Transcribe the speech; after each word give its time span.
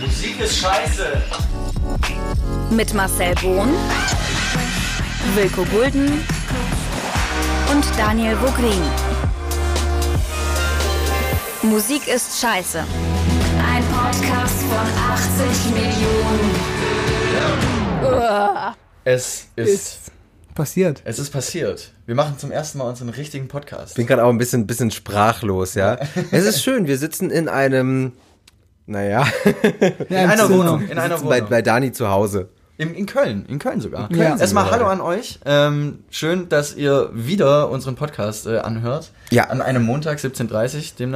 Musik 0.00 0.40
ist 0.40 0.58
scheiße. 0.58 1.22
Mit 2.70 2.94
Marcel 2.94 3.34
Bohn, 3.42 3.68
Wilko 5.34 5.64
Gulden 5.64 6.24
und 7.70 7.84
Daniel 7.98 8.36
Vogrin. 8.36 8.80
Musik 11.62 12.08
ist 12.08 12.40
scheiße. 12.40 12.78
Ein 12.78 13.84
Podcast 13.92 14.62
von 14.62 14.86
80 15.48 15.74
Millionen. 15.74 16.50
Es 19.04 19.48
ist, 19.56 19.68
Ist 19.68 19.98
passiert. 20.54 21.02
es 21.04 21.18
ist 21.18 21.30
passiert. 21.30 21.92
Wir 22.06 22.14
machen 22.14 22.38
zum 22.38 22.50
ersten 22.50 22.78
Mal 22.78 22.84
unseren 22.88 23.10
richtigen 23.10 23.48
Podcast. 23.48 23.90
Ich 23.90 23.96
bin 23.96 24.06
gerade 24.06 24.24
auch 24.24 24.30
ein 24.30 24.38
bisschen, 24.38 24.66
bisschen 24.66 24.90
sprachlos, 24.90 25.74
ja. 25.74 25.98
es 26.30 26.44
ist 26.44 26.62
schön, 26.62 26.86
wir 26.86 26.96
sitzen 26.98 27.30
in 27.30 27.48
einem, 27.48 28.12
naja, 28.90 29.26
In 30.08 30.16
einer 30.16 30.36
Zimmer. 30.46 30.58
Wohnung. 30.58 30.88
In 30.88 30.98
einer 30.98 31.16
sitzen 31.16 31.28
bei, 31.28 31.36
Wohnung. 31.38 31.50
bei 31.50 31.62
Dani 31.62 31.92
zu 31.92 32.08
Hause. 32.10 32.48
In, 32.76 32.94
in 32.94 33.04
Köln, 33.04 33.44
in 33.46 33.58
Köln 33.58 33.78
sogar. 33.82 34.10
Ja. 34.10 34.38
Erstmal 34.38 34.70
Hallo 34.70 34.86
an 34.86 35.02
euch. 35.02 35.38
Ähm, 35.44 35.98
schön, 36.10 36.48
dass 36.48 36.74
ihr 36.74 37.10
wieder 37.12 37.68
unseren 37.70 37.94
Podcast 37.94 38.46
äh, 38.46 38.56
anhört. 38.56 39.10
Ja. 39.30 39.44
An 39.50 39.60
einem 39.60 39.82
Montag, 39.82 40.16
17.30 40.18 40.96
dem, 40.96 41.14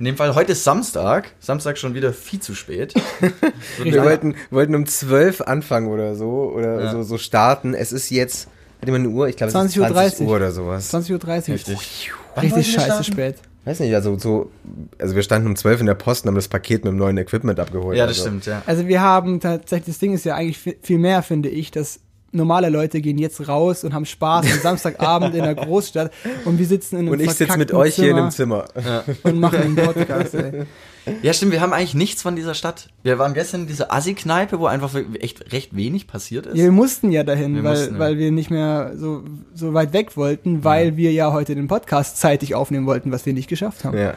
in 0.00 0.04
dem 0.06 0.16
Fall. 0.16 0.34
Heute 0.34 0.52
ist 0.52 0.64
Samstag. 0.64 1.30
Samstag 1.38 1.78
schon 1.78 1.94
wieder 1.94 2.12
viel 2.12 2.40
zu 2.40 2.54
spät. 2.54 2.94
So 3.78 3.84
Wir 3.84 4.02
wollten, 4.02 4.34
wollten 4.50 4.74
um 4.74 4.86
12 4.86 5.42
anfangen 5.42 5.86
oder 5.88 6.16
so, 6.16 6.52
oder 6.52 6.82
Ja. 6.82 6.90
so, 6.90 7.04
so 7.04 7.16
starten. 7.16 7.74
Es 7.74 7.92
ist 7.92 8.10
jetzt, 8.10 8.48
hat 8.80 8.86
jemand 8.88 9.06
eine 9.06 9.14
Uhr? 9.14 9.28
Ich 9.28 9.36
glaube, 9.36 9.52
es 9.52 9.54
ist 9.54 9.76
20:30 9.78 9.92
20 9.92 10.26
Uhr 10.26 10.34
oder 10.36 10.50
sowas. 10.50 10.92
20.30 10.92 11.12
Uhr. 11.12 11.18
Richtig 12.42 12.56
wir 12.56 12.62
scheiße 12.64 12.86
starten? 12.86 13.04
spät. 13.04 13.36
Weiß 13.64 13.80
nicht, 13.80 13.94
also 13.94 14.18
so, 14.18 14.50
also 14.98 15.14
wir 15.14 15.22
standen 15.22 15.48
um 15.48 15.56
12 15.56 15.80
in 15.80 15.86
der 15.86 15.94
Post 15.94 16.24
und 16.24 16.28
haben 16.28 16.34
das 16.34 16.48
Paket 16.48 16.84
mit 16.84 16.92
dem 16.92 16.98
neuen 16.98 17.16
Equipment 17.16 17.58
abgeholt. 17.58 17.96
Ja, 17.96 18.06
das 18.06 18.18
also. 18.18 18.28
stimmt, 18.28 18.46
ja. 18.46 18.62
Also 18.66 18.86
wir 18.86 19.00
haben 19.00 19.40
tatsächlich, 19.40 19.86
das 19.94 19.98
Ding 19.98 20.12
ist 20.12 20.24
ja 20.24 20.34
eigentlich 20.34 20.58
viel- 20.58 20.76
viel 20.82 20.98
mehr, 20.98 21.22
finde 21.22 21.48
ich, 21.48 21.70
dass 21.70 22.00
normale 22.34 22.68
Leute 22.68 23.00
gehen 23.00 23.18
jetzt 23.18 23.48
raus 23.48 23.84
und 23.84 23.94
haben 23.94 24.06
Spaß 24.06 24.46
am 24.52 24.58
Samstagabend 24.60 25.34
in 25.34 25.42
der 25.42 25.54
Großstadt 25.54 26.12
und 26.44 26.58
wir 26.58 26.66
sitzen 26.66 26.96
in 26.96 27.00
einem 27.02 27.12
Und 27.12 27.20
ich 27.20 27.30
sitze 27.32 27.56
mit 27.58 27.72
euch 27.72 27.96
hier 27.96 28.10
in 28.10 28.16
dem 28.16 28.30
Zimmer 28.30 28.44
Zimmer. 28.74 29.04
und 29.22 29.40
machen 29.40 29.58
einen 29.58 29.76
Podcast. 29.76 30.34
Ey. 30.34 30.64
Ja, 31.22 31.34
stimmt, 31.34 31.52
wir 31.52 31.60
haben 31.60 31.72
eigentlich 31.72 31.94
nichts 31.94 32.22
von 32.22 32.34
dieser 32.34 32.54
Stadt. 32.54 32.88
Wir 33.02 33.18
waren 33.18 33.34
gestern 33.34 33.62
in 33.62 33.66
dieser 33.66 33.92
Assi-Kneipe, 33.92 34.58
wo 34.58 34.66
einfach 34.66 34.94
echt 35.20 35.52
recht 35.52 35.76
wenig 35.76 36.06
passiert 36.06 36.46
ist. 36.46 36.56
Ja, 36.56 36.64
wir 36.64 36.72
mussten 36.72 37.12
ja 37.12 37.24
dahin, 37.24 37.56
Wir 37.56 37.64
weil, 37.64 37.76
mussten, 37.76 37.94
ja. 37.94 38.00
weil 38.00 38.18
wir 38.18 38.32
nicht 38.32 38.50
mehr 38.50 38.92
so, 38.96 39.22
so 39.54 39.74
weit 39.74 39.92
weg 39.92 40.16
wollten, 40.16 40.64
weil 40.64 40.96
wir 40.96 41.12
ja 41.12 41.32
heute 41.32 41.54
den 41.54 41.68
Podcast 41.68 42.18
zeitig 42.18 42.54
aufnehmen 42.54 42.86
wollten, 42.86 43.12
was 43.12 43.26
wir 43.26 43.34
nicht 43.34 43.48
geschafft 43.48 43.84
haben. 43.84 43.98
Ja, 43.98 44.14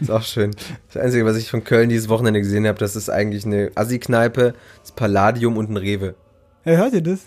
ist 0.00 0.10
auch 0.10 0.22
schön. 0.22 0.50
Das 0.92 1.02
Einzige, 1.02 1.24
was 1.24 1.36
ich 1.36 1.50
von 1.50 1.64
Köln 1.64 1.88
dieses 1.88 2.08
Wochenende 2.08 2.40
gesehen 2.40 2.66
habe, 2.66 2.78
das 2.78 2.94
ist 2.96 3.08
eigentlich 3.08 3.46
eine 3.46 3.70
Assi-Kneipe, 3.74 4.54
das 4.82 4.92
Palladium 4.92 5.56
und 5.56 5.70
ein 5.70 5.76
Rewe. 5.76 6.14
Hey, 6.62 6.76
hört 6.76 6.92
ihr 6.92 7.02
das? 7.02 7.20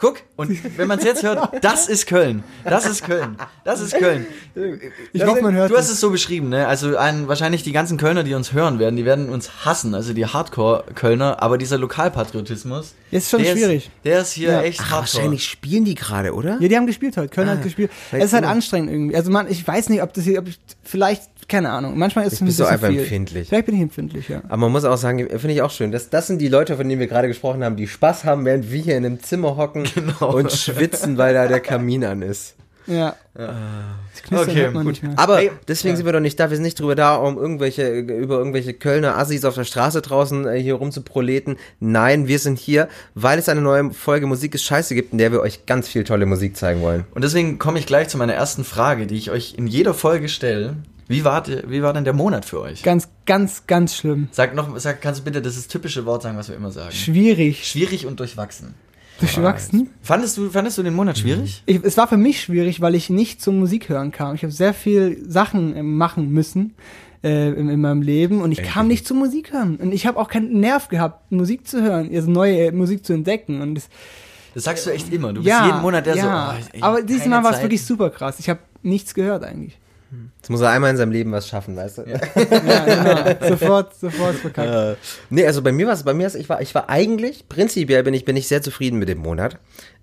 Guck, 0.00 0.16
und 0.36 0.78
wenn 0.78 0.88
man 0.88 0.98
es 0.98 1.04
jetzt 1.04 1.22
hört, 1.22 1.62
das 1.62 1.86
ist 1.88 2.06
Köln. 2.06 2.42
Das 2.64 2.86
ist 2.86 3.04
Köln. 3.04 3.36
Das 3.64 3.80
ist 3.80 3.94
Köln. 3.98 4.26
Ich 5.12 5.22
hoffe, 5.26 5.42
man 5.42 5.54
hört 5.54 5.70
Du 5.70 5.76
hast 5.76 5.90
es. 5.90 6.00
so 6.00 6.08
beschrieben, 6.10 6.48
ne? 6.48 6.66
Also 6.66 6.96
ein, 6.96 7.28
wahrscheinlich 7.28 7.62
die 7.64 7.72
ganzen 7.72 7.98
Kölner, 7.98 8.22
die 8.22 8.32
uns 8.34 8.52
hören 8.54 8.78
werden, 8.78 8.96
die 8.96 9.04
werden 9.04 9.28
uns 9.28 9.64
hassen, 9.66 9.94
also 9.94 10.12
die 10.14 10.24
Hardcore-Kölner, 10.26 11.42
aber 11.42 11.58
dieser 11.58 11.76
Lokalpatriotismus. 11.76 12.94
Ist 13.10 13.30
schon 13.30 13.42
der 13.42 13.52
schwierig. 13.52 13.86
Ist, 13.86 13.90
der 14.04 14.20
ist 14.20 14.32
hier 14.32 14.50
Ja. 14.52 14.62
echt 14.62 14.80
Ach, 14.80 14.90
Hardcore. 14.90 15.00
wahrscheinlich 15.00 15.44
spielen 15.46 15.84
die 15.84 15.94
gerade, 15.94 16.32
oder? 16.34 16.56
Ja, 16.60 16.68
die 16.68 16.76
haben 16.76 16.86
gespielt 16.86 17.16
heute. 17.16 17.28
Köln 17.28 17.48
Ah, 17.48 17.52
hat 17.52 17.62
gespielt. 17.62 17.90
Es 18.12 18.24
ist 18.26 18.32
halt 18.32 18.44
so. 18.44 18.50
anstrengend 18.50 18.90
irgendwie. 18.90 19.16
Also 19.16 19.30
man, 19.30 19.50
ich 19.50 19.66
weiß 19.66 19.88
nicht, 19.90 20.02
ob 20.02 20.12
das 20.14 20.24
hier, 20.24 20.38
ob 20.38 20.48
ich, 20.48 20.58
vielleicht, 20.82 21.22
keine 21.50 21.70
Ahnung. 21.70 21.98
Manchmal 21.98 22.26
ist 22.26 22.34
es 22.34 22.40
ein 22.40 22.46
bisschen 22.46 22.66
einfach 22.66 22.88
viel. 22.88 23.00
empfindlich. 23.00 23.48
Vielleicht 23.48 23.66
bin 23.66 23.74
ich 23.74 23.82
empfindlich, 23.82 24.28
ja. 24.28 24.40
Aber 24.48 24.56
man 24.56 24.72
muss 24.72 24.84
auch 24.84 24.96
sagen, 24.96 25.18
finde 25.28 25.52
ich 25.52 25.60
auch 25.62 25.70
schön, 25.70 25.92
das, 25.92 26.08
das 26.08 26.26
sind 26.26 26.38
die 26.40 26.48
Leute, 26.48 26.76
von 26.76 26.88
denen 26.88 27.00
wir 27.00 27.06
gerade 27.08 27.28
gesprochen 27.28 27.62
haben, 27.62 27.76
die 27.76 27.86
Spaß 27.88 28.24
haben, 28.24 28.44
während 28.44 28.70
wir 28.72 28.80
hier 28.80 28.96
in 28.96 29.04
einem 29.04 29.22
Zimmer 29.22 29.56
hocken 29.56 29.84
Genau. 29.94 30.34
und 30.34 30.50
schwitzen, 30.52 31.18
weil 31.18 31.34
da 31.34 31.46
der 31.48 31.60
Kamin 31.60 32.04
an 32.04 32.22
ist. 32.22 32.54
Ja. 32.86 33.14
Das 33.34 34.22
Knistern 34.22 34.48
Okay, 34.50 34.62
hört 34.62 34.74
man 34.74 34.84
gut. 34.84 34.92
nicht 34.94 35.02
mehr. 35.04 35.12
Aber 35.16 35.40
Ey, 35.40 35.50
deswegen 35.68 35.92
ja. 35.92 35.96
sind 35.98 36.06
wir 36.06 36.12
doch 36.12 36.20
nicht 36.20 36.40
da, 36.40 36.50
wir 36.50 36.56
sind 36.56 36.64
nicht 36.64 36.80
drüber 36.80 36.96
da, 36.96 37.14
um 37.16 37.36
irgendwelche, 37.36 37.88
über 37.98 38.38
irgendwelche 38.38 38.72
Kölner 38.74 39.16
Assis 39.16 39.44
auf 39.44 39.54
der 39.54 39.64
Straße 39.64 40.00
draußen 40.02 40.46
äh, 40.48 40.60
hier 40.60 40.74
rumzuproleten. 40.74 41.56
Nein, 41.78 42.26
wir 42.26 42.38
sind 42.40 42.58
hier, 42.58 42.88
weil 43.14 43.38
es 43.38 43.48
eine 43.48 43.60
neue 43.60 43.92
Folge 43.92 44.26
Musik 44.26 44.54
ist 44.54 44.64
Scheiße 44.64 44.94
gibt, 44.94 45.12
in 45.12 45.18
der 45.18 45.30
wir 45.30 45.40
euch 45.40 45.66
ganz 45.66 45.88
viel 45.88 46.02
tolle 46.04 46.26
Musik 46.26 46.56
zeigen 46.56 46.80
wollen. 46.80 47.04
Und 47.14 47.22
deswegen 47.22 47.58
komme 47.58 47.78
ich 47.78 47.86
gleich 47.86 48.08
zu 48.08 48.18
meiner 48.18 48.34
ersten 48.34 48.64
Frage, 48.64 49.06
die 49.06 49.16
ich 49.16 49.30
euch 49.30 49.54
in 49.56 49.66
jeder 49.68 49.94
Folge 49.94 50.28
stelle. 50.28 50.74
Wie 51.10 51.24
war, 51.24 51.44
wie 51.46 51.82
war 51.82 51.92
denn 51.92 52.04
der 52.04 52.12
Monat 52.12 52.44
für 52.44 52.60
euch? 52.60 52.84
Ganz, 52.84 53.08
ganz, 53.26 53.66
ganz 53.66 53.96
schlimm. 53.96 54.28
Sag 54.30 54.54
noch, 54.54 54.78
sag, 54.78 55.02
kannst 55.02 55.20
du 55.20 55.24
bitte 55.24 55.42
das 55.42 55.56
ist 55.56 55.68
typische 55.68 56.06
Wort 56.06 56.22
sagen, 56.22 56.38
was 56.38 56.48
wir 56.48 56.54
immer 56.54 56.70
sagen? 56.70 56.92
Schwierig. 56.92 57.66
Schwierig 57.66 58.06
und 58.06 58.20
durchwachsen. 58.20 58.76
Durchwachsen. 59.18 59.90
Fandest 60.02 60.36
du, 60.36 60.50
fandest 60.50 60.78
du 60.78 60.84
den 60.84 60.94
Monat 60.94 61.18
schwierig? 61.18 61.64
Ich, 61.66 61.82
es 61.82 61.96
war 61.96 62.06
für 62.06 62.16
mich 62.16 62.40
schwierig, 62.40 62.80
weil 62.80 62.94
ich 62.94 63.10
nicht 63.10 63.42
zum 63.42 63.58
Musik 63.58 63.88
hören 63.88 64.12
kam. 64.12 64.36
Ich 64.36 64.44
habe 64.44 64.52
sehr 64.52 64.72
viel 64.72 65.20
Sachen 65.28 65.74
äh, 65.74 65.82
machen 65.82 66.30
müssen 66.30 66.76
äh, 67.24 67.48
in, 67.48 67.68
in 67.68 67.80
meinem 67.80 68.02
Leben 68.02 68.40
und 68.40 68.52
ich 68.52 68.62
kam 68.62 68.86
nicht 68.86 69.04
zum 69.04 69.18
Musik 69.18 69.52
hören. 69.52 69.78
Und 69.78 69.90
ich 69.90 70.06
habe 70.06 70.16
auch 70.16 70.28
keinen 70.28 70.60
Nerv 70.60 70.86
gehabt, 70.90 71.32
Musik 71.32 71.66
zu 71.66 71.82
hören, 71.82 72.08
also 72.14 72.30
neue 72.30 72.66
äh, 72.66 72.70
Musik 72.70 73.04
zu 73.04 73.14
entdecken. 73.14 73.60
Und 73.62 73.74
das, 73.74 73.88
Das 74.54 74.62
sagst 74.62 74.86
du 74.86 74.90
echt 74.90 75.12
immer. 75.12 75.32
Du 75.32 75.42
bist 75.42 75.48
ja, 75.48 75.66
jeden 75.66 75.82
Monat 75.82 76.06
der 76.06 76.14
ja. 76.14 76.54
so. 76.54 76.66
Oh, 76.68 76.68
ey, 76.72 76.82
Aber 76.82 77.02
diesmal 77.02 77.42
war 77.42 77.52
es 77.52 77.62
wirklich 77.62 77.84
super 77.84 78.10
krass. 78.10 78.38
Ich 78.38 78.48
habe 78.48 78.60
nichts 78.84 79.12
gehört 79.12 79.42
eigentlich. 79.42 79.79
Jetzt 80.36 80.50
muss 80.50 80.60
er 80.60 80.70
einmal 80.70 80.90
in 80.90 80.96
seinem 80.96 81.12
Leben 81.12 81.32
was 81.32 81.48
schaffen, 81.48 81.76
weißt 81.76 81.98
du? 81.98 82.02
Ja, 82.02 82.18
genau. 82.18 83.48
sofort, 83.48 83.94
sofort 83.94 84.34
verkackt. 84.36 84.68
Äh, 84.68 84.96
nee, 85.30 85.46
also 85.46 85.62
bei 85.62 85.72
mir 85.72 85.86
war 85.86 85.94
es, 85.94 86.02
bei 86.02 86.14
mir 86.14 86.26
ist, 86.26 86.34
ich 86.34 86.48
war, 86.48 86.60
ich 86.60 86.74
war 86.74 86.88
eigentlich, 86.88 87.48
prinzipiell 87.48 88.02
bin 88.02 88.14
ich, 88.14 88.24
bin 88.24 88.36
ich 88.36 88.48
sehr 88.48 88.62
zufrieden 88.62 88.98
mit 88.98 89.08
dem 89.08 89.18
Monat. 89.18 89.58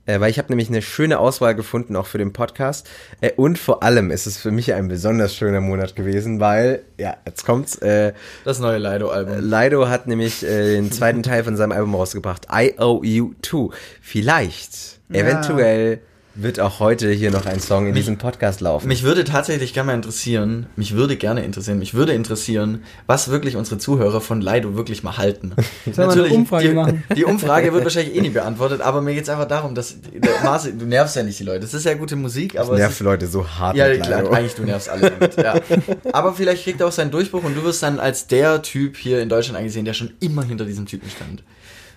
Äh, 0.05 0.21
weil 0.21 0.31
ich 0.31 0.37
habe 0.39 0.47
nämlich 0.49 0.69
eine 0.69 0.81
schöne 0.81 1.19
Auswahl 1.19 1.53
gefunden, 1.53 1.95
auch 1.97 2.07
für 2.07 2.17
den 2.17 2.31
Podcast. 2.31 2.89
Äh, 3.19 3.33
und 3.35 3.59
vor 3.59 3.83
allem 3.83 4.09
ist 4.09 4.25
es 4.25 4.37
für 4.37 4.51
mich 4.51 4.73
ein 4.73 4.87
besonders 4.87 5.35
schöner 5.35 5.59
Monat 5.59 5.95
gewesen, 5.97 6.39
weil, 6.39 6.83
ja, 6.97 7.17
jetzt 7.25 7.45
kommt's, 7.45 7.75
äh, 7.79 8.13
Das 8.45 8.59
neue 8.59 8.77
Lido-Album. 8.77 9.39
Lido 9.41 9.89
hat 9.89 10.07
nämlich 10.07 10.43
äh, 10.45 10.75
den 10.75 10.91
zweiten 10.93 11.23
Teil 11.23 11.43
von 11.43 11.57
seinem 11.57 11.73
Album 11.73 11.93
rausgebracht, 11.93 12.47
I 12.51 12.75
Owe 12.79 13.05
You 13.05 13.33
Too. 13.41 13.71
Vielleicht, 14.01 14.99
eventuell 15.11 15.99
wird 16.37 16.59
auch 16.59 16.79
heute 16.79 17.11
hier 17.11 17.31
noch 17.31 17.45
ein 17.45 17.59
Song 17.59 17.87
in 17.87 17.95
diesem 17.95 18.17
Podcast 18.17 18.61
laufen. 18.61 18.87
Mich 18.87 19.03
würde 19.03 19.23
tatsächlich 19.23 19.73
gerne 19.73 19.87
mal 19.87 19.95
interessieren, 19.95 20.67
mich 20.75 20.93
würde 20.93 21.17
gerne 21.17 21.43
interessieren, 21.43 21.79
mich 21.79 21.95
würde 21.95 22.13
interessieren, 22.13 22.83
was 23.07 23.29
wirklich 23.29 23.55
unsere 23.55 23.79
Zuhörer 23.79 24.21
von 24.21 24.39
Lido 24.39 24.75
wirklich 24.75 25.03
mal 25.03 25.17
halten. 25.17 25.53
Sollen 25.91 26.15
wir 26.15 26.25
eine 26.25 26.33
Umfrage 26.33 26.69
die, 26.69 26.73
machen? 26.75 27.03
Die 27.15 27.25
Umfrage 27.25 27.73
wird 27.73 27.83
wahrscheinlich 27.83 28.15
eh 28.15 28.21
nicht 28.21 28.33
beantwortet, 28.33 28.81
aber 28.81 29.01
mir 29.01 29.15
geht's 29.15 29.29
einfach 29.29 29.47
darum, 29.47 29.73
dass 29.73 29.95
Marcel, 30.43 30.73
du 30.73 30.85
nervst 30.85 31.15
ja 31.15 31.23
nicht 31.23 31.39
die 31.39 31.43
Leute. 31.43 31.61
Das 31.61 31.73
ist 31.73 31.85
ja 31.85 31.95
gute 31.95 32.15
Musik, 32.15 32.57
aber 32.57 32.73
es 32.73 32.79
nervt 32.79 32.93
ist, 32.93 32.99
Leute 32.99 33.27
so 33.27 33.47
hart 33.47 33.75
ja, 33.75 33.87
mit 33.87 34.03
klar, 34.03 34.31
eigentlich 34.31 34.53
du 34.53 34.63
nervst 34.63 34.89
alle 34.89 35.11
damit. 35.11 35.35
Ja. 35.37 35.55
Aber 36.13 36.33
vielleicht 36.33 36.63
kriegt 36.63 36.81
er 36.81 36.87
auch 36.87 36.91
seinen 36.91 37.11
Durchbruch 37.11 37.43
und 37.43 37.55
du 37.55 37.63
wirst 37.63 37.83
dann 37.83 37.99
als 37.99 38.27
der 38.27 38.61
Typ 38.61 38.97
hier 38.97 39.21
in 39.21 39.29
Deutschland 39.29 39.57
angesehen, 39.57 39.85
der 39.85 39.93
schon 39.93 40.11
immer 40.19 40.43
hinter 40.43 40.65
diesem 40.65 40.85
Typen 40.85 41.09
stand. 41.09 41.43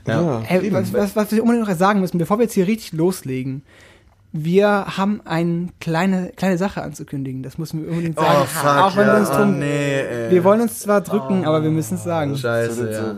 Ja. 0.06 0.42
Ey, 0.48 0.72
was, 0.72 0.92
was, 0.92 1.14
was 1.14 1.30
wir 1.32 1.42
unbedingt 1.42 1.68
noch 1.68 1.76
sagen 1.76 2.00
müssen, 2.00 2.18
bevor 2.18 2.38
wir 2.38 2.44
jetzt 2.44 2.54
hier 2.54 2.66
richtig 2.66 2.92
loslegen. 2.92 3.62
Wir 4.32 4.96
haben 4.96 5.20
eine 5.24 5.68
kleine, 5.80 6.30
kleine 6.36 6.56
Sache 6.56 6.82
anzukündigen. 6.82 7.42
Das 7.42 7.58
müssen 7.58 7.82
wir 7.82 7.90
unbedingt 7.90 8.16
sagen. 8.16 8.46
Auch 8.64 8.96
wenn 8.96 9.06
wir 9.08 9.16
uns 9.16 9.28
drum, 9.30 9.54
Oh, 9.54 9.58
nee, 9.58 10.00
ey. 10.00 10.30
wir 10.30 10.44
wollen 10.44 10.60
uns 10.60 10.78
zwar 10.78 11.00
drücken, 11.00 11.44
aber 11.44 11.64
wir 11.64 11.70
müssen 11.70 11.94
es 11.94 12.04
sagen. 12.04 12.36
Scheiße, 12.36 12.92
ja. 12.92 13.14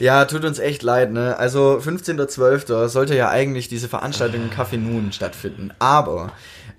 Ja, 0.00 0.24
tut 0.26 0.44
uns 0.44 0.58
echt 0.58 0.82
leid, 0.82 1.12
ne? 1.12 1.38
Also 1.38 1.80
15.12. 1.82 2.88
sollte 2.88 3.16
ja 3.16 3.30
eigentlich 3.30 3.68
diese 3.68 3.88
Veranstaltung 3.88 4.42
im 4.42 4.50
Café 4.50 4.76
Nun 4.76 5.12
stattfinden. 5.12 5.70
Aber 5.78 6.32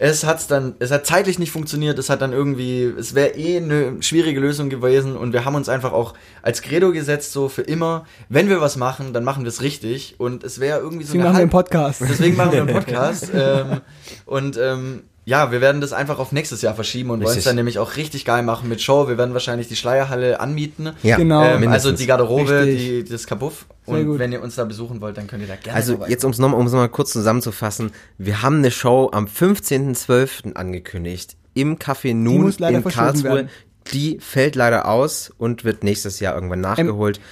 es 0.04 0.24
hat's 0.24 0.48
dann, 0.48 0.74
es 0.80 0.90
hat 0.90 1.06
zeitlich 1.06 1.38
nicht 1.38 1.52
funktioniert, 1.52 2.00
es 2.00 2.10
hat 2.10 2.24
dann 2.24 2.34
irgendwie, 2.34 2.86
es 2.86 3.14
wäre 3.14 3.36
eh 3.36 3.58
eine 3.58 4.02
schwierige 4.02 4.40
Lösung 4.40 4.72
gewesen 4.72 5.16
und 5.16 5.32
wir 5.32 5.46
haben 5.46 5.54
uns 5.54 5.70
einfach 5.70 5.94
auch 5.94 6.16
als 6.42 6.64
Credo 6.64 6.92
gesetzt, 6.92 7.34
so 7.34 7.50
für 7.50 7.62
immer, 7.62 8.06
wenn 8.28 8.50
wir 8.50 8.62
was 8.62 8.78
machen, 8.78 9.14
dann 9.14 9.24
machen 9.24 9.44
wir 9.44 9.50
es 9.50 9.62
richtig 9.62 10.16
und 10.18 10.44
es 10.44 10.60
wäre 10.60 10.80
irgendwie 10.80 11.04
so 11.04 11.14
Deswegen 11.14 11.24
machen 11.24 11.36
wir 11.36 11.42
einen 11.42 11.52
Podcast. 11.52 12.02
Deswegen 12.02 12.36
machen 12.36 12.52
wir 12.52 12.62
einen 12.62 12.74
Podcast. 12.74 13.30
ähm, 13.32 13.82
und 14.26 14.58
ähm, 14.58 15.04
ja, 15.24 15.52
wir 15.52 15.62
werden 15.62 15.82
das 15.82 15.94
einfach 15.94 16.18
auf 16.18 16.32
nächstes 16.32 16.62
Jahr 16.64 16.74
verschieben 16.74 17.12
und 17.12 17.24
wollen 17.24 17.38
es 17.38 17.44
dann 17.44 17.56
nämlich 17.56 17.78
auch 17.78 17.96
richtig 17.96 18.26
geil 18.26 18.42
machen 18.42 18.68
mit 18.68 18.82
Show. 18.82 19.08
Wir 19.08 19.18
werden 19.18 19.34
wahrscheinlich 19.34 19.68
die 19.68 19.76
Schleierhalle 19.76 20.40
anmieten. 20.40 20.94
Ja, 21.04 21.18
Genau. 21.18 21.44
Ähm, 21.44 21.68
also 21.68 21.92
die 21.92 22.08
Garderobe, 22.08 22.66
die, 22.66 23.04
das 23.04 23.28
Kabuff. 23.28 23.66
Sehr 23.86 23.96
Und 23.96 24.06
gut. 24.06 24.20
wenn 24.20 24.32
ihr 24.32 24.42
uns 24.42 24.56
da 24.56 24.66
besuchen 24.66 25.00
wollt, 25.00 25.18
dann 25.18 25.28
könnt 25.28 25.44
ihr 25.44 25.48
da 25.48 25.56
gerne 25.56 25.76
Also 25.76 26.00
jetzt, 26.08 26.26
um 26.26 26.32
es 26.32 26.40
nochmal 26.40 26.60
um's 26.60 26.72
noch 26.72 26.80
mal 26.80 26.90
kurz 26.90 27.12
zusammenzufassen, 27.12 27.92
wir 28.18 28.42
haben 28.42 28.58
eine 28.58 28.72
Show 28.72 29.10
am 29.14 29.26
15.12. 29.26 30.54
angekündigt 30.56 31.38
im 31.54 31.78
Café 31.78 32.14
Nun 32.14 32.52
in 32.52 32.84
Karlsruhe. 32.84 33.24
werden. 33.24 33.50
Die 33.94 34.20
fällt 34.20 34.56
leider 34.56 34.88
aus 34.88 35.32
und 35.38 35.64
wird 35.64 35.84
nächstes 35.84 36.20
Jahr 36.20 36.36
irgendwann 36.36 36.62
nachgeholt. 36.62 37.18
Ähm, 37.18 37.24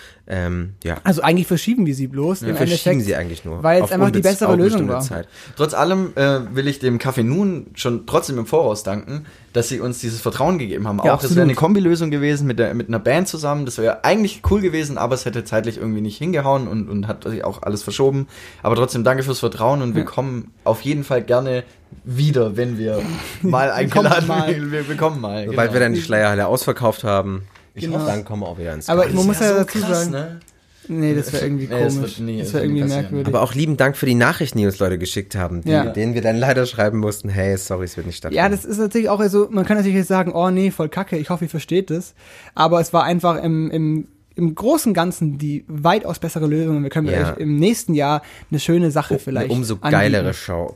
ja. 0.83 0.97
Also 1.03 1.23
eigentlich 1.23 1.47
verschieben 1.47 1.87
wir 1.87 1.95
sie 1.95 2.05
bloß. 2.05 2.43
Wir 2.43 2.49
im 2.49 2.55
verschieben 2.55 2.91
Endeffekt, 2.91 3.05
sie 3.05 3.15
eigentlich 3.15 3.45
nur. 3.45 3.63
Weil 3.63 3.83
es 3.83 3.91
einfach 3.91 4.11
die 4.11 4.21
bessere 4.21 4.55
Lösung 4.55 4.87
war. 4.87 5.01
Zeit. 5.01 5.27
Trotz 5.55 5.73
allem 5.73 6.13
äh, 6.15 6.41
will 6.53 6.67
ich 6.67 6.77
dem 6.77 6.99
Café 6.99 7.23
Nun 7.23 7.67
schon 7.73 8.05
trotzdem 8.05 8.37
im 8.37 8.45
Voraus 8.45 8.83
danken, 8.83 9.25
dass 9.53 9.69
sie 9.69 9.79
uns 9.79 9.99
dieses 9.99 10.21
Vertrauen 10.21 10.59
gegeben 10.59 10.87
haben. 10.87 10.97
Ja, 10.97 11.03
auch 11.03 11.05
das 11.07 11.13
absolut. 11.15 11.37
wäre 11.37 11.43
eine 11.45 11.55
Kombilösung 11.55 12.11
gewesen 12.11 12.45
mit, 12.45 12.59
der, 12.59 12.75
mit 12.75 12.89
einer 12.89 12.99
Band 12.99 13.27
zusammen. 13.27 13.65
Das 13.65 13.79
wäre 13.79 14.03
eigentlich 14.03 14.43
cool 14.51 14.61
gewesen, 14.61 14.99
aber 14.99 15.15
es 15.15 15.25
hätte 15.25 15.43
zeitlich 15.45 15.77
irgendwie 15.77 16.01
nicht 16.01 16.17
hingehauen 16.17 16.67
und, 16.67 16.89
und 16.89 17.07
hat 17.07 17.23
sich 17.23 17.43
auch 17.43 17.63
alles 17.63 17.81
verschoben. 17.81 18.27
Aber 18.61 18.75
trotzdem 18.75 19.03
danke 19.03 19.23
fürs 19.23 19.39
Vertrauen 19.39 19.81
und 19.81 19.95
wir 19.95 20.05
kommen 20.05 20.51
auf 20.63 20.81
jeden 20.81 21.03
Fall 21.03 21.23
gerne 21.23 21.63
wieder, 22.03 22.55
wenn 22.55 22.77
wir 22.77 23.01
mal 23.41 23.71
eingeladen 23.71 24.27
werden. 24.27 24.71
Wir, 24.71 24.87
wir 24.87 24.95
kommen 24.95 25.19
mal. 25.21 25.47
Sobald 25.47 25.69
genau. 25.69 25.73
wir 25.73 25.79
dann 25.79 25.93
die 25.93 26.01
Schleierhalle 26.01 26.45
ausverkauft 26.45 27.03
haben, 27.03 27.47
ich 27.75 27.83
Genau. 27.85 27.97
hoffe, 27.97 28.07
dann 28.07 28.25
kommen 28.25 28.41
wir 28.43 28.47
auch 28.47 28.57
wieder 28.59 28.73
ins 28.73 28.89
Aber 28.89 29.05
man 29.07 29.15
muss 29.25 29.39
Das 29.39 29.39
ja 29.39 29.55
wär 29.55 29.63
dazu 29.65 29.79
krass, 29.79 29.99
sagen, 30.05 30.11
ne? 30.11 30.39
nee, 30.87 31.13
das 31.13 31.31
wäre 31.33 31.45
irgendwie 31.45 31.67
Nee, 31.67 31.83
das 31.83 31.95
komisch. 31.95 32.17
wird 32.19 32.27
nie- 32.27 32.37
das 32.39 32.47
das 32.47 32.53
wäre 32.55 32.63
irgendwie 32.65 32.81
passieren. 32.81 33.01
merkwürdig. 33.03 33.27
Aber 33.27 33.41
auch 33.43 33.53
lieben 33.53 33.77
Dank 33.77 33.95
für 33.97 34.05
die 34.05 34.15
Nachrichten, 34.15 34.57
die 34.57 34.65
uns 34.65 34.79
Leute 34.79 34.97
geschickt 34.97 35.35
haben, 35.35 35.61
die, 35.61 35.69
Ja. 35.69 35.85
denen 35.85 36.13
wir 36.15 36.21
dann 36.21 36.37
leider 36.37 36.65
schreiben 36.65 36.97
mussten, 36.99 37.29
hey, 37.29 37.55
sorry, 37.57 37.85
es 37.85 37.95
wird 37.97 38.07
nicht 38.07 38.17
stattfinden. 38.17 38.37
Ja, 38.43 38.49
das 38.49 38.65
ist 38.65 38.77
natürlich 38.79 39.09
auch 39.09 39.23
so, 39.25 39.47
man 39.51 39.65
kann 39.65 39.77
natürlich 39.77 39.97
jetzt 39.97 40.07
sagen, 40.07 40.31
oh 40.33 40.49
nee, 40.49 40.71
voll 40.71 40.89
kacke, 40.89 41.17
ich 41.17 41.29
hoffe, 41.29 41.45
ihr 41.45 41.49
versteht 41.49 41.89
das. 41.91 42.13
Aber 42.55 42.79
es 42.81 42.91
war 42.93 43.03
einfach 43.03 43.41
im, 43.43 43.69
im, 43.71 44.07
im 44.39 44.55
Großen 44.55 44.89
und 44.91 44.93
Ganzen 44.95 45.37
die 45.37 45.63
weitaus 45.67 46.17
bessere 46.19 46.47
Lösung. 46.47 46.77
Und 46.77 46.83
wir 46.83 46.89
können 46.89 47.07
Ja. 47.07 47.33
euch 47.33 47.37
im 47.37 47.57
nächsten 47.57 47.93
Jahr 47.93 48.23
eine 48.49 48.59
schöne 48.59 48.89
Sache 48.91 49.19
vielleicht. 49.19 49.45
Eine 49.51 49.53
umso 49.53 49.75
anbieten. 49.75 49.91
geilere 49.91 50.33
Show. 50.33 50.75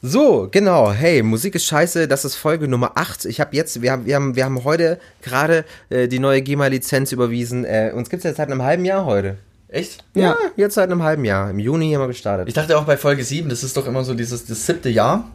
So, 0.00 0.46
genau. 0.50 0.92
Hey, 0.92 1.22
Musik 1.22 1.56
ist 1.56 1.64
scheiße. 1.66 2.06
Das 2.06 2.24
ist 2.24 2.36
Folge 2.36 2.68
Nummer 2.68 2.92
8. 2.94 3.24
Ich 3.24 3.40
habe 3.40 3.56
jetzt, 3.56 3.82
wir 3.82 3.90
haben, 3.90 4.06
wir 4.06 4.14
haben, 4.14 4.36
wir 4.36 4.44
haben 4.44 4.62
heute 4.62 5.00
gerade 5.22 5.64
äh, 5.90 6.06
die 6.06 6.20
neue 6.20 6.42
GEMA-Lizenz 6.42 7.10
überwiesen. 7.10 7.64
Äh, 7.64 7.90
uns 7.94 8.08
gibt's 8.08 8.24
jetzt 8.24 8.36
seit 8.36 8.50
einem 8.50 8.62
halben 8.62 8.84
Jahr 8.84 9.04
heute. 9.04 9.38
Echt? 9.70 10.02
Ja. 10.14 10.36
jetzt 10.56 10.74
seit 10.76 10.90
einem 10.90 11.02
halben 11.02 11.24
Jahr. 11.24 11.50
Im 11.50 11.58
Juni 11.58 11.92
haben 11.92 12.00
wir 12.02 12.06
gestartet. 12.08 12.48
Ich 12.48 12.54
dachte 12.54 12.78
auch 12.78 12.84
bei 12.84 12.96
Folge 12.96 13.22
7, 13.24 13.48
das 13.50 13.62
ist 13.62 13.76
doch 13.76 13.86
immer 13.86 14.02
so 14.04 14.14
dieses 14.14 14.46
das 14.46 14.64
siebte 14.64 14.88
Jahr. 14.88 15.28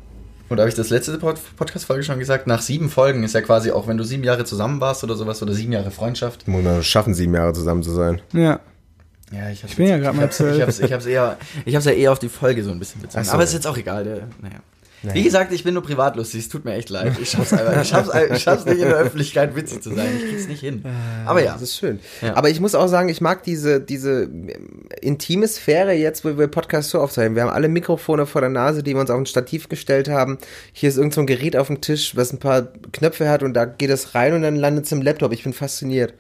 Oder 0.54 0.62
habe 0.64 0.70
ich 0.70 0.76
das 0.76 0.90
letzte 0.92 1.18
Pod 1.18 1.38
Podcast-Folge 1.58 2.04
schon 2.04 2.20
gesagt? 2.20 2.46
Nach 2.48 2.62
sieben 2.62 2.90
Folgen 2.90 3.24
ist 3.24 3.34
ja 3.34 3.42
quasi 3.42 3.72
auch, 3.72 3.88
wenn 3.88 3.98
du 3.98 4.04
sieben 4.04 4.24
Jahre 4.24 4.46
zusammen 4.46 4.80
warst 4.80 5.04
oder 5.04 5.16
sowas 5.16 5.42
oder 5.42 5.52
sieben 5.54 5.74
Jahre 5.74 5.90
Freundschaft. 5.92 6.48
Muss 6.48 6.64
man 6.64 6.84
schaffen, 6.84 7.14
sieben 7.16 7.34
Jahre 7.34 7.54
zusammen 7.54 7.82
zu 7.82 7.92
sein. 7.92 8.22
Ja. 8.34 8.60
Ja, 9.32 9.50
ich, 9.50 9.64
hab's 9.64 9.72
Ich 9.72 9.78
bin 9.78 9.88
ja 9.88 9.96
jetzt- 9.96 10.04
grad 10.04 10.14
ich 10.14 10.18
mal 10.20 10.24
hab's, 10.28 10.40
ich 10.40 10.62
hab's, 10.62 10.80
ich 10.80 10.94
hab's 10.94 11.06
eher, 11.08 11.38
ich 11.66 11.76
hab's 11.76 11.86
ja 11.86 11.92
eher 11.92 12.12
auf 12.12 12.20
die 12.20 12.30
Folge 12.30 12.64
so 12.64 12.70
ein 12.70 12.78
bisschen 12.78 13.02
bezogen. 13.02 13.24
So. 13.26 13.32
Aber 13.32 13.44
ist 13.44 13.54
jetzt 13.54 13.66
auch 13.66 13.78
egal. 13.78 14.04
Der, 14.04 14.28
naja. 14.42 14.60
Wie 15.12 15.24
gesagt, 15.24 15.52
ich 15.52 15.64
bin 15.64 15.74
nur 15.74 15.84
privatlustig. 15.84 16.42
Es 16.42 16.50
tut 16.50 16.64
mir 16.64 16.74
echt 16.74 16.90
leid. 16.90 17.18
Ich 17.22 17.32
schaff's 17.32 17.52
einfach. 17.52 17.82
Ich 17.82 17.90
schaff's, 17.90 18.10
ich 18.32 18.42
schaff's 18.42 18.66
nicht 18.66 18.80
in 18.80 18.88
der 18.88 18.98
Öffentlichkeit 18.98 19.56
witzig 19.56 19.82
zu 19.82 19.94
sein. 19.94 20.08
Ich 20.18 20.30
krieg's 20.30 20.48
nicht 20.48 20.62
hin. 20.62 20.84
Aber 21.26 21.44
ja. 21.44 21.54
Das 21.54 21.62
ist 21.62 21.78
schön. 21.78 22.00
Ja. 22.22 22.36
Aber 22.36 22.50
ich 22.50 22.60
muss 22.60 22.74
auch 22.76 22.88
sagen, 22.88 23.10
ich 23.10 23.20
mag 23.20 23.44
diese, 23.44 23.82
diese 23.82 24.24
ähm, 24.24 24.50
intime 25.02 25.48
Sphäre 25.48 25.94
jetzt, 25.94 26.24
wo 26.24 26.38
wir 26.38 26.48
Podcast 26.48 26.92
so 26.92 27.00
aufzeichnen. 27.00 27.36
Wir 27.36 27.44
haben 27.44 27.52
alle 27.54 27.68
Mikrofone 27.68 28.26
vor 28.26 28.42
der 28.42 28.50
Nase, 28.50 28.84
die 28.84 28.94
wir 28.94 29.02
uns 29.02 29.10
auf 29.10 29.18
ein 29.18 29.26
Stativ 29.26 29.68
gestellt 29.70 30.08
haben. 30.08 30.38
Hier 30.72 30.90
ist 30.90 30.98
irgend 30.98 31.14
so 31.14 31.22
ein 31.22 31.28
Gerät 31.28 31.58
auf 31.58 31.68
dem 31.68 31.82
Tisch, 31.82 32.16
was 32.16 32.32
ein 32.32 32.40
paar 32.40 32.70
Knöpfe 32.94 33.30
hat 33.30 33.44
und 33.44 33.54
da 33.54 33.66
geht 33.66 33.90
es 33.90 34.16
rein 34.16 34.34
und 34.34 34.42
dann 34.42 34.56
landet 34.56 34.86
es 34.86 34.92
im 34.92 35.02
Laptop. 35.02 35.34
Ich 35.34 35.44
bin 35.44 35.54
fasziniert. 35.54 36.14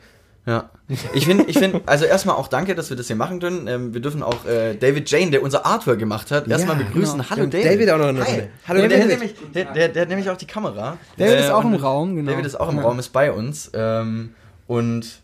Ja. 0.45 0.69
Ich 1.13 1.25
finde, 1.25 1.45
ich 1.48 1.57
finde, 1.57 1.81
also 1.86 2.04
erstmal 2.06 2.36
auch 2.36 2.50
danke, 2.50 2.75
dass 2.75 2.90
wir 2.90 2.98
das 2.98 3.07
hier 3.07 3.16
machen 3.16 3.40
können. 3.40 3.66
Ähm, 3.68 3.94
wir 3.94 4.01
dürfen 4.01 4.22
auch 4.22 4.45
äh, 4.45 4.75
David 4.75 5.10
Jane, 5.10 5.31
der 5.31 5.42
unser 5.42 5.66
Artwork 5.66 5.98
gemacht 6.00 6.31
hat, 6.31 6.48
erstmal 6.50 6.78
Ja, 6.80 6.86
begrüßen. 6.86 7.18
genau. 7.19 7.30
Hallo 7.30 7.45
David. 7.45 7.66
David 7.66 7.90
auch 7.92 7.98
noch 7.98 8.10
in 8.10 8.16
der 8.18 8.25
Hi. 8.28 8.44
Hallo 8.68 8.80
der, 8.81 8.90
der, 8.90 8.98
David. 9.00 9.19
nämlich, 9.19 9.36
der, 9.54 9.66
der, 9.74 9.88
der 9.90 10.01
hat 10.01 10.10
nämlich 10.10 10.30
auch 10.30 10.36
die 10.38 10.45
Kamera. 10.45 10.98
David 11.18 11.40
ist 11.40 11.50
auch 11.50 11.63
im 11.63 11.75
Raum, 11.75 12.16
genau. 12.18 12.31
David 12.31 12.45
ist 12.45 12.60
auch 12.60 12.69
im 12.69 12.78
Ja. 12.78 12.84
Raum, 12.84 13.00
ist 13.00 13.10
bei 13.10 13.31
uns. 13.31 13.72
Ähm, 13.74 14.36
und 14.68 15.22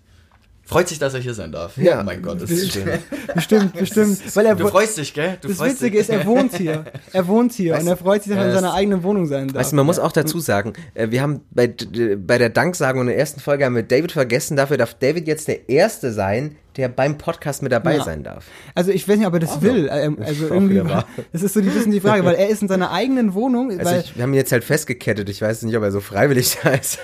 freut 0.69 0.87
sich, 0.87 0.99
dass 0.99 1.15
er 1.15 1.19
hier 1.19 1.33
sein 1.33 1.51
darf. 1.51 1.77
Ja. 1.77 1.99
Oh 1.99 2.03
mein 2.03 2.21
Gott, 2.21 2.41
das 2.41 2.51
ist 2.51 2.73
schön. 2.73 2.87
Bestimmt, 3.33 3.73
bestimmt. 3.73 4.19
Weil 4.35 4.45
er, 4.45 4.55
Du 4.55 4.67
freust 4.67 4.97
dich, 4.97 5.13
gell? 5.13 5.37
Du 5.41 5.47
das 5.47 5.59
Witzige 5.59 5.91
dich. 5.91 6.01
ist, 6.01 6.09
er 6.09 6.25
wohnt 6.25 6.55
hier. 6.55 6.85
Er 7.11 7.27
wohnt 7.27 7.53
hier 7.53 7.73
Weißt 7.73 7.81
und 7.81 7.87
er 7.87 7.97
freut 7.97 8.23
sich, 8.23 8.31
dass 8.33 8.41
er 8.41 8.49
in 8.49 8.55
seiner 8.55 8.73
eigenen 8.73 9.03
Wohnung 9.03 9.25
sein 9.25 9.47
darf. 9.47 9.55
Weißt 9.55 9.71
du, 9.71 9.75
man 9.77 9.85
muss 9.87 9.97
auch 9.97 10.11
dazu 10.11 10.39
sagen, 10.39 10.73
äh, 10.93 11.09
wir 11.09 11.21
haben 11.21 11.41
bei, 11.49 11.73
bei 12.17 12.37
der 12.37 12.49
Danksagung 12.49 13.01
in 13.01 13.07
der 13.07 13.17
ersten 13.17 13.39
Folge 13.39 13.65
haben 13.65 13.75
wir 13.75 13.83
David 13.83 14.11
vergessen. 14.11 14.55
Dafür 14.55 14.77
darf 14.77 14.93
David 14.93 15.27
jetzt 15.27 15.47
der 15.47 15.69
Erste 15.69 16.13
sein, 16.13 16.55
der 16.77 16.87
beim 16.87 17.17
Podcast 17.17 17.61
mit 17.63 17.71
dabei 17.71 17.97
Ja. 17.97 18.03
sein 18.03 18.23
darf. 18.23 18.45
Also 18.75 18.91
ich 18.91 19.07
weiß 19.07 19.17
nicht, 19.17 19.27
ob 19.27 19.33
er 19.33 19.39
das 19.39 19.61
will. 19.61 19.89
Ähm, 19.91 20.17
Also 20.23 20.47
irgendwie, 20.47 20.81
das 21.33 21.43
ist 21.43 21.53
so 21.53 21.61
die 21.61 21.69
bisschen 21.69 21.91
die 21.91 21.99
Frage, 21.99 22.23
weil 22.25 22.35
er 22.35 22.47
ist 22.49 22.61
in 22.61 22.67
seiner 22.67 22.91
eigenen 22.91 23.33
Wohnung, 23.33 23.71
Also 23.77 23.95
ich, 23.95 24.15
wir 24.15 24.23
haben 24.23 24.31
ihn 24.33 24.37
jetzt 24.37 24.51
halt 24.51 24.63
festgekettet. 24.63 25.29
Ich 25.29 25.41
weiß 25.41 25.63
nicht, 25.63 25.75
ob 25.75 25.83
er 25.83 25.91
so 25.91 25.99
freiwillig 25.99 26.57
da 26.63 26.69
ist. 26.71 26.99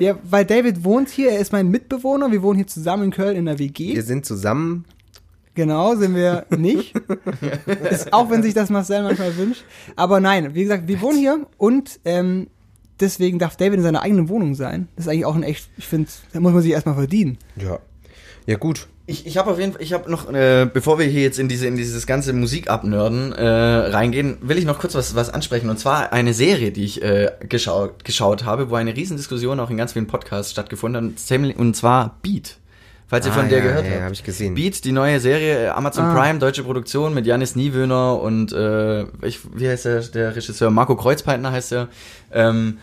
ja, 0.00 0.16
weil 0.22 0.44
David 0.44 0.84
wohnt 0.84 1.08
hier, 1.08 1.30
er 1.32 1.38
ist 1.40 1.52
mein 1.52 1.68
Mitbewohner, 1.70 2.30
wir 2.30 2.42
wohnen 2.42 2.56
hier 2.56 2.66
zusammen 2.66 3.04
in 3.04 3.10
Köln 3.10 3.36
in 3.36 3.46
der 3.46 3.58
WG. 3.58 3.94
Wir 3.94 4.02
sind 4.02 4.26
zusammen. 4.26 4.84
Genau, 5.54 5.94
sind 5.96 6.14
wir 6.14 6.44
nicht. 6.50 6.94
ist, 7.90 8.12
auch 8.12 8.28
wenn 8.30 8.42
sich 8.42 8.52
das 8.52 8.68
Marcel 8.68 9.02
manchmal 9.02 9.34
wünscht. 9.38 9.64
Aber 9.96 10.20
nein, 10.20 10.54
wie 10.54 10.62
gesagt, 10.62 10.86
wir 10.86 11.00
wohnen 11.00 11.18
hier 11.18 11.46
und 11.56 11.98
ähm, 12.04 12.48
deswegen 13.00 13.38
darf 13.38 13.56
David 13.56 13.78
in 13.78 13.82
seiner 13.82 14.02
eigenen 14.02 14.28
Wohnung 14.28 14.54
sein. 14.54 14.88
Das 14.96 15.06
ist 15.06 15.10
eigentlich 15.10 15.24
auch 15.24 15.34
ein 15.34 15.42
echt, 15.42 15.70
ich 15.78 15.86
finde, 15.86 16.10
da 16.34 16.40
muss 16.40 16.52
man 16.52 16.60
sich 16.60 16.72
erstmal 16.72 16.94
verdienen. 16.94 17.38
Ja. 17.56 17.78
Ja, 18.46 18.56
gut. 18.58 18.86
Ich, 19.08 19.24
ich 19.24 19.36
habe 19.38 19.52
auf 19.52 19.58
jeden 19.60 19.72
Fall, 19.72 19.82
ich 19.82 19.92
habe 19.92 20.10
noch, 20.10 20.28
äh, 20.32 20.68
bevor 20.72 20.98
wir 20.98 21.06
hier 21.06 21.22
jetzt 21.22 21.38
in 21.38 21.48
diese 21.48 21.68
in 21.68 21.76
dieses 21.76 22.08
ganze 22.08 22.32
Musikabnörden 22.32 23.32
äh, 23.32 23.46
reingehen, 23.46 24.38
will 24.40 24.58
ich 24.58 24.64
noch 24.64 24.80
kurz 24.80 24.96
was 24.96 25.14
was 25.14 25.30
ansprechen 25.30 25.70
und 25.70 25.78
zwar 25.78 26.12
eine 26.12 26.34
Serie, 26.34 26.72
die 26.72 26.84
ich 26.84 27.02
äh, 27.02 27.30
geschaut 27.48 28.04
geschaut 28.04 28.44
habe, 28.44 28.68
wo 28.68 28.74
eine 28.74 28.96
Riesendiskussion 28.96 29.60
auch 29.60 29.70
in 29.70 29.76
ganz 29.76 29.92
vielen 29.92 30.08
Podcasts 30.08 30.50
stattgefunden 30.50 31.14
hat, 31.30 31.56
und 31.58 31.76
zwar 31.76 32.16
Beat. 32.22 32.56
Falls 33.08 33.24
ihr 33.24 33.30
Ah, 33.30 33.36
von 33.36 33.48
der 33.48 33.58
ja, 33.58 33.64
gehört 33.64 33.86
ja, 33.86 33.92
habt. 33.92 34.02
hab 34.02 34.12
ich 34.12 34.24
gesehen. 34.24 34.54
Beat, 34.56 34.84
die 34.84 34.90
neue 34.90 35.20
Serie, 35.20 35.66
äh, 35.66 35.68
Amazon 35.68 36.06
Ah. 36.06 36.12
Prime, 36.12 36.40
deutsche 36.40 36.64
Produktion 36.64 37.14
mit 37.14 37.24
Janis 37.24 37.54
Niewöhner 37.54 38.20
und 38.20 38.52
äh, 38.52 39.02
ich, 39.24 39.38
wie 39.54 39.68
heißt 39.68 39.84
der, 39.84 40.00
der 40.00 40.34
Regisseur? 40.34 40.70
Marco 40.72 40.96
Kreuzpeitner 40.96 41.52
heißt 41.52 41.70
er. 41.70 41.88
Ähm, 42.32 42.78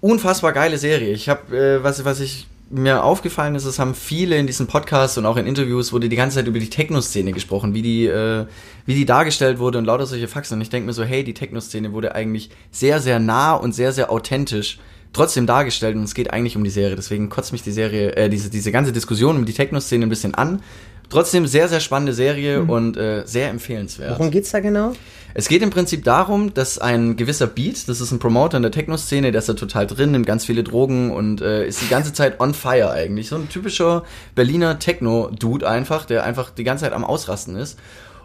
unfassbar 0.00 0.52
geile 0.52 0.78
Serie. 0.78 1.12
Ich 1.12 1.28
habe, 1.28 1.56
äh, 1.56 1.82
was, 1.82 2.04
was 2.04 2.20
ich 2.20 2.46
mir 2.70 3.04
aufgefallen 3.04 3.54
ist, 3.54 3.64
es 3.64 3.78
haben 3.78 3.94
viele 3.94 4.36
in 4.36 4.46
diesen 4.46 4.66
Podcasts 4.66 5.18
und 5.18 5.26
auch 5.26 5.36
in 5.36 5.46
Interviews 5.46 5.92
wurde 5.92 6.08
die 6.08 6.16
ganze 6.16 6.36
Zeit 6.36 6.46
über 6.46 6.58
die 6.58 6.70
Techno-Szene 6.70 7.32
gesprochen, 7.32 7.74
wie 7.74 7.82
die, 7.82 8.06
äh, 8.06 8.46
wie 8.86 8.94
die 8.94 9.04
dargestellt 9.04 9.58
wurde 9.58 9.78
und 9.78 9.84
lauter 9.84 10.06
solche 10.06 10.28
Faxen. 10.28 10.54
Und 10.54 10.62
ich 10.62 10.70
denke 10.70 10.86
mir 10.86 10.92
so, 10.92 11.04
hey, 11.04 11.24
die 11.24 11.34
Techno-Szene 11.34 11.92
wurde 11.92 12.14
eigentlich 12.14 12.50
sehr, 12.70 13.00
sehr 13.00 13.18
nah 13.18 13.54
und 13.54 13.72
sehr, 13.72 13.92
sehr 13.92 14.10
authentisch 14.10 14.78
trotzdem 15.12 15.46
dargestellt 15.46 15.96
und 15.96 16.02
es 16.02 16.14
geht 16.14 16.32
eigentlich 16.32 16.56
um 16.56 16.64
die 16.64 16.70
Serie. 16.70 16.96
Deswegen 16.96 17.28
kotzt 17.28 17.52
mich 17.52 17.62
die 17.62 17.72
Serie, 17.72 18.16
äh, 18.16 18.28
diese, 18.28 18.50
diese 18.50 18.72
ganze 18.72 18.92
Diskussion 18.92 19.36
um 19.36 19.44
die 19.44 19.52
Techno-Szene 19.52 20.04
ein 20.04 20.10
bisschen 20.10 20.34
an. 20.34 20.60
Trotzdem 21.10 21.46
sehr, 21.46 21.68
sehr 21.68 21.80
spannende 21.80 22.12
Serie 22.12 22.62
und 22.62 22.96
äh, 22.96 23.22
sehr 23.26 23.50
empfehlenswert. 23.50 24.18
Worum 24.18 24.30
geht's 24.30 24.50
da 24.50 24.60
genau? 24.60 24.92
Es 25.36 25.48
geht 25.48 25.62
im 25.62 25.70
Prinzip 25.70 26.04
darum, 26.04 26.54
dass 26.54 26.78
ein 26.78 27.16
gewisser 27.16 27.48
Beat, 27.48 27.88
das 27.88 28.00
ist 28.00 28.12
ein 28.12 28.20
Promoter 28.20 28.56
in 28.56 28.62
der 28.62 28.70
Techno-Szene, 28.70 29.32
der 29.32 29.40
ist 29.40 29.48
da 29.48 29.54
total 29.54 29.86
drin, 29.88 30.12
nimmt 30.12 30.26
ganz 30.26 30.44
viele 30.44 30.62
Drogen 30.62 31.10
und 31.10 31.40
äh, 31.40 31.66
ist 31.66 31.82
die 31.82 31.88
ganze 31.88 32.12
Zeit 32.12 32.40
on 32.40 32.54
fire 32.54 32.92
eigentlich. 32.92 33.28
So 33.28 33.36
ein 33.36 33.48
typischer 33.48 34.04
Berliner 34.36 34.78
Techno-Dude 34.78 35.68
einfach, 35.68 36.04
der 36.06 36.22
einfach 36.22 36.50
die 36.50 36.62
ganze 36.62 36.84
Zeit 36.84 36.92
am 36.92 37.04
Ausrasten 37.04 37.56
ist. 37.56 37.78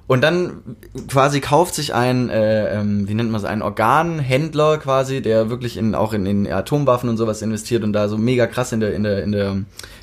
Und 0.10 0.22
dann 0.22 0.63
quasi 1.08 1.39
kauft 1.39 1.75
sich 1.75 1.94
ein, 1.94 2.32
äh, 2.32 2.80
ähm, 2.80 3.08
wie 3.08 3.13
nennt 3.13 3.30
man 3.30 3.39
es, 3.39 3.46
ein 3.46 3.62
Organhändler 3.62 4.80
quasi, 4.80 5.22
der 5.22 5.51
wirklich 5.51 5.78
in, 5.78 5.94
auch 5.94 6.13
in, 6.13 6.25
in 6.25 6.51
Atomwaffen 6.51 7.10
und 7.10 7.18
sowas 7.18 7.44
investiert 7.44 7.84
und 7.84 7.94
da 7.94 8.08
so 8.08 8.18
mega 8.18 8.48
krass 8.48 8.72
in 8.72 8.80
der, 8.80 8.96
in 8.96 9.04
der, 9.04 9.22
in 9.22 9.32
der, 9.32 9.58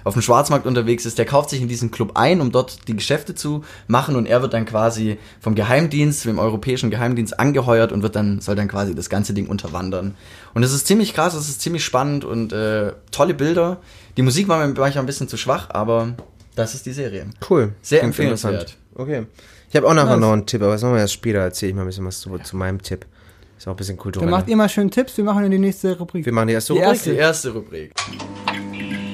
auf 0.05 0.13
dem 0.13 0.23
Schwarzmarkt 0.23 0.65
unterwegs 0.65 1.07
ist, 1.07 1.19
der 1.19 1.25
kauft 1.25 1.51
sich 1.51 1.61
in 1.61 1.67
diesen 1.67 1.91
Club 1.91 2.13
ein, 2.15 2.41
um 2.41 2.53
dort 2.53 2.87
die 2.87 2.95
Geschäfte 2.95 3.35
zu 3.35 3.65
machen 3.89 4.15
und 4.15 4.27
er 4.27 4.43
wird 4.43 4.55
dann 4.55 4.65
quasi 4.65 5.19
vom 5.41 5.57
Geheimdienst, 5.57 6.25
dem 6.25 6.39
europäischen 6.39 6.89
Geheimdienst 6.89 7.41
angeheuert 7.41 7.91
und 7.91 8.05
wird 8.05 8.15
dann, 8.15 8.41
soll 8.41 8.55
dann 8.55 8.69
quasi 8.69 8.95
das 8.95 9.11
ganze 9.11 9.35
Ding 9.35 9.49
unterwandern. 9.49 10.15
Und 10.55 10.63
es 10.63 10.73
ist 10.73 10.87
ziemlich 10.87 11.15
krass, 11.15 11.35
es 11.35 11.49
ist 11.49 11.63
ziemlich 11.63 11.85
spannend 11.85 12.25
und 12.25 12.53
äh, 12.53 12.93
tolle 13.11 13.35
Bilder. 13.35 13.79
Die 14.17 14.23
Musik 14.23 14.47
war 14.47 14.65
mir 14.65 14.73
manchmal 14.73 15.03
ein 15.03 15.07
bisschen 15.07 15.27
zu 15.27 15.37
schwach, 15.37 15.71
aber 15.71 16.15
das 16.55 16.77
ist 16.77 16.87
die 16.87 16.93
Serie. 16.93 17.27
Cool. 17.51 17.73
Sehr 17.83 18.05
empfehlenswert. 18.05 18.77
Okay. 18.95 19.27
Ich 19.76 19.83
habe 19.83 19.88
auch 19.90 19.95
nachher 19.95 20.12
Nice. 20.16 20.21
noch 20.21 20.33
einen 20.33 20.47
Tipp, 20.47 20.62
aber 20.62 20.73
das 20.73 20.80
machen 20.80 20.95
wir 20.95 21.00
erst 21.02 21.12
später. 21.12 21.40
Erzähle 21.40 21.68
ich 21.68 21.76
mal 21.76 21.83
ein 21.83 21.88
bisschen 21.88 22.06
was 22.06 22.18
zu, 22.18 22.38
zu 22.38 22.56
meinem 22.56 22.80
Tipp. 22.80 23.04
Ist 23.59 23.68
auch 23.68 23.73
ein 23.73 23.76
bisschen 23.76 23.97
Dann 23.97 24.02
kulturell. 24.02 24.30
macht 24.30 24.49
ihr 24.49 24.56
mal 24.56 24.71
schön 24.71 24.90
Tipps, 24.90 25.18
wir 25.18 25.25
machen 25.25 25.45
in 25.45 25.50
die 25.50 25.59
nächste 25.59 25.99
Rubrik. 25.99 26.25
Wir 26.25 26.33
machen 26.33 26.49
die 26.49 26.54
erste 26.54 26.73
Die 26.73 26.78
Rubrik. 26.78 26.95
erste. 26.95 27.11
Die 27.11 27.16
erste 27.18 27.50
Rubrik. 27.50 27.92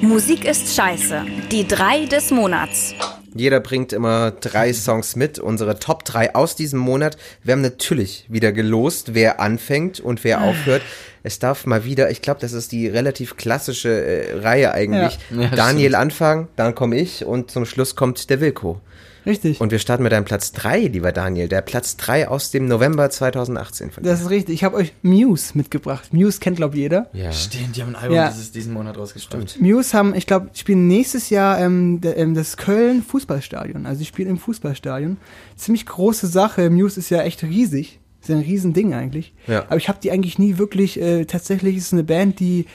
Musik 0.03 0.45
ist 0.45 0.73
scheiße. 0.77 1.23
Die 1.51 1.67
drei 1.67 2.05
des 2.07 2.31
Monats. 2.31 2.95
Jeder 3.35 3.59
bringt 3.59 3.93
immer 3.93 4.31
drei 4.31 4.73
Songs 4.73 5.17
mit, 5.17 5.41
unsere 5.41 5.81
Top 5.81 6.05
3 6.05 6.37
aus 6.37 6.55
diesem 6.55 6.79
Monat. 6.79 7.17
Wir 7.43 7.55
haben 7.55 7.63
natürlich 7.63 8.27
wieder 8.29 8.53
gelost, 8.53 9.15
wer 9.15 9.41
anfängt 9.41 9.99
und 9.99 10.23
wer 10.23 10.43
aufhört. 10.43 10.83
es 11.25 11.41
darf 11.41 11.67
mal 11.67 11.85
wieder, 11.85 12.09
ich 12.13 12.23
glaube, 12.23 12.39
das 12.41 12.53
ist 12.53 12.71
die 12.71 12.87
relativ 12.87 13.37
klassische 13.37 13.89
äh, 13.91 14.39
Reihe 14.39 14.73
eigentlich. 14.73 15.19
Ja. 15.31 15.43
Ja, 15.43 15.49
Daniel 15.57 15.89
stimmt. 15.91 16.03
anfangen, 16.03 16.49
dann 16.55 16.77
komme 16.77 16.97
ich 16.99 17.25
und 17.25 17.51
zum 17.51 17.65
Schluss 17.65 17.97
kommt 17.97 18.31
der 18.31 18.41
Wilko. 18.41 18.81
Richtig. 19.25 19.61
Und 19.61 19.71
wir 19.71 19.79
starten 19.79 20.03
mit 20.03 20.13
deinem 20.13 20.25
Platz 20.25 20.53
3, 20.53 20.81
lieber 20.81 21.13
Daniel. 21.13 21.49
Der 21.49 21.61
Platz 21.63 21.97
3 21.97 22.29
aus 22.29 22.51
dem 22.51 22.67
November 22.67 23.09
2018 23.11 23.91
von 23.91 24.03
dir. 24.03 24.11
das 24.11 24.23
ist 24.23 24.31
richtig. 24.31 24.55
Ich 24.55 24.65
habe 24.65 24.77
euch 24.77 24.93
Muse 25.03 25.53
mitgebracht. 25.57 26.13
Muse 26.13 26.41
kennt, 26.41 26.57
glaube 26.57 26.75
ich, 26.75 26.81
jeder. 26.81 27.09
Ja. 27.13 27.33
Stimmt, 27.33 27.77
die 27.77 27.83
haben 27.83 27.91
ein 27.91 27.97
Album 27.97 28.17
Ja. 28.17 28.29
dieses, 28.31 28.51
diesen 28.53 28.73
Monat 28.73 28.99
rausgebracht. 28.99 29.61
Muse 29.61 29.97
haben, 29.97 30.15
ich 30.15 30.27
glaube, 30.27 30.51
spielen 30.55 30.89
nächstes 30.89 31.31
Jahr 31.31 31.61
ähm, 31.61 32.01
de, 32.01 32.15
ähm, 32.17 32.35
das 32.35 32.57
Köln 32.57 33.03
Fußballstadion. 33.03 33.87
Also 33.87 34.01
die 34.01 34.07
spielen 34.07 34.29
im 34.29 34.39
Fußballstadion. 34.39 35.17
Ziemlich 35.57 35.87
große 35.87 36.27
Sache. 36.27 36.69
Muse 36.71 36.99
ist 37.01 37.11
ja 37.11 37.23
echt 37.23 37.43
riesig. 37.43 38.01
Ist 38.21 38.29
ja 38.29 38.37
ein 38.37 38.43
Riesending 38.43 38.95
eigentlich. 38.95 39.35
Ja. 39.49 39.65
Aber 39.65 39.77
ich 39.77 39.89
habe 39.89 39.99
die 40.03 40.11
eigentlich 40.13 40.39
nie 40.39 40.59
wirklich, 40.59 41.01
äh, 41.01 41.25
tatsächlich 41.25 41.77
ist 41.77 41.87
es 41.87 41.93
eine 41.93 42.05
Band, 42.05 42.39
die 42.39 42.67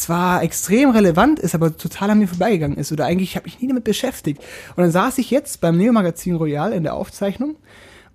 zwar 0.00 0.42
extrem 0.42 0.90
relevant 0.90 1.38
ist, 1.38 1.54
aber 1.54 1.76
total 1.76 2.10
an 2.10 2.18
mir 2.18 2.28
vorbeigegangen 2.28 2.78
ist. 2.78 2.92
Oder 2.92 3.06
eigentlich 3.06 3.36
habe 3.36 3.48
ich 3.48 3.60
nie 3.60 3.68
damit 3.68 3.84
beschäftigt. 3.84 4.40
Und 4.76 4.82
dann 4.82 4.90
saß 4.90 5.18
ich 5.18 5.30
jetzt 5.30 5.60
beim 5.60 5.76
Neo 5.76 5.92
Magazin 5.92 6.36
Royal 6.36 6.72
in 6.72 6.82
der 6.82 6.94
Aufzeichnung 6.94 7.56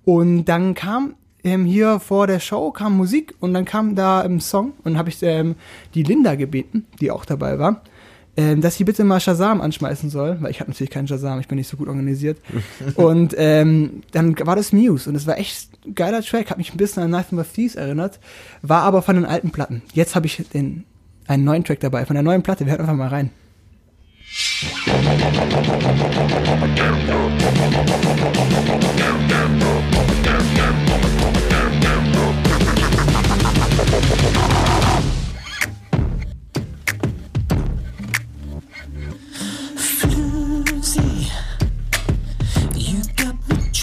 und 0.04 0.46
dann 0.46 0.74
kam 0.74 1.16
ähm, 1.44 1.66
hier 1.66 2.00
vor 2.00 2.28
der 2.28 2.40
Show 2.40 2.72
kam 2.72 2.98
Musik 2.98 3.36
und 3.40 3.54
dann 3.54 3.66
kam 3.66 3.96
da 3.96 4.22
ein 4.22 4.42
Song 4.42 4.74
und 4.84 4.98
habe 4.98 5.10
ich 5.10 5.22
ähm, 5.22 5.56
die 5.94 6.04
Linda 6.04 6.36
gebeten, 6.36 6.86
die 7.00 7.12
auch 7.12 7.24
dabei 7.24 7.60
war, 7.60 7.84
ähm, 8.36 8.62
dass 8.62 8.76
sie 8.76 8.84
bitte 8.84 9.04
mal 9.04 9.20
Shazam 9.20 9.62
anschmeißen 9.62 10.10
soll, 10.10 10.38
weil 10.42 10.52
ich 10.52 10.60
habe 10.60 10.72
natürlich 10.72 10.90
keinen 10.90 11.08
Shazam, 11.08 11.40
ich 11.40 11.48
bin 11.48 11.58
nicht 11.58 11.70
so 11.70 11.78
gut 11.78 11.88
organisiert. 11.88 12.40
und 12.96 13.36
ähm, 13.38 14.02
dann 14.12 14.36
war 14.40 14.56
das 14.56 14.74
Muse 14.74 15.10
und 15.10 15.16
es 15.16 15.28
war 15.28 15.38
echt 15.38 15.70
ein 15.86 15.94
geiler 15.96 16.22
Track, 16.22 16.50
hat 16.50 16.58
mich 16.58 16.74
ein 16.74 16.78
bisschen 16.78 17.04
an 17.04 17.12
Nothing 17.12 17.38
But 17.38 17.54
Thieves 17.54 17.76
erinnert, 17.76 18.20
war 18.64 18.82
aber 18.82 19.04
von 19.04 19.16
den 19.16 19.26
alten 19.26 19.52
Platten. 19.52 19.84
Jetzt 19.94 20.16
habe 20.16 20.26
ich 20.26 20.44
den 20.54 20.84
einen 21.28 21.44
neuen 21.44 21.64
Track 21.64 21.80
dabei, 21.80 22.06
von 22.06 22.16
der 22.16 22.24
neuen 22.24 22.44
Platte, 22.44 22.66
wir 22.66 22.72
hören 22.72 22.82
einfach 22.82 22.96
mal 22.96 23.08
rein. 23.08 23.32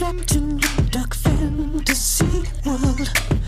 trapped 0.02 0.34
in 0.34 0.52
your 0.52 0.82
dark 0.90 1.14
fantasy 1.14 2.24
world. 2.64 3.41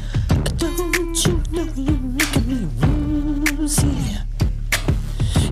Woozy? 3.83 4.19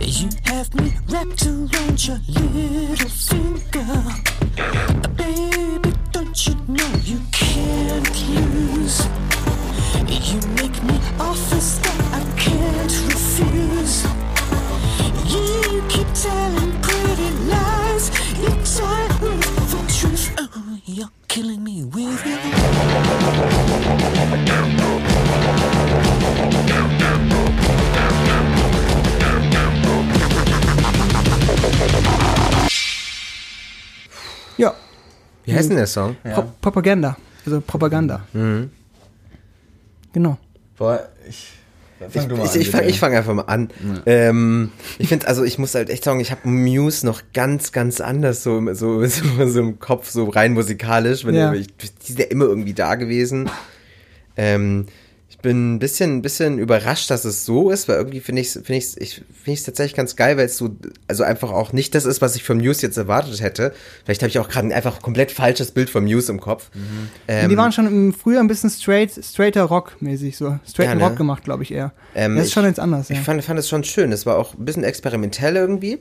You 0.01 0.29
have 0.45 0.75
me 0.75 0.93
wrapped 1.09 1.47
around 1.47 2.07
your 2.07 2.21
little 2.29 3.09
finger. 3.09 4.32
Heißt 35.63 35.71
denn 35.71 35.77
der 35.79 35.87
Song? 35.87 36.17
Pro 36.35 36.45
Propaganda, 36.61 37.17
also 37.47 37.61
Propaganda. 37.61 38.23
Genau. 40.13 40.39
Boah, 40.79 41.09
ich. 41.29 41.53
Fang 42.11 42.31
ich 42.33 42.41
an, 42.41 42.61
ich 42.61 42.69
fange 42.71 42.93
fang 42.95 43.15
einfach 43.15 43.33
mal 43.33 43.43
an. 43.43 43.69
Ähm, 44.07 44.73
ich 44.99 45.07
finde, 45.07 45.29
also 45.29 45.45
ich 45.45 45.57
muss 45.61 45.73
halt 45.77 45.89
echt 45.89 46.03
sagen, 46.03 46.19
ich 46.19 46.33
habe 46.33 46.49
Muse 46.49 47.07
noch 47.07 47.23
ganz, 47.33 47.71
ganz 47.71 48.01
anders 48.01 48.43
so, 48.43 48.59
im- 48.59 48.75
so, 48.75 49.07
so, 49.07 49.47
so 49.47 49.61
im 49.61 49.79
Kopf, 49.79 50.11
so 50.11 50.25
rein 50.29 50.53
musikalisch. 50.55 51.25
Wenn 51.25 51.37
Ja. 51.37 51.53
ich, 51.53 51.69
die 51.77 51.89
sind 52.05 52.19
ja 52.19 52.25
immer 52.25 52.47
irgendwie 52.47 52.75
da 52.75 52.97
gewesen. 52.97 53.49
Ähm, 54.37 54.87
ich 54.89 55.02
bin 55.43 55.75
ein 55.75 55.79
bisschen, 55.81 56.17
ein 56.19 56.23
bisschen 56.23 56.59
überrascht, 56.59 57.11
dass 57.11 57.25
es 57.25 57.45
so 57.45 57.71
ist, 57.71 57.89
weil 57.89 57.97
irgendwie 57.97 58.21
finde 58.21 58.41
ich 58.43 58.49
es 58.49 58.53
finde 58.55 58.77
ich's, 58.77 58.97
ich, 58.97 59.15
finde 59.17 59.51
ich's 59.53 59.65
tatsächlich 59.65 59.95
ganz 59.95 60.17
geil, 60.17 60.37
weil 60.37 60.47
es 60.47 60.57
so, 60.57 60.71
also 61.09 61.25
einfach 61.25 61.51
auch 61.51 61.73
nicht 61.73 61.95
das 61.95 62.05
ist, 62.05 62.21
was 62.23 62.37
ich 62.37 62.45
von 62.45 62.59
Muse 62.59 62.83
jetzt 62.83 62.97
erwartet 62.97 63.41
hätte. 63.43 63.75
Vielleicht 64.05 64.23
habe 64.23 64.29
ich 64.31 64.39
auch 64.39 64.49
gerade 64.49 64.69
ein 64.69 64.73
einfach 64.73 65.03
komplett 65.03 65.33
falsches 65.33 65.73
Bild 65.73 65.91
von 65.91 66.05
Muse 66.05 66.31
im 66.33 66.41
Kopf. 66.41 66.71
Ähm, 67.29 67.45
Und 67.45 67.51
die 67.51 67.57
waren 67.57 67.73
schon 67.73 67.87
im 67.87 68.15
früher 68.15 68.41
ein 68.41 68.47
bisschen 68.47 68.71
straight, 68.71 69.13
straighter 69.23 69.65
Rock 69.65 69.97
mäßig 70.01 70.37
so. 70.37 70.59
Straighten 70.67 70.99
Ja, 71.01 71.05
ne? 71.05 71.11
Rock 71.11 71.17
gemacht, 71.17 71.45
glaube 71.45 71.65
ich 71.65 71.73
eher. 71.73 71.93
Ähm, 72.15 72.37
das 72.37 72.47
ist 72.47 72.53
schon 72.53 72.63
ich- 72.65 72.69
jetzt 72.69 72.81
anders, 72.81 73.09
ja. 73.09 73.17
Ich 73.17 73.23
fand, 73.23 73.43
fand 73.45 73.59
es 73.59 73.69
schon 73.69 73.85
schön. 73.85 74.13
Es 74.13 74.25
war 74.27 74.39
auch 74.39 74.55
ein 74.55 74.65
bisschen 74.65 74.85
experimentell 74.85 75.57
irgendwie. 75.57 75.99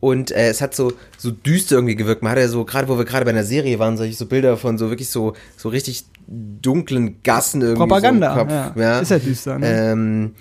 Und 0.00 0.30
äh, 0.32 0.48
es 0.48 0.60
hat 0.60 0.74
so, 0.74 0.92
so 1.16 1.30
düster 1.30 1.76
irgendwie 1.76 1.96
gewirkt. 1.96 2.22
Man 2.22 2.30
hatte 2.32 2.42
ja 2.42 2.48
so, 2.48 2.64
gerade 2.64 2.88
wo 2.88 2.98
wir 2.98 3.06
gerade 3.06 3.24
bei 3.24 3.30
einer 3.30 3.44
Serie 3.44 3.78
waren, 3.78 3.96
solche 3.96 4.14
so 4.14 4.26
Bilder 4.26 4.56
von 4.58 4.76
so 4.76 4.90
wirklich 4.90 5.08
so, 5.08 5.32
so 5.56 5.70
richtig 5.70 6.04
dunklen 6.26 7.22
Gassen 7.22 7.60
irgendwie. 7.62 7.78
Propaganda, 7.80 8.34
so 8.34 8.40
im 8.40 8.48
Kopf. 8.48 8.76
ja. 8.76 8.98
Ist 9.00 9.10
ja 9.10 9.18
düster, 9.18 9.58
ne? 9.58 9.90
Ähm, 9.92 10.34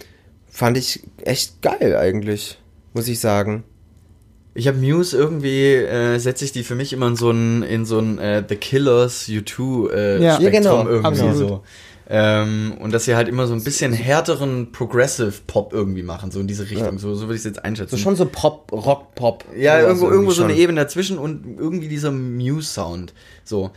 fand 0.50 0.78
ich 0.78 1.02
echt 1.24 1.62
geil 1.62 1.96
eigentlich, 1.98 2.60
muss 2.94 3.08
ich 3.08 3.20
sagen. 3.20 3.64
Ich 4.56 4.68
habe 4.68 4.78
Muse 4.78 5.18
irgendwie, 5.18 5.74
äh, 5.74 6.20
setze 6.20 6.46
ich 6.46 6.52
die 6.52 6.64
für 6.64 6.76
mich 6.76 6.94
immer 6.94 7.08
in 7.08 7.16
so 7.16 7.32
ein, 7.32 7.64
in 7.64 7.86
so 7.86 7.98
ein 8.00 8.20
äh, 8.20 8.44
The 8.48 8.56
Killers 8.56 9.28
U2 9.28 9.90
äh, 9.92 10.24
Ja. 10.24 10.36
Spektrum 10.36 10.44
Ja, 10.44 10.60
genau, 10.60 10.88
irgendwie 10.88 11.08
absolut. 11.08 11.38
so. 11.38 11.64
Ähm, 12.10 12.74
und 12.80 12.94
dass 12.94 13.06
sie 13.06 13.16
halt 13.16 13.28
immer 13.30 13.48
so 13.48 13.54
ein 13.54 13.64
bisschen 13.64 13.94
härteren 13.94 14.72
Progressive 14.72 15.34
Pop 15.48 15.74
irgendwie 15.74 16.04
machen, 16.04 16.30
so 16.32 16.40
in 16.42 16.48
diese 16.48 16.70
Richtung. 16.70 17.00
So, 17.00 17.16
so 17.16 17.22
würde 17.24 17.34
ich 17.36 17.40
es 17.40 17.46
jetzt 17.46 17.64
einschätzen. 17.64 17.96
So 17.96 17.98
schon 17.98 18.16
so 18.16 18.26
Pop, 18.26 18.72
Rock, 18.72 19.16
Pop. 19.16 19.46
Ja, 19.58 19.80
irgendwo, 19.80 20.06
irgendwie 20.06 20.16
irgendwo 20.16 20.32
so 20.34 20.44
eine. 20.44 20.54
Ebene 20.54 20.82
dazwischen 20.82 21.18
und 21.18 21.58
irgendwie 21.58 21.88
dieser 21.88 22.12
Muse-Sound. 22.12 23.14
So. 23.44 23.72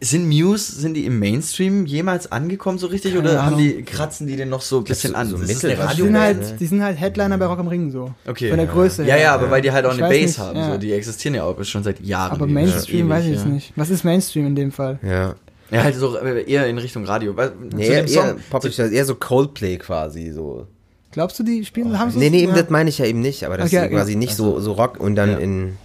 Sind 0.00 0.26
Muse, 0.28 0.72
sind 0.80 0.94
die 0.94 1.06
im 1.06 1.18
Mainstream 1.18 1.86
jemals 1.86 2.30
angekommen 2.30 2.78
so 2.78 2.88
richtig 2.88 3.14
Keine 3.14 3.28
oder 3.30 3.46
haben 3.46 3.56
die, 3.56 3.82
kratzen 3.84 4.26
die 4.26 4.36
den 4.36 4.50
noch 4.50 4.60
so 4.60 4.78
ein 4.78 4.84
bisschen 4.84 5.12
so- 5.12 5.16
an? 5.16 5.28
so 5.30 5.36
Das 5.38 5.48
was 5.48 5.94
die, 5.96 6.02
sind 6.02 6.12
ne? 6.12 6.20
halt, 6.20 6.60
die 6.60 6.66
sind 6.66 6.82
halt 6.82 6.98
Headliner 7.00 7.38
bei 7.38 7.46
Rock 7.46 7.60
am 7.60 7.68
Ring 7.68 7.90
so. 7.90 8.12
Okay. 8.26 8.48
Von 8.50 8.58
der 8.58 8.66
Größe 8.66 9.02
Ja, 9.04 9.14
her. 9.14 9.22
ja, 9.22 9.34
aber 9.34 9.50
weil 9.50 9.62
die 9.62 9.72
halt 9.72 9.86
auch 9.86 9.94
Ich 9.94 10.02
eine 10.02 10.08
Base 10.12 10.24
nicht, 10.26 10.38
haben. 10.38 10.56
ja. 10.58 10.72
So, 10.72 10.78
die 10.78 10.92
existieren 10.92 11.34
ja 11.36 11.44
auch 11.44 11.62
schon 11.64 11.82
seit 11.84 12.00
Jahren. 12.00 12.32
Aber 12.32 12.46
die- 12.46 12.52
Mainstream 12.52 13.08
weiß 13.08 13.24
ich 13.26 13.36
ja. 13.36 13.44
nicht. 13.46 13.72
Was 13.76 13.88
ist 13.88 14.04
Mainstream 14.04 14.46
in 14.46 14.54
dem 14.56 14.72
Fall? 14.72 14.98
Ja. 15.02 15.36
Ja, 15.70 15.82
halt 15.84 15.94
so 15.96 16.16
äh, 16.18 16.44
eher 16.50 16.66
in 16.66 16.76
Richtung 16.76 17.04
Radio. 17.04 17.34
Nee, 17.74 17.86
eher, 17.88 18.06
eher, 18.06 18.36
Pop, 18.50 18.64
eher 18.64 19.04
so 19.06 19.14
Coldplay 19.14 19.78
quasi, 19.78 20.30
so. 20.32 20.66
Glaubst 21.12 21.38
du, 21.38 21.42
die 21.44 21.64
spielen, 21.64 21.98
haben 21.98 22.10
sie 22.10 22.18
Nee, 22.18 22.28
nee, 22.30 22.42
eben 22.42 22.54
ja. 22.54 22.60
das 22.62 22.70
meine 22.70 22.90
ich 22.90 22.98
ja 22.98 23.06
eben 23.06 23.20
nicht, 23.20 23.44
aber 23.44 23.56
das 23.56 23.72
Okay, 23.72 23.84
ist 23.86 23.90
quasi 23.92 24.12
ja. 24.12 24.18
nicht 24.18 24.34
so, 24.36 24.60
so 24.60 24.72
Rock 24.72 25.00
und 25.00 25.14
dann 25.14 25.30
Ja. 25.30 25.38
in. 25.38 25.76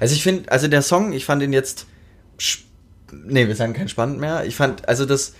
Also 0.00 0.14
ich 0.14 0.22
finde, 0.22 0.50
also 0.50 0.68
der 0.68 0.80
Song, 0.82 1.12
ich 1.12 1.24
fand 1.26 1.42
ihn 1.42 1.52
jetzt, 1.52 1.86
sp- 2.40 2.64
nee, 3.12 3.46
wir 3.46 3.56
sagen 3.56 3.72
kein 3.72 3.88
spannend 3.88 4.20
mehr. 4.20 4.44
Ich 4.44 4.56
fand, 4.56 4.88
also 4.88 5.04
das, 5.04 5.34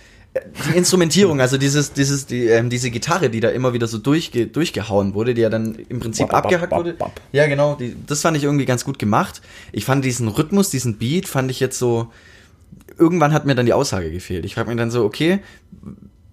die 0.69 0.77
Instrumentierung, 0.77 1.41
also 1.41 1.57
dieses, 1.57 1.93
dieses, 1.93 2.25
die, 2.25 2.45
ähm, 2.47 2.69
diese 2.69 2.91
Gitarre, 2.91 3.29
die 3.29 3.39
da 3.39 3.49
immer 3.49 3.73
wieder 3.73 3.87
so 3.87 3.97
durchge, 3.97 4.47
durchgehauen 4.47 5.13
wurde, 5.13 5.33
die 5.33 5.41
ja 5.41 5.49
dann 5.49 5.75
im 5.89 5.99
Prinzip 5.99 6.27
bop, 6.27 6.37
abgehackt 6.37 6.69
bop, 6.69 6.79
wurde. 6.79 6.93
bop. 6.93 7.13
Ja, 7.31 7.47
genau, 7.47 7.75
die, 7.75 7.95
das 8.05 8.21
fand 8.21 8.37
ich 8.37 8.43
irgendwie 8.43 8.65
ganz 8.65 8.85
gut 8.85 8.99
gemacht. 8.99 9.41
Ich 9.71 9.85
fand 9.85 10.05
diesen 10.05 10.27
Rhythmus, 10.27 10.69
diesen 10.69 10.97
Beat, 10.97 11.27
fand 11.27 11.51
ich 11.51 11.59
jetzt 11.59 11.79
so, 11.79 12.11
irgendwann 12.97 13.33
hat 13.33 13.45
mir 13.45 13.55
dann 13.55 13.65
die 13.65 13.73
Aussage 13.73 14.11
gefehlt. 14.11 14.45
Ich 14.45 14.55
frage 14.55 14.69
mich 14.69 14.77
dann 14.77 14.91
so, 14.91 15.03
okay, 15.03 15.39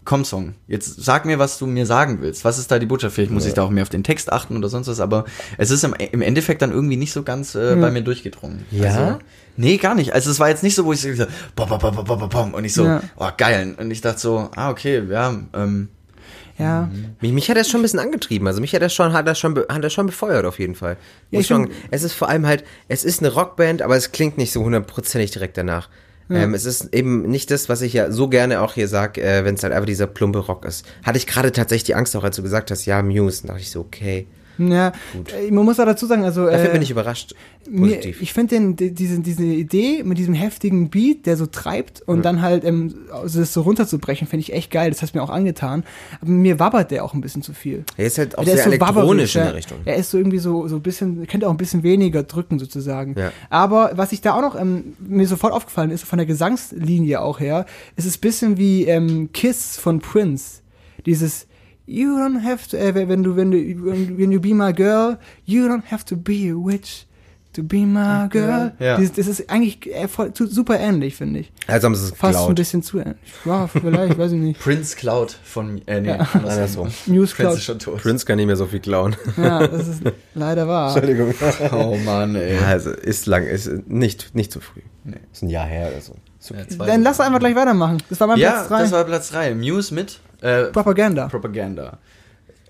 komm 0.04 0.24
Song, 0.24 0.54
jetzt 0.68 1.02
sag 1.02 1.24
mir, 1.24 1.38
was 1.38 1.58
du 1.58 1.66
mir 1.66 1.86
sagen 1.86 2.18
willst. 2.20 2.44
Was 2.44 2.58
ist 2.58 2.70
da 2.70 2.78
die 2.78 2.86
Botschaft? 2.86 3.14
Vielleicht 3.14 3.30
muss 3.32 3.46
ich 3.46 3.54
da 3.54 3.62
auch 3.62 3.70
mehr 3.70 3.82
auf 3.82 3.88
den 3.88 4.04
Text 4.04 4.32
achten 4.32 4.56
oder 4.56 4.68
sonst 4.68 4.86
was, 4.88 5.00
aber 5.00 5.24
es 5.58 5.70
ist 5.70 5.82
im, 5.84 5.94
im 5.94 6.22
Endeffekt 6.22 6.62
dann 6.62 6.72
irgendwie 6.72 6.96
nicht 6.96 7.12
so 7.12 7.22
ganz 7.22 7.54
äh, 7.54 7.74
bei 7.76 7.90
mir 7.90 8.02
durchgedrungen. 8.02 8.64
Ja? 8.70 8.84
Also, 9.06 9.18
nee, 9.56 9.76
gar 9.78 9.94
nicht. 9.94 10.12
Also 10.12 10.30
es 10.30 10.38
war 10.40 10.48
jetzt 10.48 10.62
nicht 10.62 10.74
so, 10.74 10.84
wo 10.84 10.92
ich 10.92 11.00
so 11.00 11.08
bom, 11.56 11.68
bom, 11.68 11.78
bom, 11.78 11.94
bom, 12.04 12.18
bom, 12.18 12.28
bom, 12.28 12.54
und 12.54 12.64
ich 12.64 12.74
so, 12.74 12.84
Ja. 12.84 13.02
oh 13.16 13.28
geil. 13.36 13.74
Und 13.78 13.90
ich 13.90 14.00
dachte 14.00 14.20
so, 14.20 14.50
ah, 14.56 14.70
okay, 14.70 15.02
ja, 15.08 15.34
ähm, 15.54 15.88
Ja. 16.58 16.88
Mich, 17.20 17.32
mich 17.32 17.50
hat 17.50 17.56
das 17.56 17.68
schon 17.68 17.80
ein 17.80 17.82
bisschen 17.82 17.98
angetrieben. 17.98 18.46
Also 18.46 18.60
mich 18.60 18.74
hat 18.74 18.82
das 18.82 18.94
schon, 18.94 19.12
hat 19.12 19.26
das 19.26 19.38
schon, 19.38 19.54
be- 19.54 19.66
hat 19.68 19.82
das 19.82 19.92
schon 19.92 20.06
befeuert 20.06 20.44
auf 20.44 20.58
jeden 20.60 20.74
Fall. 20.76 20.96
Ja, 21.30 21.40
ich 21.40 21.46
schon, 21.48 21.70
es 21.90 22.02
ist 22.04 22.12
vor 22.12 22.28
allem 22.28 22.46
halt, 22.46 22.62
es 22.88 23.04
ist 23.04 23.20
eine 23.20 23.32
Rockband, 23.32 23.82
aber 23.82 23.96
es 23.96 24.12
klingt 24.12 24.38
nicht 24.38 24.52
so 24.52 24.62
hundertprozentig 24.62 25.30
direkt 25.32 25.56
danach. 25.58 25.88
Ähm, 26.30 26.54
es 26.54 26.64
ist 26.64 26.94
eben 26.94 27.28
nicht 27.28 27.50
das, 27.50 27.68
was 27.68 27.82
ich 27.82 27.92
ja 27.92 28.10
so 28.10 28.28
gerne 28.28 28.62
auch 28.62 28.74
hier 28.74 28.88
sag, 28.88 29.18
äh, 29.18 29.44
wenn 29.44 29.56
es 29.56 29.62
halt 29.62 29.72
einfach 29.72 29.86
dieser 29.86 30.06
plumpe 30.06 30.38
Rock 30.38 30.64
ist. 30.64 30.86
Hatte 31.02 31.18
ich 31.18 31.26
gerade 31.26 31.52
tatsächlich 31.52 31.84
die 31.84 31.94
Angst 31.94 32.16
auch, 32.16 32.24
als 32.24 32.36
du 32.36 32.42
gesagt 32.42 32.70
hast, 32.70 32.86
ja, 32.86 33.02
Muse. 33.02 33.42
Und 33.42 33.48
dachte 33.48 33.60
ich 33.60 33.70
so, 33.70 33.80
okay. 33.80 34.26
Ja, 34.58 34.88
äh, 34.88 35.50
man 35.50 35.64
muss 35.64 35.80
auch 35.80 35.84
dazu 35.84 36.06
sagen, 36.06 36.24
also 36.24 36.46
Dafür 36.46 36.70
äh, 36.70 36.72
bin 36.72 36.82
ich 36.82 36.90
überrascht. 36.90 37.34
Mir, 37.68 37.96
Positiv. 37.96 38.20
ich 38.20 38.32
finde 38.32 38.74
diese, 38.90 39.20
diese 39.20 39.44
Idee 39.44 40.02
mit 40.04 40.18
diesem 40.18 40.34
heftigen 40.34 40.90
Beat, 40.90 41.24
der 41.26 41.36
so 41.36 41.46
treibt 41.46 42.02
und 42.02 42.22
dann 42.24 42.42
halt 42.42 42.64
ähm, 42.64 42.94
also 43.10 43.40
das 43.40 43.52
so 43.52 43.62
runterzubrechen, 43.62 44.26
finde 44.26 44.42
ich 44.42 44.52
echt 44.52 44.70
geil. 44.70 44.90
Das 44.90 45.00
hat 45.02 45.14
mir 45.14 45.22
auch 45.22 45.30
angetan. 45.30 45.84
Aber 46.20 46.30
mir 46.30 46.58
wabbert 46.58 46.90
der 46.90 47.04
auch 47.04 47.14
ein 47.14 47.20
bisschen 47.20 47.42
zu 47.42 47.54
viel. 47.54 47.84
er 47.96 48.06
ist 48.06 48.18
halt 48.18 48.36
auch 48.36 48.44
der 48.44 48.56
sehr 48.56 48.66
elektronisch 48.66 48.96
wabberisch, 48.96 49.36
in 49.36 49.42
der 49.42 49.54
Richtung. 49.54 49.78
Er 49.84 49.96
ist 49.96 50.10
so 50.10 50.18
irgendwie 50.18 50.38
so 50.38 50.68
so 50.68 50.76
ein 50.76 50.82
bisschen, 50.82 51.26
könnte 51.26 51.48
auch 51.48 51.52
ein 51.52 51.56
bisschen 51.56 51.82
weniger 51.82 52.22
drücken 52.22 52.58
sozusagen. 52.58 53.14
Ja. 53.18 53.32
Aber 53.50 53.92
was 53.94 54.12
ich 54.12 54.20
da 54.20 54.34
auch 54.34 54.42
noch 54.42 54.60
ähm, 54.60 54.94
mir 54.98 55.26
sofort 55.26 55.52
aufgefallen 55.52 55.90
ist, 55.90 56.04
von 56.04 56.18
der 56.18 56.26
Gesangslinie 56.26 57.20
auch 57.20 57.40
her, 57.40 57.66
ist 57.96 58.06
es 58.06 58.18
ein 58.18 58.20
bisschen 58.20 58.58
wie 58.58 58.84
ähm, 58.84 59.30
Kiss 59.32 59.76
von 59.76 60.00
Prince. 60.00 60.60
Dieses 61.06 61.46
You 61.86 62.16
don't 62.16 62.42
have 62.42 62.66
to, 62.70 62.76
äh, 62.76 62.94
wenn 62.94 63.22
du, 63.22 63.36
wenn 63.36 63.50
du, 63.50 63.58
when 63.58 64.32
you 64.32 64.40
be 64.40 64.54
my 64.54 64.72
girl, 64.72 65.18
you 65.44 65.66
don't 65.66 65.84
have 65.90 66.04
to 66.06 66.16
be 66.16 66.50
a 66.50 66.54
witch 66.54 67.06
to 67.52 67.62
be 67.62 67.78
my 67.86 68.26
girl. 68.30 68.72
Ja. 68.80 68.96
Dieses, 68.96 69.12
das 69.12 69.26
ist 69.28 69.48
eigentlich 69.50 69.94
äh, 69.94 70.08
voll, 70.08 70.32
zu- 70.32 70.46
super 70.46 70.80
ähnlich, 70.80 71.14
finde 71.14 71.40
ich. 71.40 71.52
Also 71.68 71.84
haben 71.86 71.94
sie 71.94 72.04
es 72.06 72.10
Fast 72.10 72.22
ein 72.24 72.32
geklaut. 72.32 72.56
bisschen 72.56 72.82
zu 72.82 72.98
ähnlich. 72.98 73.16
Ja, 73.44 73.66
vielleicht, 73.68 74.18
weiß 74.18 74.32
ich 74.32 74.38
nicht. 74.40 74.58
Prince 74.64 74.96
Cloud 74.96 75.36
von, 75.44 75.80
äh, 75.86 76.00
nee, 76.00 76.08
Ja. 76.08 76.26
Andersrum. 76.32 76.88
News 77.06 77.32
Prince 77.32 77.34
Cloud. 77.34 77.54
ist 77.58 77.64
schon 77.64 77.78
tot. 77.78 77.98
Prince 78.02 78.24
kann 78.26 78.36
nicht 78.38 78.46
mehr 78.46 78.56
so 78.56 78.66
viel 78.66 78.80
klauen. 78.80 79.14
Ja, 79.36 79.66
das 79.68 79.86
ist 79.86 80.02
leider 80.34 80.66
wahr. 80.66 80.96
Entschuldigung. 80.96 81.34
Oh 81.70 81.96
Mann, 82.04 82.34
ey. 82.34 82.56
Ja, 82.56 82.62
also 82.66 82.90
ist 82.90 83.26
lang, 83.26 83.44
ist 83.46 83.70
nicht, 83.88 84.34
nicht 84.34 84.50
zu 84.50 84.60
früh. 84.60 84.80
Ist 85.32 85.42
ein 85.42 85.50
Jahr 85.50 85.66
her 85.66 85.90
oder 85.92 86.00
so. 86.00 86.12
Okay. 86.50 86.60
Ja, 86.60 86.68
zwei- 86.68 86.86
Dann 86.86 87.02
lass 87.02 87.20
einfach 87.20 87.38
gleich 87.40 87.54
weitermachen. 87.54 87.98
Das 88.10 88.18
war 88.20 88.26
mein 88.26 88.38
Ja, 88.38 88.50
Platz 88.52 88.68
3. 88.68 88.78
das 88.82 88.92
war 88.92 89.04
Platz 89.04 89.30
3. 89.30 89.54
Muse 89.54 89.94
mit 89.94 90.18
äh, 90.44 90.64
Propaganda. 90.66 91.28
Propaganda. 91.28 91.98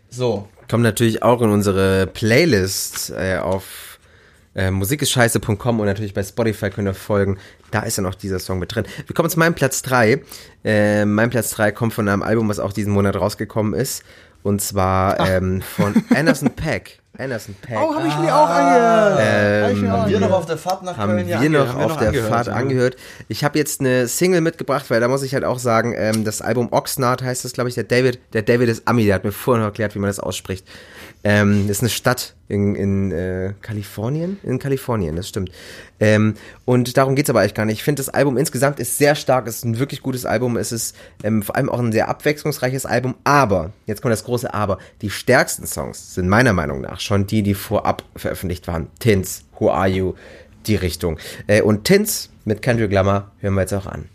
So. 0.09 0.49
Kommt 0.71 0.85
natürlich 0.85 1.23
auch 1.23 1.43
in 1.43 1.51
unsere 1.51 2.07
Playlist 2.07 3.11
äh, 3.11 3.37
auf 3.39 3.99
äh, 4.55 4.71
musikischscheiße.com 4.71 5.81
und 5.81 5.87
natürlich 5.87 6.15
bei 6.15 6.23
Spotify 6.23 6.71
könnt 6.71 6.89
ihr 6.89 6.95
folgen. 6.95 7.39
Da 7.71 7.81
ist 7.81 7.99
dann 7.99 8.07
auch 8.07 8.15
dieser 8.15 8.39
Song 8.39 8.61
mit 8.61 8.75
drin. 8.75 8.85
Wir 9.07 9.15
kommen 9.15 9.29
zu 9.29 9.39
meinem 9.39 9.55
Platz 9.55 9.83
3. 9.83 10.23
Äh, 10.65 11.05
mein 11.05 11.31
Platz 11.31 11.51
3 11.51 11.73
kommt 11.73 11.93
von 11.93 12.09
einem 12.09 12.23
Album, 12.23 12.49
was 12.49 12.61
auch 12.61 12.73
diesen 12.73 12.93
Monat 12.93 13.17
rausgekommen 13.17 13.75
ist. 13.75 14.05
Und 14.43 14.61
zwar 14.63 15.19
ähm, 15.29 15.61
von 15.61 15.95
Anderson 16.15 16.55
Pack. 16.55 17.01
Anderson 17.17 17.55
Pack. 17.63 17.79
Oh, 17.81 17.95
habe 17.95 18.09
ich 18.09 18.19
mir 18.19 18.35
auch 18.35 18.49
angehört. 18.49 19.65
Hab 19.65 19.71
ich 19.71 19.81
mir 19.81 19.95
auch 19.95 19.99
Haben 19.99 20.11
wir 20.11 20.17
angehört. 20.17 20.21
noch 20.31 20.39
auf 20.39 20.47
der 20.47 20.59
Fahrt 20.59 20.83
nach 20.83 20.97
haben 20.97 21.13
Köln 21.13 21.27
wir 21.29 21.37
ja 21.37 21.49
noch 21.49 21.69
haben 21.69 21.83
auf 21.83 21.97
der 21.97 22.09
angehört, 22.09 22.29
Fahrt 22.29 22.47
ja. 22.49 22.53
angehört. 22.55 22.97
Ich 23.29 23.45
habe 23.45 23.59
jetzt 23.59 23.81
eine 23.81 24.09
Single 24.09 24.41
mitgebracht, 24.41 24.87
weil 24.89 25.01
da 25.01 25.07
muss 25.07 25.23
ich 25.23 25.33
halt 25.35 25.45
auch 25.45 25.59
sagen, 25.61 25.95
ähm, 25.97 26.25
das 26.25 26.43
Album 26.43 26.69
Oxnard 26.73 27.23
heißt 27.23 27.45
das, 27.45 27.53
glaube 27.53 27.69
ich, 27.69 27.77
der 27.77 27.85
David, 27.85 28.19
der 28.33 28.43
David 28.43 28.69
ist 28.69 28.89
Ami, 28.89 29.05
der 29.05 29.15
hat 29.15 29.25
mir 29.25 29.33
vorhin 29.33 29.61
noch 29.63 29.69
erklärt, 29.69 29.95
wie 29.95 30.01
man 30.01 30.09
das 30.09 30.19
ausspricht. 30.19 30.67
Ähm, 31.27 31.71
ist 31.71 31.81
eine 31.81 31.89
Stadt 31.89 32.35
in, 32.49 32.75
in 32.75 33.11
äh, 33.11 33.55
Kalifornien? 33.63 34.39
In 34.43 34.59
Kalifornien, 34.59 35.17
das 35.17 35.29
stimmt. 35.29 35.51
Ähm, 35.99 36.35
und 36.67 36.99
darum 36.99 37.15
geht's 37.15 37.31
aber 37.31 37.41
eigentlich 37.41 37.55
gar 37.55 37.65
nicht. 37.65 37.79
Ich 37.79 37.83
finde, 37.83 38.01
das 38.01 38.11
Album 38.11 38.37
insgesamt 38.37 38.79
ist 38.79 38.99
sehr 38.99 39.15
stark, 39.15 39.47
es 39.47 39.57
ist 39.57 39.65
ein 39.65 39.79
wirklich 39.79 40.03
gutes 40.03 40.27
Album, 40.27 40.59
es 40.59 40.71
ist 40.71 40.95
ähm, 41.23 41.43
vor 41.43 41.57
allem 41.57 41.71
auch 41.71 41.79
ein 41.79 41.93
sehr 41.93 42.09
abwechslungsreiches 42.09 42.85
Album, 42.85 43.15
aber, 43.25 43.73
jetzt 43.87 44.03
kommt 44.03 44.13
das 44.13 44.25
große 44.25 44.53
Aber, 44.53 44.79
die 45.01 45.09
stärksten 45.09 45.67
Songs 45.67 46.15
sind 46.15 46.29
meiner 46.29 46.53
Meinung 46.53 46.83
nach 46.83 47.01
schon 47.01 47.27
die, 47.27 47.43
die 47.43 47.55
vorab 47.55 48.03
veröffentlicht 48.15 48.69
waren. 48.69 48.89
Tins, 48.99 49.45
Who 49.59 49.71
Are 49.71 49.89
You, 49.89 50.15
die 50.67 50.77
Richtung. 50.77 51.19
Äh, 51.47 51.63
und 51.63 51.85
Tins 51.85 52.29
mit 52.45 52.61
Kendrick 52.61 52.93
Lamar 52.93 53.33
hören 53.41 53.55
wir 53.55 53.63
jetzt 53.63 53.73
auch 53.73 53.87
an. 53.87 54.11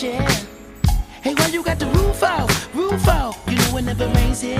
Hey, 0.00 1.34
why 1.34 1.48
you 1.52 1.62
got 1.62 1.78
the 1.78 1.84
roof 1.84 2.22
out, 2.22 2.48
roof 2.74 3.06
out? 3.06 3.36
You 3.46 3.56
know 3.56 3.76
it 3.76 3.82
never 3.82 4.08
rains 4.08 4.40
here. 4.40 4.56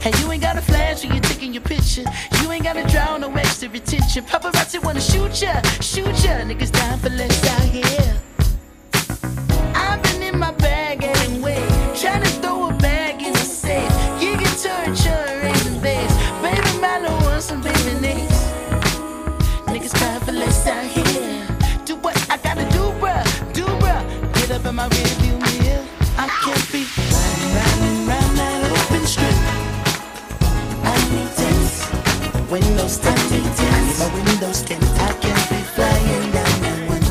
Hey, 0.00 0.10
you 0.18 0.32
ain't 0.32 0.42
got 0.42 0.56
a 0.56 0.60
flash 0.60 1.04
when 1.04 1.12
you're 1.12 1.22
taking 1.22 1.54
your 1.54 1.62
picture. 1.62 2.02
You 2.42 2.50
ain't 2.50 2.64
gotta 2.64 2.82
draw 2.88 3.16
no 3.16 3.32
extra 3.34 3.68
attention. 3.68 4.24
Paparazzi 4.24 4.82
wanna 4.82 5.00
shoot 5.00 5.40
ya, 5.40 5.62
shoot 5.80 6.24
ya. 6.24 6.42
Niggas 6.42 6.72
dying 6.72 6.98
for 6.98 7.10
less 7.10 7.48
out 7.48 7.62
here. 7.62 8.23
Windows 32.54 32.98
tinted. 32.98 33.42
I 33.42 33.80
need 33.82 33.98
my 33.98 34.08
windows 34.14 34.62
tinted. 34.62 34.88
I 35.02 35.12
can't 35.22 35.44
be 35.50 35.58
flying 35.74 36.30
down 36.30 36.54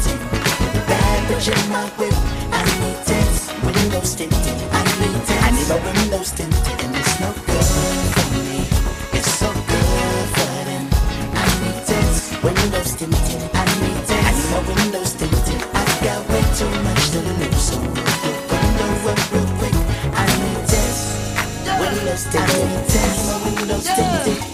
tint. 0.04 0.22
Bad 0.88 1.20
bitch 1.28 1.48
in 1.52 1.64
my 1.70 1.84
whip. 2.00 2.16
I 2.56 2.64
need 2.80 3.00
tints, 3.04 3.52
windows 3.60 4.16
tinted. 4.16 4.58
I 4.72 4.84
need 5.00 5.20
tints. 5.28 5.44
I 5.44 5.50
need 5.52 5.68
my 5.68 5.80
windows 5.84 6.32
tinted, 6.32 6.80
and 6.84 6.96
it's 6.96 7.20
no 7.20 7.30
good 7.48 7.68
for 8.16 8.28
me. 8.40 8.64
It's 9.18 9.32
so 9.42 9.50
good 9.72 10.28
for 10.36 10.54
them. 10.70 10.84
I 11.36 11.46
need 11.60 11.80
tints, 11.92 12.20
windows 12.40 12.92
tinted. 12.96 13.44
I 13.52 13.66
need 13.84 14.00
tints. 14.08 14.28
I 14.28 14.32
need 14.38 14.50
my 14.56 14.62
windows 14.72 15.12
tinted. 15.20 15.60
I've 15.76 15.96
got 16.08 16.20
way 16.32 16.44
too 16.56 16.72
much 16.88 17.04
to 17.14 17.20
lose, 17.20 17.64
so 17.68 17.76
your 18.24 18.40
window 18.48 19.12
up 19.12 19.20
real 19.34 19.48
quick. 19.60 19.76
I 20.16 20.26
need 20.40 20.62
tints, 20.72 21.00
windows 21.84 22.24
tinted. 22.32 22.48
I 22.48 22.64
need 22.64 22.86
tints, 22.96 23.20
my 23.28 23.36
windows 23.44 23.88
tinted. 23.92 24.53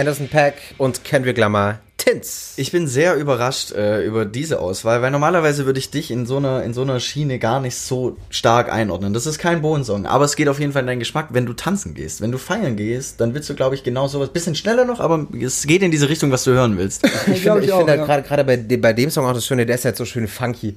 Anderson 0.00 0.28
Pack 0.28 0.54
und 0.78 1.04
Kendrick 1.04 1.36
Lamar, 1.36 1.80
Tins. 1.98 2.54
Ich 2.56 2.72
bin 2.72 2.86
sehr 2.88 3.16
überrascht 3.16 3.72
äh, 3.72 4.02
über 4.02 4.24
diese 4.24 4.58
Auswahl, 4.60 5.02
weil 5.02 5.10
normalerweise 5.10 5.66
würde 5.66 5.78
ich 5.78 5.90
dich 5.90 6.10
in 6.10 6.24
so 6.24 6.38
einer 6.38 6.62
in 6.62 6.72
so 6.72 6.80
einer 6.80 6.98
Schiene 7.00 7.38
gar 7.38 7.60
nicht 7.60 7.76
so 7.76 8.16
stark 8.30 8.72
einordnen. 8.72 9.12
Das 9.12 9.26
ist 9.26 9.38
kein 9.38 9.60
Bohensong, 9.60 10.06
aber 10.06 10.24
es 10.24 10.36
geht 10.36 10.48
auf 10.48 10.58
jeden 10.58 10.72
Fall 10.72 10.80
in 10.80 10.86
deinen 10.86 10.98
Geschmack, 11.00 11.28
wenn 11.32 11.44
du 11.44 11.52
tanzen 11.52 11.92
gehst, 11.92 12.22
wenn 12.22 12.32
du 12.32 12.38
feiern 12.38 12.76
gehst, 12.76 13.20
dann 13.20 13.34
willst 13.34 13.50
du 13.50 13.54
glaube 13.54 13.74
ich 13.74 13.82
genau 13.82 14.08
sowas, 14.08 14.30
bisschen 14.30 14.54
schneller 14.54 14.86
noch, 14.86 15.00
aber 15.00 15.26
es 15.38 15.66
geht 15.66 15.82
in 15.82 15.90
diese 15.90 16.08
Richtung, 16.08 16.30
was 16.32 16.44
du 16.44 16.52
hören 16.52 16.78
willst. 16.78 17.02
Ich 17.26 17.32
ich 17.34 17.42
finde 17.42 17.60
halt 17.86 17.98
ja. 18.00 18.04
gerade 18.06 18.22
gerade 18.22 18.44
bei, 18.44 18.56
dem- 18.56 18.80
bei 18.80 18.94
dem 18.94 19.10
Song 19.10 19.26
auch 19.26 19.34
das 19.34 19.44
Schöne, 19.46 19.66
der 19.66 19.74
ist 19.74 19.84
halt 19.84 19.96
so 19.98 20.06
schön 20.06 20.26
funky. 20.26 20.76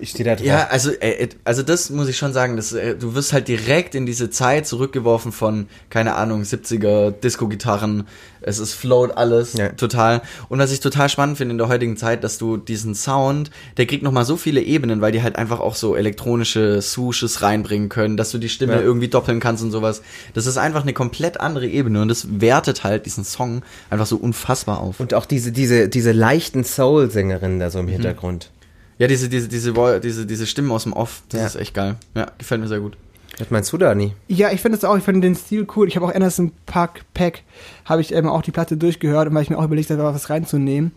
Ich, 0.00 0.10
stehe 0.10 0.24
da 0.28 0.34
drauf. 0.34 0.44
Ja, 0.46 0.66
also 0.70 0.90
äh, 1.00 1.28
also 1.44 1.62
das 1.62 1.90
muss 1.90 2.08
ich 2.08 2.16
schon 2.18 2.32
sagen, 2.32 2.56
das, 2.56 2.72
äh, 2.72 2.96
du 2.96 3.14
wirst 3.14 3.32
halt 3.32 3.46
direkt 3.48 3.94
in 3.94 4.04
diese 4.04 4.30
Zeit 4.30 4.66
zurückgeworfen 4.66 5.30
von 5.32 5.68
keine 5.90 6.14
Ahnung 6.16 6.42
70er 6.42 7.12
Disco-Gitarren. 7.12 8.06
Es 8.40 8.58
ist 8.58 8.74
float 8.74 9.16
alles 9.16 9.54
Ja. 9.54 9.68
total. 9.70 10.22
Und 10.48 10.58
was 10.58 10.72
ich 10.72 10.80
total 10.80 11.08
spannend 11.08 11.38
finde 11.38 11.52
in 11.52 11.58
der 11.58 11.68
heutigen 11.68 11.96
Zeit, 11.96 12.24
dass 12.24 12.38
du 12.38 12.56
diesen 12.56 12.94
Sound, 12.94 13.50
der 13.76 13.86
kriegt 13.86 14.02
noch 14.02 14.12
mal 14.12 14.24
so 14.24 14.36
viele 14.36 14.60
Ebenen, 14.60 15.00
weil 15.00 15.12
die 15.12 15.22
halt 15.22 15.36
einfach 15.36 15.60
auch 15.60 15.74
so 15.74 15.94
elektronische 15.96 16.80
Swooshes 16.82 17.42
reinbringen 17.42 17.88
können, 17.88 18.16
dass 18.16 18.30
du 18.30 18.38
die 18.38 18.48
Stimme 18.48 18.74
Ja. 18.74 18.80
irgendwie 18.80 19.08
doppeln 19.08 19.40
kannst 19.40 19.62
und 19.62 19.70
sowas. 19.70 20.02
Das 20.34 20.46
ist 20.46 20.58
einfach 20.58 20.82
eine 20.82 20.92
komplett 20.92 21.40
andere 21.40 21.66
Ebene 21.66 22.02
und 22.02 22.08
das 22.08 22.40
wertet 22.40 22.84
halt 22.84 23.06
diesen 23.06 23.24
Song 23.24 23.62
einfach 23.90 24.06
so 24.06 24.16
unfassbar 24.16 24.80
auf. 24.80 25.00
Und 25.00 25.14
auch 25.14 25.26
diese, 25.26 25.52
diese, 25.52 25.88
diese 25.88 26.12
leichten 26.12 26.64
Soul-Sängerinnen 26.64 27.60
da 27.60 27.70
so 27.70 27.78
im 27.78 27.88
Hintergrund. 27.88 28.50
Ja, 28.98 29.06
diese 29.06 29.28
diese 29.28 29.48
diese 29.48 30.00
diese 30.00 30.26
diese 30.26 30.46
Stimmen 30.46 30.70
aus 30.70 30.84
dem 30.84 30.92
Off, 30.92 31.22
das 31.28 31.40
Ja. 31.40 31.46
ist 31.46 31.56
echt 31.56 31.74
geil. 31.74 31.96
Ja, 32.14 32.30
gefällt 32.38 32.60
mir 32.60 32.68
sehr 32.68 32.80
gut. 32.80 32.96
Was 33.38 33.50
meinst 33.50 33.70
du, 33.72 33.76
Dani? 33.76 34.14
Ja, 34.28 34.50
ich 34.50 34.62
finde 34.62 34.78
es 34.78 34.84
auch, 34.84 34.96
ich 34.96 35.04
finde 35.04 35.20
den 35.20 35.34
Stil 35.34 35.66
cool. 35.76 35.88
Ich 35.88 35.96
habe 35.96 36.06
auch 36.06 36.14
Anderson 36.14 36.52
Park 36.64 37.02
Pack, 37.12 37.42
habe 37.84 38.00
ich 38.00 38.12
ähm, 38.14 38.28
auch 38.28 38.40
die 38.40 38.50
Platte 38.50 38.78
durchgehört, 38.78 39.32
weil 39.34 39.42
ich 39.42 39.50
mir 39.50 39.58
auch 39.58 39.64
überlegt 39.64 39.90
habe, 39.90 40.02
was 40.02 40.30
reinzunehmen. 40.30 40.92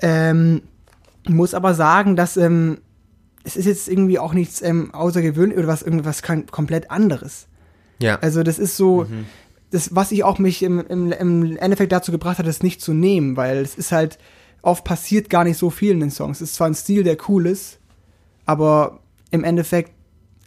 Ähm, 0.00 0.62
muss 1.26 1.52
aber 1.52 1.74
sagen, 1.74 2.16
dass 2.16 2.36
ähm, 2.38 2.78
es 3.44 3.56
ist 3.56 3.66
jetzt 3.66 3.88
irgendwie 3.88 4.18
auch 4.18 4.32
nichts 4.32 4.62
ähm, 4.62 4.94
außergewöhnlich 4.94 5.58
oder 5.58 5.68
was 5.68 5.82
irgendwas 5.82 6.22
komplett 6.22 6.90
anderes. 6.90 7.46
Ja. 7.98 8.18
Also 8.20 8.42
das 8.42 8.58
ist 8.58 8.76
so, 8.76 9.06
das, 9.70 9.94
was 9.94 10.12
ich 10.12 10.24
auch 10.24 10.38
mich 10.38 10.62
im, 10.62 10.80
im, 10.86 11.12
im 11.12 11.56
Endeffekt 11.58 11.92
dazu 11.92 12.12
gebracht 12.12 12.38
hat, 12.38 12.46
das 12.46 12.62
nicht 12.62 12.80
zu 12.80 12.94
nehmen, 12.94 13.36
weil 13.36 13.58
es 13.58 13.74
ist 13.74 13.92
halt, 13.92 14.18
oft 14.68 14.84
passiert 14.84 15.28
gar 15.30 15.44
nicht 15.44 15.58
so 15.58 15.70
viel 15.70 15.92
in 15.92 16.00
den 16.00 16.10
Songs. 16.10 16.40
Es 16.40 16.50
ist 16.50 16.54
zwar 16.56 16.66
ein 16.68 16.74
Stil, 16.74 17.02
der 17.02 17.16
cool 17.28 17.46
ist, 17.46 17.78
aber 18.46 19.00
im 19.30 19.44
Endeffekt 19.44 19.92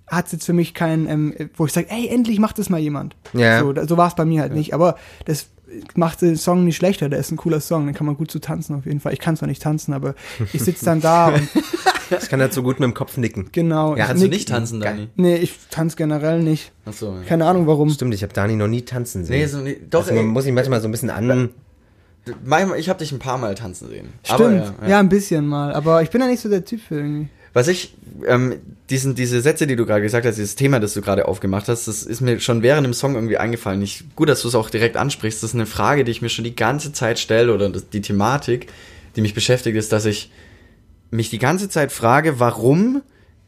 hat 0.08 0.26
es 0.26 0.32
jetzt 0.34 0.46
für 0.46 0.54
mich 0.54 0.74
keinen, 0.74 1.08
ähm, 1.08 1.34
wo 1.56 1.66
ich 1.66 1.72
sage, 1.72 1.88
ey, 1.90 2.08
endlich 2.08 2.40
macht 2.40 2.60
das 2.60 2.70
mal 2.70 2.80
jemand. 2.80 3.16
Ja. 3.34 3.60
So, 3.62 3.74
so 3.88 3.98
war 3.98 4.08
es 4.08 4.16
bei 4.16 4.26
mir 4.26 4.42
halt 4.42 4.54
nicht. 4.54 4.74
Aber 4.74 4.98
das 5.26 5.48
macht 5.96 6.22
den 6.22 6.36
Song 6.36 6.66
nicht 6.66 6.76
schlechter. 6.76 7.08
Der 7.08 7.20
ist 7.20 7.32
ein 7.32 7.38
cooler 7.38 7.62
Song, 7.62 7.86
den 7.86 7.96
kann 7.96 8.06
man 8.06 8.18
gut 8.18 8.30
zu 8.30 8.40
tanzen 8.40 8.76
auf 8.76 8.86
jeden 8.86 9.00
Fall. 9.00 9.14
Ich 9.14 9.20
kann 9.20 9.38
zwar 9.38 9.48
nicht 9.48 9.62
tanzen, 9.62 9.94
aber 9.94 10.16
ich 10.54 10.62
sitze 10.62 10.84
dann 10.86 11.00
da 11.00 11.30
und 11.30 11.48
Ich 12.22 12.28
kann 12.28 12.42
dazu 12.42 12.62
gut 12.62 12.82
mit 12.82 12.88
dem 12.88 12.94
Kopf 12.94 13.16
nicken. 13.16 13.48
Genau. 13.54 13.96
Ja, 13.96 14.04
ich 14.04 14.08
Kannst 14.08 14.22
du 14.24 14.26
nick- 14.28 14.34
nicht 14.34 14.50
tanzen, 14.50 14.82
Dani? 14.82 15.08
Nee, 15.16 15.38
ich 15.38 15.58
tanze 15.70 15.96
generell 15.96 16.44
nicht. 16.44 16.74
Achso. 16.84 17.16
Ja. 17.16 17.24
Keine 17.24 17.46
Ahnung 17.46 17.68
warum. 17.68 17.90
Stimmt, 17.90 18.14
ich 18.14 18.22
habe 18.24 18.34
Dani 18.34 18.58
noch 18.58 18.68
nie 18.68 18.82
tanzen 18.82 19.24
sehen. 19.24 19.40
Nee, 19.40 19.46
so, 19.46 19.60
nee, 19.60 19.80
doch, 19.90 20.02
also 20.02 20.14
man 20.14 20.26
ey, 20.26 20.30
muss 20.30 20.46
ich 20.46 20.52
manchmal 20.52 20.82
so 20.82 20.90
ein 20.90 20.92
bisschen 20.92 21.10
an. 21.10 21.52
Ich 22.78 22.90
habe 22.90 23.00
dich 23.00 23.12
ein 23.12 23.20
paar 23.20 23.38
Mal 23.38 23.56
tanzen 23.56 23.90
sehen. 23.90 24.10
Stimmt. 24.24 24.58
Ja, 24.58 24.74
ja, 24.82 24.90
ja. 24.90 25.00
ein 25.00 25.10
bisschen 25.10 25.48
mal. 25.48 25.74
Aber 25.74 26.02
ich 26.02 26.10
bin 26.10 26.22
ja 26.22 26.28
nicht 26.28 26.42
so 26.42 26.50
der 26.50 26.64
Typ 26.64 26.82
für 26.82 26.96
irgendwie. 26.96 27.30
Was 27.54 27.68
ich, 27.68 27.96
ähm, 28.28 28.60
diesen, 28.90 29.14
diese 29.14 29.42
Sätze, 29.42 29.68
die 29.68 29.76
du 29.76 29.86
gerade 29.86 30.02
gesagt 30.02 30.26
hast, 30.26 30.38
dieses 30.38 30.56
Thema, 30.56 30.80
das 30.80 30.94
du 30.94 31.02
gerade 31.02 31.28
aufgemacht 31.28 31.68
hast, 31.68 31.88
das 31.88 32.04
ist 32.04 32.22
mir 32.22 32.40
schon 32.40 32.64
während 32.64 32.86
dem 32.86 32.94
Song 32.94 33.16
irgendwie 33.16 33.38
eingefallen. 33.38 33.82
Ich, 33.82 34.06
gut, 34.16 34.30
dass 34.30 34.42
du 34.42 34.48
es 34.48 34.56
auch 34.56 34.70
direkt 34.70 34.96
ansprichst. 34.96 35.44
Das 35.44 35.50
ist 35.50 35.56
eine 35.56 35.66
Frage, 35.66 36.06
die 36.06 36.12
ich 36.12 36.22
mir 36.22 36.30
schon 36.30 36.46
die 36.46 36.56
ganze 36.56 36.94
Zeit 36.94 37.20
stelle 37.20 37.54
oder 37.54 37.70
die 37.70 38.02
Thematik, 38.02 38.68
die 39.16 39.22
mich 39.22 39.34
beschäftigt, 39.34 39.76
ist, 39.76 39.92
dass 39.92 40.06
ich 40.06 40.32
mich 41.10 41.30
die 41.30 41.40
ganze 41.40 41.68
Zeit 41.68 41.92
frage, 41.92 42.40
warum 42.40 43.02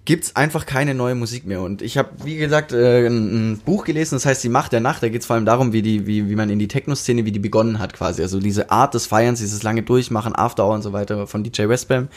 gibt's 0.06 0.36
einfach 0.36 0.66
keine 0.66 0.94
neue 0.94 1.16
Musik 1.16 1.46
mehr. 1.46 1.62
Und 1.62 1.82
ich 1.82 1.98
habe, 1.98 2.10
wie 2.24 2.36
gesagt, 2.36 2.74
äh, 2.74 3.08
ein, 3.08 3.54
ein 3.54 3.58
Buch 3.60 3.86
gelesen, 3.86 4.16
das 4.16 4.26
heißt 4.26 4.44
Die 4.44 4.50
Macht 4.50 4.74
der 4.74 4.82
Nacht. 4.82 5.02
Da 5.02 5.10
geht's 5.10 5.26
vor 5.26 5.36
allem 5.36 5.46
darum, 5.46 5.72
wie, 5.72 5.82
die, 5.82 6.06
wie, 6.06 6.30
wie 6.30 6.36
man 6.36 6.50
in 6.50 6.60
die 6.60 6.68
Techno-Szene, 6.68 7.26
wie 7.26 7.32
die 7.32 7.40
begonnen 7.40 7.80
hat 7.80 7.94
quasi. 7.94 8.22
Also 8.22 8.40
diese 8.40 8.70
Art 8.70 8.94
des 8.94 9.06
Feierns, 9.06 9.40
dieses 9.40 9.64
lange 9.64 9.84
Durchmachen, 9.84 10.36
After 10.36 10.66
Hour 10.66 10.76
und 10.76 10.82
so 10.82 10.94
weiter 10.94 11.28
von 11.28 11.44
DJ 11.44 11.70
Westbam. 11.70 12.10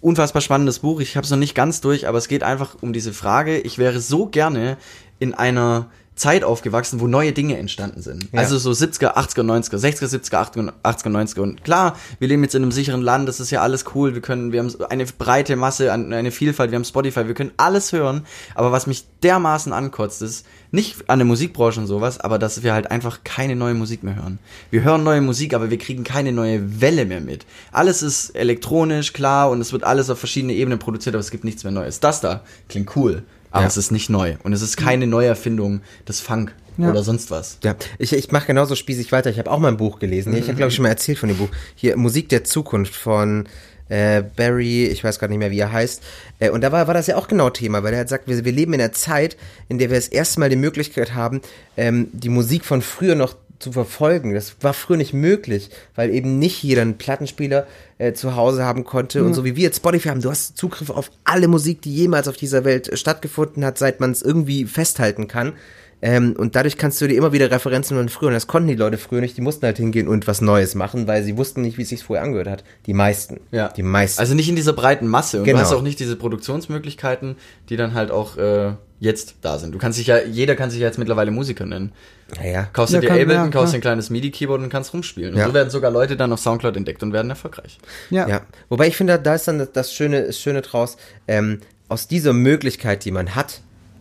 Unfassbar 0.00 0.40
spannendes 0.40 0.80
Buch. 0.80 1.00
Ich 1.00 1.16
habe 1.16 1.24
es 1.24 1.30
noch 1.30 1.38
nicht 1.38 1.54
ganz 1.54 1.80
durch, 1.80 2.06
aber 2.06 2.18
es 2.18 2.28
geht 2.28 2.44
einfach 2.44 2.76
um 2.80 2.92
diese 2.92 3.12
Frage. 3.12 3.58
Ich 3.58 3.78
wäre 3.78 4.00
so 4.00 4.26
gerne 4.26 4.76
in 5.18 5.34
einer 5.34 5.90
Zeit 6.16 6.44
aufgewachsen, 6.44 7.00
wo 7.00 7.06
neue 7.06 7.32
Dinge 7.32 7.58
entstanden 7.58 8.00
sind. 8.00 8.28
Ja. 8.32 8.40
Also 8.40 8.58
so 8.58 8.70
70er, 8.70 9.16
80er, 9.16 9.42
90er, 9.42 9.76
60er, 9.76 10.06
70er, 10.06 10.72
80er, 10.82 11.10
90er. 11.10 11.40
Und 11.40 11.62
klar, 11.62 11.96
wir 12.18 12.26
leben 12.26 12.42
jetzt 12.42 12.54
in 12.54 12.62
einem 12.62 12.72
sicheren 12.72 13.02
Land, 13.02 13.28
das 13.28 13.38
ist 13.38 13.50
ja 13.50 13.60
alles 13.60 13.84
cool. 13.94 14.14
Wir 14.14 14.22
können, 14.22 14.50
wir 14.50 14.60
haben 14.60 14.72
eine 14.88 15.04
breite 15.04 15.56
Masse, 15.56 15.92
eine 15.92 16.30
Vielfalt, 16.30 16.70
wir 16.70 16.76
haben 16.76 16.84
Spotify, 16.84 17.26
wir 17.26 17.34
können 17.34 17.52
alles 17.58 17.92
hören. 17.92 18.26
Aber 18.54 18.72
was 18.72 18.86
mich 18.86 19.04
dermaßen 19.22 19.74
ankotzt, 19.74 20.22
ist 20.22 20.46
nicht 20.70 21.08
an 21.08 21.18
der 21.18 21.26
Musikbranche 21.26 21.80
und 21.80 21.86
sowas, 21.86 22.18
aber 22.18 22.38
dass 22.38 22.62
wir 22.62 22.72
halt 22.72 22.90
einfach 22.90 23.20
keine 23.22 23.54
neue 23.54 23.74
Musik 23.74 24.02
mehr 24.02 24.16
hören. 24.16 24.38
Wir 24.70 24.82
hören 24.82 25.04
neue 25.04 25.20
Musik, 25.20 25.54
aber 25.54 25.70
wir 25.70 25.78
kriegen 25.78 26.02
keine 26.02 26.32
neue 26.32 26.80
Welle 26.80 27.04
mehr 27.04 27.20
mit. 27.20 27.46
Alles 27.72 28.02
ist 28.02 28.30
elektronisch, 28.30 29.12
klar, 29.12 29.50
und 29.50 29.60
es 29.60 29.72
wird 29.72 29.84
alles 29.84 30.10
auf 30.10 30.18
verschiedene 30.18 30.54
Ebenen 30.54 30.78
produziert, 30.78 31.14
aber 31.14 31.20
es 31.20 31.30
gibt 31.30 31.44
nichts 31.44 31.62
mehr 31.62 31.72
Neues. 31.72 32.00
Das 32.00 32.20
da 32.20 32.42
klingt 32.68 32.96
cool, 32.96 33.22
aber 33.56 33.62
Ja. 33.64 33.68
es 33.68 33.76
ist 33.76 33.90
nicht 33.90 34.10
neu. 34.10 34.34
Und 34.42 34.52
es 34.52 34.62
ist 34.62 34.76
keine 34.76 35.06
Neuerfindung 35.06 35.80
des 36.08 36.20
Funk 36.20 36.54
Ja. 36.78 36.90
oder 36.90 37.02
sonst 37.02 37.30
was. 37.30 37.58
Ja, 37.64 37.74
ich, 37.98 38.12
ich 38.12 38.30
mache 38.32 38.46
genauso 38.46 38.74
spießig 38.74 39.12
weiter. 39.12 39.30
Ich 39.30 39.38
habe 39.38 39.50
auch 39.50 39.58
mal 39.58 39.68
ein 39.68 39.76
Buch 39.76 39.98
gelesen. 39.98 40.34
Ich 40.36 40.44
habe, 40.44 40.54
glaube 40.54 40.68
ich, 40.68 40.74
schon 40.76 40.82
mal 40.84 40.88
erzählt 40.90 41.18
von 41.18 41.28
dem 41.28 41.38
Buch. 41.38 41.48
Hier, 41.74 41.96
Musik 41.96 42.28
der 42.28 42.44
Zukunft 42.44 42.94
von 42.94 43.48
äh, 43.88 44.22
Barry, 44.36 44.86
ich 44.86 45.04
weiß 45.04 45.18
gerade 45.20 45.30
nicht 45.32 45.38
mehr, 45.38 45.50
wie 45.52 45.60
er 45.60 45.70
heißt. 45.72 46.02
Äh, 46.40 46.50
und 46.50 46.60
da 46.62 46.72
war, 46.72 46.86
war 46.88 46.94
das 46.94 47.06
ja 47.06 47.16
auch 47.16 47.28
genau 47.28 47.50
Thema, 47.50 47.82
weil 47.84 47.94
er 47.94 48.00
hat 48.00 48.06
gesagt, 48.08 48.26
wir, 48.28 48.44
wir 48.44 48.52
leben 48.52 48.72
in 48.74 48.80
einer 48.80 48.92
Zeit, 48.92 49.36
in 49.68 49.78
der 49.78 49.90
wir 49.90 49.96
das 49.96 50.08
erste 50.08 50.40
Mal 50.40 50.50
die 50.50 50.56
Möglichkeit 50.56 51.14
haben, 51.14 51.40
ähm, 51.76 52.08
die 52.12 52.28
Musik 52.28 52.64
von 52.64 52.82
früher 52.82 53.14
noch 53.14 53.36
zu 53.58 53.72
verfolgen. 53.72 54.34
Das 54.34 54.56
war 54.60 54.72
früher 54.74 54.96
nicht 54.96 55.12
möglich, 55.12 55.70
weil 55.94 56.10
eben 56.10 56.38
nicht 56.38 56.62
jeder 56.62 56.82
einen 56.82 56.98
Plattenspieler 56.98 57.66
äh, 57.98 58.12
zu 58.12 58.36
Hause 58.36 58.64
haben 58.64 58.84
konnte. 58.84 59.24
Und 59.24 59.34
so 59.34 59.44
wie 59.44 59.56
wir 59.56 59.62
jetzt 59.62 59.78
Spotify 59.78 60.08
haben, 60.10 60.20
du 60.20 60.30
hast 60.30 60.56
Zugriff 60.56 60.90
auf 60.90 61.10
alle 61.24 61.48
Musik, 61.48 61.82
die 61.82 61.94
jemals 61.94 62.28
auf 62.28 62.36
dieser 62.36 62.64
Welt 62.64 62.88
äh, 62.88 62.96
stattgefunden 62.96 63.64
hat, 63.64 63.78
seit 63.78 64.00
man 64.00 64.10
es 64.10 64.22
irgendwie 64.22 64.64
festhalten 64.64 65.28
kann. 65.28 65.54
Ähm, 66.02 66.34
und 66.36 66.54
dadurch 66.56 66.76
kannst 66.76 67.00
du 67.00 67.06
dir 67.08 67.16
immer 67.16 67.32
wieder 67.32 67.50
Referenzen 67.50 67.96
von 67.96 68.10
früher. 68.10 68.28
Und 68.28 68.34
das 68.34 68.46
konnten 68.46 68.68
die 68.68 68.74
Leute 68.74 68.98
früher 68.98 69.22
nicht. 69.22 69.36
Die 69.38 69.40
mussten 69.40 69.64
halt 69.64 69.78
hingehen 69.78 70.08
und 70.08 70.26
was 70.26 70.42
Neues 70.42 70.74
machen, 70.74 71.06
weil 71.06 71.22
sie 71.24 71.38
wussten 71.38 71.62
nicht, 71.62 71.78
wie 71.78 71.82
es 71.82 71.88
sich 71.88 72.04
vorher 72.04 72.22
angehört 72.22 72.48
hat. 72.48 72.64
Die 72.84 72.92
meisten. 72.92 73.40
Ja. 73.50 73.68
Die 73.68 73.82
meisten. 73.82 74.20
Also 74.20 74.34
nicht 74.34 74.48
in 74.48 74.56
dieser 74.56 74.74
breiten 74.74 75.08
Masse. 75.08 75.38
Und 75.38 75.44
Genau. 75.44 75.58
du 75.58 75.64
hast 75.64 75.72
auch 75.72 75.82
nicht 75.82 75.98
diese 75.98 76.16
Produktionsmöglichkeiten, 76.16 77.36
die 77.70 77.76
dann 77.76 77.94
halt 77.94 78.10
auch 78.10 78.36
äh, 78.36 78.72
jetzt 79.00 79.36
da 79.40 79.58
sind. 79.58 79.74
Du 79.74 79.78
kannst 79.78 79.98
dich 79.98 80.06
ja, 80.08 80.18
jeder 80.22 80.54
kann 80.54 80.70
sich 80.70 80.80
ja 80.80 80.86
jetzt 80.86 80.98
mittlerweile 80.98 81.30
Musiker 81.30 81.64
nennen. 81.64 81.92
Naja. 82.38 82.68
Kaufst 82.72 82.92
Ja, 82.94 83.00
du 83.00 83.06
dir 83.06 83.08
kann- 83.12 83.20
Ableton, 83.20 83.44
ja, 83.44 83.50
kaufst 83.50 83.72
dir 83.72 83.78
ein 83.78 83.80
kleines 83.82 84.10
MIDI-Keyboard 84.10 84.62
und 84.62 84.68
kannst 84.68 84.92
rumspielen. 84.92 85.34
Und 85.34 85.38
Ja. 85.40 85.46
so 85.46 85.54
werden 85.54 85.70
sogar 85.70 85.90
Leute 85.90 86.16
dann 86.16 86.32
auf 86.32 86.40
Soundcloud 86.40 86.76
entdeckt 86.76 87.02
und 87.02 87.12
werden 87.12 87.30
erfolgreich. 87.30 87.78
Ja. 88.10 88.28
Ja. 88.28 88.40
Wobei 88.68 88.88
ich 88.88 88.96
finde, 88.96 89.18
da 89.18 89.34
ist 89.34 89.46
dann 89.48 89.58
das- 89.58 89.72
das 89.72 89.92
Schöne, 89.92 90.22
das 90.26 90.40
Schöne 90.40 90.62
draus, 90.62 90.96
ähm, 91.28 91.60
aus 91.88 92.08
dieser 92.08 92.32
Möglichkeit, 92.32 93.04
die 93.04 93.12
man 93.12 93.34
hat, 93.36 93.60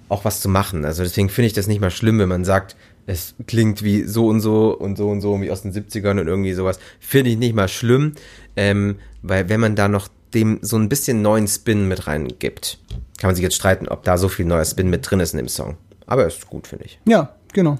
auch 0.10 0.26
was 0.26 0.42
zu 0.42 0.50
machen. 0.50 0.86
Also 0.86 1.04
deswegen 1.04 1.30
finde 1.30 1.48
ich 1.48 1.54
das 1.54 1.68
nicht 1.68 1.82
mal 1.82 1.92
schlimm, 1.92 2.20
wenn 2.20 2.30
man 2.30 2.46
sagt, 2.46 2.76
es 3.08 3.36
klingt 3.46 3.84
wie 3.84 4.04
so 4.04 4.28
und 4.28 4.42
so 4.42 4.72
und 4.76 4.98
so 4.98 5.10
und 5.10 5.22
so, 5.22 5.40
wie 5.42 5.52
aus 5.52 5.62
den 5.62 5.72
70ern 5.72 6.20
und 6.20 6.28
irgendwie 6.28 6.54
sowas. 6.54 6.80
Finde 7.00 7.30
ich 7.30 7.38
nicht 7.38 7.54
mal 7.54 7.68
schlimm, 7.68 8.14
ähm, 8.56 8.98
weil 9.22 9.50
wenn 9.50 9.60
man 9.60 9.76
da 9.76 9.88
noch 9.88 10.08
dem 10.34 10.58
so 10.64 10.78
ein 10.78 10.90
bisschen 10.90 11.22
neuen 11.22 11.48
Spin 11.48 11.88
mit 11.88 12.08
reingibt, 12.08 12.80
kann 13.20 13.28
man 13.30 13.36
sich 13.36 13.44
jetzt 13.44 13.56
streiten, 13.56 13.88
ob 13.88 14.04
da 14.04 14.18
so 14.18 14.28
viel 14.28 14.46
neuer 14.46 14.66
Spin 14.66 14.90
mit 14.90 15.10
drin 15.10 15.20
ist 15.20 15.34
in 15.34 15.38
dem 15.38 15.48
Song. 15.48 15.78
Aber 16.08 16.26
ist 16.26 16.48
gut, 16.48 16.68
finde 16.68 16.86
ich. 16.86 17.00
Ja, 17.08 17.36
genau. 17.54 17.78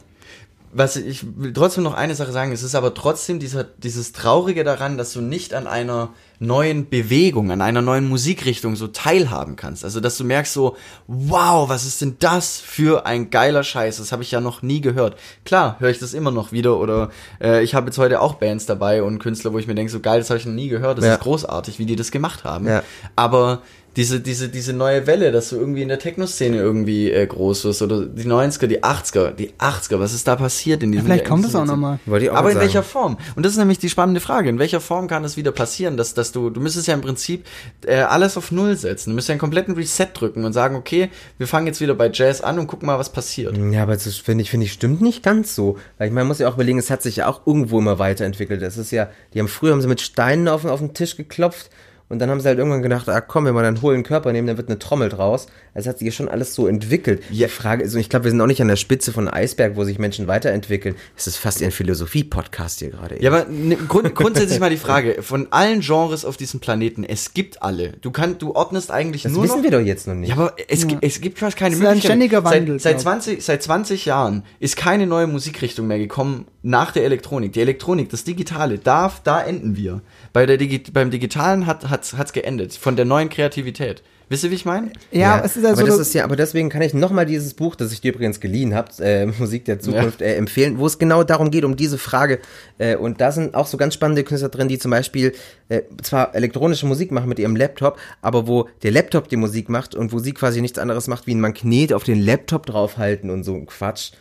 Was 0.78 0.98
ich 0.98 1.26
will 1.38 1.54
trotzdem 1.54 1.86
noch 1.86 1.94
eine 1.94 2.16
Sache 2.16 2.34
sagen, 2.34 2.52
es 2.52 2.62
ist 2.62 2.76
aber 2.76 2.94
trotzdem 2.94 3.40
dieser, 3.40 3.64
dieses 3.64 4.12
Traurige 4.12 4.66
daran, 4.66 4.98
dass 4.98 5.14
du 5.14 5.22
nicht 5.22 5.54
an 5.54 5.68
einer 5.68 6.10
neuen 6.40 6.90
Bewegung, 6.90 7.50
an 7.50 7.62
einer 7.62 7.82
neuen 7.82 8.10
Musikrichtung 8.10 8.76
so 8.76 8.88
teilhaben 8.88 9.56
kannst. 9.56 9.86
Also 9.86 10.02
dass 10.02 10.18
du 10.18 10.26
merkst 10.26 10.52
so, 10.52 10.76
wow, 11.08 11.70
was 11.70 11.86
ist 11.86 12.02
denn 12.02 12.18
das 12.20 12.58
für 12.58 13.06
ein 13.06 13.30
geiler 13.30 13.64
Scheiß? 13.64 13.98
Das 13.98 14.12
habe 14.12 14.24
ich 14.24 14.32
ja 14.32 14.42
noch 14.42 14.64
nie 14.64 14.82
gehört. 14.82 15.18
Klar, 15.46 15.78
höre 15.80 15.92
ich 15.92 16.00
das 16.00 16.14
immer 16.14 16.32
noch 16.32 16.52
wieder 16.52 16.78
oder 16.78 17.10
äh, 17.42 17.64
ich 17.64 17.74
habe 17.74 17.86
jetzt 17.86 17.98
heute 17.98 18.20
auch 18.20 18.34
Bands 18.34 18.66
dabei 18.66 19.02
und 19.02 19.20
Künstler, 19.20 19.54
wo 19.54 19.60
ich 19.60 19.68
mir 19.68 19.76
denke, 19.76 19.94
so 19.94 20.02
geil, 20.02 20.20
das 20.20 20.30
habe 20.30 20.40
ich 20.42 20.46
noch 20.46 20.54
nie 20.54 20.68
gehört, 20.68 20.98
das 20.98 21.06
Ja. 21.06 21.14
ist 21.14 21.22
großartig, 21.22 21.80
wie 21.80 21.86
die 21.86 21.96
das 21.96 22.12
gemacht 22.12 22.44
haben. 22.44 22.68
Ja. 22.68 22.84
Aber 23.16 23.62
diese, 23.96 24.20
diese, 24.20 24.50
diese 24.50 24.74
neue 24.74 25.08
Welle, 25.08 25.32
dass 25.32 25.50
du 25.50 25.56
irgendwie 25.56 25.82
in 25.82 25.88
der 25.88 26.00
Techno-Szene 26.00 26.58
irgendwie 26.58 27.12
äh, 27.12 27.26
groß 27.26 27.64
wirst 27.64 27.82
oder 27.82 28.06
die 28.06 28.26
90er, 28.26 28.68
die 28.68 28.84
80er, 28.84 29.32
die 29.32 29.52
80er, 29.54 30.00
was 30.00 30.14
ist 30.14 30.28
da 30.28 30.36
passiert 30.36 30.84
in 30.84 30.92
diesem 30.92 31.06
Vielleicht 31.06 31.24
Jahr? 31.24 31.30
kommt 31.30 31.46
das 31.46 31.56
auch 31.56 31.66
nochmal. 31.66 32.00
Aber 32.06 32.52
in 32.52 32.60
welcher 32.60 32.84
Form? 32.84 33.18
Und 33.36 33.46
das 33.46 33.54
ist 33.54 33.58
nämlich 33.58 33.80
die 33.80 33.90
spannende 33.90 34.20
Frage. 34.20 34.50
In 34.50 34.60
welcher 34.60 34.82
Form 34.82 35.08
kann 35.08 35.24
es 35.24 35.38
wieder 35.38 35.54
passieren, 35.54 35.96
dass, 35.96 36.14
dass 36.14 36.34
du, 36.34 36.50
du 36.50 36.60
müsstest 36.60 36.88
ja 36.88 36.94
im 36.94 37.02
Prinzip 37.02 37.46
äh, 37.86 37.96
alles 37.96 38.36
auf 38.36 38.52
Null 38.52 38.76
setzen. 38.76 39.12
Du 39.12 39.16
müsstest 39.16 39.30
ja 39.30 39.34
einen 39.34 39.40
kompletten 39.40 39.76
Reset 39.76 40.08
drücken 40.14 40.44
und 40.44 40.52
sagen, 40.52 40.76
okay, 40.76 41.10
wir 41.38 41.48
fangen 41.48 41.68
jetzt 41.68 41.80
wieder 41.80 41.96
bei 41.96 42.10
Jazz 42.12 42.42
an 42.42 42.60
und 42.60 42.68
gucken 42.68 42.88
mal, 42.88 43.00
was 43.00 43.12
passiert. 43.12 43.58
Ja, 43.58 43.84
aber 43.84 43.94
das 43.94 44.18
finde 44.18 44.42
ich, 44.42 44.50
finde 44.50 44.66
ich, 44.66 44.74
stimmt 44.74 45.02
nicht 45.02 45.24
ganz 45.24 45.56
so. 45.56 45.78
Weil 45.98 46.08
ich 46.08 46.14
meine, 46.14 46.26
man 46.26 46.30
muss 46.30 46.40
ja 46.40 46.50
auch 46.50 46.56
überlegen, 46.56 46.80
es 46.80 46.90
hat 46.90 47.02
sich 47.02 47.18
ja 47.18 47.28
auch 47.28 47.48
irgendwo 47.48 47.80
immer 47.80 47.98
weiterentwickelt. 47.98 48.62
Das 48.62 48.78
ist 48.78 48.92
ja, 48.92 49.10
die 49.34 49.40
haben 49.40 49.48
früher 49.48 49.72
haben 49.72 49.82
sie 49.82 49.88
mit 49.88 50.02
Steinen 50.02 50.50
auf, 50.50 50.66
auf 50.66 50.80
den 50.80 50.94
Tisch 50.94 51.16
geklopft 51.16 51.70
und 52.10 52.20
dann 52.20 52.30
haben 52.30 52.40
sie 52.40 52.48
halt 52.48 52.58
irgendwann 52.60 52.82
gedacht, 52.84 53.10
ah 53.10 53.20
komm, 53.22 53.46
wenn 53.46 53.54
wir 53.56 53.62
dann 53.64 53.76
einen 53.76 53.82
hohlen 53.82 54.04
Körper 54.04 54.32
nehmen, 54.32 54.48
dann 54.48 54.58
wird 54.58 54.70
eine 54.70 54.78
Trommel 54.80 55.10
draus. 55.10 55.48
Also 55.74 55.90
hat 55.90 55.98
sich 56.00 56.06
ja 56.06 56.12
schon 56.12 56.30
alles 56.30 56.54
so 56.56 56.68
entwickelt. 56.68 57.22
Ja. 57.32 57.48
Die 57.48 57.54
Frage 57.54 57.84
ist, 57.84 57.94
und 57.96 58.00
ich 58.00 58.10
glaube, 58.10 58.26
wir 58.26 58.32
sind 58.32 58.40
auch 58.40 58.46
nicht 58.48 58.62
an 58.62 58.68
der 58.68 58.76
Spitze 58.78 59.12
von 59.12 59.28
einem 59.28 59.36
Eisberg, 59.44 59.76
wo 59.76 59.84
sich 59.84 60.00
Menschen 60.00 60.28
weiterentwickeln. 60.28 60.96
Es 61.18 61.28
ist 61.28 61.38
fast 61.38 61.62
ein 61.64 61.72
Philosophie-Podcast 61.72 62.80
hier 62.80 62.92
gerade. 62.92 63.22
Ja, 63.22 63.32
aber 63.32 63.46
ne, 63.50 63.76
grund, 63.76 64.14
grundsätzlich 64.16 64.60
mal 64.60 64.70
die 64.70 64.78
Frage, 64.78 65.22
von 65.22 65.48
allen 65.52 65.82
Genres 65.82 66.24
auf 66.26 66.38
diesem 66.38 66.60
Planeten, 66.60 67.04
es 67.04 67.34
gibt 67.34 67.62
alle. 67.62 67.94
Du 68.02 68.12
kannst, 68.12 68.42
du 68.42 68.54
ordnest 68.56 68.92
eigentlich 68.92 69.24
das 69.24 69.32
nur 69.34 69.44
wissen 69.44 69.58
noch 69.58 69.64
wir 69.64 69.72
doch 69.72 69.80
jetzt 69.82 70.08
noch 70.08 70.14
nicht. 70.16 70.30
Ja, 70.30 70.36
aber 70.36 70.54
es, 70.68 70.88
gi- 70.88 70.98
es 71.02 71.20
gibt 71.22 71.40
fast 71.40 71.58
keine 71.58 71.74
Es 71.76 71.80
ist 71.82 71.86
ein 71.86 71.90
Möglichkeit. 71.90 72.12
ständiger 72.12 72.44
Wandel, 72.44 72.80
Seit, 72.80 73.00
seit, 73.00 73.04
glaub 73.04 73.22
20, 73.22 73.44
seit 73.44 73.64
20 73.64 74.06
Jahren 74.06 74.44
ist 74.60 74.78
keine 74.78 75.08
neue 75.08 75.28
Musikrichtung 75.28 75.88
mehr 75.88 75.98
gekommen 76.00 76.46
nach 76.62 76.92
der 76.92 77.04
Elektronik. 77.04 77.54
Die 77.54 77.62
Elektronik, 77.62 78.10
das 78.10 78.24
Digitale, 78.24 78.78
darf, 78.80 79.22
da 79.24 79.42
enden 79.44 79.76
wir. 79.76 80.02
Bei 80.36 80.46
der 80.46 80.58
Digi 80.58 80.80
beim 80.92 81.12
Digitalen 81.12 81.66
hat 81.66 81.90
hat's, 81.90 82.18
hat's 82.18 82.34
geendet. 82.34 82.74
Von 82.74 82.98
der 82.98 83.06
neuen 83.06 83.30
Kreativität. 83.30 84.04
Wisst 84.28 84.44
ihr, 84.44 84.52
wie 84.52 84.56
ich 84.56 84.66
meine? 84.66 84.92
Ja, 85.10 85.40
es 85.42 85.56
ist 85.56 85.64
also 85.66 85.80
aber 85.80 85.88
das 85.88 85.96
so- 85.96 86.02
ist 86.02 86.14
ja, 86.14 86.26
aber 86.26 86.36
deswegen 86.36 86.68
kann 86.68 86.82
ich 86.82 86.94
nochmal 86.94 87.26
dieses 87.26 87.54
Buch, 87.54 87.78
das 87.78 87.94
ich 87.94 88.02
dir 88.02 88.12
übrigens 88.12 88.42
geliehen 88.42 88.76
habe, 88.76 88.92
äh, 89.02 89.26
Musik 89.40 89.64
der 89.64 89.80
Zukunft, 89.80 90.22
äh, 90.22 90.36
empfehlen, 90.36 90.78
wo 90.78 90.88
es 90.88 91.00
genau 91.00 91.24
darum 91.24 91.52
geht, 91.52 91.64
um 91.64 91.78
diese 91.78 91.98
Frage. 91.98 92.40
Äh, 92.80 92.98
und 92.98 93.22
da 93.22 93.32
sind 93.32 93.56
auch 93.56 93.66
so 93.66 93.78
ganz 93.78 93.94
spannende 93.94 94.26
Künstler 94.26 94.50
drin, 94.50 94.68
die 94.68 94.78
zum 94.78 94.92
Beispiel 94.92 95.32
äh, 95.70 95.84
zwar 96.04 96.36
elektronische 96.36 96.86
Musik 96.86 97.14
machen 97.14 97.30
mit 97.30 97.40
ihrem 97.40 97.56
Laptop, 97.56 97.98
aber 98.22 98.46
wo 98.46 98.68
der 98.84 98.92
Laptop 98.92 99.30
die 99.30 99.38
Musik 99.38 99.70
macht 99.70 99.96
und 99.96 100.12
wo 100.12 100.20
sie 100.20 100.34
quasi 100.34 100.60
nichts 100.60 100.80
anderes 100.80 101.08
macht, 101.08 101.28
wie 101.28 101.36
ein 101.36 101.40
Magnet 101.40 101.94
auf 101.94 102.04
den 102.04 102.22
Laptop 102.22 102.66
draufhalten 102.66 103.30
und 103.30 103.46
so 103.46 103.54
ein 103.56 103.68
Quatsch, 103.68 104.12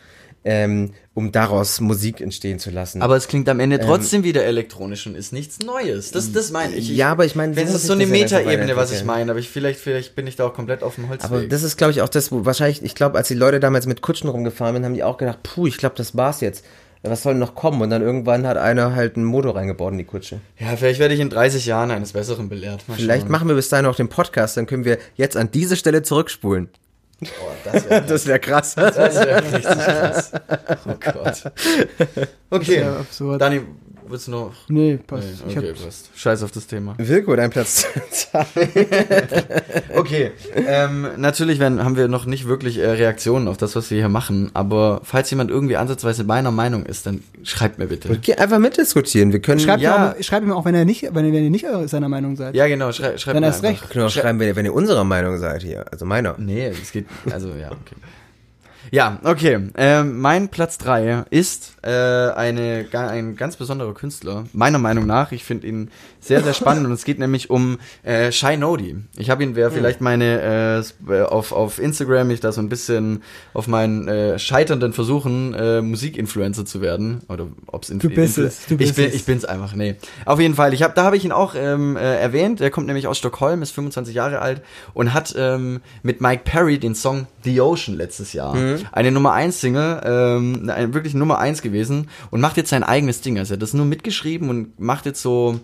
ähm, 0.45 0.91
um 1.15 1.31
daraus 1.31 1.81
Musik 1.81 2.21
entstehen 2.21 2.59
zu 2.59 2.69
lassen. 2.69 3.01
Aber 3.01 3.15
es 3.15 3.27
klingt 3.27 3.49
am 3.49 3.59
Ende 3.59 3.79
trotzdem 3.79 4.23
wieder 4.23 4.45
elektronisch 4.45 5.07
und 5.07 5.15
ist 5.15 5.33
nichts 5.33 5.59
Neues. 5.59 6.11
Das, 6.11 6.31
das 6.31 6.51
meine 6.51 6.75
ich. 6.75 6.87
Ja, 6.89 7.11
aber 7.11 7.25
ich 7.25 7.35
meine, 7.35 7.53
so 7.53 7.57
wenn 7.57 7.65
es 7.65 7.73
muss 7.73 7.81
ist 7.81 7.87
so 7.87 7.93
eine 7.93 8.03
das 8.03 8.11
Metaebene, 8.11 8.75
was 8.75 8.91
ich 8.91 9.03
meine, 9.03 9.31
aber 9.31 9.39
ich, 9.39 9.49
vielleicht, 9.49 9.79
vielleicht 9.79 10.15
bin 10.15 10.27
ich 10.27 10.35
da 10.35 10.45
auch 10.45 10.53
komplett 10.53 10.83
auf 10.83 10.95
dem 10.95 11.09
Holzweg. 11.09 11.31
Aber 11.31 11.47
das 11.47 11.63
ist, 11.63 11.77
glaube 11.77 11.91
ich, 11.91 12.01
auch 12.03 12.09
das, 12.09 12.31
wo 12.31 12.45
wahrscheinlich, 12.45 12.83
ich 12.83 12.93
glaube, 12.93 13.17
als 13.17 13.27
die 13.27 13.33
Leute 13.33 13.59
damals 13.59 13.87
mit 13.87 14.01
Kutschen 14.01 14.29
rumgefahren 14.29 14.75
sind, 14.75 14.85
haben 14.85 14.93
die 14.93 15.03
auch 15.03 15.17
gedacht, 15.17 15.39
puh, 15.41 15.65
ich 15.65 15.77
glaube, 15.77 15.95
das 15.97 16.15
war's 16.15 16.41
jetzt. 16.41 16.63
Was 17.01 17.23
soll 17.23 17.35
noch 17.35 17.53
kommen? 17.53 17.81
Und 17.81 17.91
dann 17.91 18.01
irgendwann 18.01 18.47
hat 18.47 18.57
einer 18.57 18.95
halt 18.95 19.15
einen 19.15 19.25
Motor 19.25 19.55
reingebaut 19.55 19.91
in 19.91 19.99
die 19.99 20.05
Kutsche. 20.05 20.39
ja, 20.59 20.75
vielleicht 20.75 20.99
werde 20.99 21.13
ich 21.13 21.19
in 21.19 21.29
30 21.29 21.65
Jahren 21.65 21.91
eines 21.91 22.13
Besseren 22.13 22.49
belehrt. 22.49 22.87
Mal 22.87 22.95
Vielleicht 22.95 23.23
schauen. 23.23 23.31
machen 23.31 23.47
wir 23.47 23.55
bis 23.55 23.69
dahin 23.69 23.85
auch 23.85 23.95
den 23.95 24.09
Podcast, 24.09 24.57
dann 24.57 24.65
können 24.65 24.85
wir 24.85 24.97
jetzt 25.15 25.37
an 25.37 25.49
diese 25.51 25.75
Stelle 25.75 26.01
zurückspulen. 26.01 26.69
Oh, 27.21 27.27
das 27.63 27.89
wäre 27.89 28.01
Das 28.07 28.27
wäre 28.27 28.39
krass. 28.39 28.75
das 28.75 28.95
wär 28.97 29.43
richtig 29.43 29.63
krass. 29.63 30.31
Oh 30.87 30.95
Gott. 30.99 31.43
Okay. 32.49 32.85
Dani, 33.37 33.61
Willst 34.07 34.27
du 34.27 34.31
noch? 34.31 34.51
Nee, 34.67 34.97
passt. 35.05 35.23
Nee, 35.45 35.51
Ich 35.51 35.57
okay, 35.57 35.69
hab, 35.75 35.83
passt. 35.83 36.09
Scheiß 36.15 36.43
auf 36.43 36.51
das 36.51 36.67
Thema. 36.67 36.95
Wilko, 36.97 37.35
dein 37.35 37.49
Platz. 37.49 37.85
Okay, 39.95 40.31
ähm, 40.55 41.07
natürlich 41.17 41.59
werden, 41.59 41.83
haben 41.83 41.95
wir 41.95 42.07
noch 42.07 42.25
nicht 42.25 42.47
wirklich 42.47 42.77
äh, 42.77 42.85
Reaktionen 42.89 43.47
auf 43.47 43.57
das, 43.57 43.75
was 43.75 43.89
wir 43.91 43.97
hier 43.97 44.09
machen, 44.09 44.51
aber 44.53 45.01
falls 45.03 45.29
jemand 45.31 45.49
irgendwie 45.49 45.77
ansatzweise 45.77 46.23
meiner 46.23 46.51
Meinung 46.51 46.85
ist, 46.85 47.05
dann 47.05 47.23
schreibt 47.43 47.79
mir 47.79 47.87
bitte. 47.87 48.17
Geh 48.21 48.35
einfach 48.35 48.59
mitdiskutieren. 48.59 49.31
Wir 49.31 49.39
können, 49.39 49.59
schreibt, 49.59 49.81
Ja. 49.81 49.97
mir 49.97 50.15
auch, 50.19 50.23
schreibt 50.23 50.45
mir 50.45 50.55
auch, 50.55 50.65
wenn 50.65 50.75
ihr 50.75 50.85
nicht, 50.85 51.03
wenn 51.13 51.25
ihr, 51.25 51.33
wenn 51.33 51.43
ihr 51.45 51.49
nicht 51.49 51.65
seiner 51.85 52.09
Meinung 52.09 52.35
seid. 52.35 52.55
Ja, 52.55 52.67
genau, 52.67 52.91
schrei, 52.91 53.17
schreibt 53.17 53.35
Dann 53.35 53.41
mir 53.41 53.47
erst 53.47 53.63
einfach. 53.63 53.81
recht. 53.83 53.91
können 53.91 54.05
auch 54.05 54.09
schreiben, 54.09 54.39
wenn 54.39 54.47
ihr, 54.47 54.55
wenn 54.55 54.65
ihr 54.65 54.73
unserer 54.73 55.03
Meinung 55.03 55.37
seid 55.37 55.63
hier. 55.63 55.85
Also 55.91 56.05
meiner. 56.05 56.35
Nee, 56.37 56.67
es 56.67 56.91
geht, 56.91 57.05
also 57.31 57.49
ja, 57.49 57.67
okay. 57.67 57.95
Ja, 58.91 59.19
okay. 59.23 59.69
Ähm, 59.75 60.19
mein 60.19 60.49
Platz 60.49 60.77
drei 60.77 61.25
ist 61.29 61.75
äh, 61.81 61.89
eine, 61.89 62.87
ein 62.91 63.35
ganz 63.35 63.55
besonderer 63.55 63.93
Künstler, 63.93 64.45
meiner 64.53 64.77
Meinung 64.77 65.05
nach. 65.05 65.31
Ich 65.31 65.43
finde 65.43 65.67
ihn 65.67 65.91
sehr, 66.27 66.41
sehr 66.41 66.53
spannend 66.53 66.85
und 66.85 66.91
es 66.91 67.05
geht 67.05 67.19
nämlich 67.19 67.49
um 67.49 67.77
äh, 68.03 68.31
Shy 68.31 68.57
Nodi. 68.57 68.95
Ich 69.17 69.29
habe 69.29 69.43
ihn, 69.43 69.55
wer 69.55 69.71
vielleicht 69.71 70.01
meine 70.01 70.83
äh, 71.07 71.21
auf, 71.21 71.51
auf 71.51 71.79
Instagram, 71.79 72.27
mich 72.27 72.39
da 72.39 72.51
so 72.51 72.61
ein 72.61 72.69
bisschen 72.69 73.23
auf 73.53 73.67
meinen 73.67 74.07
äh, 74.07 74.39
scheiternden 74.39 74.93
Versuchen, 74.93 75.53
äh, 75.53 75.81
Musikinfluencer 75.81 76.65
zu 76.65 76.81
werden. 76.81 77.21
Oder 77.29 77.47
ob's 77.67 77.87
Du 77.87 78.09
bist 78.09 78.37
es, 78.37 78.65
du 78.65 78.77
bist 78.77 78.91
ich 78.91 78.95
bin, 78.95 79.05
es. 79.05 79.15
ich 79.15 79.25
bin's 79.25 79.45
einfach, 79.45 79.73
nee. 79.75 79.95
Auf 80.25 80.39
jeden 80.39 80.55
Fall, 80.55 80.73
ich 80.73 80.83
hab, 80.83 80.95
da 80.95 81.03
habe 81.03 81.17
ich 81.17 81.25
ihn 81.25 81.31
auch 81.31 81.55
ähm, 81.55 81.97
äh, 81.97 82.19
erwähnt. 82.19 82.61
Er 82.61 82.71
kommt 82.71 82.87
nämlich 82.87 83.07
aus 83.07 83.17
Stockholm, 83.17 83.61
ist 83.61 83.71
25 83.71 84.15
Jahre 84.15 84.39
alt 84.39 84.61
und 84.93 85.13
hat 85.13 85.33
ähm, 85.37 85.81
mit 86.03 86.21
Mike 86.21 86.43
Perry 86.45 86.79
den 86.79 86.95
Song 86.95 87.27
The 87.43 87.61
Ocean 87.61 87.95
letztes 87.95 88.33
Jahr. 88.33 88.55
Eine 88.91 89.11
Nummer 89.11 89.33
1 89.33 89.61
Single, 89.61 90.01
ähm, 90.03 90.69
eine, 90.69 90.93
wirklich 90.93 91.13
Nummer 91.13 91.39
1 91.39 91.61
gewesen 91.61 92.09
und 92.31 92.41
macht 92.41 92.57
jetzt 92.57 92.69
sein 92.69 92.83
eigenes 92.83 93.21
Ding. 93.21 93.37
Also 93.37 93.53
er 93.53 93.55
hat 93.55 93.61
das 93.61 93.73
nur 93.73 93.85
mitgeschrieben 93.85 94.49
und 94.49 94.79
macht 94.79 95.05
jetzt 95.05 95.21
so, 95.21 95.59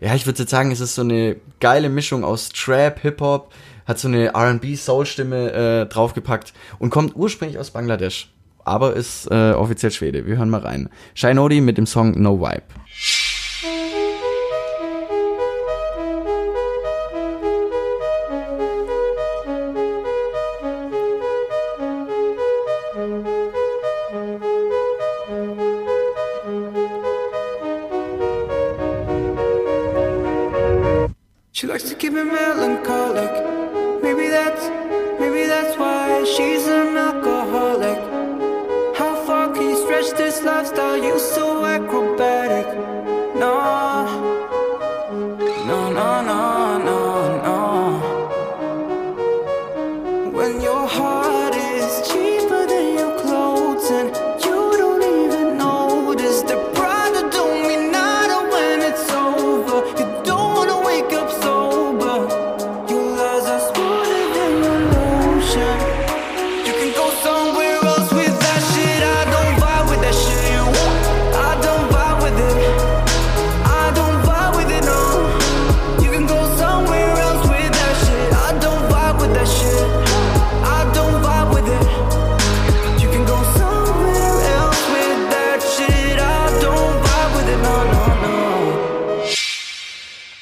ja, 0.00 0.14
ich 0.14 0.26
würde 0.26 0.38
jetzt 0.40 0.50
sagen, 0.50 0.70
es 0.70 0.80
ist 0.80 0.94
so 0.94 1.02
eine 1.02 1.36
geile 1.60 1.88
Mischung 1.88 2.24
aus 2.24 2.50
Trap, 2.50 3.00
Hip-Hop, 3.00 3.52
hat 3.86 3.98
so 3.98 4.08
eine 4.08 4.34
R&B-Soul-Stimme 4.34 5.52
äh, 5.52 5.86
draufgepackt 5.86 6.52
und 6.78 6.90
kommt 6.90 7.16
ursprünglich 7.16 7.58
aus 7.58 7.70
Bangladesch. 7.70 8.30
Aber 8.64 8.94
ist 8.94 9.30
äh, 9.30 9.52
offiziell 9.52 9.90
Schwede. 9.90 10.26
Wir 10.26 10.36
hören 10.36 10.50
mal 10.50 10.60
rein. 10.60 10.90
Shinodi 11.14 11.62
mit 11.62 11.78
dem 11.78 11.86
Song 11.86 12.20
No 12.20 12.38
Vibe. 12.38 12.62
Likes 31.78 31.90
to 31.90 31.94
keep 31.94 32.12
me 32.12 32.24
melancholic. 32.24 32.87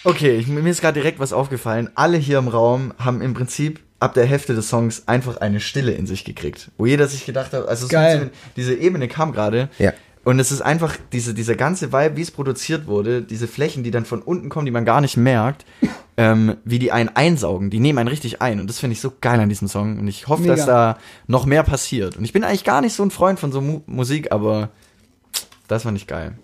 Okay, 0.06 0.36
ich, 0.36 0.46
mir 0.46 0.70
ist 0.70 0.80
gerade 0.80 1.00
direkt 1.00 1.18
was 1.18 1.32
aufgefallen. 1.32 1.90
Alle 1.96 2.16
hier 2.16 2.38
im 2.38 2.46
Raum 2.46 2.94
haben 2.96 3.20
im 3.20 3.34
Prinzip 3.34 3.80
ab 3.98 4.14
der 4.14 4.24
Hälfte 4.24 4.54
des 4.54 4.68
Songs 4.68 5.08
einfach 5.08 5.38
eine 5.38 5.58
Stille 5.58 5.90
in 5.90 6.06
sich 6.06 6.24
gekriegt. 6.24 6.70
Wo 6.78 6.86
jeder 6.86 7.08
sich 7.08 7.26
gedacht 7.26 7.52
hat, 7.52 7.66
also 7.66 7.88
Geil. 7.88 8.30
diese 8.54 8.76
Ebene 8.76 9.08
kam 9.08 9.32
gerade. 9.32 9.68
Ja. 9.80 9.92
Und 10.22 10.38
es 10.38 10.52
ist 10.52 10.60
einfach 10.60 10.96
diese, 11.10 11.34
dieser 11.34 11.56
ganze 11.56 11.92
Vibe, 11.92 12.16
wie 12.16 12.22
es 12.22 12.30
produziert 12.30 12.86
wurde, 12.86 13.20
diese 13.20 13.48
Flächen, 13.48 13.82
die 13.82 13.90
dann 13.90 14.04
von 14.04 14.22
unten 14.22 14.48
kommen, 14.48 14.66
die 14.66 14.70
man 14.70 14.84
gar 14.84 15.00
nicht 15.00 15.16
merkt, 15.16 15.64
ähm, 16.16 16.56
wie 16.64 16.78
die 16.78 16.92
einen 16.92 17.08
einsaugen, 17.08 17.70
die 17.70 17.80
nehmen 17.80 17.98
einen 17.98 18.08
richtig 18.08 18.40
ein. 18.40 18.60
Und 18.60 18.70
das 18.70 18.78
finde 18.78 18.92
ich 18.92 19.00
so 19.00 19.12
geil 19.20 19.40
an 19.40 19.48
diesem 19.48 19.66
Song. 19.66 19.98
Und 19.98 20.06
ich 20.06 20.28
hoffe, 20.28 20.42
Mega. 20.42 20.54
dass 20.54 20.66
da 20.66 20.98
noch 21.26 21.46
mehr 21.46 21.64
passiert. 21.64 22.16
Und 22.16 22.24
ich 22.24 22.32
bin 22.32 22.44
eigentlich 22.44 22.62
gar 22.62 22.80
nicht 22.80 22.94
so 22.94 23.02
ein 23.02 23.10
Freund 23.10 23.40
von 23.40 23.50
so 23.50 23.60
Mu 23.60 23.80
Musik, 23.86 24.30
aber 24.30 24.68
das 25.66 25.82
fand 25.82 25.98
ich 25.98 26.06
geil. 26.06 26.38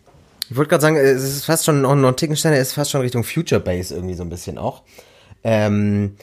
Ich 0.50 0.57
wollte 0.57 0.70
gerade 0.70 0.83
sagen, 0.83 0.96
es 0.96 1.22
ist 1.22 1.44
fast 1.44 1.64
schon 1.64 1.83
noch 1.83 1.92
ein 1.92 2.16
Ticken 2.16 2.37
schneller, 2.37 2.57
es 2.57 2.68
ist 2.68 2.74
fast 2.74 2.90
schon 2.90 3.00
Richtung 3.00 3.24
Future 3.24 3.61
Bass 3.61 3.90
irgendwie 3.90 4.14
so 4.14 4.22
ein 4.22 4.28
bisschen 4.28 4.59
auch. 4.59 4.83
Ähm, 5.44 6.16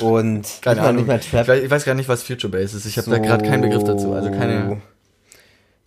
und 0.00 0.46
Keine 0.62 0.82
Ahnung. 0.82 1.06
nicht 1.06 1.24
Ich 1.24 1.30
Trap. 1.30 1.48
weiß, 1.48 1.62
ich 1.62 1.70
weiß 1.70 1.84
gar 1.84 1.94
nicht, 1.94 2.08
was 2.08 2.22
Future 2.22 2.50
Bass 2.50 2.74
ist. 2.74 2.86
Ich 2.86 2.98
habe 2.98 3.10
da 3.10 3.18
gerade 3.18 3.44
keinen 3.48 3.62
Begriff 3.62 3.84
dazu. 3.84 4.12
Also 4.12 4.30
keine. 4.30 4.80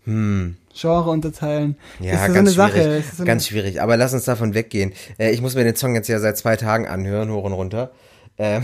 Genre 0.05 1.09
unterteilen. 1.09 1.77
Ja, 1.99 2.13
das 2.13 2.21
ist 2.21 2.27
so 2.27 2.33
ganz 2.33 2.37
eine 2.37 2.49
Sache. 2.49 2.71
schwierig. 2.83 3.05
So 3.17 3.23
ganz 3.25 3.47
schwierig. 3.47 3.81
Aber 3.81 3.95
lass 3.95 4.13
uns 4.13 4.25
davon 4.25 4.53
weggehen. 4.53 4.91
Äh, 5.17 5.31
ich 5.31 5.41
muss 5.41 5.55
mir 5.55 5.63
den 5.63 5.75
Song 5.75 5.95
jetzt 5.95 6.09
ja 6.09 6.19
seit 6.19 6.37
zwei 6.37 6.57
Tagen 6.57 6.87
anhören, 6.87 7.31
hoch 7.31 7.43
und 7.43 7.53
runter. 7.53 7.91
Ähm, 8.37 8.63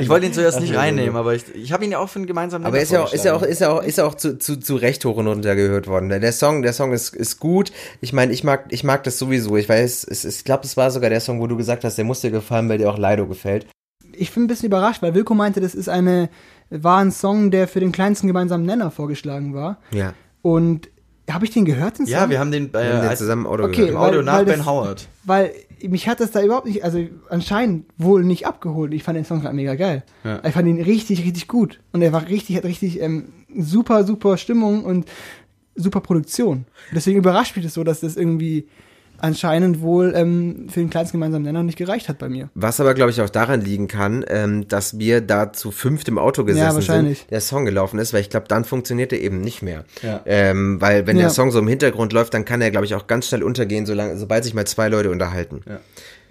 Ich 0.00 0.08
wollte 0.08 0.26
ihn 0.26 0.32
zuerst 0.32 0.60
nicht 0.60 0.74
reinnehmen, 0.74 1.14
aber 1.16 1.34
ich, 1.34 1.44
ich 1.54 1.72
habe 1.72 1.84
ihn 1.84 1.92
ja 1.92 1.98
auch 1.98 2.08
für 2.08 2.18
einen 2.20 2.26
gemeinsamen 2.26 2.64
aber 2.64 2.72
Nenner 2.76 2.82
ist 2.82 2.90
ja 2.92 3.02
auch, 3.02 3.12
ist 3.12 3.24
ja 3.24 3.34
auch, 3.34 3.42
ist 3.42 3.60
ja 3.60 3.70
auch, 3.70 3.82
ist 3.82 3.98
ja 3.98 4.04
auch 4.06 4.14
zu, 4.14 4.38
zu, 4.38 4.58
zu 4.58 4.76
Recht 4.76 5.04
hoch 5.04 5.16
und 5.16 5.26
runter 5.26 5.54
gehört 5.56 5.86
worden. 5.88 6.08
Der 6.08 6.32
Song, 6.32 6.62
der 6.62 6.72
Song 6.72 6.92
ist, 6.92 7.14
ist 7.14 7.38
gut. 7.38 7.70
Ich 8.00 8.12
meine, 8.12 8.32
ich 8.32 8.44
mag, 8.44 8.66
ich 8.70 8.82
mag 8.84 9.04
das 9.04 9.18
sowieso. 9.18 9.56
Ich 9.56 9.68
weiß, 9.68 10.04
es, 10.10 10.24
ist- 10.24 10.38
ich 10.38 10.44
glaube, 10.44 10.64
es 10.64 10.76
war 10.76 10.90
sogar 10.90 11.10
der 11.10 11.20
Song, 11.20 11.40
wo 11.40 11.46
du 11.46 11.56
gesagt 11.56 11.84
hast, 11.84 11.98
der 11.98 12.04
muss 12.06 12.20
dir 12.22 12.30
gefallen, 12.30 12.68
weil 12.68 12.78
dir 12.78 12.90
auch 12.90 12.98
Lido 12.98 13.26
gefällt. 13.26 13.66
ich 14.14 14.32
bin 14.32 14.44
ein 14.44 14.46
bisschen 14.46 14.66
überrascht, 14.66 15.02
weil 15.02 15.14
Wilko 15.14 15.34
meinte, 15.34 15.60
das 15.60 15.74
ist 15.74 15.88
eine, 15.88 16.28
war 16.70 16.98
ein 17.00 17.12
Song, 17.12 17.50
der 17.50 17.68
für 17.68 17.80
den 17.80 17.92
kleinsten 17.92 18.26
gemeinsamen 18.26 18.64
Nenner 18.64 18.90
vorgeschlagen 18.90 19.52
war. 19.54 19.78
Ja. 19.90 20.14
Und 20.40 20.88
habe 21.30 21.44
ich 21.44 21.50
den 21.52 21.64
gehört, 21.64 21.98
den 21.98 22.06
Song? 22.06 22.12
Ja, 22.14 22.28
wir 22.30 22.38
haben 22.40 22.50
den, 22.50 22.70
bei, 22.70 22.84
Wir 22.84 22.96
haben 22.98 23.08
den 23.08 23.16
zusammen 23.16 23.44
im 23.44 23.50
Auto 23.50 23.64
Okay, 23.64 23.76
gehört. 23.76 23.90
im 23.90 23.96
Audio 23.98 24.18
weil- 24.18 24.24
nach 24.24 24.38
weil 24.38 24.44
Ben 24.46 24.58
das- 24.58 24.66
Howard. 24.66 25.08
Weil 25.24 25.52
mich 25.88 26.08
hat 26.08 26.20
das 26.20 26.30
da 26.30 26.42
überhaupt 26.42 26.66
nicht, 26.66 26.84
also 26.84 27.04
anscheinend 27.28 27.86
wohl 27.98 28.24
nicht 28.24 28.46
abgeholt. 28.46 28.92
Ich 28.94 29.02
fand 29.02 29.16
den 29.16 29.24
Song 29.24 29.40
gerade 29.40 29.54
mega 29.54 29.74
geil. 29.74 30.04
Ja. 30.24 30.42
Ich 30.44 30.52
fand 30.52 30.68
ihn 30.68 30.80
richtig, 30.80 31.24
richtig 31.24 31.48
gut. 31.48 31.80
Und 31.92 32.02
er 32.02 32.12
war 32.12 32.28
richtig, 32.28 32.56
hat 32.56 32.64
richtig 32.64 33.00
ähm, 33.00 33.32
super, 33.56 34.04
super 34.04 34.36
Stimmung 34.36 34.84
und 34.84 35.08
super 35.74 36.00
Produktion. 36.00 36.66
Deswegen 36.94 37.18
überrascht 37.18 37.56
mich 37.56 37.64
das 37.64 37.74
so, 37.74 37.84
dass 37.84 38.00
das 38.00 38.16
irgendwie 38.16 38.68
anscheinend 39.22 39.80
wohl 39.80 40.12
ähm, 40.14 40.66
für 40.68 40.80
den 40.80 40.90
kleinsten 40.90 41.16
gemeinsamen 41.18 41.44
Nenner 41.44 41.62
nicht 41.62 41.78
gereicht 41.78 42.08
hat 42.08 42.18
bei 42.18 42.28
mir. 42.28 42.50
Was 42.54 42.80
aber, 42.80 42.94
glaube 42.94 43.10
ich, 43.10 43.20
auch 43.22 43.30
daran 43.30 43.60
liegen 43.60 43.88
kann, 43.88 44.24
ähm, 44.28 44.68
dass 44.68 44.98
wir 44.98 45.20
da 45.20 45.52
zu 45.52 45.70
fünft 45.70 46.08
im 46.08 46.18
Auto 46.18 46.44
gesessen 46.44 46.74
wahrscheinlich. 46.74 47.18
sind, 47.20 47.30
der 47.30 47.40
Song 47.40 47.64
gelaufen 47.64 47.98
ist, 47.98 48.12
weil 48.12 48.20
ich 48.20 48.30
glaube, 48.30 48.46
dann 48.48 48.64
funktioniert 48.64 49.12
er 49.12 49.20
eben 49.20 49.40
nicht 49.40 49.62
mehr. 49.62 49.84
Ja. 50.02 50.20
Ähm, 50.26 50.80
weil 50.80 51.06
wenn 51.06 51.16
Ja. 51.16 51.22
der 51.22 51.30
Song 51.30 51.50
so 51.50 51.58
im 51.58 51.68
Hintergrund 51.68 52.12
läuft, 52.12 52.34
dann 52.34 52.44
kann 52.44 52.60
er, 52.60 52.70
glaube 52.70 52.84
ich, 52.86 52.94
auch 52.94 53.06
ganz 53.06 53.28
schnell 53.28 53.42
untergehen, 53.42 53.86
solange, 53.86 54.16
sobald 54.18 54.44
sich 54.44 54.54
mal 54.54 54.66
zwei 54.66 54.88
Leute 54.88 55.10
unterhalten. 55.10 55.62
Ja. 55.68 55.78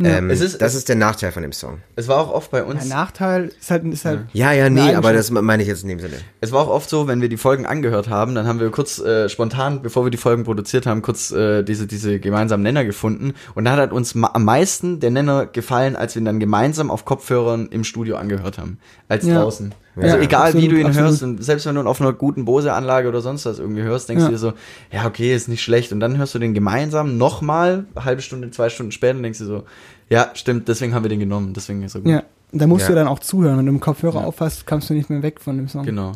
Ähm, 0.06 0.30
Es 0.30 0.42
ist- 0.42 0.62
das 0.62 0.74
es- 0.74 0.80
ist 0.80 0.90
der 0.90 0.96
Nachteil 0.96 1.32
von 1.32 1.42
dem 1.42 1.52
Song. 1.52 1.80
Es 1.96 2.08
war 2.08 2.18
auch 2.20 2.32
oft 2.34 2.52
bei 2.52 2.64
uns. 2.64 2.88
Der 2.88 2.96
Nachteil 2.96 3.52
ist 3.60 3.70
halt, 3.72 3.84
ist 3.86 4.06
halt 4.06 4.22
Ja, 4.34 4.52
ja, 4.52 4.70
nee, 4.70 4.94
aber 4.96 5.14
das 5.14 5.30
meine 5.32 5.62
ich 5.64 5.70
jetzt 5.70 5.84
in 5.84 5.90
dem 5.90 6.00
Sinne. 6.00 6.16
Es 6.40 6.52
war 6.52 6.62
auch 6.62 6.70
oft 6.70 6.90
so, 6.90 7.08
wenn 7.08 7.22
wir 7.22 7.30
die 7.30 7.38
Folgen 7.38 7.66
angehört 7.66 8.10
haben, 8.10 8.36
dann 8.36 8.48
haben 8.48 8.60
wir 8.60 8.70
kurz 8.72 9.00
äh, 9.00 9.30
spontan, 9.30 9.82
bevor 9.82 10.06
wir 10.06 10.12
die 10.12 10.18
Folgen 10.18 10.44
produziert 10.44 10.86
haben, 10.86 11.02
kurz 11.02 11.32
äh, 11.32 11.64
diese 11.64 11.88
diese 11.88 12.20
gemeinsamen 12.20 12.64
Nenner 12.64 12.86
gefunden 12.86 13.34
und 13.56 13.66
da 13.66 13.76
hat 13.76 13.92
uns 13.92 14.16
ma 14.16 14.32
am 14.34 14.46
meisten 14.46 15.00
der 15.00 15.12
Nenner 15.12 15.46
gefallen, 15.46 15.96
als 15.96 16.16
wir 16.16 16.22
ihn 16.22 16.26
dann 16.26 16.40
gemeinsam 16.40 16.90
auf 16.92 17.06
Kopfhörern 17.06 17.68
im 17.72 17.84
Studio 17.84 18.16
angehört 18.18 18.58
haben, 18.58 18.80
als 19.08 19.26
Ja. 19.26 19.42
draußen. 19.42 19.74
Also 19.96 20.08
Ja, 20.18 20.22
egal 20.24 20.54
wie 20.54 20.58
absolut, 20.58 20.72
du 20.72 20.80
ihn 20.80 20.86
absolut. 20.88 21.10
hörst 21.10 21.24
und 21.24 21.44
selbst 21.44 21.66
wenn 21.66 21.76
du 21.76 21.82
ihn 21.82 21.88
auf 21.88 22.00
einer 22.00 22.14
guten 22.14 22.46
Bose-Anlage 22.46 23.10
oder 23.10 23.20
sonst 23.22 23.46
was 23.46 23.60
irgendwie 23.60 23.82
hörst, 23.82 24.08
denkst 24.10 24.22
Ja. 24.22 24.28
du 24.28 24.32
dir 24.34 24.38
so, 24.40 24.54
ja 24.92 25.06
okay, 25.06 25.36
ist 25.36 25.50
nicht 25.50 25.62
schlecht 25.62 25.92
und 25.92 26.00
dann 26.00 26.18
hörst 26.18 26.34
du 26.34 26.40
den 26.40 26.54
gemeinsam 26.54 27.18
nochmal, 27.18 27.86
eine 27.96 28.06
halbe 28.06 28.22
Stunde, 28.22 28.50
zwei 28.52 28.70
Stunden 28.70 28.92
später 28.94 29.18
und 29.18 29.24
denkst 29.24 29.40
du 29.40 29.46
so, 29.46 29.64
ja 30.10 30.30
stimmt, 30.34 30.68
deswegen 30.70 30.94
haben 30.96 31.04
wir 31.04 31.10
den 31.10 31.20
genommen, 31.20 31.54
deswegen 31.54 31.84
ist 31.84 31.96
er 31.96 32.02
gut. 32.02 32.12
Ja, 32.12 32.24
da 32.54 32.68
musst 32.68 32.84
Ja. 32.84 32.90
du 32.90 32.96
dann 32.96 33.08
auch 33.08 33.20
zuhören. 33.20 33.58
Wenn 33.58 33.66
du 33.66 33.72
im 33.74 33.80
Kopfhörer 33.82 34.26
aufhast, 34.26 34.66
kommst 34.66 34.90
du 34.90 34.94
nicht 34.94 35.10
mehr 35.10 35.24
weg 35.24 35.40
von 35.42 35.58
dem 35.58 35.68
Song. 35.68 35.84
Genau. 35.86 36.14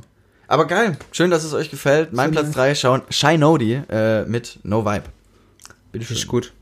Aber 0.47 0.67
geil, 0.67 0.97
schön, 1.11 1.31
dass 1.31 1.43
es 1.43 1.53
euch 1.53 1.69
gefällt. 1.71 2.13
Mein 2.13 2.31
So 2.33 2.39
Platz 2.39 2.51
3, 2.53 3.01
Shy 3.09 3.37
Nodi 3.37 3.81
äh, 3.89 4.23
mit 4.25 4.59
No 4.63 4.85
Vibe. 4.85 5.03
Bitteschön. 5.91 6.17
Ist 6.17 6.27
gut. 6.27 6.53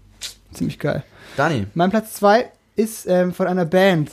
Ziemlich 0.54 0.80
geil. 0.80 1.04
Dani. 1.38 1.67
Mein 1.73 1.89
Platz 1.89 2.13
zwei 2.13 2.49
ist 2.76 3.06
ähm, 3.08 3.34
von 3.34 3.47
einer 3.47 3.65
Band, 3.65 4.12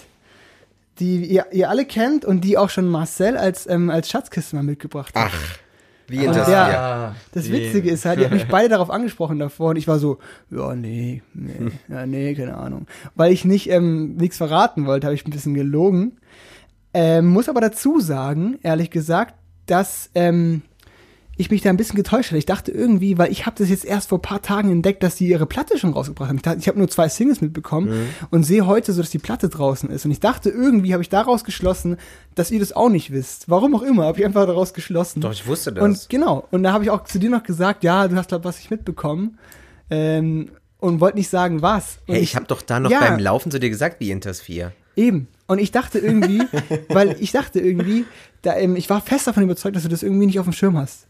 die 1.01 1.25
ihr, 1.25 1.47
ihr 1.53 1.69
alle 1.71 1.85
kennt 1.85 2.25
und 2.25 2.43
die 2.43 2.57
auch 2.59 2.71
schon 2.71 2.87
Marcel 2.87 3.37
als, 3.37 3.67
ähm, 3.69 3.91
als 3.91 4.09
Schatzkiste 4.11 4.55
mal 4.57 4.63
mitgebracht 4.63 5.15
hat. 5.17 5.31
Ach, 5.33 5.59
wie 6.07 6.19
Und 6.19 6.25
Intersphere. 6.27 6.67
der- 6.71 7.15
Das 7.33 7.51
Witzige 7.51 7.91
ist 7.91 8.05
halt, 8.05 8.21
die 8.21 8.25
hat 8.25 8.33
mich 8.33 8.47
beide 8.49 8.69
darauf 8.69 8.91
angesprochen 8.91 9.39
davor 9.39 9.71
und 9.71 9.77
ich 9.77 9.89
war 9.89 9.99
so, 9.99 10.19
ja, 10.51 10.75
nee, 10.75 11.23
nee, 11.35 11.71
ja, 11.89 12.07
nee, 12.07 12.35
keine 12.35 12.57
Ahnung. 12.57 12.87
Weil 13.15 13.33
ich 13.33 13.45
nicht 13.45 13.71
ähm, 13.71 14.17
nichts 14.17 14.37
verraten 14.37 14.87
wollte, 14.87 15.07
habe 15.07 15.15
ich 15.15 15.27
ein 15.27 15.31
bisschen 15.31 15.55
gelogen. 15.55 16.19
Ähm, 16.93 17.27
muss 17.27 17.49
aber 17.49 17.61
dazu 17.61 18.01
sagen, 18.01 18.59
ehrlich 18.63 18.91
gesagt, 18.91 19.35
dass 19.67 20.11
ähm, 20.17 20.63
ich 21.41 21.51
mich 21.51 21.63
da 21.63 21.71
ein 21.71 21.77
bisschen 21.77 21.97
getäuscht 21.97 22.31
hatte. 22.31 22.39
Ich 22.39 22.47
dachte 22.47 22.71
irgendwie, 22.71 23.19
weil 23.19 23.33
ich 23.33 23.47
habe 23.47 23.57
das 23.59 23.69
jetzt 23.69 23.85
erst 23.85 24.09
vor 24.11 24.19
ein 24.19 24.23
paar 24.23 24.43
Tagen 24.43 24.71
entdeckt, 24.71 25.03
dass 25.03 25.17
die 25.17 25.27
ihre 25.29 25.47
Platte 25.47 25.79
schon 25.79 25.93
rausgebracht 25.93 26.29
haben. 26.29 26.37
Ich, 26.37 26.43
dachte, 26.43 26.59
ich 26.61 26.69
habe 26.69 26.79
nur 26.79 26.89
zwei 26.89 27.09
Singles 27.09 27.41
mitbekommen 27.41 28.09
und 28.31 28.45
sehe 28.45 28.67
heute 28.67 28.93
so, 28.93 29.01
dass 29.03 29.11
die 29.11 29.19
Platte 29.19 29.49
draußen 29.49 29.91
ist. 29.91 30.05
Und 30.05 30.11
ich 30.11 30.21
dachte 30.21 30.51
irgendwie, 30.51 30.93
habe 30.93 31.03
ich 31.03 31.09
daraus 31.09 31.45
geschlossen, 31.45 31.97
dass 32.35 32.51
ihr 32.51 32.61
das 32.61 32.73
auch 32.73 32.89
nicht 32.89 33.11
wisst. 33.11 33.49
Warum 33.51 33.75
auch 33.75 33.83
immer, 33.83 34.05
habe 34.05 34.19
ich 34.21 34.25
einfach 34.25 34.47
daraus 34.47 34.75
geschlossen. 34.75 35.21
Doch, 35.21 35.33
ich 35.33 35.47
wusste 35.47 35.73
das. 35.73 35.83
Und 35.85 36.09
genau, 36.09 36.47
und 36.51 36.63
da 36.63 36.73
habe 36.73 36.85
ich 36.85 36.91
auch 36.91 37.05
zu 37.05 37.19
dir 37.19 37.31
noch 37.31 37.43
gesagt, 37.43 37.83
ja, 37.85 38.07
du 38.07 38.17
hast 38.17 38.29
glaub 38.29 38.45
was 38.45 38.59
ich 38.61 38.71
mitbekommen. 38.71 39.39
Ähm, 39.91 40.51
und 40.79 41.01
wollte 41.01 41.19
nicht 41.19 41.29
sagen, 41.29 41.63
was. 41.63 41.99
Und 42.07 42.15
Hey, 42.15 42.23
ich 42.23 42.37
habe 42.37 42.47
doch 42.47 42.63
da 42.63 42.81
noch 42.81 42.91
Ja. 42.91 43.01
beim 43.01 43.19
Laufen 43.19 43.51
zu 43.51 43.59
dir 43.61 43.69
gesagt, 43.71 44.01
wie 44.01 44.11
Intersphere. 44.11 44.73
Eben. 44.97 45.29
Und 45.51 45.59
ich 45.59 45.73
dachte 45.73 45.99
irgendwie, 45.99 46.43
weil 46.89 47.17
ich 47.19 47.33
dachte 47.33 47.59
irgendwie, 47.59 48.05
da, 48.43 48.57
ähm, 48.57 48.77
ich 48.77 48.89
war 48.89 49.01
fest 49.01 49.27
davon 49.27 49.43
überzeugt, 49.43 49.75
dass 49.75 49.83
du 49.83 49.89
das 49.89 50.05
irgendwie 50.05 50.27
nicht 50.27 50.39
auf 50.39 50.47
dem 50.47 50.53
Schirm 50.53 50.79
hast. 50.79 51.09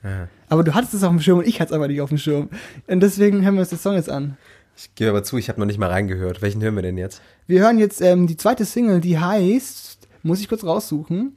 Aber 0.49 0.65
du 0.65 0.73
hattest 0.73 0.95
es 0.95 1.03
auf 1.03 1.11
dem 1.11 1.21
Schirm 1.21 1.41
und 1.41 1.47
ich 1.47 1.61
hatte 1.61 1.73
es 1.73 1.77
aber 1.77 1.89
nicht 1.89 2.01
auf 2.01 2.09
dem 2.09 2.17
Schirm. 2.17 2.49
Und 2.87 3.01
deswegen 3.01 3.45
hören 3.45 3.55
wir 3.55 3.61
uns 3.61 3.69
den 3.69 3.79
Song 3.79 3.97
jetzt 3.97 4.09
an. 4.09 4.39
Ich 4.79 4.95
gebe 4.95 5.11
aber 5.11 5.23
zu, 5.25 5.37
ich 5.37 5.51
habe 5.51 5.61
noch 5.61 5.67
nicht 5.67 5.79
mal 5.79 5.91
reingehört. 5.91 6.41
Welchen 6.41 6.63
hören 6.63 6.75
wir 6.75 6.81
denn 6.81 6.97
jetzt? 6.97 7.21
Wir 7.49 7.61
hören 7.61 7.79
jetzt 7.79 8.01
ähm, 8.01 8.27
die 8.27 8.39
zweite 8.39 8.65
Single, 8.65 9.03
die 9.03 9.19
heißt, 9.19 10.09
muss 10.23 10.41
ich 10.41 10.49
kurz 10.49 10.65
raussuchen, 10.65 11.37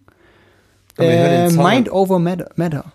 äh. 0.97 1.49
Mind 1.49 1.91
Over 1.91 2.19
Matter. 2.19 2.51
Matter. 2.55 2.93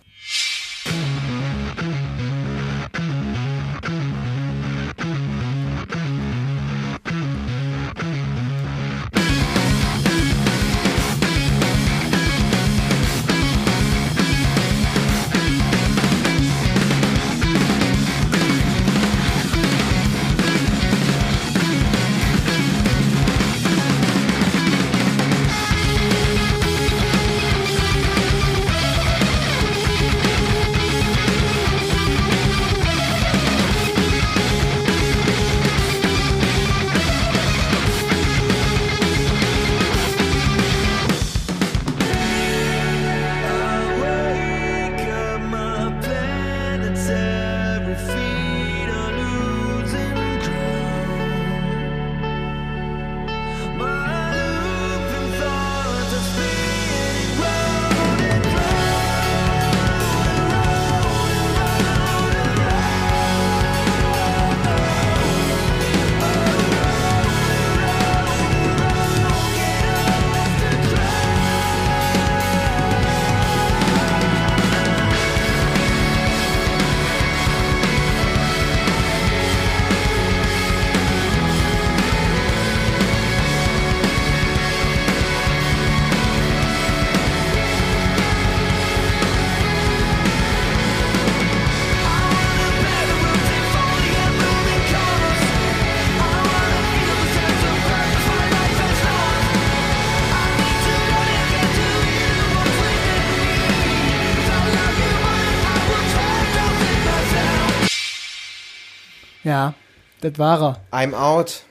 Das 110.20 110.38
war 110.38 110.60
er. 110.62 110.80
I'm 110.98 111.14
out. 111.14 111.62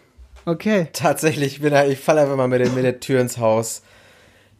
Okay. 0.45 0.87
Tatsächlich, 0.93 1.55
ich, 1.55 1.61
bin, 1.61 1.73
ich 1.89 1.99
falle 1.99 2.21
einfach 2.21 2.37
mal 2.37 2.47
mit 2.47 2.61
der, 2.61 2.69
mit 2.69 2.83
der 2.85 2.99
Tür 2.99 3.19
ins 3.21 3.37
Haus. 3.37 3.81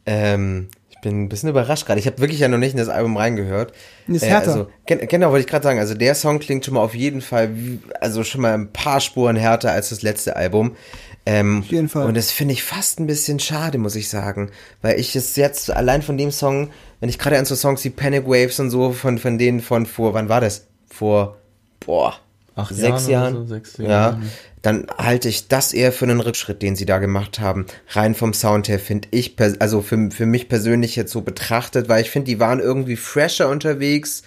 Ähm, 0.04 0.68
ich 0.90 1.00
bin 1.00 1.22
ein 1.22 1.28
bisschen 1.28 1.48
überrascht 1.48 1.86
gerade. 1.86 2.00
Ich 2.00 2.06
habe 2.06 2.18
wirklich 2.18 2.40
ja 2.40 2.48
noch 2.48 2.58
nicht 2.58 2.72
in 2.72 2.78
das 2.78 2.88
Album 2.88 3.16
reingehört. 3.16 3.72
Ist 4.08 4.22
Äh, 4.22 4.26
härter. 4.30 4.48
also, 4.48 4.68
gen 4.86 5.06
genau, 5.06 5.30
wollte 5.30 5.40
ich 5.42 5.46
gerade 5.46 5.62
sagen. 5.62 5.78
Also 5.78 5.94
der 5.94 6.14
Song 6.14 6.40
klingt 6.40 6.64
schon 6.64 6.74
mal 6.74 6.80
auf 6.80 6.94
jeden 6.94 7.20
Fall, 7.20 7.56
wie, 7.56 7.78
also 8.00 8.24
schon 8.24 8.40
mal 8.40 8.52
ein 8.54 8.72
paar 8.72 9.00
Spuren 9.00 9.36
härter 9.36 9.70
als 9.72 9.90
das 9.90 10.02
letzte 10.02 10.36
Album. 10.36 10.76
Ähm, 11.24 11.60
Auf 11.64 11.70
jeden 11.70 11.88
Fall. 11.88 12.06
Und 12.06 12.16
das 12.16 12.32
finde 12.32 12.54
ich 12.54 12.62
fast 12.64 12.98
ein 13.00 13.06
bisschen 13.06 13.38
schade, 13.38 13.78
muss 13.78 13.94
ich 13.96 14.08
sagen. 14.08 14.50
Weil 14.82 14.98
ich 14.98 15.14
es 15.14 15.36
jetzt 15.36 15.70
allein 15.70 16.02
von 16.02 16.16
dem 16.18 16.30
Song, 16.30 16.70
wenn 17.00 17.08
ich 17.10 17.18
gerade 17.18 17.38
an 17.38 17.44
so 17.44 17.54
Songs 17.54 17.84
wie 17.84 17.90
Panic 17.90 18.26
Waves 18.26 18.58
und 18.60 18.70
so, 18.70 18.92
von, 18.92 19.18
von 19.18 19.38
denen 19.38 19.60
von 19.60 19.86
vor, 19.86 20.14
wann 20.14 20.28
war 20.28 20.40
das? 20.40 20.66
Vor, 20.90 21.36
boah, 21.80 22.14
Acht 22.58 22.74
sechs 22.74 23.06
Jahren 23.06 23.34
Jahren. 23.34 23.34
so, 23.34 23.44
sechs 23.54 23.76
ja, 23.78 23.88
Jahren. 23.88 24.30
dann 24.62 24.86
halte 24.98 25.28
ich 25.28 25.48
das 25.48 25.72
eher 25.72 25.92
für 25.92 26.04
einen 26.04 26.20
Rückschritt, 26.20 26.60
den 26.62 26.76
sie 26.76 26.86
da 26.86 26.98
gemacht 26.98 27.40
haben. 27.40 27.66
Rein 27.90 28.14
vom 28.14 28.34
Sound 28.34 28.68
her 28.68 28.78
finde 28.78 29.08
ich, 29.12 29.36
also 29.60 29.80
für, 29.80 30.10
für 30.10 30.26
mich 30.26 30.48
persönlich 30.48 30.96
jetzt 30.96 31.12
so 31.12 31.22
betrachtet, 31.22 31.88
weil 31.88 32.02
ich 32.02 32.10
finde, 32.10 32.26
die 32.26 32.40
waren 32.40 32.60
irgendwie 32.60 32.96
fresher 32.96 33.48
unterwegs. 33.48 34.22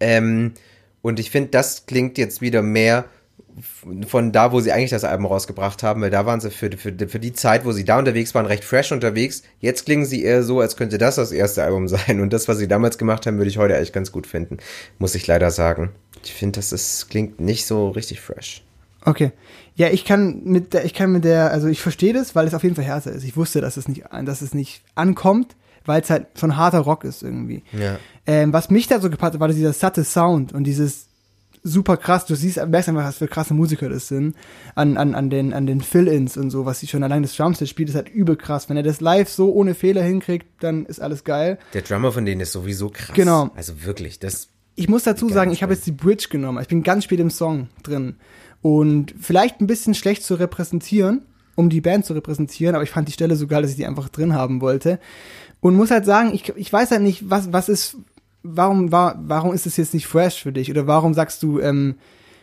Ähm, 0.00 0.52
und 1.02 1.20
ich 1.20 1.30
finde, 1.30 1.50
das 1.50 1.86
klingt 1.86 2.16
jetzt 2.16 2.40
wieder 2.40 2.62
mehr 2.62 3.06
von 4.06 4.32
da, 4.32 4.52
wo 4.52 4.60
sie 4.60 4.72
eigentlich 4.72 4.90
das 4.90 5.04
Album 5.04 5.26
rausgebracht 5.26 5.82
haben, 5.82 6.00
weil 6.00 6.10
da 6.10 6.26
waren 6.26 6.40
sie 6.40 6.50
für, 6.50 6.70
für, 6.76 6.92
für 7.06 7.20
die 7.20 7.32
Zeit, 7.32 7.64
wo 7.64 7.72
sie 7.72 7.84
da 7.84 7.98
unterwegs 7.98 8.34
waren, 8.34 8.46
recht 8.46 8.64
fresh 8.64 8.90
unterwegs. 8.90 9.42
Jetzt 9.60 9.84
klingen 9.84 10.06
sie 10.06 10.24
eher 10.24 10.42
so, 10.42 10.60
als 10.60 10.76
könnte 10.76 10.98
das 10.98 11.16
das 11.16 11.30
erste 11.30 11.62
Album 11.62 11.86
sein. 11.88 12.20
Und 12.20 12.32
das, 12.32 12.48
was 12.48 12.58
sie 12.58 12.68
damals 12.68 12.98
gemacht 12.98 13.26
haben, 13.26 13.36
würde 13.36 13.50
ich 13.50 13.58
heute 13.58 13.76
eigentlich 13.76 13.92
ganz 13.92 14.10
gut 14.10 14.26
finden. 14.26 14.58
Muss 14.98 15.14
ich 15.14 15.26
leider 15.26 15.50
sagen. 15.50 15.92
Ich 16.26 16.34
finde, 16.34 16.58
das 16.58 16.72
ist, 16.72 17.08
klingt 17.08 17.40
nicht 17.40 17.66
so 17.66 17.90
richtig 17.90 18.20
fresh. 18.20 18.62
Okay. 19.04 19.32
Ja, 19.76 19.88
ich 19.88 20.04
kann 20.04 20.42
mit 20.44 20.72
der, 20.72 20.84
ich 20.84 20.94
kann 20.94 21.12
mit 21.12 21.24
der, 21.24 21.50
also 21.50 21.66
ich 21.66 21.80
verstehe 21.80 22.12
das, 22.12 22.34
weil 22.34 22.46
es 22.46 22.54
auf 22.54 22.62
jeden 22.62 22.74
Fall 22.74 22.84
härter 22.84 23.12
ist. 23.12 23.24
Ich 23.24 23.36
wusste, 23.36 23.60
dass 23.60 23.76
es 23.76 23.88
nicht, 23.88 24.04
dass 24.24 24.40
es 24.40 24.54
nicht 24.54 24.82
ankommt, 24.94 25.56
weil 25.84 26.00
es 26.00 26.10
halt 26.10 26.26
schon 26.38 26.56
harter 26.56 26.80
Rock 26.80 27.04
ist 27.04 27.22
irgendwie. 27.22 27.62
Ja. 27.72 27.98
Ähm, 28.26 28.52
was 28.52 28.70
mich 28.70 28.86
da 28.86 29.00
so 29.00 29.10
gepackt 29.10 29.34
hat, 29.34 29.40
war 29.40 29.48
dieser 29.48 29.72
satte 29.72 30.04
Sound 30.04 30.52
und 30.52 30.64
dieses 30.64 31.08
super 31.64 31.96
krass, 31.96 32.26
du 32.26 32.34
siehst, 32.34 32.64
merkst 32.64 32.90
einfach, 32.90 33.04
was 33.04 33.16
für 33.16 33.26
krasse 33.26 33.54
Musiker 33.54 33.88
das 33.88 34.06
sind, 34.06 34.36
an, 34.74 34.96
an, 34.96 35.14
an 35.14 35.30
den, 35.30 35.52
an 35.52 35.66
den 35.66 35.80
Fill-Ins 35.80 36.36
und 36.36 36.50
so, 36.50 36.66
was 36.66 36.78
sie 36.80 36.86
schon 36.86 37.02
allein 37.02 37.22
das 37.22 37.34
Drumset 37.36 37.68
spielt, 37.68 37.88
ist 37.88 37.94
halt 37.94 38.10
übel 38.10 38.36
krass. 38.36 38.68
Wenn 38.68 38.76
er 38.76 38.82
das 38.82 39.00
live 39.00 39.28
so 39.28 39.52
ohne 39.52 39.74
Fehler 39.74 40.02
hinkriegt, 40.02 40.46
dann 40.60 40.84
ist 40.86 41.00
alles 41.00 41.24
geil. 41.24 41.58
Der 41.72 41.82
Drummer 41.82 42.12
von 42.12 42.24
denen 42.26 42.42
ist 42.42 42.52
sowieso 42.52 42.90
krass. 42.90 43.14
Genau. 43.14 43.50
Also 43.56 43.82
wirklich, 43.84 44.18
das. 44.18 44.48
Ich 44.76 44.88
muss 44.88 45.04
dazu 45.04 45.28
sagen, 45.28 45.52
ich 45.52 45.62
habe 45.62 45.72
jetzt 45.72 45.86
die 45.86 45.92
Bridge 45.92 46.26
genommen. 46.30 46.60
Ich 46.60 46.68
bin 46.68 46.82
ganz 46.82 47.04
spät 47.04 47.20
im 47.20 47.30
Song 47.30 47.68
drin. 47.82 48.16
Und 48.60 49.14
vielleicht 49.20 49.60
ein 49.60 49.66
bisschen 49.66 49.94
schlecht 49.94 50.24
zu 50.24 50.34
repräsentieren, 50.34 51.22
um 51.54 51.68
die 51.68 51.80
Band 51.80 52.06
zu 52.06 52.14
repräsentieren, 52.14 52.74
aber 52.74 52.82
ich 52.82 52.90
fand 52.90 53.08
die 53.08 53.12
Stelle 53.12 53.36
so 53.36 53.46
geil, 53.46 53.62
dass 53.62 53.72
ich 53.72 53.76
die 53.76 53.86
einfach 53.86 54.08
drin 54.08 54.34
haben 54.34 54.60
wollte. 54.60 54.98
Und 55.60 55.76
muss 55.76 55.90
halt 55.90 56.04
sagen, 56.04 56.34
ich, 56.34 56.48
ich 56.56 56.72
weiß 56.72 56.90
halt 56.90 57.02
nicht, 57.02 57.30
was, 57.30 57.52
was 57.52 57.68
ist, 57.68 57.96
warum, 58.42 58.90
war, 58.90 59.18
warum 59.26 59.52
ist 59.52 59.66
es 59.66 59.76
jetzt 59.76 59.94
nicht 59.94 60.06
fresh 60.06 60.42
für 60.42 60.52
dich? 60.52 60.70
Oder 60.70 60.86
warum 60.86 61.14
sagst 61.14 61.42
du, 61.42 61.60
ähm, 61.60 61.96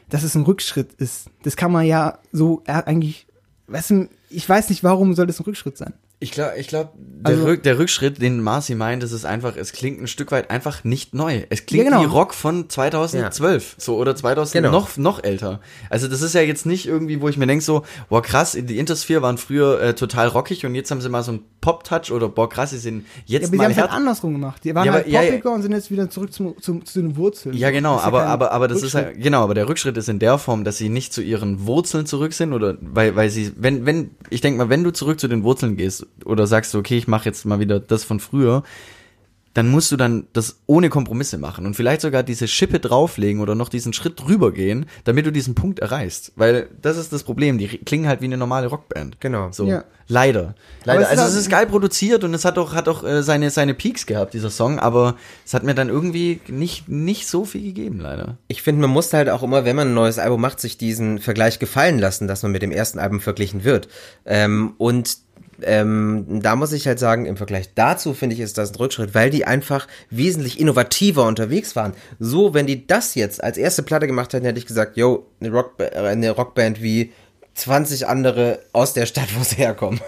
dass 0.10 0.24
es 0.24 0.36
ein 0.36 0.44
Rückschritt 0.44 0.94
ist? 0.94 1.28
Das 1.44 1.56
kann 1.56 1.72
man 1.72 1.86
ja 1.86 2.20
so 2.32 2.62
äh, 2.65 2.84
eigentlich, 2.84 3.28
weißt 3.67 3.89
du, 3.89 4.10
ich 4.30 4.48
weiß 4.48 4.70
nicht, 4.70 4.84
warum 4.84 5.13
soll 5.15 5.28
das 5.28 5.39
ein 5.39 5.46
Rückschritt 5.46 5.78
sein? 5.78 5.94
Ich 6.23 6.31
glaube, 6.31 6.53
ich 6.57 6.67
glaub, 6.67 6.93
der, 6.95 7.34
Also- 7.34 7.45
Rück, 7.45 7.63
der 7.63 7.79
Rückschritt, 7.79 8.21
den 8.21 8.41
Marci 8.43 8.75
meint, 8.75 9.01
das 9.01 9.12
ist 9.12 9.25
einfach, 9.25 9.57
es 9.57 9.71
klingt 9.71 9.99
ein 9.99 10.05
Stück 10.07 10.31
weit 10.31 10.51
einfach 10.51 10.84
nicht 10.84 11.15
neu. 11.15 11.41
Es 11.49 11.65
klingt 11.65 11.86
Ja, 11.86 11.89
genau. 11.97 12.01
wie 12.03 12.05
Rock 12.13 12.36
von 12.36 12.69
2012, 12.69 13.75
so 13.79 13.97
oder 13.97 14.15
2000 14.15 14.53
Genau. 14.63 14.71
noch 14.71 14.97
noch 14.97 15.23
älter. 15.23 15.62
Also 15.89 16.07
das 16.07 16.21
ist 16.21 16.36
ja 16.36 16.41
jetzt 16.41 16.65
nicht 16.67 16.86
irgendwie, 16.88 17.21
wo 17.21 17.27
ich 17.29 17.38
mir 17.38 17.47
denke 17.47 17.63
so, 17.63 17.84
boah 18.10 18.21
krass, 18.21 18.55
die 18.60 18.77
Intersphere 18.77 19.23
waren 19.23 19.39
früher 19.39 19.81
äh, 19.81 19.93
total 19.95 20.27
rockig 20.27 20.63
und 20.65 20.75
jetzt 20.75 20.91
haben 20.91 21.02
sie 21.02 21.10
mal 21.10 21.23
so 21.23 21.31
einen 21.31 21.41
Pop-Touch 21.60 22.12
oder 22.12 22.29
boah 22.29 22.48
krass, 22.50 22.69
sie 22.69 22.77
sind 22.77 23.06
Ja, 23.25 23.39
jetzt 23.39 23.46
aber 23.48 23.52
die 23.54 23.58
mal 23.58 23.63
haben 23.65 23.71
es 23.71 23.77
halt 23.77 23.91
andersrum 23.91 24.33
gemacht. 24.33 24.63
Die 24.63 24.75
waren 24.75 24.85
Ja, 24.85 24.93
halt 24.93 25.06
aber- 25.06 25.12
ja, 25.13 25.21
ja. 25.23 25.31
poppiger 25.31 25.52
und 25.54 25.62
sind 25.63 25.71
jetzt 25.71 25.89
wieder 25.89 26.08
zurück 26.10 26.31
zum, 26.33 26.60
zum, 26.62 26.85
zu 26.85 27.02
den 27.02 27.15
Wurzeln. 27.17 27.56
Ja, 27.58 27.71
genau, 27.71 27.98
aber, 27.98 28.25
aber, 28.27 28.52
aber 28.52 28.67
das 28.67 28.83
ist 28.83 28.93
ja, 28.93 29.12
genau, 29.12 29.43
aber 29.43 29.56
der 29.56 29.67
Rückschritt 29.67 29.98
ist 29.98 30.08
in 30.10 30.19
der 30.19 30.37
Form, 30.37 30.63
dass 30.65 30.77
sie 30.77 30.89
nicht 30.89 31.13
zu 31.13 31.21
ihren 31.23 31.65
Wurzeln 31.65 32.06
zurück 32.06 32.33
sind 32.33 32.54
oder, 32.54 32.77
weil, 32.81 33.15
weil 33.15 33.29
sie, 33.31 33.52
wenn, 33.58 33.87
wenn, 33.87 34.12
ich 34.29 34.41
denke 34.41 34.60
mal, 34.60 34.69
wenn 34.69 34.83
du 34.83 34.91
zurück 34.91 35.19
zu 35.19 35.27
den 35.27 35.43
Wurzeln 35.43 35.77
gehst 35.77 36.06
oder 36.25 36.47
sagst, 36.47 36.73
okay, 36.75 36.97
ich 36.97 37.07
mache 37.07 37.25
jetzt 37.25 37.45
mal 37.45 37.59
wieder 37.59 37.79
das 37.79 38.03
von 38.03 38.19
früher, 38.19 38.63
dann 39.53 39.67
musst 39.67 39.91
du 39.91 39.97
dann 39.97 40.27
das 40.31 40.62
ohne 40.65 40.87
Kompromisse 40.87 41.37
machen 41.37 41.65
und 41.65 41.73
vielleicht 41.75 41.99
sogar 41.99 42.23
diese 42.23 42.47
Schippe 42.47 42.79
drauflegen 42.79 43.41
oder 43.41 43.53
noch 43.53 43.67
diesen 43.67 43.91
Schritt 43.91 44.17
drüber 44.17 44.53
gehen, 44.53 44.85
damit 45.03 45.25
du 45.25 45.31
diesen 45.31 45.55
Punkt 45.55 45.79
erreichst. 45.79 46.31
Weil 46.37 46.69
das 46.81 46.95
ist 46.95 47.12
das 47.12 47.23
Problem, 47.23 47.57
die 47.57 47.67
klingen 47.67 48.07
halt 48.07 48.21
wie 48.21 48.25
eine 48.25 48.37
normale 48.37 48.67
Rockband. 48.67 49.19
Genau. 49.19 49.49
So, 49.51 49.65
Ja. 49.67 49.83
leider. 50.07 50.55
Leider. 50.85 51.01
es 51.01 51.07
ist 51.07 51.12
Also 51.12 51.23
auch- 51.23 51.27
es 51.27 51.35
ist 51.35 51.49
geil 51.49 51.67
produziert 51.67 52.23
und 52.23 52.33
es 52.33 52.45
hat 52.45 52.57
auch, 52.57 52.73
hat 52.73 52.87
auch 52.87 53.03
äh, 53.03 53.23
seine, 53.23 53.49
seine 53.49 53.73
Peaks 53.73 54.05
gehabt, 54.05 54.33
dieser 54.33 54.49
Song, 54.49 54.79
aber 54.79 55.17
es 55.45 55.53
hat 55.53 55.63
mir 55.63 55.75
dann 55.75 55.89
irgendwie 55.89 56.39
nicht, 56.47 56.87
nicht 56.87 57.27
so 57.27 57.43
viel 57.43 57.62
gegeben, 57.62 57.99
leider. 57.99 58.37
Ich 58.47 58.62
finde, 58.62 58.79
man 58.79 58.91
muss 58.91 59.12
halt 59.12 59.29
auch 59.29 59.43
immer, 59.43 59.65
wenn 59.65 59.75
man 59.75 59.89
ein 59.89 59.93
neues 59.93 60.17
Album 60.17 60.39
macht, 60.39 60.62
sich 60.62 60.77
diesen 60.77 61.19
Vergleich 61.19 61.59
gefallen 61.59 61.99
lassen, 61.99 62.25
dass 62.29 62.41
man 62.43 62.53
mit 62.53 62.62
dem 62.62 62.71
ersten 62.71 62.99
Album 62.99 63.19
verglichen 63.19 63.65
wird. 63.65 63.89
Ähm, 64.25 64.75
und 64.77 65.17
ähm, 65.63 66.41
da 66.41 66.55
muss 66.55 66.71
ich 66.71 66.87
halt 66.87 66.99
sagen, 66.99 67.25
im 67.25 67.37
Vergleich 67.37 67.73
dazu 67.73 68.13
finde 68.13 68.35
ich, 68.35 68.41
ist 68.41 68.57
das 68.57 68.71
ein 68.71 68.75
Rückschritt, 68.75 69.13
weil 69.13 69.29
die 69.29 69.45
einfach 69.45 69.87
wesentlich 70.09 70.59
innovativer 70.59 71.25
unterwegs 71.25 71.75
waren. 71.75 71.93
So, 72.19 72.53
wenn 72.53 72.67
die 72.67 72.87
das 72.87 73.15
jetzt 73.15 73.43
als 73.43 73.57
erste 73.57 73.83
Platte 73.83 74.07
gemacht 74.07 74.33
hätten, 74.33 74.45
hätte 74.45 74.59
ich 74.59 74.65
gesagt, 74.65 74.97
yo, 74.97 75.27
eine, 75.39 75.51
Rock, 75.51 75.75
äh, 75.79 75.97
eine 75.97 76.31
Rockband 76.31 76.81
wie 76.81 77.12
20 77.53 78.07
andere 78.07 78.59
aus 78.73 78.93
der 78.93 79.05
Stadt, 79.05 79.27
wo 79.37 79.43
sie 79.43 79.57
herkommen. 79.57 79.99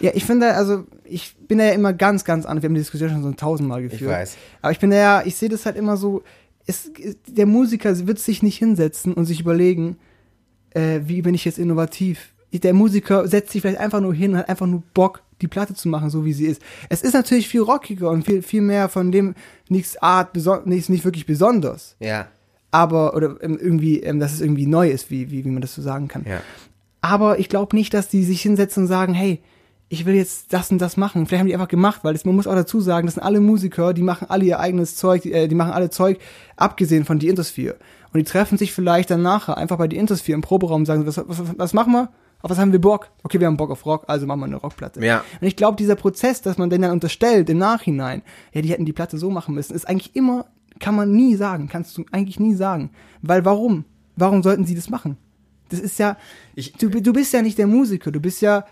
Ja, 0.00 0.10
ich 0.14 0.24
finde, 0.24 0.54
also 0.54 0.84
ich 1.04 1.34
bin 1.48 1.58
da 1.58 1.64
ja 1.64 1.72
immer 1.72 1.92
ganz, 1.92 2.24
ganz 2.24 2.46
anders. 2.46 2.62
Wir 2.62 2.68
haben 2.68 2.74
die 2.74 2.80
Diskussion 2.80 3.10
schon 3.10 3.22
so 3.22 3.32
tausendmal 3.32 3.82
geführt. 3.82 4.10
weiß. 4.10 4.36
Aber 4.60 4.72
ich 4.72 4.78
bin 4.78 4.90
da 4.90 4.96
ja, 4.96 5.22
ich 5.24 5.36
sehe 5.36 5.48
das 5.48 5.66
halt 5.66 5.76
immer 5.76 5.96
so, 5.96 6.22
es, 6.66 6.90
der 7.26 7.46
Musiker 7.46 8.06
wird 8.06 8.18
sich 8.18 8.42
nicht 8.42 8.58
hinsetzen 8.58 9.14
und 9.14 9.24
sich 9.24 9.40
überlegen, 9.40 9.96
äh, 10.70 11.00
wie 11.04 11.22
bin 11.22 11.34
ich 11.34 11.44
jetzt 11.44 11.58
innovativ. 11.58 12.32
Der 12.52 12.74
Musiker 12.74 13.26
setzt 13.26 13.50
sich 13.50 13.62
vielleicht 13.62 13.80
einfach 13.80 14.00
nur 14.00 14.14
hin 14.14 14.32
und 14.32 14.38
hat 14.38 14.48
einfach 14.48 14.66
nur 14.66 14.82
Bock, 14.94 15.22
die 15.40 15.48
Platte 15.48 15.74
zu 15.74 15.88
machen, 15.88 16.10
so 16.10 16.24
wie 16.24 16.32
sie 16.32 16.46
ist. 16.46 16.62
Es 16.88 17.02
ist 17.02 17.14
natürlich 17.14 17.48
viel 17.48 17.62
rockiger 17.62 18.10
und 18.10 18.24
viel, 18.24 18.42
viel 18.42 18.62
mehr 18.62 18.88
von 18.88 19.10
dem 19.10 19.34
nichts 19.68 19.96
Art, 19.96 20.36
nichts 20.66 20.88
nicht 20.88 21.04
wirklich 21.04 21.26
besonders. 21.26 21.96
Ja, 21.98 22.28
Aber, 22.70 23.14
oder 23.14 23.36
ähm, 23.42 23.58
irgendwie, 23.60 24.00
ähm, 24.00 24.20
dass 24.20 24.32
es 24.32 24.40
irgendwie 24.40 24.66
neu 24.66 24.90
ist, 24.90 25.10
wie, 25.10 25.30
wie, 25.30 25.44
wie 25.44 25.50
man 25.50 25.62
das 25.62 25.74
so 25.74 25.82
sagen 25.82 26.08
kann. 26.08 26.24
ja. 26.28 26.40
Aber 27.04 27.40
ich 27.40 27.48
glaube 27.48 27.74
nicht, 27.74 27.92
dass 27.94 28.08
die 28.08 28.22
sich 28.22 28.42
hinsetzen 28.42 28.84
und 28.84 28.88
sagen, 28.88 29.12
hey, 29.12 29.42
ich 29.88 30.06
will 30.06 30.14
jetzt 30.14 30.52
das 30.52 30.70
und 30.70 30.78
das 30.78 30.96
machen. 30.96 31.26
Vielleicht 31.26 31.40
haben 31.40 31.48
die 31.48 31.54
einfach 31.54 31.68
gemacht, 31.68 32.00
weil 32.02 32.14
das, 32.14 32.24
man 32.24 32.34
muss 32.34 32.46
auch 32.46 32.54
dazu 32.54 32.80
sagen, 32.80 33.06
das 33.06 33.14
sind 33.14 33.22
alle 33.22 33.40
Musiker, 33.40 33.92
die 33.92 34.02
machen 34.02 34.30
alle 34.30 34.44
ihr 34.44 34.58
eigenes 34.58 34.96
Zeug, 34.96 35.20
die, 35.20 35.32
äh, 35.32 35.48
die 35.48 35.54
machen 35.54 35.72
alle 35.72 35.90
Zeug, 35.90 36.18
abgesehen 36.56 37.04
von 37.04 37.18
die 37.18 37.28
Intersphere. 37.28 37.76
Und 38.12 38.18
die 38.18 38.24
treffen 38.24 38.56
sich 38.56 38.72
vielleicht 38.72 39.10
dann 39.10 39.20
nachher 39.20 39.58
einfach 39.58 39.76
bei 39.76 39.88
die 39.88 39.98
Intersphere 39.98 40.34
im 40.34 40.40
Proberaum 40.40 40.82
und 40.82 40.86
sagen, 40.86 41.06
was, 41.06 41.18
was, 41.18 41.42
was 41.58 41.74
machen 41.74 41.92
wir? 41.92 42.08
Auf 42.42 42.50
was 42.50 42.58
haben 42.58 42.72
wir 42.72 42.80
Bock? 42.80 43.08
Okay, 43.22 43.38
wir 43.40 43.46
haben 43.46 43.56
Bock 43.56 43.70
auf 43.70 43.86
Rock, 43.86 44.04
also 44.08 44.26
machen 44.26 44.40
wir 44.40 44.46
eine 44.46 44.56
Rockplatte. 44.56 45.04
Ja. 45.04 45.24
Und 45.40 45.46
ich 45.46 45.56
glaube, 45.56 45.76
dieser 45.76 45.94
Prozess, 45.94 46.42
dass 46.42 46.58
man 46.58 46.70
denen 46.70 46.82
dann 46.82 46.90
unterstellt 46.92 47.48
im 47.50 47.58
Nachhinein, 47.58 48.22
ja, 48.52 48.62
die 48.62 48.68
hätten 48.70 48.84
die 48.84 48.92
Platte 48.92 49.16
so 49.18 49.30
machen 49.30 49.54
müssen, 49.54 49.74
ist 49.74 49.88
eigentlich 49.88 50.14
immer, 50.16 50.46
kann 50.80 50.94
man 50.96 51.12
nie 51.12 51.36
sagen, 51.36 51.68
kannst 51.68 51.96
du 51.96 52.04
eigentlich 52.10 52.40
nie 52.40 52.54
sagen. 52.54 52.90
Weil 53.22 53.44
warum? 53.44 53.84
Warum 54.16 54.42
sollten 54.42 54.64
sie 54.64 54.74
das 54.74 54.90
machen? 54.90 55.16
Das 55.68 55.80
ist 55.80 55.98
ja, 55.98 56.16
Ich- 56.54 56.72
du, 56.74 56.88
du 56.90 57.12
bist 57.12 57.32
ja 57.32 57.40
nicht 57.42 57.56
der 57.58 57.66
Musiker, 57.66 58.10
du 58.10 58.20
bist 58.20 58.42
ja, 58.42 58.64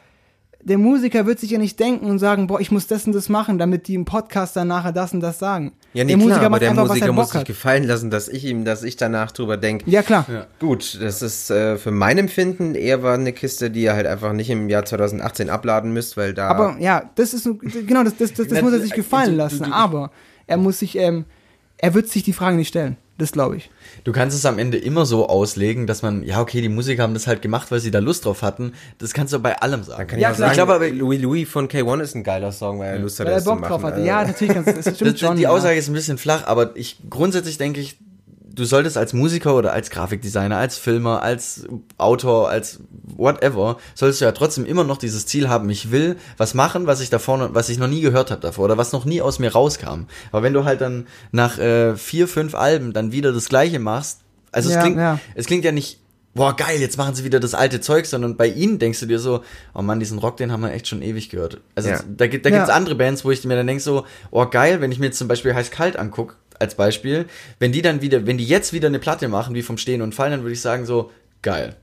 der 0.62 0.78
Musiker 0.78 1.26
wird 1.26 1.38
sich 1.38 1.50
ja 1.50 1.58
nicht 1.58 1.80
denken 1.80 2.06
und 2.06 2.18
sagen, 2.18 2.46
boah, 2.46 2.60
ich 2.60 2.70
muss 2.70 2.86
das 2.86 3.06
und 3.06 3.14
das 3.14 3.28
machen, 3.28 3.58
damit 3.58 3.88
die 3.88 3.94
im 3.94 4.04
Podcast 4.04 4.56
dann 4.56 4.68
nachher 4.68 4.92
das 4.92 5.12
und 5.14 5.20
das 5.20 5.38
sagen. 5.38 5.72
Ja, 5.94 6.04
nee, 6.04 6.14
der 6.14 6.26
klar, 6.26 6.42
aber 6.42 6.58
der 6.58 6.76
was 6.76 6.88
Musiker 6.88 7.06
er 7.06 7.12
muss 7.12 7.24
Bock 7.26 7.32
sich 7.32 7.40
hat. 7.40 7.46
gefallen 7.46 7.84
lassen, 7.84 8.10
dass 8.10 8.28
ich 8.28 8.44
ihm, 8.44 8.64
dass 8.64 8.82
ich 8.82 8.96
danach 8.96 9.32
drüber 9.32 9.56
denke. 9.56 9.88
Ja, 9.90 10.02
klar. 10.02 10.26
Gut, 10.58 10.98
das 11.00 11.22
ist 11.22 11.50
äh, 11.50 11.76
für 11.78 11.90
mein 11.90 12.18
Empfinden 12.18 12.74
eher 12.74 13.02
war 13.02 13.14
eine 13.14 13.32
Kiste, 13.32 13.70
die 13.70 13.82
ihr 13.82 13.94
halt 13.94 14.06
einfach 14.06 14.32
nicht 14.32 14.50
im 14.50 14.68
Jahr 14.68 14.84
2018 14.84 15.48
abladen 15.48 15.92
müsst, 15.92 16.16
weil 16.16 16.34
da. 16.34 16.48
Aber 16.48 16.76
ja, 16.78 17.10
das 17.14 17.32
ist 17.32 17.48
genau, 17.86 18.04
das, 18.04 18.16
das, 18.16 18.34
das, 18.34 18.48
das 18.48 18.62
muss 18.62 18.72
er 18.72 18.80
sich 18.80 18.92
gefallen 18.92 19.36
lassen. 19.36 19.72
aber 19.72 20.10
er 20.46 20.58
muss 20.58 20.80
sich, 20.80 20.96
ähm, 20.96 21.24
er 21.78 21.94
wird 21.94 22.08
sich 22.08 22.22
die 22.22 22.32
Frage 22.32 22.56
nicht 22.56 22.68
stellen. 22.68 22.96
Das 23.20 23.32
glaube 23.32 23.56
ich. 23.56 23.70
Du 24.04 24.12
kannst 24.12 24.36
es 24.36 24.46
am 24.46 24.58
Ende 24.58 24.78
immer 24.78 25.04
so 25.06 25.28
auslegen, 25.28 25.86
dass 25.86 26.02
man, 26.02 26.22
ja, 26.24 26.40
okay, 26.40 26.60
die 26.62 26.68
Musiker 26.70 27.02
haben 27.02 27.14
das 27.14 27.26
halt 27.26 27.42
gemacht, 27.42 27.70
weil 27.70 27.78
sie 27.80 27.90
da 27.90 27.98
Lust 27.98 28.24
drauf 28.24 28.42
hatten. 28.42 28.72
Das 28.98 29.12
kannst 29.12 29.32
du 29.34 29.38
bei 29.38 29.56
allem 29.60 29.82
sagen. 29.84 30.06
kann 30.08 30.18
ich 30.18 30.22
Ja, 30.22 30.30
klar. 30.30 30.38
sagen, 30.38 30.50
Ich 30.52 30.56
glaube 30.56 30.74
aber- 30.74 30.88
Louis 30.88 31.20
Louis 31.20 31.48
von 31.48 31.68
K1 31.68 32.00
ist 32.00 32.14
ein 32.16 32.24
geiler 32.24 32.50
Song, 32.50 32.78
weil 32.80 32.94
er 32.94 32.98
Lust 32.98 33.20
hat, 33.20 33.26
Weil 33.26 33.34
er 33.34 33.36
das 33.36 33.44
zu 33.44 33.50
Bock 33.50 33.60
machen. 33.60 33.70
drauf 33.70 33.82
hatte. 33.82 33.94
Also, 33.96 34.06
Ja, 34.06 34.24
natürlich, 34.24 34.54
ganz, 34.54 34.64
das 34.66 34.96
stimmt 34.96 35.12
Das, 35.12 35.20
schon. 35.20 35.36
die 35.36 35.42
ja. 35.42 35.50
Aussage 35.50 35.78
ist 35.78 35.88
ein 35.88 35.92
bisschen 35.94 36.16
flach, 36.18 36.46
aber 36.46 36.74
ich 36.76 36.96
grundsätzlich 37.10 37.58
denke 37.58 37.80
ich, 37.80 37.98
du 38.54 38.64
solltest 38.64 38.96
als 38.96 39.12
Musiker 39.12 39.54
oder 39.54 39.72
als 39.72 39.90
Grafikdesigner, 39.90 40.56
als 40.56 40.76
Filmer, 40.76 41.22
als 41.22 41.64
Autor, 41.98 42.48
als 42.50 42.80
whatever, 43.16 43.76
solltest 43.94 44.20
du 44.20 44.24
ja 44.24 44.32
trotzdem 44.32 44.66
immer 44.66 44.84
noch 44.84 44.96
dieses 44.98 45.26
Ziel 45.26 45.48
haben, 45.48 45.68
ich 45.70 45.90
will 45.90 46.16
was 46.36 46.54
machen, 46.54 46.86
was 46.86 47.00
ich 47.00 47.10
davor, 47.10 47.38
noch- 47.38 47.54
was 47.54 47.68
ich 47.68 47.78
noch 47.78 47.88
nie 47.88 48.00
gehört 48.00 48.30
habe 48.30 48.40
davor 48.40 48.64
oder 48.66 48.76
was 48.78 48.92
noch 48.92 49.04
nie 49.04 49.20
aus 49.22 49.38
mir 49.38 49.52
rauskam. 49.52 50.06
Aber 50.32 50.42
wenn 50.42 50.52
du 50.52 50.64
halt 50.64 50.80
dann 50.80 51.06
nach 51.32 51.58
äh, 51.58 51.96
vier, 51.96 52.28
fünf 52.28 52.54
Alben 52.54 52.92
dann 52.92 53.12
wieder 53.12 53.32
das 53.32 53.48
Gleiche 53.48 53.78
machst, 53.78 54.20
also 54.52 54.68
es 54.68 54.74
Ja, 54.74 54.80
klingt, 54.82 54.96
ja. 54.98 55.18
es 55.34 55.46
klingt 55.46 55.64
ja 55.64 55.72
nicht 55.72 55.98
Boah, 56.32 56.54
geil, 56.54 56.80
jetzt 56.80 56.96
machen 56.96 57.16
sie 57.16 57.24
wieder 57.24 57.40
das 57.40 57.54
alte 57.54 57.80
Zeug, 57.80 58.06
sondern 58.06 58.36
bei 58.36 58.46
ihnen 58.46 58.78
denkst 58.78 59.00
du 59.00 59.06
dir 59.06 59.18
so, 59.18 59.42
oh 59.74 59.82
Mann, 59.82 59.98
diesen 59.98 60.16
Rock, 60.20 60.36
den 60.36 60.52
haben 60.52 60.60
wir 60.60 60.70
echt 60.72 60.86
schon 60.86 61.02
ewig 61.02 61.28
gehört. 61.28 61.58
Also 61.74 61.88
Ja. 61.90 61.98
da, 62.06 62.28
gibt- 62.28 62.46
da 62.46 62.50
Ja. 62.50 62.58
gibt's 62.58 62.70
andere 62.70 62.94
Bands, 62.94 63.24
wo 63.24 63.32
ich 63.32 63.44
mir 63.44 63.56
dann 63.56 63.66
denk 63.66 63.80
so, 63.80 64.04
oh 64.30 64.46
geil, 64.46 64.80
wenn 64.80 64.92
ich 64.92 65.00
mir 65.00 65.06
jetzt 65.06 65.18
zum 65.18 65.26
Beispiel 65.26 65.54
heiß 65.56 65.72
kalt 65.72 65.96
anguck, 65.96 66.36
als 66.60 66.74
Beispiel, 66.74 67.26
wenn 67.58 67.72
die 67.72 67.82
dann 67.82 68.02
wieder, 68.02 68.26
wenn 68.26 68.38
die 68.38 68.44
jetzt 68.44 68.72
wieder 68.72 68.88
eine 68.88 68.98
Platte 68.98 69.28
machen, 69.28 69.54
wie 69.54 69.62
vom 69.62 69.78
Stehen 69.78 70.02
und 70.02 70.14
Fallen, 70.14 70.32
dann 70.32 70.42
würde 70.42 70.52
ich 70.52 70.60
sagen 70.60 70.86
so, 70.86 71.10
geil. 71.42 71.76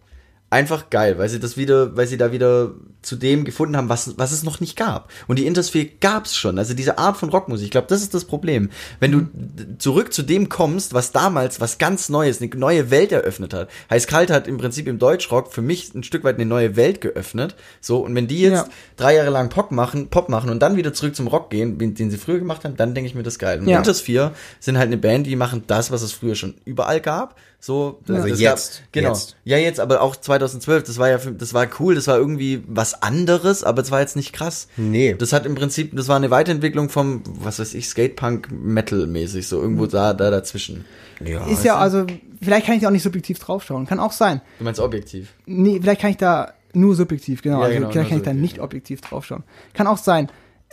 Einfach 0.49 0.89
geil, 0.89 1.17
weil 1.17 1.28
sie 1.28 1.39
das 1.39 1.57
wieder, 1.57 1.97
weil 1.97 2.07
sie 2.07 2.17
da 2.17 2.32
wieder 2.32 2.71
zu 3.01 3.15
dem 3.15 3.45
gefunden 3.45 3.77
haben, 3.77 3.89
was, 3.89 4.17
was 4.17 4.31
es 4.31 4.43
noch 4.43 4.59
nicht 4.59 4.75
gab. 4.75 5.09
Und 5.27 5.39
die 5.39 5.45
Intersphere 5.45 5.85
gab's 6.01 6.35
schon. 6.35 6.57
Also 6.57 6.73
diese 6.73 6.97
Art 6.97 7.15
von 7.17 7.29
Rockmusik, 7.29 7.65
ich 7.65 7.71
glaube, 7.71 7.87
das 7.87 8.01
ist 8.01 8.13
das 8.13 8.25
Problem. 8.25 8.69
Wenn 8.99 9.11
du 9.11 9.21
d- 9.31 9.77
zurück 9.77 10.11
zu 10.11 10.23
dem 10.23 10.49
kommst, 10.49 10.93
was 10.93 11.11
damals 11.11 11.61
was 11.61 11.77
ganz 11.77 12.09
Neues, 12.09 12.41
eine 12.41 12.49
neue 12.55 12.89
Welt 12.91 13.11
eröffnet 13.11 13.53
hat. 13.53 13.69
Heiß 13.89 14.07
Kalt 14.07 14.29
hat 14.31 14.47
im 14.47 14.57
Prinzip 14.57 14.87
im 14.87 14.99
Deutschrock 14.99 15.53
für 15.53 15.61
mich 15.61 15.93
ein 15.95 16.03
Stück 16.03 16.23
weit 16.23 16.35
eine 16.35 16.45
neue 16.45 16.75
Welt 16.75 16.99
geöffnet. 16.99 17.55
So, 17.81 17.99
und 17.99 18.13
wenn 18.15 18.27
die 18.27 18.41
jetzt 18.41 18.53
Ja. 18.53 18.67
drei 18.97 19.15
Jahre 19.15 19.29
lang 19.29 19.49
Pop 19.49 19.71
machen, 19.71 20.09
Pop 20.09 20.27
machen 20.27 20.49
und 20.49 20.59
dann 20.61 20.75
wieder 20.75 20.93
zurück 20.93 21.15
zum 21.15 21.27
Rock 21.27 21.49
gehen, 21.49 21.77
den 21.95 22.11
sie 22.11 22.17
früher 22.17 22.39
gemacht 22.39 22.65
haben, 22.65 22.75
dann 22.75 22.93
denke 22.93 23.07
ich 23.09 23.15
mir 23.15 23.23
das 23.23 23.39
geil. 23.39 23.59
Und 23.59 23.67
Ja. 23.67 23.77
Intersphere 23.77 24.31
sind 24.59 24.77
halt 24.77 24.87
eine 24.87 24.97
Band, 24.97 25.27
die 25.27 25.35
machen 25.35 25.63
das, 25.67 25.91
was 25.91 26.01
es 26.01 26.11
früher 26.11 26.35
schon 26.35 26.55
überall 26.65 26.99
gab. 26.99 27.35
So, 27.59 27.99
Also 28.07 28.27
jetzt, 28.27 28.81
Gab, 28.83 28.93
genau. 28.93 29.09
jetzt. 29.09 29.35
Ja, 29.43 29.57
jetzt, 29.57 29.79
aber 29.79 30.01
auch 30.01 30.15
2012, 30.15 30.83
das 30.83 30.99
war 30.99 31.09
ja, 31.09 31.17
das 31.17 31.55
war 31.55 31.67
cool, 31.79 31.95
das 31.95 32.05
war 32.05 32.15
irgendwie 32.15 32.63
was 32.67 32.96
anderes, 33.01 33.63
aber 33.63 33.81
es 33.81 33.91
war 33.91 33.99
jetzt 33.99 34.15
nicht 34.15 34.33
krass. 34.33 34.67
Nee. 34.77 35.15
Das 35.17 35.33
hat 35.33 35.45
im 35.45 35.55
Prinzip, 35.55 35.95
das 35.95 36.07
war 36.07 36.15
eine 36.15 36.29
Weiterentwicklung 36.31 36.89
vom, 36.89 37.21
was 37.39 37.59
weiß 37.59 37.73
ich, 37.73 37.87
Skatepunk-Metal-mäßig, 37.89 39.47
so 39.47 39.61
irgendwo 39.61 39.85
da, 39.85 40.13
da 40.13 40.29
dazwischen. 40.31 40.85
ja, 41.23 41.45
Ist 41.47 41.63
ja, 41.63 41.77
also, 41.77 42.05
vielleicht 42.41 42.65
kann 42.65 42.75
ich 42.75 42.81
da 42.81 42.87
auch 42.87 42.91
nicht 42.91 43.03
subjektiv 43.03 43.39
draufschauen. 43.39 43.85
Kann 43.85 43.99
auch 43.99 44.11
sein. 44.11 44.41
Du 44.59 44.63
meinst 44.65 44.79
objektiv. 44.79 45.33
Nee, 45.45 45.79
vielleicht 45.81 46.01
kann 46.01 46.11
ich 46.11 46.17
da 46.17 46.53
nur 46.73 46.95
subjektiv, 46.95 47.41
genau. 47.41 47.59
Ja, 47.59 47.65
also 47.65 47.75
genau, 47.77 47.91
vielleicht 47.91 48.09
kann 48.09 48.17
ich 48.19 48.23
da 48.23 48.31
subjektiv. 48.31 48.41
nicht 48.57 48.61
objektiv 48.61 49.01
draufschauen. 49.01 49.43
Kann 49.73 49.87
auch 49.87 49.97
sein. 49.97 50.29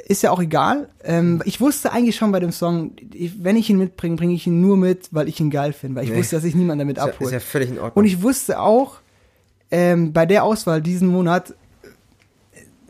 Ist 0.07 0.23
ja 0.23 0.33
auch 0.33 0.43
egal. 0.43 0.89
Ähm, 1.05 1.41
ich 1.45 1.61
wusste 1.61 1.93
eigentlich 1.93 2.17
schon 2.17 2.33
bei 2.33 2.41
dem 2.41 2.51
Song, 2.51 2.93
wenn 3.39 3.57
ich 3.57 3.71
ihn 3.71 3.79
mitbringe, 3.79 4.17
bringe 4.17 4.35
ich 4.35 4.47
ihn 4.47 4.61
nur 4.61 4.77
mit, 4.77 5.09
weil 5.13 5.29
ich 5.29 5.39
ihn 5.39 5.51
geil 5.51 5.73
finde, 5.73 5.97
weil 5.97 6.05
ich 6.05 6.11
Nee. 6.11 6.17
wusste, 6.19 6.37
dass 6.37 6.45
ich 6.45 6.55
niemanden 6.57 6.81
damit 6.81 6.99
ist, 6.99 7.05
ja, 7.05 7.11
abhole. 7.13 7.29
ist 7.29 7.33
ja 7.33 7.41
völlig 7.41 7.71
in 7.71 7.79
Ordnung. 7.79 7.93
Und 7.95 8.05
ich 8.05 8.21
wusste 8.21 8.59
auch, 8.61 8.97
ähm, 9.71 10.13
bei 10.13 10.27
der 10.27 10.43
Auswahl 10.45 10.83
diesen 10.83 11.09
Monat 11.09 11.55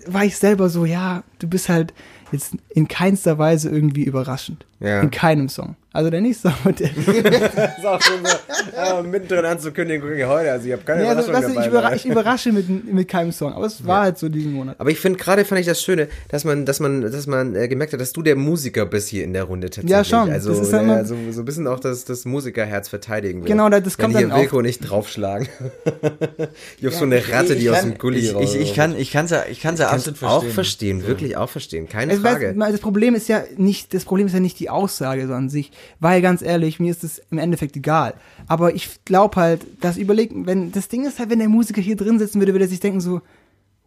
war 0.07 0.25
ich 0.25 0.37
selber 0.37 0.69
so, 0.69 0.85
ja, 0.85 1.23
du 1.39 1.49
bist 1.49 1.69
halt 1.69 1.95
jetzt 2.33 2.57
in 2.71 2.89
keinster 2.89 3.39
Weise 3.39 3.71
irgendwie 3.71 4.05
überraschend. 4.05 4.67
Ja. 4.85 5.01
In 5.01 5.11
keinem 5.11 5.49
Song. 5.49 5.76
Also 5.93 6.11
der 6.11 6.20
nächste 6.20 6.49
Song 6.49 6.59
mit 6.64 6.80
der. 6.80 6.91
Das 7.55 7.78
ist 7.78 7.87
auch 7.87 8.03
schon 8.03 8.16
so, 8.24 8.32
äh, 8.76 9.03
mittendrin 9.05 9.45
anzukündigen, 9.45 10.03
gucke 10.03 10.18
ich 10.20 10.26
heute, 10.26 10.51
also 10.51 10.66
ich 10.66 10.72
habe 10.72 10.82
keine 10.82 11.03
Nee, 11.03 11.09
also, 11.09 11.30
Überraschung 11.30 11.51
ich, 11.51 11.55
dabei. 11.57 11.68
überra 11.68 11.95
ich 11.95 12.07
überrasche 12.07 12.53
mit, 12.53 12.93
mit 12.93 13.07
keinem 13.09 13.30
Song. 13.30 13.53
Aber 13.53 13.66
es 13.66 13.87
war 13.87 14.03
halt 14.03 14.18
so 14.18 14.28
diesen 14.28 14.53
Monat. 14.55 14.74
Aber 14.80 14.91
ich 14.91 14.99
finde 14.99 15.20
gerade 15.20 15.45
fand 15.45 15.61
ich 15.61 15.68
das 15.68 15.80
Schöne, 15.80 16.09
dass 16.30 16.45
man, 16.45 16.66
dass 16.66 16.80
man, 16.80 17.03
dass 17.03 17.28
man 17.28 17.55
äh, 17.55 17.68
gemerkt 17.68 17.93
hat, 17.93 18.01
dass 18.01 18.12
du 18.12 18.22
der 18.22 18.35
Musiker 18.35 18.87
bist 18.87 19.09
hier 19.09 19.22
in 19.22 19.32
der 19.35 19.45
Runde 19.45 19.68
tatsächlich. 19.70 19.91
Ja, 19.93 20.03
schon. 20.03 20.30
Also 20.32 20.51
Das 20.51 20.61
ist 20.66 20.72
ja 20.72 20.99
äh, 21.01 21.05
so, 21.05 21.14
so 21.30 21.43
ein 21.43 21.45
bisschen 21.45 21.68
auch 21.68 21.78
das, 21.78 22.05
das 22.05 22.24
Musikerherz 22.24 22.89
verteidigen 22.89 23.43
will. 23.43 23.49
Genau, 23.49 23.68
das 23.68 23.97
kommt 23.97 24.14
Wenn 24.14 24.18
hier 24.20 24.28
dann 24.30 24.41
Wilko 24.41 24.62
nicht 24.62 24.80
draufschlagen. 24.80 25.47
ich 26.80 26.87
hab 26.87 26.93
so 26.93 27.05
eine 27.05 27.22
Ratte, 27.28 27.55
die 27.55 27.70
aus 27.70 27.82
dem 27.82 27.99
Gully 27.99 28.18
ich, 28.18 28.35
ich, 28.35 28.57
ich 28.57 28.74
kann, 28.74 28.97
ich 28.97 29.12
kann's 29.12 29.30
ja, 29.30 29.45
ich 29.49 29.61
kann's 29.61 29.78
ja 29.78 29.91
absolut 29.91 30.22
auch 30.24 30.43
verstehen. 30.43 30.53
verstehen, 31.01 31.07
wirklich 31.07 31.37
auch 31.37 31.49
verstehen, 31.49 31.89
keine 31.89 32.12
Also, 32.12 32.22
Frage. 32.24 32.53
du, 32.53 32.59
das 32.59 32.80
Problem 32.80 33.14
ist 33.14 33.28
ja 33.28 33.45
nicht, 33.57 33.95
das 33.95 34.05
Problem 34.05 34.26
ist 34.26 34.32
ja 34.32 34.41
nicht 34.41 34.59
die 34.59 34.70
Aussage 34.75 35.27
so 35.27 35.33
an 35.35 35.49
sich, 35.49 35.70
weil 36.01 36.20
ganz 36.22 36.43
ehrlich, 36.43 36.81
mir 36.81 36.91
ist 36.91 37.05
es 37.05 37.22
im 37.31 37.39
Endeffekt 37.39 37.77
egal. 37.77 38.14
Aber 38.49 38.75
ich 38.75 39.05
glaube 39.05 39.37
halt, 39.41 39.66
das 39.81 39.97
überlegt, 39.97 40.33
wenn, 40.35 40.72
das 40.72 40.89
Ding 40.89 41.07
ist 41.07 41.18
halt, 41.18 41.31
wenn 41.31 41.39
der 41.39 41.49
Musiker 41.49 41.81
hier 41.81 41.97
drin 41.97 42.18
sitzen 42.18 42.41
würde, 42.41 42.53
würde 42.53 42.64
er 42.66 42.68
sich 42.70 42.81
denken 42.81 43.01
so, 43.01 43.20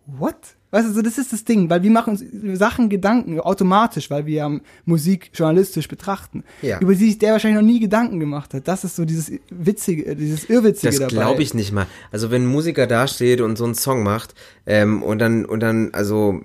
what? 0.05 0.35
Weißt 0.69 0.85
du, 0.89 0.91
so, 0.93 1.01
das 1.01 1.17
ist 1.17 1.31
das 1.31 1.45
Ding, 1.45 1.69
weil 1.69 1.81
wir 1.81 1.89
machen 1.91 2.17
uns 2.17 2.59
Sachen 2.59 2.89
Gedanken 2.89 3.39
automatisch, 3.39 4.09
weil 4.11 4.25
wir 4.25 4.33
ja 4.33 4.59
Musik 4.83 5.31
journalistisch 5.33 5.88
betrachten, 5.88 6.43
Ja. 6.61 6.79
über 6.81 6.93
die 6.93 7.05
sich 7.05 7.19
der 7.19 7.31
wahrscheinlich 7.31 7.61
noch 7.61 7.65
nie 7.67 7.79
Gedanken 7.79 8.19
gemacht 8.19 8.53
hat. 8.53 8.67
Das 8.67 8.83
ist 8.83 8.97
so 8.97 9.05
dieses 9.05 9.31
witzige, 9.49 10.13
dieses 10.15 10.49
irrwitzige 10.49 10.88
Das 10.91 10.99
dabei. 10.99 11.11
glaube 11.13 11.41
ich 11.41 11.53
nicht 11.53 11.71
mal. 11.71 11.88
Also 12.11 12.31
wenn 12.31 12.43
ein 12.43 12.47
Musiker 12.47 12.85
dasteht 12.85 13.39
und 13.39 13.57
so 13.57 13.63
einen 13.63 13.75
Song 13.75 14.03
macht 14.03 14.33
ähm, 14.65 15.03
und 15.03 15.19
dann 15.19 15.45
und 15.45 15.61
dann 15.61 15.91
also 15.93 16.41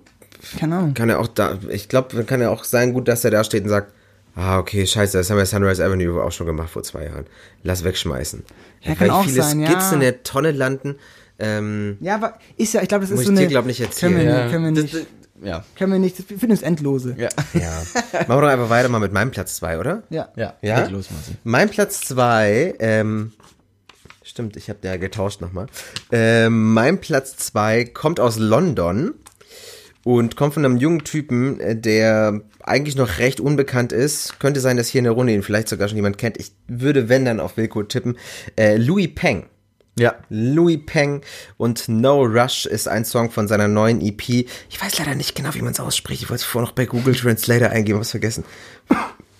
Keine 0.56 0.76
Ahnung. 0.76 0.94
kann 0.94 1.08
er 1.08 1.18
auch 1.18 1.26
da, 1.26 1.58
ich 1.70 1.88
glaube, 1.88 2.22
kann 2.22 2.40
er 2.40 2.52
auch 2.52 2.62
sein 2.62 2.92
gut, 2.92 3.08
dass 3.08 3.24
er 3.24 3.32
da 3.32 3.42
steht 3.42 3.64
und 3.64 3.70
sagt, 3.70 3.92
ah 4.34 4.58
okay, 4.58 4.86
scheiße, 4.86 5.18
das 5.18 5.30
haben 5.30 5.36
wir 5.38 5.46
Sunrise 5.46 5.84
Avenue 5.84 6.22
auch 6.22 6.32
schon 6.32 6.46
gemacht 6.46 6.70
vor 6.70 6.82
zwei 6.82 7.04
Jahren. 7.04 7.26
Lass 7.62 7.84
wegschmeißen. 7.84 8.42
Ja, 8.82 8.94
kann 8.94 9.10
auch 9.10 9.24
viele 9.24 9.42
sein, 9.42 9.64
Skits 9.66 9.84
ja. 9.90 9.92
in 9.92 10.00
der 10.00 10.22
Tonne 10.22 10.50
landen. 10.52 10.96
Ähm, 11.38 11.96
Ja, 12.00 12.14
aber 12.16 12.38
ist 12.56 12.74
ja, 12.74 12.82
ich 12.82 12.88
glaube, 12.88 13.02
das 13.02 13.10
ist 13.10 13.16
Muss 13.16 13.26
so 13.26 13.32
ich 13.32 13.38
eine. 13.38 13.46
dir, 13.46 13.50
glaub, 13.52 13.66
nicht 13.66 13.80
erzählen. 13.80 14.12
Können 14.14 14.24
wir, 14.26 14.32
Ja. 14.32 14.42
nicht, 14.44 14.52
können 14.52 14.64
wir 14.64 14.82
Das- 14.82 14.92
nicht. 14.92 14.94
das- 14.94 15.48
ja. 15.48 15.64
können 15.76 15.92
wir 15.92 15.98
nicht. 15.98 16.18
Wir 16.30 16.38
finden 16.38 16.54
es 16.54 16.62
endlose. 16.62 17.16
Ja. 17.18 17.28
ja. 17.54 17.82
Machen 18.12 18.28
wir 18.28 18.40
doch 18.42 18.48
einfach 18.48 18.70
weiter 18.70 18.88
mal 18.88 19.00
mit 19.00 19.12
meinem 19.12 19.32
Platz 19.32 19.56
zwei, 19.56 19.78
oder? 19.78 20.04
Ja. 20.10 20.28
Ja. 20.36 20.54
Ja? 20.62 20.86
Los, 20.86 21.10
Marci. 21.10 21.32
Mein 21.42 21.68
Platz 21.68 22.00
zwei, 22.02 22.74
ähm, 22.78 23.32
stimmt, 24.22 24.56
ich 24.56 24.68
habe 24.68 24.78
ja 24.84 24.96
getauscht 24.98 25.40
nochmal. 25.40 25.66
Ähm, 26.12 26.72
mein 26.74 27.00
Platz 27.00 27.36
zwei 27.38 27.84
kommt 27.84 28.20
aus 28.20 28.38
London 28.38 29.14
und 30.04 30.36
kommt 30.36 30.54
von 30.54 30.64
einem 30.64 30.76
jungen 30.76 31.04
Typen, 31.04 31.60
äh, 31.60 31.76
der 31.76 32.40
eigentlich 32.62 32.96
noch 32.96 33.18
recht 33.18 33.40
unbekannt 33.40 33.92
ist. 33.92 34.40
Könnte 34.40 34.60
sein, 34.60 34.76
dass 34.76 34.88
hier 34.88 35.00
in 35.00 35.04
der 35.04 35.12
Runde 35.12 35.32
ihn 35.32 35.42
vielleicht 35.42 35.68
sogar 35.68 35.88
schon 35.88 35.96
jemand 35.96 36.18
kennt. 36.18 36.38
Ich 36.38 36.52
würde, 36.68 37.08
wenn 37.08 37.24
dann, 37.24 37.40
auf 37.40 37.56
Wilco 37.56 37.82
tippen. 37.82 38.18
Äh, 38.56 38.76
Louis 38.76 39.10
Peng. 39.14 39.46
Ja. 39.98 40.14
Louis 40.30 40.80
Peng 40.86 41.20
und 41.58 41.88
No 41.88 42.22
Rush 42.22 42.64
ist 42.64 42.88
ein 42.88 43.04
Song 43.04 43.30
von 43.30 43.46
seiner 43.46 43.68
neuen 43.68 44.00
EP. 44.00 44.28
Ich 44.28 44.80
weiß 44.80 44.98
leider 44.98 45.14
nicht 45.14 45.34
genau, 45.34 45.54
wie 45.54 45.60
man 45.60 45.72
es 45.72 45.80
ausspricht. 45.80 46.22
Ich 46.22 46.30
wollte 46.30 46.40
es 46.40 46.46
vorher 46.46 46.66
noch 46.66 46.74
bei 46.74 46.86
Google 46.86 47.14
Translator 47.14 47.68
eingeben, 47.68 48.00
was 48.00 48.10
vergessen. 48.10 48.44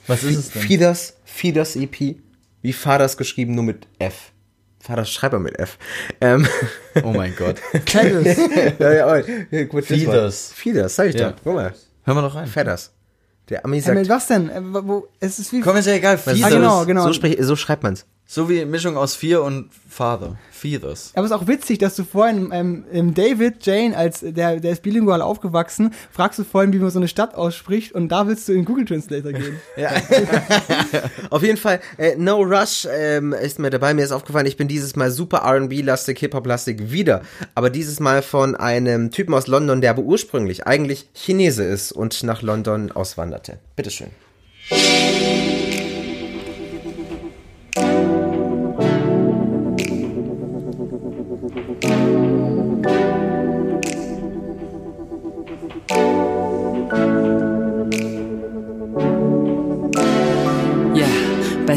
Was 0.06 0.24
ist 0.24 0.36
es 0.36 0.50
denn? 0.50 0.62
Feeders, 0.62 1.14
Feeders 1.24 1.76
EP. 1.76 2.16
Wie 2.60 2.72
Fathers 2.72 3.16
geschrieben, 3.16 3.54
nur 3.54 3.64
mit 3.64 3.86
F. 3.98 4.31
Fathers 4.82 5.10
Schreiber 5.10 5.38
mit 5.38 5.58
F. 5.58 5.78
Ähm, 6.20 6.46
Oh 7.04 7.12
mein 7.12 7.34
Gott. 7.36 7.56
Travis. 7.86 8.36
ja, 8.78 8.92
ja, 8.92 9.06
oh, 9.16 9.64
gut, 9.66 9.74
war- 9.74 9.82
Feeders. 9.82 10.52
Feeders, 10.54 10.96
sag 10.96 11.06
ich 11.08 11.14
Ja. 11.14 11.30
doch. 11.30 11.36
Guck 11.44 11.54
mal. 11.54 11.72
Hören 12.04 12.16
wir 12.16 12.22
doch 12.22 12.34
rein. 12.34 12.48
Feathers. 12.48 12.92
Der 13.48 13.64
Ami 13.64 13.76
Hey, 13.76 13.82
sagt, 13.82 13.98
mit 13.98 14.08
was 14.08 14.26
denn? 14.26 14.50
Äh, 14.50 14.60
wo, 14.62 15.06
es 15.20 15.38
ist 15.38 15.52
wie. 15.52 15.60
Komm, 15.60 15.76
ist 15.76 15.86
ja 15.86 15.92
egal. 15.94 16.14
Ah, 16.14 16.18
Feathers. 16.18 16.50
genau, 16.50 16.84
genau. 16.84 17.04
so, 17.04 17.12
sprich, 17.12 17.36
so 17.40 17.54
schreibt 17.56 17.82
man's. 17.84 18.06
So 18.34 18.48
wie 18.48 18.64
Mischung 18.64 18.96
aus 18.96 19.14
Vier 19.14 19.42
und 19.42 19.68
Father. 19.86 20.38
Feathers. 20.50 21.12
Aber 21.14 21.26
es 21.26 21.30
ist 21.30 21.36
auch 21.36 21.46
witzig, 21.48 21.80
dass 21.80 21.96
du 21.96 22.04
vorhin 22.04 22.48
ähm, 22.50 22.84
ähm, 22.90 23.12
David 23.12 23.56
Jane, 23.66 23.94
als 23.94 24.20
der, 24.20 24.58
der 24.58 24.72
ist 24.72 24.82
bilingual 24.82 25.20
aufgewachsen, 25.20 25.92
fragst 26.10 26.38
du 26.38 26.44
vorhin, 26.44 26.72
wie 26.72 26.78
man 26.78 26.90
so 26.90 26.98
eine 26.98 27.08
Stadt 27.08 27.34
ausspricht 27.34 27.92
und 27.92 28.08
da 28.08 28.26
willst 28.26 28.48
du 28.48 28.54
in 28.54 28.64
Google 28.64 28.86
Translator 28.86 29.32
gehen. 29.32 29.58
Auf 31.30 31.42
jeden 31.42 31.58
Fall, 31.58 31.80
äh, 31.98 32.16
No 32.16 32.40
Rush 32.40 32.88
ähm, 32.90 33.34
ist 33.34 33.58
mir 33.58 33.68
dabei. 33.68 33.92
Mir 33.92 34.04
ist 34.04 34.12
aufgefallen, 34.12 34.46
ich 34.46 34.56
bin 34.56 34.66
dieses 34.66 34.96
Mal 34.96 35.10
super 35.10 35.40
R&B-lastig, 35.40 36.18
Hip-Hop-lastig 36.20 36.90
wieder. 36.90 37.20
Aber 37.54 37.68
dieses 37.68 38.00
Mal 38.00 38.22
von 38.22 38.56
einem 38.56 39.10
Typen 39.10 39.34
aus 39.34 39.46
London, 39.46 39.82
der 39.82 39.90
aber 39.90 40.04
ursprünglich 40.04 40.66
eigentlich 40.66 41.10
Chinese 41.12 41.64
ist 41.64 41.92
und 41.92 42.22
nach 42.22 42.40
London 42.40 42.92
auswanderte. 42.92 43.58
Bitteschön. 43.76 44.08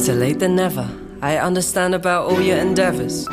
Better 0.05 0.19
late 0.19 0.37
than 0.37 0.55
never. 0.55 0.87
I 1.23 1.37
understand 1.37 1.95
about 1.95 2.29
all 2.29 2.39
your 2.39 2.57
endeavors. 2.57 3.27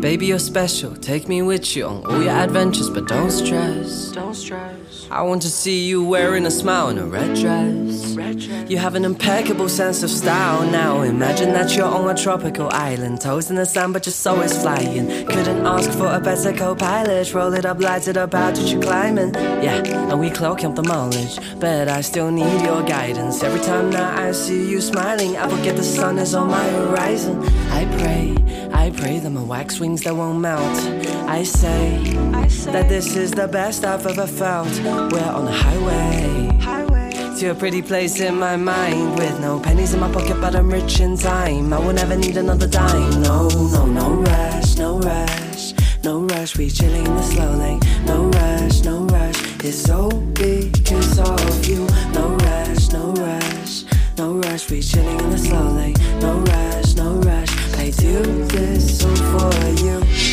Baby, 0.00 0.26
you're 0.26 0.40
special. 0.40 0.96
Take 0.96 1.28
me 1.28 1.40
with 1.40 1.76
you 1.76 1.86
on 1.86 2.04
all 2.04 2.20
your 2.20 2.32
adventures, 2.32 2.90
but 2.90 3.06
don't 3.06 3.30
stress. 3.30 4.10
Don't 4.10 4.34
stress. 4.34 4.67
I 5.10 5.22
want 5.22 5.40
to 5.42 5.48
see 5.48 5.86
you 5.86 6.04
wearing 6.04 6.44
a 6.44 6.50
smile 6.50 6.88
and 6.88 6.98
a 6.98 7.04
red 7.04 7.34
dress. 7.34 8.14
Red 8.14 8.38
dress. 8.38 8.70
You 8.70 8.76
have 8.76 8.94
an 8.94 9.06
impeccable 9.06 9.70
sense 9.70 10.02
of 10.02 10.10
style. 10.10 10.70
Now 10.70 11.00
imagine 11.00 11.54
that 11.54 11.74
you're 11.74 11.86
on 11.86 12.14
a 12.14 12.14
tropical 12.14 12.68
island, 12.70 13.22
toes 13.22 13.48
in 13.48 13.56
the 13.56 13.64
sand, 13.64 13.94
but 13.94 14.04
your 14.04 14.12
soul 14.12 14.40
is 14.42 14.56
flying. 14.60 15.06
Couldn't 15.26 15.66
ask 15.66 15.90
for 15.92 16.08
a 16.08 16.20
better 16.20 16.52
co-pilot. 16.52 17.32
Roll 17.32 17.54
it 17.54 17.64
up, 17.64 17.80
light 17.80 18.06
it 18.06 18.18
up, 18.18 18.34
how 18.34 18.50
did 18.50 18.68
you 18.68 18.80
climbing? 18.80 19.32
Yeah, 19.34 19.82
and 20.10 20.20
we 20.20 20.28
cloak 20.30 20.62
up 20.62 20.74
the 20.74 20.82
mileage, 20.82 21.38
but 21.58 21.88
I 21.88 22.02
still 22.02 22.30
need 22.30 22.62
your 22.62 22.82
guidance. 22.82 23.42
Every 23.42 23.60
time 23.60 23.90
that 23.92 24.18
I 24.18 24.32
see 24.32 24.68
you 24.68 24.82
smiling, 24.82 25.38
I 25.38 25.48
forget 25.48 25.76
the 25.76 25.84
sun 25.84 26.18
is 26.18 26.34
on 26.34 26.48
my 26.48 26.68
horizon. 26.68 27.42
I 27.70 27.86
pray, 27.96 28.36
I 28.72 28.90
pray 28.90 29.20
that 29.20 29.30
my 29.30 29.42
wax 29.42 29.80
wings 29.80 30.02
that 30.02 30.14
won't 30.14 30.40
melt. 30.40 30.78
I 31.26 31.44
say, 31.44 31.96
I 32.32 32.48
say 32.48 32.72
that 32.72 32.88
this 32.88 33.16
is 33.16 33.30
the 33.30 33.48
best 33.48 33.84
I've 33.84 34.06
ever 34.06 34.26
felt. 34.26 34.68
We're 35.06 35.20
on 35.22 35.46
a 35.46 35.52
highway, 35.52 36.58
highway 36.60 37.36
to 37.38 37.50
a 37.50 37.54
pretty 37.54 37.80
place 37.80 38.20
in 38.20 38.34
my 38.34 38.56
mind 38.56 39.16
with 39.16 39.38
no 39.40 39.60
pennies 39.60 39.94
in 39.94 40.00
my 40.00 40.10
pocket, 40.10 40.40
but 40.40 40.56
I'm 40.56 40.68
rich 40.68 40.98
in 40.98 41.16
time. 41.16 41.72
I 41.72 41.78
will 41.78 41.92
never 41.92 42.16
need 42.16 42.36
another 42.36 42.66
dime. 42.66 43.22
No, 43.22 43.48
no, 43.48 43.86
no 43.86 44.14
rush, 44.14 44.76
no 44.76 44.98
rush, 44.98 45.72
no 46.02 46.22
rush. 46.22 46.56
We 46.56 46.68
chilling 46.68 47.06
in 47.06 47.14
the 47.14 47.22
slow 47.22 47.52
lane. 47.52 47.80
No 48.06 48.24
rush, 48.28 48.82
no 48.82 49.04
rush. 49.04 49.38
It's 49.64 49.88
all 49.88 50.10
because 50.10 51.18
of 51.20 51.64
you. 51.64 51.86
No 52.12 52.36
rush, 52.42 52.90
no 52.92 53.12
rush, 53.12 53.84
no 54.16 54.34
rush. 54.34 54.68
We 54.68 54.82
chilling 54.82 55.20
in 55.20 55.30
the 55.30 55.38
slow 55.38 55.70
lane. 55.78 55.94
No 56.20 56.40
rush, 56.40 56.96
no 56.96 57.12
rush. 57.20 57.50
I 57.78 57.90
do 57.90 58.20
this 58.46 59.04
all 59.04 59.16
for 59.38 59.84
you. 59.84 60.27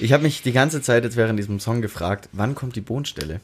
Ich 0.00 0.12
habe 0.12 0.22
mich 0.22 0.42
die 0.42 0.52
ganze 0.52 0.82
Zeit 0.82 1.04
jetzt 1.04 1.16
während 1.16 1.38
diesem 1.38 1.60
Song 1.60 1.82
gefragt, 1.82 2.28
wann 2.32 2.54
kommt 2.54 2.76
die 2.76 2.80
Bohnstelle? 2.80 3.40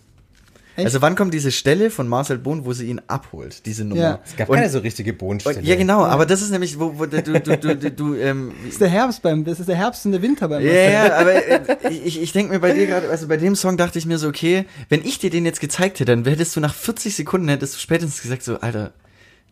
Echt? 0.76 0.84
Also 0.84 1.00
wann 1.00 1.14
kommt 1.14 1.32
diese 1.32 1.52
Stelle 1.52 1.90
von 1.90 2.06
Marcel 2.06 2.36
Bohn, 2.36 2.66
wo 2.66 2.74
sie 2.74 2.86
ihn 2.86 3.00
abholt, 3.06 3.64
diese 3.64 3.82
Nummer? 3.84 4.00
Ja. 4.02 4.20
Es 4.26 4.36
gab 4.36 4.50
Und- 4.50 4.56
keine 4.56 4.68
so 4.68 4.78
richtige 4.80 5.14
Bohnenstelle. 5.14 5.62
Ja, 5.62 5.74
genau, 5.74 6.04
aber 6.04 6.26
das 6.26 6.42
ist 6.42 6.50
nämlich, 6.50 6.78
wo, 6.78 6.98
wo 6.98 7.06
du, 7.06 7.22
du, 7.22 7.40
du, 7.40 7.56
du, 7.76 7.90
du 7.90 8.14
ähm, 8.14 8.52
Das 8.64 8.72
ist 8.72 8.80
der 8.82 8.88
Herbst 8.88 9.22
beim, 9.22 9.44
das 9.46 9.58
ist 9.58 9.70
der 9.70 9.76
Herbst 9.76 10.04
und 10.04 10.12
der 10.12 10.20
Winter 10.20 10.48
beim 10.48 10.62
ja, 10.62 10.72
ja, 10.72 11.16
aber 11.16 11.32
äh, 11.32 11.60
ich, 11.88 12.20
ich 12.20 12.32
denke 12.32 12.52
mir 12.52 12.60
bei 12.60 12.72
dir 12.72 12.86
gerade, 12.86 13.08
also 13.08 13.26
bei 13.26 13.38
dem 13.38 13.56
Song 13.56 13.78
dachte 13.78 13.98
ich 13.98 14.04
mir 14.04 14.18
so, 14.18 14.28
okay, 14.28 14.66
wenn 14.90 15.02
ich 15.02 15.18
dir 15.18 15.30
den 15.30 15.46
jetzt 15.46 15.60
gezeigt 15.60 15.98
hätte, 15.98 16.14
dann 16.14 16.26
hättest 16.26 16.54
du 16.56 16.60
nach 16.60 16.74
40 16.74 17.16
Sekunden, 17.16 17.48
hättest 17.48 17.74
du 17.76 17.78
spätestens 17.78 18.20
gesagt 18.20 18.42
so, 18.42 18.60
Alter, 18.60 18.92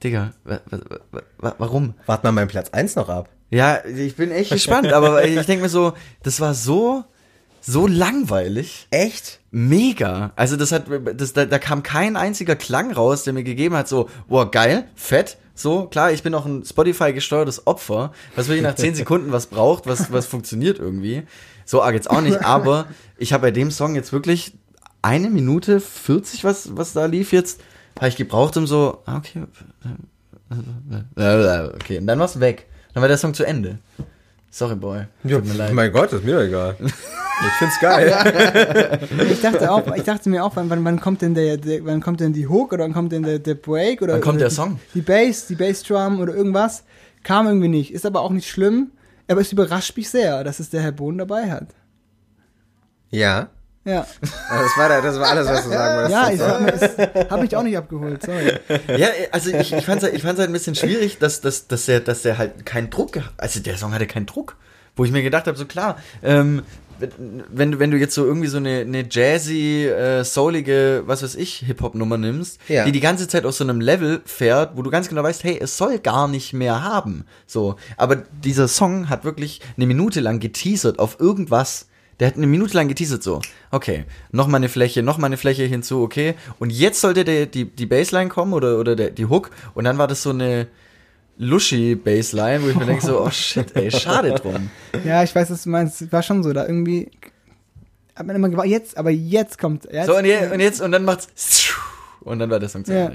Digga, 0.03 0.35
wa, 0.45 0.61
wa, 0.69 0.79
wa, 1.11 1.23
wa, 1.39 1.55
warum? 1.57 1.95
Wart 2.05 2.23
mal 2.23 2.33
meinen 2.33 2.49
Platz 2.49 2.69
1 2.71 2.97
noch 2.97 3.09
ab. 3.09 3.31
Ja, 3.51 3.85
ich 3.85 4.17
bin 4.17 4.31
echt 4.31 4.51
gespannt, 4.51 4.93
aber 4.93 5.25
ich 5.25 5.47
denke 5.47 5.63
mir 5.63 5.69
so, 5.69 5.93
das 6.23 6.41
war 6.41 6.55
so, 6.55 7.05
so 7.61 7.87
langweilig. 7.87 8.89
Echt? 8.91 9.41
Mega. 9.51 10.33
Also 10.37 10.57
das 10.57 10.73
hat, 10.73 10.87
das, 11.17 11.33
da, 11.33 11.45
da 11.47 11.59
kam 11.59 11.83
kein 11.83 12.17
einziger 12.17 12.57
Klang 12.57 12.93
raus, 12.93 13.25
der 13.25 13.33
mir 13.33 13.45
gegeben 13.45 13.77
hat, 13.77 13.89
so, 13.89 14.09
wow, 14.29 14.51
geil, 14.51 14.89
fett. 14.95 15.39
So, 15.55 15.87
klar, 15.87 16.11
ich 16.11 16.25
bin 16.25 16.35
auch 16.35 16.47
ein 16.47 16.65
Spotify-gesteuertes 16.65 17.69
Opfer, 17.69 18.13
was 18.35 18.49
wirklich 18.49 18.65
nach 18.65 18.75
10 18.75 18.97
Sekunden 18.97 19.31
was 19.31 19.47
braucht, 19.47 19.87
was, 19.87 20.11
was 20.11 20.27
funktioniert 20.27 20.81
irgendwie. 20.81 21.23
So 21.65 21.81
arg 21.81 21.95
jetzt 21.95 22.11
auch 22.11 22.21
nicht, 22.21 22.45
aber 22.45 22.87
ich 23.19 23.33
habe 23.33 23.43
bei 23.43 23.51
dem 23.53 23.71
Song 23.71 23.95
jetzt 23.95 24.13
wirklich 24.13 24.55
eine 25.01 25.31
Minute 25.31 25.79
40, 25.81 26.43
was, 26.43 26.77
was 26.77 26.93
da 26.93 27.07
lief 27.07 27.33
jetzt, 27.33 27.61
habe 27.97 28.09
ich 28.09 28.17
gebraucht, 28.17 28.57
um 28.57 28.67
so, 28.67 29.03
ah, 29.07 29.17
okay, 29.19 29.45
okay, 31.77 31.99
und 31.99 32.07
dann 32.09 32.19
war's 32.19 32.41
weg. 32.41 32.67
Dann 32.95 33.01
war 33.01 33.09
der 33.09 33.19
Song 33.19 33.35
zu 33.35 33.45
Ende. 33.45 33.79
Sorry, 34.51 34.77
Boy. 34.77 35.07
Tut 35.29 35.45
mir 35.47 35.55
leid. 35.55 35.73
Mein 35.73 35.93
Gott, 35.93 36.13
ist 36.13 36.25
mir 36.25 36.37
doch 36.37 36.43
egal. 36.43 36.77
Ich 36.81 37.53
find's 37.59 37.81
geil. 37.81 39.01
Ich 39.31 39.41
dachte 39.41 39.71
auch, 39.71 39.95
ich 39.97 40.05
dachte 40.05 40.31
mir 40.31 40.45
auch, 40.45 40.55
wann, 40.55 40.71
wann, 40.71 40.85
wann 40.85 41.01
kommt 41.01 41.21
denn 41.23 41.35
der, 41.35 41.57
der, 41.57 41.85
wann 41.85 42.01
kommt 42.01 42.21
denn 42.21 42.33
die 42.33 42.47
Hook 42.47 42.73
oder 42.73 42.85
wann 42.85 42.93
kommt 42.93 43.11
denn 43.11 43.25
der, 43.25 43.41
der 43.41 43.55
Break 43.55 44.01
oder 44.01 44.15
Wann 44.15 44.21
kommt 44.21 44.37
oder 44.37 44.45
der 44.45 44.49
die, 44.51 44.55
Song? 44.55 44.79
Die 44.95 45.01
Bass, 45.01 45.49
die 45.49 45.57
Bassdrum 45.57 46.21
oder 46.21 46.35
irgendwas. 46.35 46.85
Kam 47.25 47.47
irgendwie 47.47 47.69
nicht. 47.69 47.93
Ist 47.93 48.07
aber 48.07 48.21
auch 48.21 48.31
nicht 48.31 48.49
schlimm. 48.49 48.93
Aber 49.29 49.41
es 49.41 49.51
überrascht 49.51 49.97
mich 49.97 50.09
sehr, 50.09 50.45
dass 50.45 50.61
es 50.61 50.71
der 50.71 50.83
Herr 50.83 50.93
Bohn 50.93 51.19
dabei 51.19 51.51
hat. 51.51 51.69
Ja. 53.11 53.49
Ja, 53.87 54.07
Das 54.23 54.77
war, 54.79 54.89
da- 54.89 55.01
das 55.03 55.19
war 55.21 55.29
alles, 55.29 55.47
was 55.47 55.65
du 55.65 55.71
sagen 55.71 55.97
wolltest. 56.11 56.13
ja, 56.13 56.31
ich 56.31 56.41
habe 57.21 57.31
hab 57.31 57.41
mich 57.41 57.55
auch 57.57 57.63
nicht 57.63 57.77
abgeholt, 57.77 58.23
sorry. 58.23 58.53
Ja, 58.99 59.09
also 59.31 59.51
ich, 59.51 59.73
ich 59.75 59.85
fand 59.85 59.99
es 59.99 60.05
halt, 60.05 60.15
ich 60.15 60.23
fand's 60.23 60.39
halt 60.41 60.49
ein 60.51 60.55
bisschen 60.55 60.75
schwierig, 60.75 61.19
dass, 61.19 61.41
dass, 61.43 61.67
dass, 61.69 61.85
der, 61.87 62.01
dass 62.01 62.23
der 62.23 62.39
halt 62.39 62.65
keinen 62.65 62.89
Druck 62.91 63.13
gehabt 63.13 63.35
Also 63.37 63.61
der 63.61 63.77
Song 63.77 63.93
hatte 63.93 64.07
keinen 64.07 64.27
Druck. 64.27 64.57
Wo 64.97 65.05
ich 65.05 65.11
mir 65.11 65.23
gedacht 65.25 65.47
habe, 65.49 65.59
so 65.59 65.67
klar, 65.67 65.99
ähm, 66.23 66.63
wenn, 67.51 67.73
du- 67.73 67.79
wenn 67.81 67.91
du 67.91 67.97
jetzt 67.97 68.15
so 68.15 68.25
irgendwie 68.25 68.47
so 68.47 68.59
eine, 68.59 68.81
eine 68.83 69.05
jazzy, 69.11 69.87
äh, 69.87 70.23
soulige, 70.25 71.03
was 71.07 71.23
weiß 71.25 71.35
ich, 71.35 71.57
Hip-Hop-Nummer 71.67 72.17
nimmst, 72.17 72.61
Ja. 72.69 72.85
die 72.85 72.93
die 72.93 73.01
ganze 73.01 73.27
Zeit 73.27 73.45
aus 73.45 73.59
so 73.59 73.65
einem 73.65 73.81
Level 73.81 74.23
fährt, 74.25 74.77
wo 74.77 74.83
du 74.83 74.91
ganz 74.91 75.09
genau 75.09 75.25
weißt, 75.25 75.43
hey, 75.45 75.59
es 75.61 75.77
soll 75.77 75.99
gar 75.99 76.29
nicht 76.29 76.53
mehr 76.53 76.85
haben. 76.85 77.27
So, 77.47 77.75
aber 77.97 78.17
dieser 78.45 78.69
Song 78.69 79.09
hat 79.11 79.25
wirklich 79.25 79.61
eine 79.77 79.87
Minute 79.87 80.21
lang 80.21 80.39
geteasert 80.39 81.01
auf 81.01 81.19
irgendwas. 81.19 81.89
Der 82.21 82.29
hat 82.29 82.37
eine 82.37 82.47
Minute 82.47 82.75
lang 82.77 82.89
geteasert 82.89 83.23
so. 83.23 83.41
Okay, 83.71 84.05
noch 84.31 84.47
mal 84.47 84.59
eine 84.59 84.69
Fläche, 84.69 85.03
noch 85.03 85.19
mal 85.19 85.27
eine 85.27 85.37
Fläche 85.37 85.65
hinzu, 85.65 86.01
okay. 86.03 86.35
Und 86.59 86.71
jetzt 86.71 87.01
sollte 87.01 87.25
der, 87.25 87.47
die, 87.47 87.65
die 87.65 87.87
Bassline 87.87 88.29
kommen 88.29 88.53
oder, 88.53 88.79
oder 88.79 88.95
der, 88.97 89.11
die 89.11 89.27
Hook 89.27 89.51
und 89.75 89.85
dann 89.85 89.99
war 89.99 90.07
das 90.07 90.23
so 90.23 90.31
eine 90.31 90.69
lushy 91.39 91.97
Bassline, 91.97 92.63
wo 92.63 92.69
ich 92.69 92.77
mir 92.77 92.87
denke 92.87 93.05
so, 93.05 93.21
oh 93.21 93.31
shit, 93.31 93.75
ey, 93.75 93.91
schade 93.91 94.31
drum. 94.33 94.71
Ja, 95.05 95.25
ich 95.25 95.35
weiß, 95.35 95.51
was 95.51 95.65
du 95.65 95.71
meinst. 95.71 96.13
War 96.13 96.23
schon 96.23 96.43
so, 96.45 96.53
da 96.53 96.65
irgendwie. 96.67 97.11
Hat 98.15 98.27
man 98.27 98.37
immer 98.37 98.49
gewartet, 98.49 98.71
jetzt, 98.71 98.97
aber 98.97 99.11
jetzt 99.11 99.59
kommt. 99.59 99.89
Jetzt, 99.91 100.07
So, 100.07 100.17
und, 100.17 100.25
je, 100.25 100.37
und 100.53 100.61
jetzt, 100.61 100.81
und 100.81 100.93
dann 100.93 101.05
macht's 101.05 101.73
und 102.21 102.39
dann 102.39 102.49
war 102.49 102.61
der 102.61 102.69
Song 102.69 102.85
zu 102.85 102.93
Ja. 102.95 103.07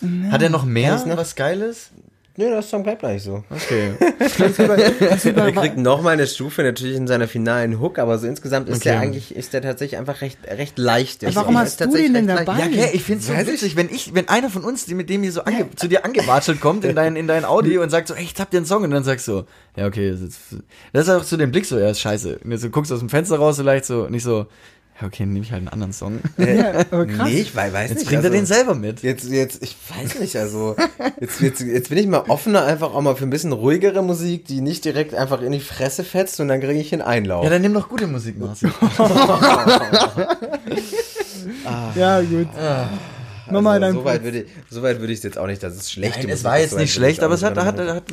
Ende. 0.00 0.32
Hat 0.32 0.40
er 0.42 0.48
noch 0.48 0.64
mehr, 0.64 0.96
noch- 1.04 1.16
was 1.18 1.34
Geiles? 1.34 1.90
Nö, 2.38 2.48
das 2.50 2.70
Song 2.70 2.84
bleibt 2.84 3.00
gleich 3.00 3.24
so. 3.24 3.42
Okay. 3.50 3.94
über, 4.62 4.78
Er 4.78 5.52
kriegt 5.52 5.76
nochmal 5.76 6.12
eine 6.12 6.24
Stufe 6.28 6.62
natürlich 6.62 6.94
in 6.94 7.08
seiner 7.08 7.26
finalen 7.26 7.80
Hook, 7.80 7.98
aber 7.98 8.16
so 8.16 8.28
insgesamt 8.28 8.68
ist 8.68 8.76
Okay. 8.76 8.90
der 8.90 9.00
eigentlich, 9.00 9.34
ist 9.34 9.54
der 9.54 9.60
tatsächlich 9.60 9.98
einfach 9.98 10.20
recht, 10.20 10.38
recht 10.46 10.78
leicht. 10.78 11.24
Ja, 11.24 11.34
warum 11.34 11.58
hast 11.58 11.70
ist 11.70 11.80
du 11.80 11.84
tatsächlich 11.86 12.12
den 12.12 12.28
denn 12.28 12.36
dabei? 12.36 12.60
Ja, 12.60 12.66
okay, 12.66 12.90
ich 12.92 13.02
find's 13.02 13.26
so 13.26 13.34
Weiß 13.34 13.48
ich. 13.48 13.54
witzig, 13.54 13.74
wenn 13.74 13.88
ich, 13.88 14.14
wenn 14.14 14.28
einer 14.28 14.50
von 14.50 14.62
uns, 14.62 14.86
die 14.86 14.94
mit 14.94 15.10
dem 15.10 15.24
hier 15.24 15.32
so 15.32 15.42
ange, 15.42 15.66
zu 15.74 15.88
dir 15.88 16.04
angewatschelt 16.04 16.60
kommt 16.60 16.84
in 16.84 16.94
dein, 16.94 17.16
in 17.16 17.26
dein 17.26 17.44
Audi 17.44 17.76
und 17.76 17.90
sagt 17.90 18.06
so, 18.06 18.14
ey, 18.14 18.22
ich 18.22 18.38
hab 18.38 18.52
dir 18.52 18.58
einen 18.58 18.66
Song 18.66 18.84
und 18.84 18.92
dann 18.92 19.02
sagst 19.02 19.26
du, 19.26 19.42
ja, 19.74 19.86
okay, 19.88 20.12
das 20.12 20.20
ist, 20.20 20.38
das 20.92 21.08
ist 21.08 21.12
auch 21.12 21.24
so 21.24 21.36
den 21.36 21.50
Blick 21.50 21.66
so, 21.66 21.76
ja, 21.76 21.90
ist 21.90 21.98
scheiße. 22.00 22.38
Und 22.44 22.62
du 22.62 22.70
guckst 22.70 22.92
aus 22.92 23.00
dem 23.00 23.08
Fenster 23.08 23.38
raus 23.38 23.56
vielleicht 23.56 23.84
so, 23.84 24.08
nicht 24.08 24.22
so, 24.22 24.46
okay, 25.06 25.26
nehme 25.26 25.40
ich 25.44 25.52
halt 25.52 25.60
einen 25.60 25.68
anderen 25.68 25.92
Song. 25.92 26.20
ja, 26.36 26.70
aber 26.90 27.06
krass. 27.06 27.28
Nee, 27.28 27.40
ich 27.40 27.54
weiß, 27.54 27.72
weiß 27.72 27.90
Jetzt 27.90 27.98
nicht. 28.00 28.08
bringt 28.08 28.22
er 28.24 28.30
also- 28.30 28.38
den 28.38 28.46
selber 28.46 28.74
mit. 28.74 29.02
Jetzt, 29.02 29.28
jetzt, 29.28 29.62
ich 29.62 29.76
weiß 29.96 30.18
nicht, 30.20 30.36
also, 30.36 30.76
jetzt, 31.20 31.40
jetzt, 31.40 31.60
jetzt 31.60 31.88
bin 31.90 31.98
ich 31.98 32.06
mal 32.06 32.24
offener, 32.28 32.64
einfach 32.64 32.94
auch 32.94 33.00
mal 33.00 33.14
für 33.16 33.24
ein 33.24 33.30
bisschen 33.30 33.52
ruhigere 33.52 34.02
Musik, 34.02 34.44
die 34.46 34.60
nicht 34.60 34.84
direkt 34.84 35.14
einfach 35.14 35.40
in 35.42 35.52
die 35.52 35.60
Fresse 35.60 36.04
fetzt 36.04 36.40
und 36.40 36.48
dann 36.48 36.60
kriege 36.60 36.80
ich 36.80 36.92
einen 36.92 37.02
Einlauf. 37.02 37.44
Ja, 37.44 37.50
dann 37.50 37.62
nimm 37.62 37.74
doch 37.74 37.88
gute 37.88 38.06
Musik, 38.06 38.38
Marci. 38.38 38.66
Ja, 41.94 42.20
gut. 42.20 42.48
Mach 43.50 43.60
mal 43.60 43.80
deinen 43.80 43.94
so 43.94 44.04
weit 44.04 44.22
würde 44.24 44.38
ich, 44.42 44.46
so 44.70 44.82
weit 44.82 45.00
würde 45.00 45.12
ich 45.12 45.18
es 45.18 45.24
jetzt 45.24 45.38
auch 45.38 45.46
nicht, 45.46 45.62
dass 45.62 45.74
es 45.74 45.90
schlechte 45.90 46.18
Nein, 46.20 46.26
Musik 46.28 46.38
es 46.38 46.44
war 46.44 46.56
ist, 46.56 46.62
jetzt 46.62 46.70
so 46.72 46.76
nicht 46.78 46.84
ich 46.88 46.94
schlecht, 46.94 47.22
aber 47.22 47.34
es 47.34 47.42
hat, 47.42 47.56
hat, 47.56 47.76
sagen. 47.76 47.88
hat, 47.94 48.04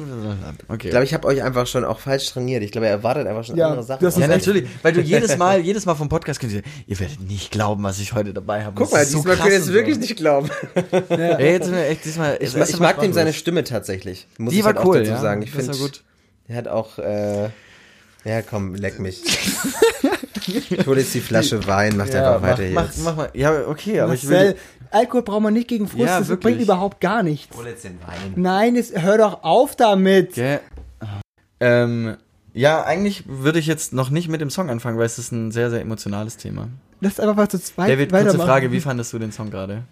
okay. 0.68 0.88
Ich 0.88 0.90
glaube, 0.92 1.06
ich 1.06 1.14
habe 1.14 1.28
euch 1.28 1.44
einfach 1.44 1.68
schon 1.68 1.84
auch 1.86 2.00
falsch 2.00 2.28
trainiert. 2.32 2.64
Ich 2.64 2.72
glaube, 2.72 2.88
er 2.88 2.94
erwartet 2.94 3.28
einfach 3.28 3.44
schon 3.44 3.56
Ja, 3.58 3.68
andere 3.68 3.84
Sachen. 3.84 4.04
das 4.04 4.16
ist 4.16 4.22
Ja, 4.22 4.28
natürlich, 4.28 4.66
weil 4.82 4.94
du 4.94 5.02
jedes 5.02 5.38
Mal, 5.38 5.60
jedes 5.62 5.86
Mal 5.86 5.96
vom 5.96 6.10
Podcast 6.10 6.40
könnt 6.40 6.54
ihr, 6.54 6.62
ihr 6.88 7.00
werdet 7.00 7.22
nicht 7.22 7.52
glauben, 7.52 7.84
was 7.84 8.00
ich 8.00 8.14
heute 8.14 8.34
dabei 8.34 8.64
habe. 8.64 8.76
Guck 8.76 8.92
mal, 8.92 9.00
ist 9.02 9.12
so 9.12 9.18
diesmal 9.20 9.38
wir 9.46 9.54
jetzt 9.54 9.68
und 9.68 9.74
wirklich 9.74 9.98
nicht 9.98 10.16
glauben. 10.18 10.50
Ey, 11.10 11.54
jetzt 11.54 11.66
sind 11.66 11.76
wir 11.76 11.88
echt 11.88 12.06
diesmal. 12.06 12.38
Ich, 12.40 12.56
ich 12.56 12.62
ist 12.62 12.80
mag 12.80 13.00
dem 13.00 13.14
seine. 13.14 13.34
Stimme 13.34 13.64
tatsächlich. 13.64 14.28
Muss 14.38 14.54
Die 14.54 14.60
ich 14.60 14.66
war 14.66 14.74
halt 14.76 14.86
cool, 14.86 14.96
auch 14.98 15.00
dazu 15.00 15.12
ja. 15.12 15.20
sagen. 15.22 15.42
Ich 15.42 15.52
finde, 15.52 15.78
gut. 15.78 16.04
er 16.48 16.56
hat 16.58 16.68
auch, 16.68 16.98
äh, 17.00 17.50
ja 18.24 18.42
komm, 18.42 18.76
leck 18.76 19.00
mich. 19.00 19.22
ich 20.48 20.86
hole 20.88 21.00
jetzt 21.00 21.14
die 21.14 21.22
Flasche 21.22 21.66
Wein, 21.68 21.98
macht 21.98 22.14
Ja, 22.14 22.36
einfach 22.36 22.42
mach, 22.42 22.50
weiter 22.58 22.64
mach, 22.74 22.86
jetzt. 22.86 23.04
mach 23.04 23.16
mal. 23.16 23.30
Ja, 23.34 23.68
okay, 23.68 24.00
aber 24.00 24.14
ich 24.14 24.24
Marcel, 24.24 24.48
will. 24.50 24.56
Alkohol 24.96 25.24
braucht 25.24 25.42
man 25.42 25.54
nicht 25.54 25.68
gegen 25.68 25.88
Frust, 25.88 26.06
Ja, 26.06 26.20
das 26.20 26.30
wirklich. 26.30 26.54
bringt 26.56 26.62
überhaupt 26.64 27.02
gar 27.02 27.22
nichts. 27.22 27.56
hol 27.56 27.66
jetzt 27.68 27.84
den 27.84 28.00
Wein. 28.06 28.34
Nein, 28.36 28.76
es, 28.76 28.94
hör 28.96 29.18
doch 29.18 29.44
auf 29.44 29.76
damit. 29.76 30.34
Gell? 30.36 30.62
Ähm, 31.60 32.16
ja, 32.54 32.84
eigentlich 32.84 33.24
würde 33.28 33.60
ich 33.60 33.68
jetzt 33.68 33.94
noch 33.94 34.10
nicht 34.10 34.30
mit 34.30 34.42
dem 34.42 34.50
Song 34.50 34.70
anfangen, 34.70 34.98
weil 34.98 35.06
es 35.06 35.18
ist 35.20 35.32
ein 35.32 35.52
sehr, 35.52 35.70
sehr 35.70 35.82
emotionales 35.82 36.38
Thema. 36.38 36.70
Lass 37.02 37.20
einfach 37.20 37.36
mal 37.36 37.50
zu 37.50 37.60
zweit 37.60 37.90
David, 37.90 38.10
kurze 38.10 38.26
weitermachen. 38.28 38.48
Frage, 38.48 38.72
wie 38.72 38.80
fandest 38.80 39.12
du 39.14 39.20
den 39.20 39.32
Song 39.32 39.52
gerade? 39.52 39.84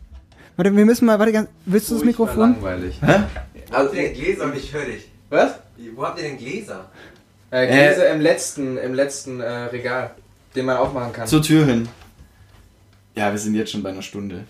Warte, 0.56 0.76
wir 0.76 0.86
müssen 0.86 1.06
mal, 1.06 1.20
warte, 1.20 1.32
ganz, 1.34 1.50
willst 1.66 1.90
du 1.92 1.96
das 1.96 2.04
Mikrofon? 2.06 2.54
langweilig. 2.54 3.00
Hä? 3.02 3.24
Also, 3.72 3.94
den 3.94 4.14
Gläser 4.14 4.46
und 4.46 4.56
ich 4.56 4.72
höre 4.74 4.86
dich. 4.86 5.08
Was? 5.30 5.56
Wo 5.96 6.06
habt 6.06 6.20
ihr 6.22 6.30
denn 6.30 6.38
Gläser? 6.38 6.86
Äh, 7.52 7.68
Gläser 7.68 8.10
im 8.12 8.22
letzten, 8.22 8.78
im 8.78 8.94
letzten 8.94 9.42
äh, 9.42 9.50
Regal, 9.66 10.12
den 10.56 10.66
man 10.66 10.78
aufmachen 10.78 11.12
kann. 11.12 11.28
Zur 11.28 11.42
Tür 11.42 11.66
hin. 11.66 11.90
Ja, 13.16 13.32
wir 13.32 13.38
sind 13.40 13.56
jetzt 13.56 13.72
schon 13.72 13.84
bei 13.84 13.90
einer 13.90 14.02
Stunde. 14.02 14.44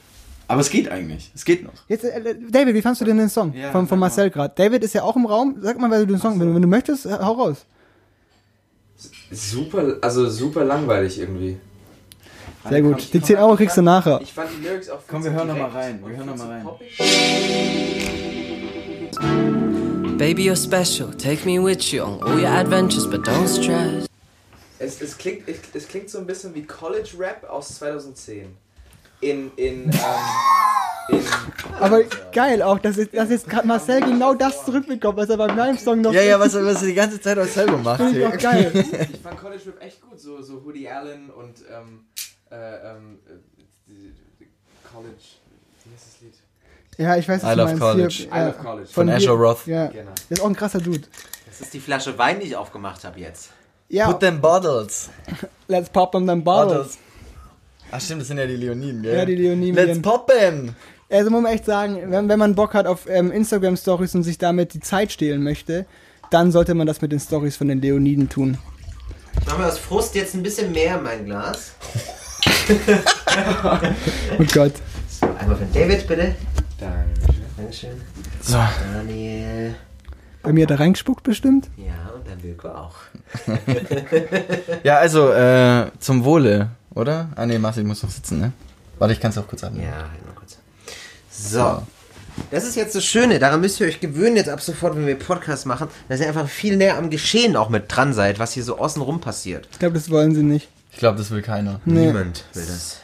Aber 0.48 0.62
es 0.62 0.70
geht 0.70 0.90
eigentlich. 0.90 1.32
Es 1.34 1.46
geht 1.46 1.64
noch. 1.64 1.72
Jetzt, 1.88 2.04
äh, 2.04 2.36
David, 2.50 2.76
wie 2.76 2.82
fandst 2.82 3.02
du 3.02 3.06
denn 3.06 3.18
den 3.18 3.30
Song 3.30 3.54
Ja, 3.54 3.72
von, 3.72 3.88
von. 3.88 3.98
Marcel 4.00 4.30
gerade? 4.30 4.54
David 4.56 4.84
ist 4.84 4.94
ja 4.94 5.04
auch 5.04 5.16
im 5.16 5.26
Raum. 5.26 5.56
Sag 5.62 5.80
mal, 5.80 5.90
weil 5.90 6.02
du 6.06 6.14
den 6.14 6.20
Song, 6.22 6.40
wenn, 6.40 6.50
du- 6.50 6.56
wenn 6.56 6.62
du 6.62 6.68
möchtest, 6.68 7.06
hau 7.06 7.34
raus. 7.34 7.66
Super, 9.32 9.98
also 10.02 10.30
super 10.30 10.64
langweilig 10.64 11.20
irgendwie. 11.20 11.58
Sehr 12.70 12.82
gut. 12.82 13.14
Die 13.14 13.22
10 13.22 13.38
Euro 13.38 13.56
kriegst 13.56 13.76
du 13.78 13.82
nachher. 13.82 14.20
Ich 14.22 14.34
fand 14.34 14.50
die 14.58 14.64
Lyrics 14.66 14.90
auch 14.90 15.00
Komm, 15.08 15.24
viel 15.24 15.32
wir 15.32 15.38
hören 15.38 15.48
noch 15.50 15.58
mal 15.58 15.70
direkt 15.70 15.86
rein. 15.86 16.00
Wir 16.06 16.18
hören 16.18 16.28
noch 16.28 16.38
viel 16.38 16.46
mal 16.46 16.78
zu 16.98 17.04
rein. 17.04 18.34
Baby, 20.18 20.50
you're 20.50 20.56
special. 20.56 21.12
Take 21.18 21.46
me 21.46 21.60
with 21.60 21.92
you 21.92 22.04
on 22.04 22.22
all 22.24 22.40
your 22.40 22.48
adventures, 22.50 23.06
but 23.10 23.26
don't 23.28 23.48
stress. 23.48 24.06
Es, 24.80 25.02
es, 25.02 25.18
klingt, 25.18 25.48
es, 25.48 25.58
es 25.74 25.88
klingt 25.88 26.10
so 26.10 26.18
ein 26.20 26.26
bisschen 26.26 26.54
wie 26.56 26.64
College 26.64 27.10
Rap 27.18 27.44
aus 27.50 27.76
2010. 27.80 28.46
In, 29.24 29.52
in, 29.56 29.84
ähm, 29.86 29.92
in 31.10 31.22
Aber 31.80 32.02
geil 32.32 32.62
auch, 32.62 32.80
dass, 32.80 32.98
jetzt- 32.98 33.14
dass 33.16 33.30
jetzt 33.30 33.50
gerade 33.50 33.68
Marcel 33.68 34.02
genau 34.02 34.34
das 34.34 34.66
zurückbekommt, 34.66 35.18
was 35.18 35.30
er 35.30 35.38
bei 35.38 35.52
meinem 35.54 35.78
Song 35.78 36.02
noch 36.02 36.14
Ja, 36.14 36.22
ja, 36.22 36.40
was, 36.40 36.54
was 36.56 36.82
er 36.82 36.88
die 36.88 36.94
ganze 36.94 37.20
Zeit 37.22 37.38
auch 37.40 37.46
selber 37.46 37.78
macht. 37.78 38.02
Finde 38.02 38.20
ich 38.20 38.26
auch 38.26 38.38
geil. 38.38 38.72
ich 39.14 39.20
fand 39.22 39.38
College 39.40 39.62
Rap 39.68 39.82
echt 39.84 40.02
gut, 40.02 40.20
so, 40.20 40.42
so 40.42 40.64
Woody 40.66 40.88
Allen 40.88 41.30
und 41.30 41.56
ähm, 41.70 42.06
äh, 42.52 42.56
ähm, 42.56 43.20
äh, 43.28 43.32
die, 43.88 44.14
die 44.40 44.48
College, 44.92 45.16
wie 45.86 45.94
heißt 45.94 46.06
das 46.08 46.22
Lied? 46.22 46.34
Ja, 46.98 47.16
ich 47.18 47.28
weiß, 47.28 47.44
was 47.44 47.52
I 47.52 47.56
du 47.56 47.58
love 47.62 47.68
meinst. 47.76 47.82
college. 47.82 48.14
Hier, 48.14 48.28
I 48.28 48.30
ja, 48.38 48.46
Love 48.48 48.58
College. 48.64 48.90
Von 48.92 49.08
dir- 49.08 49.14
Asher 49.16 49.32
Roth. 49.32 49.68
Ja, 49.68 49.88
Genau. 49.88 50.12
das 50.12 50.26
ist 50.38 50.42
auch 50.42 50.48
ein 50.50 50.56
krasser 50.56 50.80
Dude. 50.80 51.08
Das 51.48 51.62
ist 51.62 51.74
die 51.74 51.80
Flasche 51.80 52.18
Wein, 52.18 52.40
die 52.40 52.48
ich 52.48 52.56
aufgemacht 52.56 53.04
habe 53.04 53.20
jetzt. 53.20 53.50
Ja, 53.90 54.08
Put 54.12 54.22
them 54.22 54.40
bottles. 54.42 55.10
let's 55.68 55.90
pop 55.90 56.12
them 56.14 56.26
them 56.26 56.44
bottles. 56.44 56.98
Ach 57.92 58.02
stimmt, 58.02 58.22
das 58.22 58.28
sind 58.28 58.38
ja 58.38 58.48
die 58.48 58.56
Leoniden, 58.56 59.04
gell? 59.04 59.16
Ja, 59.16 59.26
die 59.26 59.36
Leoniden. 59.36 59.76
Let's 59.76 60.02
poppen! 60.02 60.76
Also 61.10 61.30
muss 61.30 61.44
man 61.44 61.54
echt 61.54 61.66
sagen, 61.66 62.00
wenn, 62.08 62.28
wenn 62.28 62.40
man 62.40 62.56
Bock 62.56 62.74
hat 62.74 62.88
auf 62.88 63.08
ähm, 63.08 63.32
Instagram-Stories 63.32 64.16
und 64.16 64.24
sich 64.24 64.40
damit 64.40 64.74
die 64.74 64.80
Zeit 64.80 65.12
stehlen 65.12 65.44
möchte, 65.44 65.86
dann 66.32 66.52
sollte 66.52 66.74
man 66.74 66.88
das 66.88 67.02
mit 67.02 67.12
den 67.12 67.20
Stories 67.20 67.56
von 67.56 67.68
den 67.68 67.82
Leoniden 67.82 68.30
tun. 68.30 68.58
Machen 69.46 69.60
wir 69.60 69.68
aus 69.68 69.78
Frust 69.78 70.16
jetzt 70.16 70.34
ein 70.34 70.42
bisschen 70.42 70.72
mehr 70.72 70.98
in 70.98 71.04
mein 71.04 71.26
Glas. 71.26 71.74
Oh 74.38 74.44
Gott. 74.54 74.74
So, 75.08 75.26
einmal 75.40 75.56
für 75.56 75.66
David, 75.74 76.08
bitte. 76.08 76.36
Dankeschön. 76.80 77.44
Dankeschön. 77.58 78.02
So. 78.42 78.58
Daniel. 78.94 79.76
Bei 80.44 80.52
mir 80.52 80.64
hat 80.64 80.72
er 80.72 80.80
reingespuckt 80.80 81.24
bestimmt. 81.24 81.70
Ja, 81.78 82.14
und 82.14 82.28
dann 82.28 82.44
Wilko 82.44 82.68
auch. 82.68 82.96
Ja, 84.84 84.98
also, 84.98 85.32
äh, 85.32 85.90
zum 86.00 86.26
Wohle, 86.26 86.70
oder? 86.96 87.30
Ah, 87.36 87.46
nee, 87.46 87.58
Marcel, 87.58 87.84
ich 87.84 87.88
muss 87.88 88.04
noch 88.04 88.10
sitzen, 88.12 88.40
ne? 88.40 88.52
Warte, 89.00 89.14
ich 89.14 89.20
kann 89.20 89.32
es 89.32 89.38
auch 89.38 89.48
kurz 89.48 89.64
abnehmen. 89.64 89.86
Ja, 89.88 89.98
halt 89.98 90.26
mal 90.26 90.34
kurz. 90.36 90.58
So. 91.32 91.82
Das 92.50 92.64
ist 92.64 92.76
jetzt 92.76 92.96
das 92.96 93.06
Schöne, 93.06 93.38
daran 93.38 93.62
müsst 93.62 93.80
ihr 93.80 93.86
euch 93.88 94.00
gewöhnen 94.00 94.36
jetzt 94.36 94.50
ab 94.50 94.60
sofort, 94.62 94.96
wenn 94.96 95.06
wir 95.06 95.18
Podcast 95.20 95.66
machen, 95.68 95.88
dass 96.10 96.20
ihr 96.20 96.28
einfach 96.28 96.48
viel 96.48 96.78
näher 96.78 96.98
am 96.98 97.10
Geschehen 97.12 97.56
auch 97.56 97.70
mit 97.70 97.86
dran 97.96 98.14
seid, 98.14 98.40
was 98.40 98.54
hier 98.54 98.64
so 98.64 98.80
außenrum 98.80 99.22
passiert. 99.22 99.68
Ich 99.72 99.80
glaube, 99.80 99.94
das 99.96 100.10
wollen 100.10 100.34
sie 100.34 100.42
nicht. 100.44 100.68
Ich 100.92 100.98
glaube, 100.98 101.18
das 101.18 101.30
will 101.32 101.42
keiner. 101.44 101.80
Nee. 101.86 102.08
Niemand 102.08 102.46
will 102.54 102.66
das. 102.66 102.98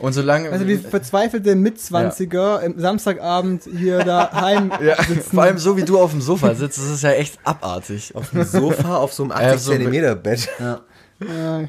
Und 0.00 0.14
solange. 0.14 0.50
Also 0.50 0.66
wie 0.66 0.78
verzweifelte 0.78 1.54
Mitzwanziger 1.54 2.62
im 2.62 2.80
Samstagabend 2.80 3.64
hier 3.76 3.98
daheim 4.02 4.72
ja, 4.82 4.96
sitzen. 5.02 5.30
vor 5.34 5.42
allem 5.42 5.58
so 5.58 5.76
wie 5.76 5.84
du 5.84 6.00
auf 6.00 6.10
dem 6.12 6.22
Sofa 6.22 6.54
sitzt, 6.54 6.78
das 6.78 6.86
ist 6.86 7.02
ja 7.02 7.12
echt 7.12 7.38
abartig. 7.44 8.14
Auf 8.14 8.30
dem 8.30 8.44
Sofa, 8.44 8.96
auf 8.96 9.12
so 9.12 9.24
einem 9.24 9.32
Äh, 9.32 9.34
80 9.52 9.60
so- 9.60 9.72
Zentimeter 9.72 10.14
Bett. 10.14 10.48
Ja, 10.58 10.80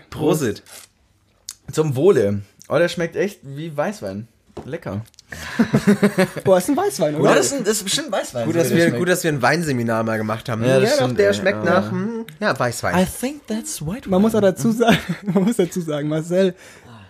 Prosit. 0.09 0.63
Zum 1.71 1.95
Wohle. 1.95 2.41
Oh, 2.69 2.77
der 2.77 2.89
schmeckt 2.89 3.15
echt 3.15 3.39
wie 3.43 3.75
Weißwein. 3.75 4.27
Lecker. 4.65 5.01
Boah, 6.43 6.59
ist 6.59 6.69
ein 6.69 6.77
Weißwein, 6.77 7.15
Ja, 7.15 7.19
oder? 7.19 7.35
das 7.35 7.47
ist, 7.47 7.53
ein, 7.53 7.63
das 7.63 7.77
ist 7.77 7.83
bestimmt 7.85 8.11
Weißwein. 8.11 8.45
Gut, 8.45 8.53
so 8.53 8.59
dass 8.59 8.69
wir, 8.69 8.81
schmeckt. 8.83 8.97
gut, 8.99 9.09
dass 9.09 9.23
wir 9.23 9.31
ein 9.31 9.41
Weinseminar 9.41 10.03
mal 10.03 10.17
gemacht 10.17 10.47
haben. 10.47 10.63
Ja, 10.63 10.79
das 10.79 10.91
doch, 10.97 11.03
stimmt, 11.05 11.19
der 11.19 11.27
ey, 11.29 11.33
schmeckt 11.33 11.63
nach. 11.65 11.91
Hm, 11.91 12.25
Ja, 12.39 12.57
Weißwein. 12.57 13.07
think 13.19 13.47
that's 13.47 13.83
white 13.85 14.07
Man 14.09 14.21
muss 14.21 14.35
auch 14.35 14.41
dazu 14.41 14.71
sagen, 14.71 14.97
man 15.33 15.43
muss 15.45 15.55
dazu 15.57 15.81
sagen, 15.81 16.07
Marcel, 16.07 16.53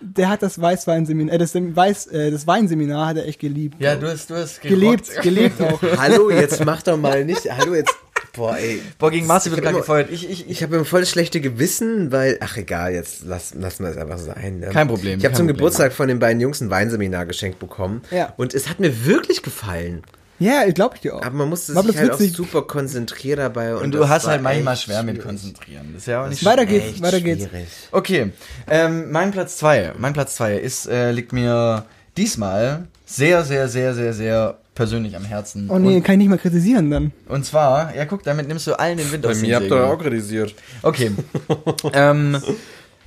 der 0.00 0.28
hat 0.30 0.42
das 0.42 0.58
Weißweinseminar, 0.60 1.34
äh, 1.34 1.38
das, 1.38 1.54
Weiß, 1.54 2.06
äh, 2.08 2.30
das 2.30 2.46
Weinseminar 2.46 3.08
hat 3.08 3.16
er 3.18 3.26
echt 3.26 3.40
geliebt. 3.40 3.76
Ja, 3.78 3.94
du 3.96 4.08
hast, 4.10 4.30
du 4.30 4.34
hast 4.36 4.60
gelebt, 4.62 5.06
gerockt. 5.08 5.22
gelebt 5.22 5.60
auch. 5.60 5.80
Hallo, 5.98 6.30
jetzt 6.30 6.64
mach 6.64 6.82
doch 6.82 6.96
mal 6.96 7.24
nicht. 7.24 7.50
Hallo, 7.50 7.74
jetzt. 7.74 7.94
Boah, 8.36 8.56
ey. 8.56 8.82
Boah, 8.98 9.10
gegen 9.10 9.26
Marci 9.26 9.50
wird 9.50 9.62
gerade 9.62 9.76
gefeuert. 9.76 10.10
Ich, 10.10 10.24
ich, 10.28 10.40
ich, 10.42 10.50
Ich 10.50 10.62
habe 10.62 10.76
immer 10.76 10.84
voll 10.84 11.00
das 11.00 11.10
schlechte 11.10 11.40
Gewissen, 11.40 12.10
weil, 12.12 12.38
ach 12.40 12.56
egal, 12.56 12.92
jetzt 12.92 13.22
lass, 13.24 13.54
lassen 13.54 13.84
wir 13.84 13.90
es 13.90 13.96
einfach 13.96 14.18
sein. 14.18 14.60
ne? 14.60 14.68
Kein 14.68 14.88
Problem, 14.88 15.18
Ich 15.18 15.24
habe 15.24 15.34
zum 15.34 15.46
Problem. 15.46 15.56
Geburtstag 15.56 15.92
von 15.92 16.08
den 16.08 16.18
beiden 16.18 16.40
Jungs 16.40 16.60
ein 16.60 16.70
Weinseminar 16.70 17.26
geschenkt 17.26 17.58
bekommen. 17.58 18.02
Ja. 18.10 18.32
Und 18.36 18.54
es 18.54 18.68
hat 18.68 18.80
mir 18.80 19.04
wirklich 19.06 19.42
gefallen. 19.42 20.02
Ja, 20.40 20.68
glaube 20.72 20.96
ich 20.96 21.00
dir 21.02 21.14
auch. 21.14 21.22
Aber 21.22 21.36
man 21.36 21.48
musste 21.48 21.74
War 21.76 21.84
sich 21.84 21.96
halt 21.96 22.10
auch 22.10 22.18
super 22.18 22.62
konzentrieren 22.62 23.38
dabei. 23.38 23.76
Und, 23.76 23.82
und 23.84 23.90
du 23.92 24.08
hast 24.08 24.26
halt 24.26 24.42
manchmal 24.42 24.76
schwer 24.76 25.04
mit 25.04 25.14
schwierig. 25.14 25.26
konzentrieren. 25.28 25.90
Das 25.92 26.02
ist 26.02 26.06
ja 26.08 26.24
auch 26.24 26.28
nicht 26.28 26.44
Weiter 26.44 26.66
geht's, 26.66 26.86
Echt 26.86 27.02
weiter 27.02 27.20
geht's. 27.20 27.44
schwierig. 27.44 27.68
Okay, 27.92 28.32
ähm, 28.68 29.12
mein 29.12 29.30
Platz 29.30 29.58
2. 29.58 29.92
Mein 29.96 30.12
Platz 30.12 30.34
2 30.34 30.56
ist, 30.56 30.86
äh, 30.88 31.12
liegt 31.12 31.32
mir 31.32 31.84
diesmal 32.16 32.88
sehr, 33.06 33.44
sehr, 33.44 33.68
sehr, 33.68 33.94
sehr, 33.94 34.12
sehr 34.12 34.58
persönlich 34.74 35.16
am 35.16 35.24
Herzen. 35.24 35.70
Oh 35.70 35.78
nee, 35.78 35.96
Und, 35.96 36.02
kann 36.02 36.14
ich 36.14 36.18
nicht 36.18 36.28
mal 36.28 36.38
kritisieren 36.38 36.90
dann. 36.90 37.12
und 37.28 37.44
zwar, 37.44 37.94
ja 37.94 38.04
guck, 38.04 38.22
damit 38.22 38.48
nimmst 38.48 38.66
du 38.66 38.78
allen 38.78 38.98
den 38.98 39.10
Wind 39.12 39.26
aus 39.26 39.40
den 39.40 39.50
Segeln. 39.50 39.98
kritisiert. 39.98 40.54
Okay. 40.82 41.12
ähm, 41.92 42.38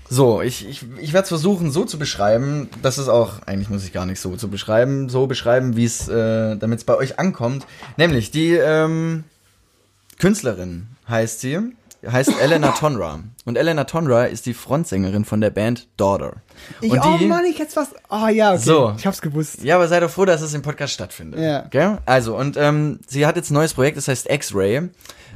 so, 0.10 0.42
ich, 0.42 0.68
ich, 0.68 0.86
ich 1.02 1.12
werde 1.14 1.24
es 1.24 1.30
versuchen 1.30 1.72
so 1.72 1.84
zu 1.84 2.00
beschreiben, 2.00 2.70
das 2.82 2.98
ist 2.98 3.10
auch, 3.10 3.42
eigentlich 3.46 3.70
muss 3.70 3.84
ich 3.84 3.92
gar 3.92 4.06
nicht 4.06 4.22
so 4.22 4.38
zu 4.38 4.50
beschreiben, 4.50 5.10
so 5.10 5.28
beschreiben, 5.28 5.76
wie 5.76 5.84
es, 5.84 6.08
äh, 6.08 6.56
damit 6.56 6.80
es 6.80 6.86
bei 6.86 6.96
euch 6.96 7.20
ankommt. 7.20 7.66
Nämlich, 7.98 8.32
die 8.32 8.54
ähm, 8.54 9.26
Künstlerin 10.18 10.88
heißt 11.10 11.42
sie, 11.42 11.60
heißt 12.06 12.40
Elena 12.42 12.72
Tonra. 12.72 13.20
Und 13.46 13.58
Elena 13.58 13.86
Tonra 13.86 14.26
ist 14.26 14.46
die 14.46 14.54
Frontsängerin 14.54 15.26
von 15.26 15.42
der 15.42 15.50
Band 15.50 15.88
Daughter. 15.98 16.38
Ich, 16.82 16.92
oh 16.92 17.18
die, 17.18 17.26
Mann, 17.26 17.46
ich 17.46 17.60
hätte 17.60 17.76
was. 17.76 17.90
Oh 18.10 18.28
ja, 18.28 18.54
okay. 18.54 18.62
So. 18.62 18.94
Ich 18.98 19.06
hab's 19.06 19.22
gewusst. 19.22 19.64
ja, 19.64 19.76
aber 19.76 19.88
sei 19.88 20.00
doch 20.00 20.10
froh, 20.10 20.26
dass 20.26 20.42
es 20.42 20.54
im 20.54 20.62
Podcast 20.62 20.94
stattfindet. 20.94 21.40
Ja. 21.40 21.62
Gell? 21.70 21.98
Also, 22.06 22.36
und 22.36 22.58
ähm, 22.58 23.00
sie 23.08 23.26
hat 23.26 23.36
jetzt 23.36 23.52
ein 23.52 23.56
neues 23.56 23.74
Projekt, 23.74 23.98
das 23.98 24.08
heißt 24.08 24.30
X-Ray. 24.30 24.90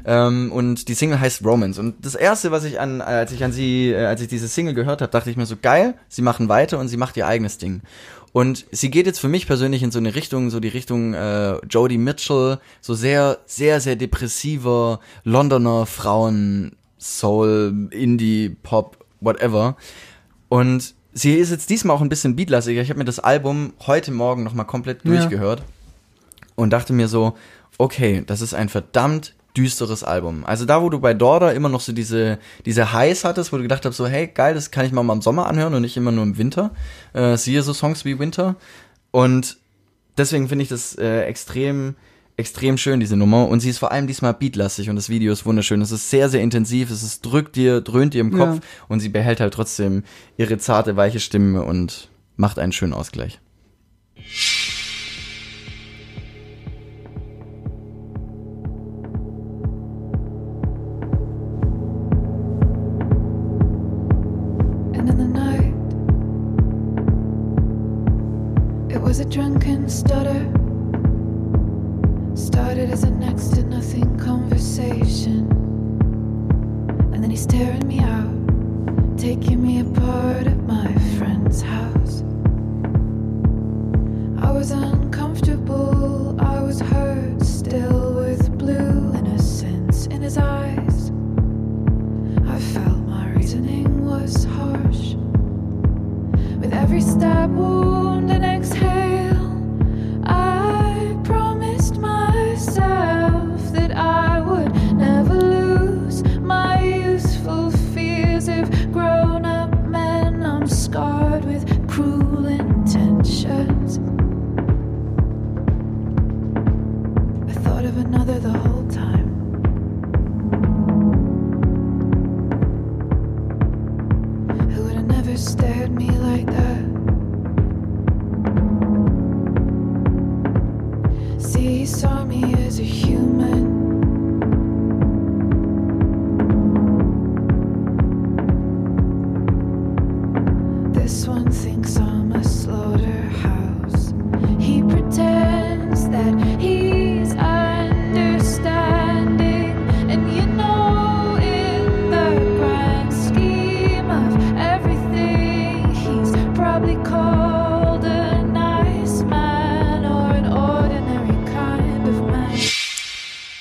Ähm, 0.03 0.51
und 0.51 0.87
die 0.87 0.93
Single 0.93 1.19
heißt 1.19 1.45
Romance. 1.45 1.79
Und 1.79 2.05
das 2.05 2.15
erste, 2.15 2.51
was 2.51 2.63
ich 2.63 2.79
an, 2.79 3.01
als 3.01 3.31
ich 3.31 3.43
an 3.43 3.51
sie, 3.51 3.91
äh, 3.91 4.05
als 4.05 4.21
ich 4.21 4.27
diese 4.27 4.47
Single 4.47 4.73
gehört 4.73 5.01
habe, 5.01 5.11
dachte 5.11 5.29
ich 5.29 5.37
mir 5.37 5.45
so, 5.45 5.55
geil, 5.61 5.95
sie 6.09 6.21
machen 6.21 6.49
weiter 6.49 6.79
und 6.79 6.87
sie 6.87 6.97
macht 6.97 7.17
ihr 7.17 7.27
eigenes 7.27 7.57
Ding. 7.57 7.81
Und 8.33 8.65
sie 8.71 8.89
geht 8.89 9.05
jetzt 9.07 9.19
für 9.19 9.27
mich 9.27 9.45
persönlich 9.45 9.83
in 9.83 9.91
so 9.91 9.99
eine 9.99 10.15
Richtung, 10.15 10.49
so 10.49 10.59
die 10.59 10.69
Richtung 10.69 11.13
äh, 11.13 11.57
Jodie 11.67 11.97
Mitchell, 11.97 12.59
so 12.79 12.93
sehr, 12.93 13.39
sehr, 13.45 13.81
sehr 13.81 13.95
depressiver 13.97 14.99
Londoner 15.25 15.85
Frauen, 15.85 16.77
Soul, 16.97 17.89
Indie, 17.91 18.55
Pop, 18.63 19.03
whatever. 19.19 19.75
Und 20.47 20.93
sie 21.13 21.33
ist 21.35 21.51
jetzt 21.51 21.69
diesmal 21.69 21.95
auch 21.97 22.01
ein 22.01 22.09
bisschen 22.09 22.35
beatlastiger. 22.37 22.81
Ich 22.81 22.89
habe 22.89 22.99
mir 22.99 23.05
das 23.05 23.19
Album 23.19 23.73
heute 23.85 24.11
Morgen 24.11 24.43
nochmal 24.43 24.65
komplett 24.65 25.03
Ja. 25.03 25.11
durchgehört 25.11 25.63
und 26.55 26.69
dachte 26.71 26.93
mir 26.93 27.09
so, 27.09 27.35
okay, 27.77 28.23
das 28.25 28.39
ist 28.41 28.53
ein 28.53 28.69
verdammt 28.69 29.33
düsteres 29.57 30.03
Album. 30.03 30.45
Also 30.45 30.65
da, 30.65 30.81
wo 30.81 30.89
du 30.89 30.99
bei 30.99 31.13
Daughter 31.13 31.53
immer 31.53 31.69
noch 31.69 31.81
so 31.81 31.91
diese, 31.91 32.39
diese 32.65 32.93
Highs 32.93 33.23
hattest, 33.23 33.51
wo 33.51 33.57
du 33.57 33.63
gedacht 33.63 33.85
hast, 33.85 33.97
so, 33.97 34.07
hey, 34.07 34.27
geil, 34.27 34.53
das 34.53 34.71
kann 34.71 34.85
ich 34.85 34.91
mal, 34.91 35.03
mal 35.03 35.13
im 35.13 35.21
Sommer 35.21 35.47
anhören 35.47 35.73
und 35.73 35.81
nicht 35.81 35.97
immer 35.97 36.11
nur 36.11 36.23
im 36.23 36.37
Winter. 36.37 36.71
Äh, 37.13 37.37
siehe 37.37 37.61
so 37.63 37.73
Songs 37.73 38.05
wie 38.05 38.17
Winter. 38.19 38.55
Und 39.11 39.57
deswegen 40.17 40.47
finde 40.47 40.63
ich 40.63 40.69
das 40.69 40.95
äh, 40.97 41.23
extrem, 41.23 41.95
extrem 42.37 42.77
schön, 42.77 42.99
diese 43.01 43.17
Nummer. 43.17 43.47
Und 43.49 43.59
sie 43.59 43.69
ist 43.69 43.79
vor 43.79 43.91
allem 43.91 44.07
diesmal 44.07 44.33
beatlastig 44.33 44.89
und 44.89 44.95
das 44.95 45.09
Video 45.09 45.33
ist 45.33 45.45
wunderschön. 45.45 45.81
Es 45.81 45.91
ist 45.91 46.09
sehr, 46.09 46.29
sehr 46.29 46.41
intensiv, 46.41 46.89
es 46.89 47.03
ist 47.03 47.25
drückt 47.25 47.55
dir, 47.57 47.81
dröhnt 47.81 48.13
dir 48.13 48.21
im 48.21 48.31
Kopf 48.31 48.55
Ja. 48.55 48.61
und 48.87 48.99
sie 49.01 49.09
behält 49.09 49.39
halt 49.41 49.53
trotzdem 49.53 50.03
ihre 50.37 50.57
zarte, 50.59 50.95
weiche 50.95 51.19
Stimme 51.19 51.63
und 51.63 52.09
macht 52.37 52.57
einen 52.57 52.71
schönen 52.71 52.93
Ausgleich. 52.93 53.39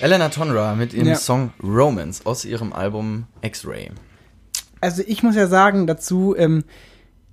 Elena 0.00 0.28
Tonra 0.30 0.74
mit 0.74 0.94
ihrem 0.94 1.08
Ja. 1.08 1.14
Song 1.16 1.52
Romance 1.62 2.24
aus 2.24 2.44
ihrem 2.44 2.72
Album 2.72 3.24
X-Ray. 3.42 3.90
Also 4.80 5.02
ich 5.06 5.22
muss 5.22 5.36
ja 5.36 5.46
sagen 5.46 5.86
dazu, 5.86 6.34
ähm, 6.36 6.64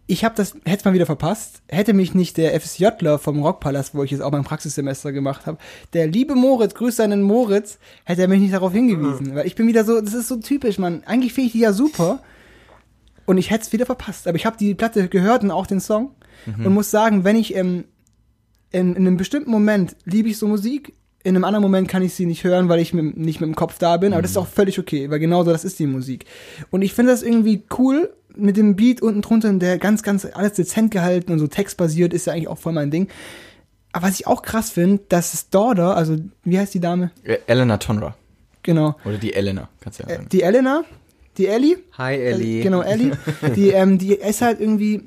ich 0.05 0.23
habe 0.23 0.35
das, 0.35 0.53
hätte 0.65 0.77
es 0.79 0.85
mal 0.85 0.93
wieder 0.93 1.05
verpasst, 1.05 1.61
hätte 1.69 1.93
mich 1.93 2.13
nicht 2.13 2.37
der 2.37 2.59
FSJler 2.59 3.19
vom 3.19 3.41
Rockpalast, 3.41 3.93
wo 3.95 4.03
ich 4.03 4.11
jetzt 4.11 4.21
auch 4.21 4.31
mein 4.31 4.43
Praxissemester 4.43 5.11
gemacht 5.11 5.45
habe, 5.45 5.57
der 5.93 6.07
liebe 6.07 6.35
Moritz, 6.35 6.73
grüß 6.75 6.95
seinen 6.97 7.21
Moritz, 7.21 7.77
hätte 8.05 8.21
er 8.21 8.27
mich 8.27 8.39
nicht 8.39 8.53
darauf 8.53 8.71
hingewiesen. 8.73 9.35
Weil 9.35 9.47
ich 9.47 9.55
bin 9.55 9.67
wieder 9.67 9.83
so, 9.83 9.99
das 9.99 10.13
ist 10.13 10.27
so 10.27 10.37
typisch, 10.37 10.77
man. 10.77 11.03
Eigentlich 11.05 11.33
finde 11.33 11.47
ich 11.47 11.53
die 11.53 11.59
ja 11.59 11.73
super. 11.73 12.21
Und 13.25 13.37
ich 13.37 13.49
hätte 13.51 13.63
es 13.65 13.73
wieder 13.73 13.85
verpasst. 13.85 14.27
Aber 14.27 14.37
ich 14.37 14.45
habe 14.45 14.55
die 14.57 14.73
Platte 14.75 15.09
gehört 15.09 15.43
und 15.43 15.51
auch 15.51 15.67
den 15.67 15.81
Song. 15.81 16.11
Und 16.45 16.73
muss 16.73 16.89
sagen, 16.91 17.25
wenn 17.25 17.35
ich 17.35 17.55
ähm, 17.55 17.83
in, 18.71 18.95
in 18.95 19.07
einem 19.07 19.17
bestimmten 19.17 19.51
Moment 19.51 19.97
liebe 20.05 20.29
ich 20.29 20.37
so 20.37 20.47
Musik, 20.47 20.93
in 21.27 21.35
einem 21.35 21.43
anderen 21.43 21.61
Moment 21.63 21.87
kann 21.87 22.01
ich 22.01 22.13
sie 22.13 22.25
nicht 22.25 22.43
hören, 22.43 22.69
weil 22.69 22.79
ich 22.79 22.93
mit, 22.93 23.17
nicht 23.17 23.39
mit 23.41 23.47
dem 23.47 23.55
Kopf 23.55 23.77
da 23.79 23.97
bin, 23.97 24.13
aber 24.13 24.21
das 24.21 24.31
ist 24.31 24.37
auch 24.37 24.47
völlig 24.47 24.79
okay, 24.79 25.09
weil 25.09 25.19
genau 25.19 25.43
so 25.43 25.51
das 25.51 25.63
ist 25.65 25.77
die 25.79 25.87
Musik. 25.87 26.25
Und 26.71 26.81
ich 26.81 26.93
finde 26.93 27.11
das 27.11 27.23
irgendwie 27.23 27.63
cool 27.77 28.09
mit 28.35 28.55
dem 28.57 28.75
Beat 28.75 29.01
unten 29.01 29.21
drunter, 29.21 29.51
der 29.53 29.77
ganz, 29.77 30.03
ganz 30.03 30.25
alles 30.25 30.53
dezent 30.53 30.91
gehalten 30.91 31.31
und 31.31 31.39
so 31.39 31.47
textbasiert 31.47 32.13
ist 32.13 32.27
ja 32.27 32.33
eigentlich 32.33 32.47
auch 32.47 32.57
voll 32.57 32.73
mein 32.73 32.91
Ding. 32.91 33.07
Aber 33.93 34.07
was 34.07 34.19
ich 34.19 34.27
auch 34.27 34.41
krass 34.41 34.69
finde, 34.69 35.01
dass 35.09 35.33
es 35.33 35.49
Daughter, 35.49 35.95
also 35.97 36.17
wie 36.43 36.59
heißt 36.59 36.73
die 36.73 36.79
Dame? 36.79 37.11
Äh, 37.23 37.37
Elena 37.47 37.77
Tonra. 37.77 38.15
Genau. 38.63 38.95
Oder 39.05 39.17
die 39.17 39.33
Elena, 39.33 39.69
kannst 39.79 39.99
du 39.99 40.03
ja 40.03 40.09
Äh, 40.09 40.15
sagen. 40.17 40.27
die 40.31 40.41
Elena, 40.43 40.83
die 41.37 41.47
Ellie, 41.47 41.77
Hi, 41.97 42.15
Ellie. 42.15 42.61
Genau, 42.63 42.81
Ellie. 42.81 43.11
Die, 43.55 43.69
ähm, 43.69 43.97
die 43.97 44.13
ist 44.15 44.41
halt 44.41 44.59
irgendwie. 44.59 45.01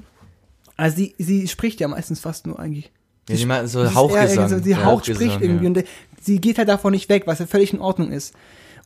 Also 0.77 0.97
sie, 0.97 1.14
sie 1.18 1.47
spricht 1.49 1.79
ja 1.81 1.89
meistens 1.89 2.21
fast 2.21 2.47
nur 2.47 2.59
eigentlich. 2.59 2.91
Ja, 3.29 3.37
die 3.37 3.47
mal 3.47 3.68
so 3.68 3.95
Hauchgesang. 3.95 4.39
eher 4.39 4.49
so, 4.49 4.59
Sie 4.62 4.71
Ja, 4.71 4.79
haucht 4.79 4.87
Hauchgesang, 5.09 5.16
spricht 5.31 5.43
irgendwie 5.43 5.64
ja. 5.64 5.68
und 5.71 5.85
sie 6.21 6.41
geht 6.41 6.59
halt 6.59 6.68
davon 6.68 6.93
nicht 6.93 7.09
weg, 7.09 7.25
was 7.27 7.39
ja 7.39 7.47
völlig 7.47 7.73
in 7.73 7.81
Ordnung 7.81 8.12
ist. 8.12 8.35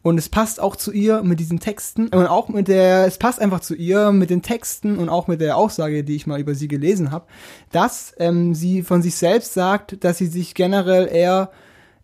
Und 0.02 0.18
es 0.18 0.28
passt 0.28 0.60
auch 0.60 0.76
zu 0.76 0.92
ihr 0.92 1.22
mit 1.22 1.40
diesen 1.40 1.60
Texten 1.60 2.08
und 2.08 2.26
auch 2.26 2.48
mit 2.48 2.68
der, 2.68 3.06
es 3.06 3.16
passt 3.16 3.40
einfach 3.40 3.60
zu 3.60 3.74
ihr 3.74 4.12
mit 4.12 4.28
den 4.28 4.42
Texten 4.42 4.98
und 4.98 5.08
auch 5.08 5.28
mit 5.28 5.40
der 5.40 5.56
Aussage, 5.56 6.04
die 6.04 6.14
ich 6.14 6.26
mal 6.26 6.38
über 6.38 6.54
sie 6.54 6.68
gelesen 6.68 7.10
habe, 7.10 7.24
dass 7.72 8.14
ähm, 8.18 8.54
sie 8.54 8.82
von 8.82 9.00
sich 9.00 9.14
selbst 9.14 9.54
sagt, 9.54 10.04
dass 10.04 10.18
sie 10.18 10.26
sich 10.26 10.54
generell 10.54 11.08
eher 11.10 11.50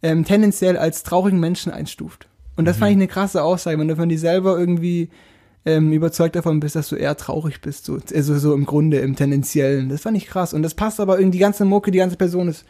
ähm, 0.02 0.24
tendenziell 0.24 0.78
als 0.78 1.02
traurigen 1.02 1.40
Menschen 1.40 1.72
einstuft. 1.72 2.26
Und 2.56 2.64
das 2.64 2.78
fand 2.78 2.92
ich 2.92 2.96
eine 2.96 3.06
krasse 3.06 3.42
Aussage, 3.42 3.78
wenn 3.78 3.88
du 3.88 3.96
von 3.96 4.08
dir 4.08 4.18
selber 4.18 4.58
irgendwie 4.58 5.10
ähm, 5.66 5.92
überzeugt 5.92 6.36
davon 6.36 6.58
bist, 6.60 6.76
dass 6.76 6.88
du 6.88 6.96
eher 6.96 7.16
traurig 7.18 7.60
bist, 7.60 7.84
so, 7.84 7.98
also 8.14 8.38
so 8.38 8.54
im 8.54 8.64
Grunde, 8.64 8.98
im 9.00 9.14
Tendenziellen. 9.14 9.90
Das 9.90 10.02
fand 10.02 10.16
ich 10.16 10.26
krass. 10.26 10.54
Und 10.54 10.62
das 10.62 10.74
passt 10.74 11.00
aber 11.00 11.18
irgendwie, 11.18 11.36
die 11.36 11.42
ganze 11.42 11.66
Mucke, 11.66 11.90
die 11.90 11.98
ganze 11.98 12.16
Person 12.16 12.48
ist, 12.48 12.64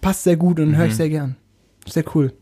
passt 0.00 0.24
sehr 0.24 0.36
gut 0.36 0.60
und 0.60 0.76
höre 0.76 0.86
ich 0.86 0.96
sehr 0.96 1.08
gern. 1.08 1.36
Sehr 1.86 2.04
cool. 2.14 2.32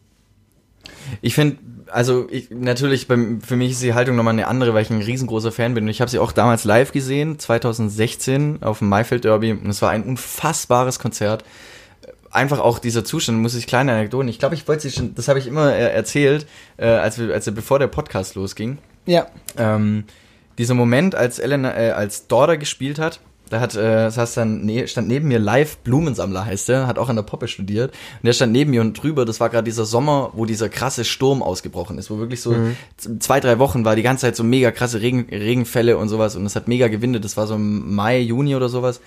Ich 1.20 1.34
finde, 1.34 1.58
also 1.90 2.26
ich, 2.30 2.50
natürlich, 2.50 3.08
beim, 3.08 3.40
für 3.40 3.56
mich 3.56 3.72
ist 3.72 3.82
die 3.82 3.94
Haltung 3.94 4.16
nochmal 4.16 4.34
eine 4.34 4.46
andere, 4.46 4.74
weil 4.74 4.82
ich 4.82 4.90
ein 4.90 5.02
riesengroßer 5.02 5.52
Fan 5.52 5.74
bin. 5.74 5.84
Und 5.84 5.90
ich 5.90 6.00
habe 6.00 6.10
sie 6.10 6.18
auch 6.18 6.32
damals 6.32 6.64
live 6.64 6.92
gesehen, 6.92 7.38
2016 7.38 8.62
auf 8.62 8.78
dem 8.78 8.88
Maifeld 8.88 9.24
Derby. 9.24 9.52
Und 9.52 9.68
es 9.68 9.82
war 9.82 9.90
ein 9.90 10.04
unfassbares 10.04 10.98
Konzert. 10.98 11.44
Einfach 12.30 12.58
auch 12.58 12.78
dieser 12.78 13.04
Zustand, 13.04 13.38
muss 13.38 13.54
ich 13.54 13.66
kleine 13.66 13.92
Anekdoten. 13.92 14.28
Ich 14.28 14.38
glaube, 14.38 14.54
ich 14.54 14.68
wollte 14.68 14.82
sie 14.82 14.90
schon, 14.90 15.14
das 15.14 15.28
habe 15.28 15.38
ich 15.38 15.46
immer 15.46 15.74
äh, 15.74 15.92
erzählt, 15.92 16.46
äh, 16.76 16.86
als 16.86 17.18
wir, 17.18 17.32
als 17.32 17.50
bevor 17.52 17.78
der 17.78 17.86
Podcast 17.86 18.34
losging. 18.34 18.78
Ja. 19.06 19.28
Ähm, 19.56 20.04
dieser 20.58 20.74
Moment, 20.74 21.14
als 21.14 21.38
Elena, 21.38 21.74
äh, 21.74 21.90
als 21.90 22.26
Dorda 22.26 22.56
gespielt 22.56 22.98
hat, 22.98 23.20
da 23.48 23.60
hat, 23.60 23.74
äh, 23.74 23.80
das 24.04 24.16
heißt 24.18 24.36
dann, 24.36 24.64
ne, 24.64 24.86
stand 24.88 25.08
neben 25.08 25.28
mir 25.28 25.38
live 25.38 25.78
Blumensammler 25.78 26.44
heißt 26.44 26.68
der, 26.68 26.86
hat 26.86 26.98
auch 26.98 27.08
an 27.08 27.16
der 27.16 27.22
Poppe 27.22 27.48
studiert. 27.48 27.92
Und 28.20 28.26
der 28.26 28.32
stand 28.32 28.52
neben 28.52 28.70
mir 28.70 28.80
und 28.80 28.94
drüber, 28.94 29.24
das 29.24 29.40
war 29.40 29.48
gerade 29.50 29.64
dieser 29.64 29.84
Sommer, 29.84 30.30
wo 30.34 30.44
dieser 30.44 30.68
krasse 30.68 31.04
Sturm 31.04 31.42
ausgebrochen 31.42 31.98
ist, 31.98 32.10
wo 32.10 32.18
wirklich 32.18 32.40
so 32.40 32.52
z- 32.96 33.22
zwei, 33.22 33.40
drei 33.40 33.58
Wochen 33.58 33.84
war 33.84 33.96
die 33.96 34.02
ganze 34.02 34.22
Zeit 34.22 34.36
so 34.36 34.44
mega 34.44 34.70
krasse 34.70 35.00
Regen, 35.00 35.26
Regenfälle 35.30 35.98
und 35.98 36.08
sowas 36.08 36.36
und 36.36 36.46
es 36.46 36.56
hat 36.56 36.68
mega 36.68 36.88
gewindet. 36.88 37.24
Das 37.24 37.36
war 37.36 37.46
so 37.46 37.54
im 37.54 37.94
Mai, 37.94 38.18
Juni 38.20 38.54
oder 38.56 38.68
sowas. 38.68 39.00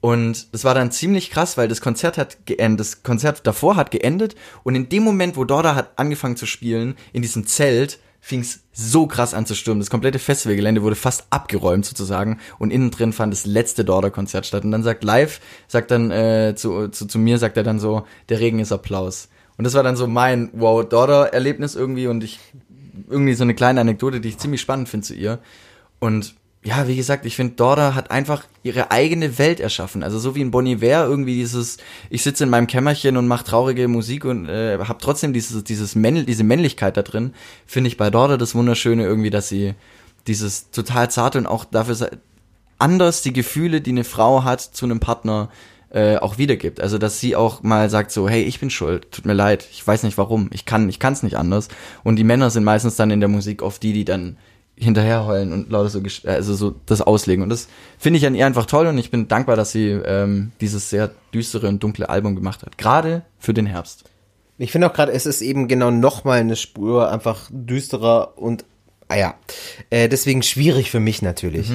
Und 0.00 0.52
das 0.52 0.64
war 0.64 0.74
dann 0.74 0.90
ziemlich 0.90 1.30
krass, 1.30 1.56
weil 1.56 1.68
das 1.68 1.80
Konzert 1.80 2.18
hat 2.18 2.44
geendet, 2.44 2.80
das 2.80 3.02
Konzert 3.04 3.46
davor 3.46 3.76
hat 3.76 3.92
geendet 3.92 4.34
und 4.64 4.74
in 4.74 4.88
dem 4.88 5.04
Moment, 5.04 5.36
wo 5.36 5.44
Dorda 5.44 5.76
hat 5.76 5.92
angefangen 5.96 6.36
zu 6.36 6.44
spielen, 6.44 6.96
in 7.12 7.22
diesem 7.22 7.46
Zelt, 7.46 8.00
fing 8.24 8.40
es 8.40 8.60
so 8.72 9.08
krass 9.08 9.34
an 9.34 9.46
zu 9.46 9.56
stürmen. 9.56 9.80
Das 9.80 9.90
komplette 9.90 10.20
Festivalgelände 10.20 10.82
wurde 10.82 10.94
fast 10.94 11.26
abgeräumt 11.30 11.84
sozusagen 11.84 12.38
und 12.60 12.70
innen 12.70 12.92
drin 12.92 13.12
fand 13.12 13.32
das 13.32 13.46
letzte 13.46 13.84
Dorda-Konzert 13.84 14.46
statt. 14.46 14.64
Und 14.64 14.70
dann 14.70 14.84
sagt 14.84 15.02
live, 15.02 15.40
sagt 15.66 15.90
dann 15.90 16.12
äh, 16.12 16.54
zu, 16.56 16.86
zu, 16.88 17.06
zu 17.06 17.18
mir, 17.18 17.38
sagt 17.38 17.56
er 17.56 17.64
dann 17.64 17.80
so, 17.80 18.06
der 18.28 18.38
Regen 18.38 18.60
ist 18.60 18.70
Applaus. 18.70 19.28
Und 19.58 19.64
das 19.64 19.74
war 19.74 19.82
dann 19.82 19.96
so 19.96 20.06
mein 20.06 20.50
Wow 20.52 20.88
Dorda-Erlebnis 20.88 21.74
irgendwie 21.74 22.06
und 22.06 22.22
ich 22.22 22.38
irgendwie 23.10 23.34
so 23.34 23.42
eine 23.42 23.54
kleine 23.54 23.80
Anekdote, 23.80 24.20
die 24.20 24.28
ich 24.28 24.38
ziemlich 24.38 24.60
spannend 24.60 24.88
finde 24.88 25.06
zu 25.06 25.14
ihr. 25.14 25.40
Und 25.98 26.36
ja, 26.64 26.86
wie 26.86 26.94
gesagt, 26.94 27.26
ich 27.26 27.34
finde, 27.34 27.54
Dorda 27.54 27.94
hat 27.96 28.12
einfach 28.12 28.44
ihre 28.62 28.92
eigene 28.92 29.38
Welt 29.38 29.58
erschaffen. 29.58 30.04
Also 30.04 30.20
so 30.20 30.36
wie 30.36 30.40
in 30.40 30.52
Bon 30.52 30.64
Iver 30.64 31.06
irgendwie 31.06 31.34
dieses, 31.34 31.78
ich 32.08 32.22
sitze 32.22 32.44
in 32.44 32.50
meinem 32.50 32.68
Kämmerchen 32.68 33.16
und 33.16 33.26
mache 33.26 33.44
traurige 33.44 33.88
Musik 33.88 34.24
und 34.24 34.48
äh, 34.48 34.78
habe 34.78 34.98
trotzdem 35.00 35.32
dieses, 35.32 35.64
dieses 35.64 35.96
Männ 35.96 36.24
diese 36.24 36.44
Männlichkeit 36.44 36.96
da 36.96 37.02
drin, 37.02 37.34
finde 37.66 37.88
ich 37.88 37.96
bei 37.96 38.10
Dorda 38.10 38.36
das 38.36 38.54
Wunderschöne 38.54 39.02
irgendwie, 39.02 39.30
dass 39.30 39.48
sie 39.48 39.74
dieses 40.28 40.70
total 40.70 41.10
zarte 41.10 41.38
und 41.38 41.46
auch 41.46 41.64
dafür 41.64 42.10
anders 42.78 43.22
die 43.22 43.32
Gefühle, 43.32 43.80
die 43.80 43.90
eine 43.90 44.04
Frau 44.04 44.44
hat 44.44 44.60
zu 44.60 44.84
einem 44.84 45.00
Partner, 45.00 45.48
äh, 45.90 46.16
auch 46.18 46.38
wiedergibt. 46.38 46.80
Also 46.80 46.96
dass 46.96 47.18
sie 47.18 47.34
auch 47.34 47.64
mal 47.64 47.90
sagt 47.90 48.12
so, 48.12 48.28
hey, 48.28 48.42
ich 48.44 48.60
bin 48.60 48.70
schuld, 48.70 49.10
tut 49.10 49.26
mir 49.26 49.34
leid, 49.34 49.66
ich 49.72 49.84
weiß 49.84 50.04
nicht 50.04 50.16
warum, 50.16 50.48
ich 50.52 50.64
kann, 50.64 50.88
ich 50.88 51.00
kann 51.00 51.12
es 51.12 51.24
nicht 51.24 51.36
anders. 51.36 51.68
Und 52.04 52.16
die 52.16 52.24
Männer 52.24 52.50
sind 52.50 52.62
meistens 52.62 52.94
dann 52.94 53.10
in 53.10 53.18
der 53.18 53.28
Musik 53.28 53.62
oft 53.62 53.82
die, 53.82 53.92
die 53.92 54.04
dann 54.04 54.36
hinterher 54.76 55.26
heulen 55.26 55.52
und 55.52 55.70
lauter 55.70 55.90
so, 55.90 55.98
gesch- 56.00 56.26
also 56.26 56.54
so 56.54 56.74
das 56.86 57.02
auslegen. 57.02 57.42
Und 57.42 57.50
das 57.50 57.68
finde 57.98 58.18
ich 58.18 58.26
an 58.26 58.34
ihr 58.34 58.46
einfach 58.46 58.66
toll 58.66 58.86
und 58.86 58.98
ich 58.98 59.10
bin 59.10 59.28
dankbar, 59.28 59.56
dass 59.56 59.72
sie 59.72 59.88
ähm, 59.90 60.52
dieses 60.60 60.90
sehr 60.90 61.10
düstere 61.32 61.68
und 61.68 61.82
dunkle 61.82 62.08
Album 62.08 62.34
gemacht 62.34 62.62
hat. 62.62 62.78
Gerade 62.78 63.22
für 63.38 63.54
den 63.54 63.66
Herbst. 63.66 64.04
Ich 64.58 64.72
finde 64.72 64.88
auch 64.88 64.92
gerade, 64.92 65.12
es 65.12 65.26
ist 65.26 65.40
eben 65.42 65.66
genau 65.68 65.90
nochmal 65.90 66.40
eine 66.40 66.56
Spur 66.56 67.10
einfach 67.10 67.48
düsterer 67.50 68.34
und 68.36 68.64
ah 69.12 69.16
ja, 69.18 69.34
äh, 69.90 70.08
deswegen 70.08 70.42
schwierig 70.42 70.90
für 70.90 71.00
mich 71.00 71.20
natürlich 71.22 71.68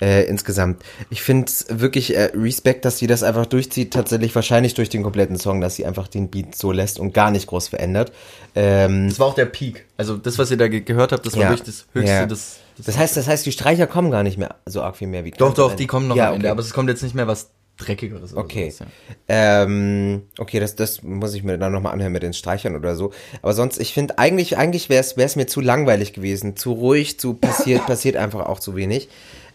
äh, 0.00 0.24
insgesamt. 0.26 0.82
Ich 1.10 1.22
finde 1.22 1.50
wirklich 1.68 2.14
äh, 2.16 2.30
Respekt, 2.34 2.84
dass 2.84 2.98
sie 2.98 3.06
das 3.06 3.22
einfach 3.22 3.46
durchzieht, 3.46 3.92
tatsächlich 3.92 4.34
wahrscheinlich 4.34 4.74
durch 4.74 4.90
den 4.90 5.02
kompletten 5.02 5.38
Song, 5.38 5.60
dass 5.60 5.76
sie 5.76 5.86
einfach 5.86 6.06
den 6.08 6.28
Beat 6.30 6.54
so 6.54 6.70
lässt 6.72 7.00
und 7.00 7.14
gar 7.14 7.30
nicht 7.30 7.46
groß 7.46 7.68
verändert. 7.68 8.12
Ähm, 8.54 9.08
Das 9.08 9.18
war 9.18 9.28
auch 9.28 9.34
der 9.34 9.46
Peak. 9.46 9.86
Also 9.96 10.16
das, 10.16 10.38
was 10.38 10.50
ihr 10.50 10.56
da 10.58 10.68
ge 10.68 10.80
gehört 10.80 11.12
habt, 11.12 11.24
das 11.24 11.34
war 11.34 11.44
Ja. 11.44 11.48
wirklich 11.50 11.66
das 11.66 11.86
Höchste 11.94 12.14
Ja. 12.14 12.26
des, 12.26 12.58
des 12.78 12.86
das 12.86 12.98
heißt, 12.98 13.16
das 13.16 13.26
heißt, 13.28 13.46
die 13.46 13.52
Streicher 13.52 13.86
kommen 13.86 14.10
gar 14.10 14.22
nicht 14.22 14.36
mehr 14.38 14.56
so 14.66 14.82
arg 14.82 14.96
viel 14.96 15.08
mehr 15.08 15.24
wie 15.24 15.30
Doch, 15.30 15.54
doch, 15.54 15.74
die 15.74 15.86
kommen 15.86 16.08
noch 16.08 16.16
ja, 16.16 16.28
am 16.28 16.34
Ende, 16.34 16.46
okay. 16.48 16.50
aber 16.52 16.60
es 16.60 16.72
kommt 16.74 16.88
jetzt 16.90 17.02
nicht 17.02 17.14
mehr 17.14 17.26
was 17.26 17.50
Dreckigeres. 17.78 18.32
oder 18.32 18.42
Okay. 18.42 18.70
sowas, 18.70 18.88
ja. 19.28 19.62
Ähm, 19.62 20.22
okay, 20.38 20.60
das, 20.60 20.76
das 20.76 21.02
muss 21.02 21.34
ich 21.34 21.42
mir 21.42 21.58
dann 21.58 21.72
nochmal 21.72 21.92
anhören 21.92 22.12
mit 22.12 22.22
den 22.22 22.32
Streichern 22.34 22.76
oder 22.76 22.94
so. 22.94 23.12
Aber 23.40 23.52
sonst, 23.54 23.80
ich 23.80 23.92
finde, 23.94 24.18
eigentlich, 24.18 24.56
eigentlich 24.56 24.88
wäre 24.88 25.02
es 25.02 25.36
mir 25.36 25.46
zu 25.46 25.60
langweilig 25.60 26.12
gewesen, 26.12 26.56
zu 26.56 26.72
ruhig, 26.72 27.18
zu 27.18 27.34
passiert, 27.34 27.86
passiert 27.86 28.16
einfach 28.16 28.46
auch 28.46 28.60
zu 28.60 28.76
wenig. 28.76 29.08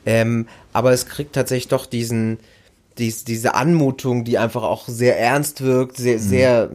Ähm, 0.06 0.48
aber 0.74 0.92
es 0.92 1.06
kriegt 1.06 1.34
tatsächlich 1.34 1.68
doch 1.68 1.86
diesen, 1.86 2.40
dies, 2.98 3.24
diese 3.26 3.56
Anmutung, 3.56 4.24
die 4.24 4.38
einfach 4.38 4.64
auch 4.64 4.88
sehr 4.88 5.20
ernst 5.20 5.62
wirkt, 5.62 5.98
sehr, 5.98 6.20
sehr, 6.20 6.70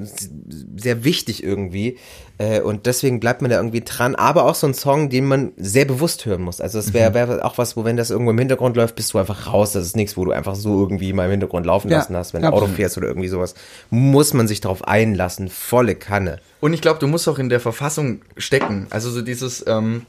sehr 0.76 1.04
wichtig 1.04 1.42
irgendwie. 1.42 1.98
Äh, 2.38 2.60
und 2.60 2.86
deswegen 2.86 3.20
bleibt 3.20 3.42
man 3.42 3.50
da 3.50 3.56
irgendwie 3.58 3.82
dran. 3.82 4.14
Aber 4.14 4.44
auch 4.44 4.54
so 4.54 4.66
ein 4.66 4.74
Song, 4.74 5.10
den 5.10 5.26
man 5.26 5.52
sehr 5.56 5.84
bewusst 5.84 6.26
hören 6.26 6.42
muss. 6.42 6.60
Also 6.60 6.78
es 6.78 6.92
wäre 6.94 7.14
wär 7.14 7.44
auch 7.44 7.58
was, 7.58 7.76
wo 7.76 7.84
wenn 7.84 7.96
das 7.96 8.10
irgendwo 8.10 8.30
im 8.30 8.38
Hintergrund 8.38 8.76
läuft, 8.76 8.96
bist 8.96 9.14
du 9.14 9.18
einfach 9.18 9.52
raus. 9.52 9.72
Das 9.72 9.84
ist 9.84 9.96
nichts, 9.96 10.16
wo 10.16 10.24
du 10.24 10.32
einfach 10.32 10.54
so 10.54 10.80
irgendwie 10.80 11.12
mal 11.12 11.24
im 11.26 11.30
Hintergrund 11.32 11.66
laufen 11.66 11.90
Ja, 11.90 11.98
lassen 11.98 12.16
hast, 12.16 12.34
wenn 12.34 12.42
du 12.42 12.48
Auto 12.48 12.56
absolut. 12.58 12.76
fährst 12.76 12.98
oder 12.98 13.08
irgendwie 13.08 13.28
sowas. 13.28 13.54
Muss 13.90 14.34
man 14.34 14.48
sich 14.48 14.60
darauf 14.60 14.86
einlassen. 14.86 15.48
Volle 15.48 15.94
Kanne. 15.94 16.38
Und 16.60 16.72
ich 16.72 16.80
glaube, 16.80 17.00
du 17.00 17.06
musst 17.06 17.28
auch 17.28 17.38
in 17.38 17.48
der 17.48 17.60
Verfassung 17.60 18.22
stecken. 18.36 18.86
Also 18.90 19.10
so 19.10 19.22
dieses, 19.22 19.64
ähm, 19.66 20.06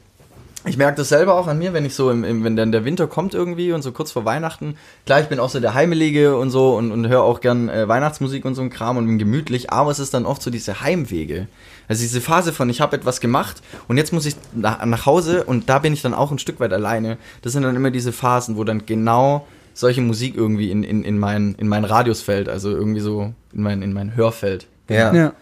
ich 0.66 0.78
merke 0.78 0.98
das 0.98 1.10
selber 1.10 1.36
auch 1.36 1.48
an 1.48 1.60
mir, 1.60 1.74
wenn 1.74 1.86
ich 1.86 1.94
so, 1.94 2.10
im, 2.10 2.24
im, 2.24 2.44
wenn 2.44 2.56
dann 2.56 2.72
der 2.72 2.86
Winter 2.86 3.08
kommt 3.08 3.34
irgendwie 3.34 3.74
und 3.74 3.82
so 3.82 3.92
kurz 3.92 4.12
vor 4.12 4.24
Weihnachten. 4.24 4.78
Klar, 5.06 5.20
ich 5.20 5.28
bin 5.28 5.40
auch 5.40 5.50
so 5.50 5.60
der 5.60 5.74
Heimelige 5.74 6.38
und 6.38 6.52
so 6.52 6.76
und, 6.76 6.92
und 6.92 7.08
höre 7.08 7.24
auch 7.24 7.42
gern 7.42 7.70
äh, 7.70 7.88
Weihnachtsmusik 7.88 8.46
und 8.46 8.56
so 8.56 8.62
ein 8.62 8.70
Kram 8.70 8.98
und 8.98 9.06
bin 9.06 9.18
gemütlich, 9.18 9.72
aber 9.72 9.92
es 9.92 10.00
ist 10.00 10.14
dann 10.14 10.26
oft 10.26 10.42
so 10.42 10.50
diese 10.50 10.82
Heimwege. 10.82 11.48
Also 11.90 12.02
diese 12.02 12.22
Phase 12.22 12.54
von, 12.54 12.70
ich 12.70 12.80
habe 12.80 12.96
etwas 12.96 13.20
gemacht 13.20 13.62
und 13.90 13.98
jetzt 13.98 14.14
muss 14.14 14.26
ich 14.26 14.36
nach, 14.54 14.84
nach 14.86 15.06
Hause 15.06 15.44
und 15.44 15.70
da 15.70 15.80
bin 15.80 15.92
ich 15.92 16.02
dann 16.02 16.14
auch 16.14 16.32
ein 16.32 16.40
Stück 16.40 16.60
weit 16.62 16.72
alleine. 16.72 17.18
Das 17.42 17.52
sind 17.54 17.64
dann 17.64 17.76
immer 17.76 17.92
diese 17.92 18.14
Phasen, 18.14 18.56
wo 18.56 18.64
dann 18.64 18.86
genau 18.86 19.46
solche 19.74 20.02
Musik 20.02 20.36
irgendwie 20.36 20.72
in, 20.72 20.84
in, 20.84 21.04
in, 21.04 21.20
mein, 21.20 21.56
in 21.58 21.68
mein 21.68 21.84
Radius 21.84 22.22
fällt, 22.22 22.48
also 22.48 22.70
irgendwie 22.70 23.02
so 23.02 23.34
in 23.54 23.64
mein, 23.64 23.82
in 23.82 23.92
mein 23.92 24.16
Hörfeld. 24.16 24.68
Ja. 24.90 25.14
Ja. 25.14 25.34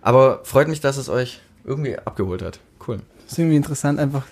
Aber 0.00 0.40
freut 0.44 0.68
mich, 0.68 0.80
dass 0.80 0.96
es 0.96 1.08
euch 1.08 1.40
irgendwie 1.64 1.98
abgeholt 1.98 2.42
hat. 2.42 2.58
Cool. 2.86 3.00
Das 3.24 3.32
ist 3.32 3.38
irgendwie 3.38 3.56
interessant 3.56 3.98
einfach 3.98 4.24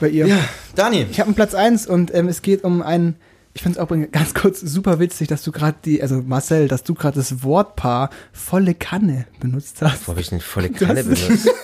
bei 0.00 0.08
ihr. 0.08 0.26
Ja, 0.26 0.38
Dani. 0.74 1.06
Ich 1.10 1.20
habe 1.20 1.28
einen 1.28 1.34
Platz 1.34 1.54
1 1.54 1.86
und 1.86 2.12
ähm, 2.14 2.28
es 2.28 2.42
geht 2.42 2.64
um 2.64 2.82
einen, 2.82 3.16
ich 3.54 3.62
finde 3.62 3.78
es 3.78 3.84
auch 3.84 3.88
ganz 4.12 4.34
kurz 4.34 4.60
super 4.60 4.98
witzig, 5.00 5.28
dass 5.28 5.42
du 5.42 5.52
gerade 5.52 5.76
die, 5.84 6.02
also 6.02 6.22
Marcel, 6.22 6.68
dass 6.68 6.82
du 6.84 6.94
gerade 6.94 7.16
das 7.18 7.42
Wortpaar 7.42 8.10
volle 8.32 8.74
Kanne 8.74 9.26
benutzt 9.40 9.82
hast. 9.82 10.06
Wo 10.06 10.12
habe 10.12 10.20
ich 10.20 10.32
eine 10.32 10.40
volle 10.40 10.70
Du 10.70 10.86
Kanne 10.86 11.00
hast- 11.00 11.08
benutzt? 11.26 11.48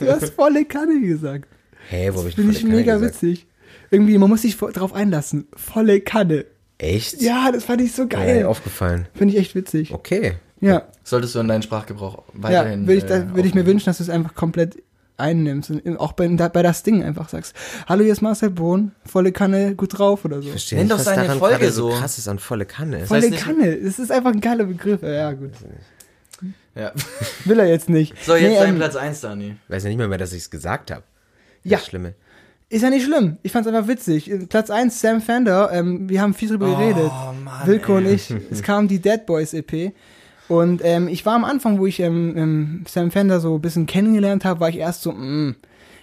Du 0.00 0.06
hast 0.10 0.30
volle 0.34 0.64
Kanne 0.64 1.00
gesagt. 1.00 1.46
Hä, 1.88 2.10
wo 2.12 2.18
habe 2.18 2.28
ich 2.28 2.34
Finde 2.34 2.52
volle 2.52 2.58
ich 2.58 2.64
Kanne 2.64 2.76
mega 2.76 2.94
gesagt? 2.96 3.22
witzig. 3.22 3.46
Irgendwie, 3.90 4.18
man 4.18 4.28
muss 4.28 4.42
sich 4.42 4.56
drauf 4.56 4.92
einlassen. 4.94 5.46
Volle 5.54 6.00
Kanne. 6.00 6.44
Echt? 6.78 7.22
Ja, 7.22 7.52
das 7.52 7.64
fand 7.64 7.80
ich 7.82 7.92
so 7.92 8.06
geil. 8.08 8.36
nicht 8.36 8.44
aufgefallen. 8.46 9.06
Finde 9.14 9.34
ich 9.34 9.40
echt 9.40 9.54
witzig. 9.54 9.92
Okay. 9.94 10.34
Ja, 10.60 10.88
Solltest 11.04 11.34
du 11.34 11.38
in 11.38 11.48
deinen 11.48 11.62
Sprachgebrauch 11.62 12.24
ja 12.34 12.42
weiterhin. 12.42 12.86
würde 12.88 12.98
ich, 12.98 13.04
da, 13.04 13.16
äh, 13.18 13.34
würd 13.36 13.46
ich 13.46 13.54
mir 13.54 13.64
wünschen, 13.66 13.84
dass 13.86 13.98
du 13.98 14.02
es 14.02 14.10
einfach 14.10 14.34
komplett 14.34 14.82
einnimmst 15.16 15.70
und 15.70 15.96
auch 15.98 16.12
bei, 16.12 16.28
bei 16.28 16.62
das 16.62 16.82
Ding 16.82 17.02
einfach 17.02 17.28
sagst, 17.28 17.54
hallo, 17.88 18.02
hier 18.04 18.12
ist 18.12 18.22
Marcel 18.22 18.50
Bohn, 18.50 18.92
volle 19.04 19.32
Kanne, 19.32 19.74
gut 19.74 19.98
drauf 19.98 20.24
oder 20.24 20.42
so. 20.42 20.50
Verstehe 20.50 20.78
Nenn 20.78 20.88
doch 20.88 20.98
seine 20.98 21.22
daran 21.22 21.38
Folge 21.38 21.70
so 21.70 21.90
krass 21.90 22.18
ist 22.18 22.28
an 22.28 22.38
volle 22.38 22.66
Kanne. 22.66 23.06
Volle 23.06 23.22
heißt 23.22 23.30
nicht- 23.30 23.42
Kanne, 23.44 23.76
das 23.76 23.98
ist 23.98 24.12
einfach 24.12 24.32
ein 24.32 24.40
geiler 24.40 24.64
Begriff. 24.64 25.02
Ja, 25.02 25.32
gut. 25.32 25.52
Ja. 26.74 26.92
Will 27.44 27.58
er 27.58 27.66
jetzt 27.66 27.88
nicht. 27.88 28.14
So, 28.24 28.34
jetzt 28.36 28.50
Nee, 28.50 28.58
dein 28.58 28.68
ähm, 28.70 28.76
Platz 28.76 28.96
1, 28.96 29.22
Dani. 29.22 29.56
Ich 29.64 29.70
weiß 29.74 29.84
ja 29.84 29.88
nicht 29.88 29.96
mehr, 29.98 30.08
mehr 30.08 30.18
dass 30.18 30.32
ich 30.32 30.42
es 30.42 30.50
gesagt 30.50 30.90
habe. 30.90 31.02
Ja. 31.64 31.78
Das 31.78 31.86
Schlimme. 31.86 32.14
Ist 32.68 32.82
ja 32.82 32.90
nicht 32.90 33.04
schlimm. 33.04 33.38
Ich 33.42 33.52
fand's 33.52 33.68
einfach 33.68 33.88
witzig. 33.88 34.30
Platz 34.48 34.70
1, 34.70 35.00
Sam 35.00 35.20
Fender. 35.22 35.70
Ähm, 35.72 36.08
wir 36.08 36.20
haben 36.20 36.34
viel 36.34 36.48
drüber 36.48 36.68
geredet. 36.68 37.10
Mann, 37.44 37.66
Wilko 37.66 37.96
und 37.98 38.06
ich. 38.06 38.34
Es 38.50 38.62
kam 38.62 38.88
die 38.88 38.98
Dead 38.98 39.24
Boys 39.24 39.54
EP. 39.54 39.92
Und 40.48 40.80
ähm, 40.84 41.08
ich 41.08 41.26
war 41.26 41.34
am 41.34 41.44
Anfang, 41.44 41.78
wo 41.78 41.86
ich 41.86 42.00
ähm, 42.00 42.34
ähm, 42.36 42.84
Sam 42.88 43.10
Fender 43.10 43.40
so 43.40 43.56
ein 43.56 43.60
bisschen 43.60 43.86
kennengelernt 43.86 44.44
habe, 44.44 44.60
war 44.60 44.68
ich 44.68 44.76
erst 44.78 45.02
so, 45.02 45.12
mh, 45.12 45.54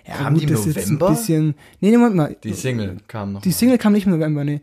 ja 0.06 0.16
Kam 0.16 0.34
gut, 0.34 0.50
das 0.50 0.66
ist 0.66 0.76
jetzt 0.76 0.89
ein 0.89 1.00
bisschen. 1.00 1.56
Nee, 1.80 1.91
nee, 1.91 1.98
Moment 1.98 2.16
mal. 2.16 2.36
Die 2.44 2.54
Single 2.54 2.98
kam 3.08 3.34
noch. 3.34 3.41
Die 3.41 3.52
Single 3.54 3.78
kam 3.78 3.94
nicht 3.94 4.06
im 4.06 4.12
November, 4.12 4.44
nee. 4.44 4.62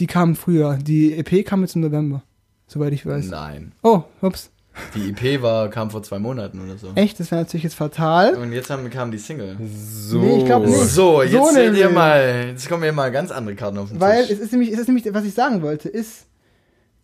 Die 0.00 0.06
kam 0.06 0.34
früher. 0.34 0.78
Die 0.82 1.14
EP 1.16 1.44
kam 1.46 1.60
jetzt 1.60 1.76
im 1.76 1.82
November. 1.82 2.22
Soweit 2.66 2.92
ich 2.92 3.06
weiß. 3.06 3.26
Nein. 3.26 3.72
Oh, 3.82 4.02
ups. 4.20 4.50
Die 4.94 5.10
EP 5.10 5.42
war, 5.42 5.68
kam 5.68 5.90
vor 5.90 6.02
zwei 6.02 6.18
Monaten 6.18 6.60
oder 6.60 6.78
so. 6.78 6.88
Echt, 6.94 7.20
das 7.20 7.30
wäre 7.30 7.42
natürlich 7.42 7.64
jetzt 7.64 7.74
fatal. 7.74 8.34
Und 8.34 8.52
jetzt 8.52 8.70
haben, 8.70 8.88
kam 8.90 9.10
die 9.10 9.18
Single. 9.18 9.56
So. 9.60 10.20
Nee, 10.20 10.38
ich 10.38 10.44
glaub 10.44 10.64
nicht. 10.64 10.76
So, 10.76 11.22
jetzt 11.22 11.32
So 11.32 11.50
seht 11.52 11.74
ihr 11.74 11.90
mal, 11.90 12.46
jetzt 12.48 12.68
kommen 12.68 12.82
hier 12.84 12.92
mal 12.92 13.10
ganz 13.10 13.30
andere 13.30 13.54
Karten 13.56 13.78
auf 13.78 13.90
den 13.90 14.00
Weil 14.00 14.22
Tisch. 14.26 14.32
es 14.36 14.38
ist 14.40 14.52
nämlich, 14.52 14.72
es 14.72 14.78
ist 14.78 14.86
nämlich, 14.88 15.04
was 15.12 15.24
ich 15.24 15.34
sagen 15.34 15.62
wollte, 15.62 15.88
ist, 15.88 16.26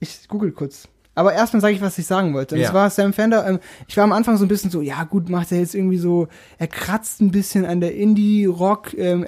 ich 0.00 0.26
google 0.28 0.52
kurz. 0.52 0.88
Aber 1.16 1.32
erstmal 1.32 1.62
sage 1.62 1.74
ich, 1.74 1.80
was 1.80 1.96
ich 1.98 2.06
sagen 2.06 2.34
wollte. 2.34 2.54
Und 2.54 2.60
Ja. 2.60 2.70
zwar 2.70 2.90
Sam 2.90 3.14
Fender, 3.14 3.48
ähm, 3.48 3.58
ich 3.88 3.96
war 3.96 4.04
am 4.04 4.12
Anfang 4.12 4.36
so 4.36 4.44
ein 4.44 4.48
bisschen 4.48 4.70
so, 4.70 4.82
ja 4.82 5.02
gut, 5.04 5.30
macht 5.30 5.50
er 5.50 5.58
jetzt 5.58 5.74
irgendwie 5.74 5.96
so, 5.96 6.28
er 6.58 6.66
kratzt 6.68 7.22
ein 7.22 7.30
bisschen 7.30 7.64
an 7.64 7.80
der 7.80 7.96
Indie-Rock, 7.96 8.92
ähm, 8.98 9.26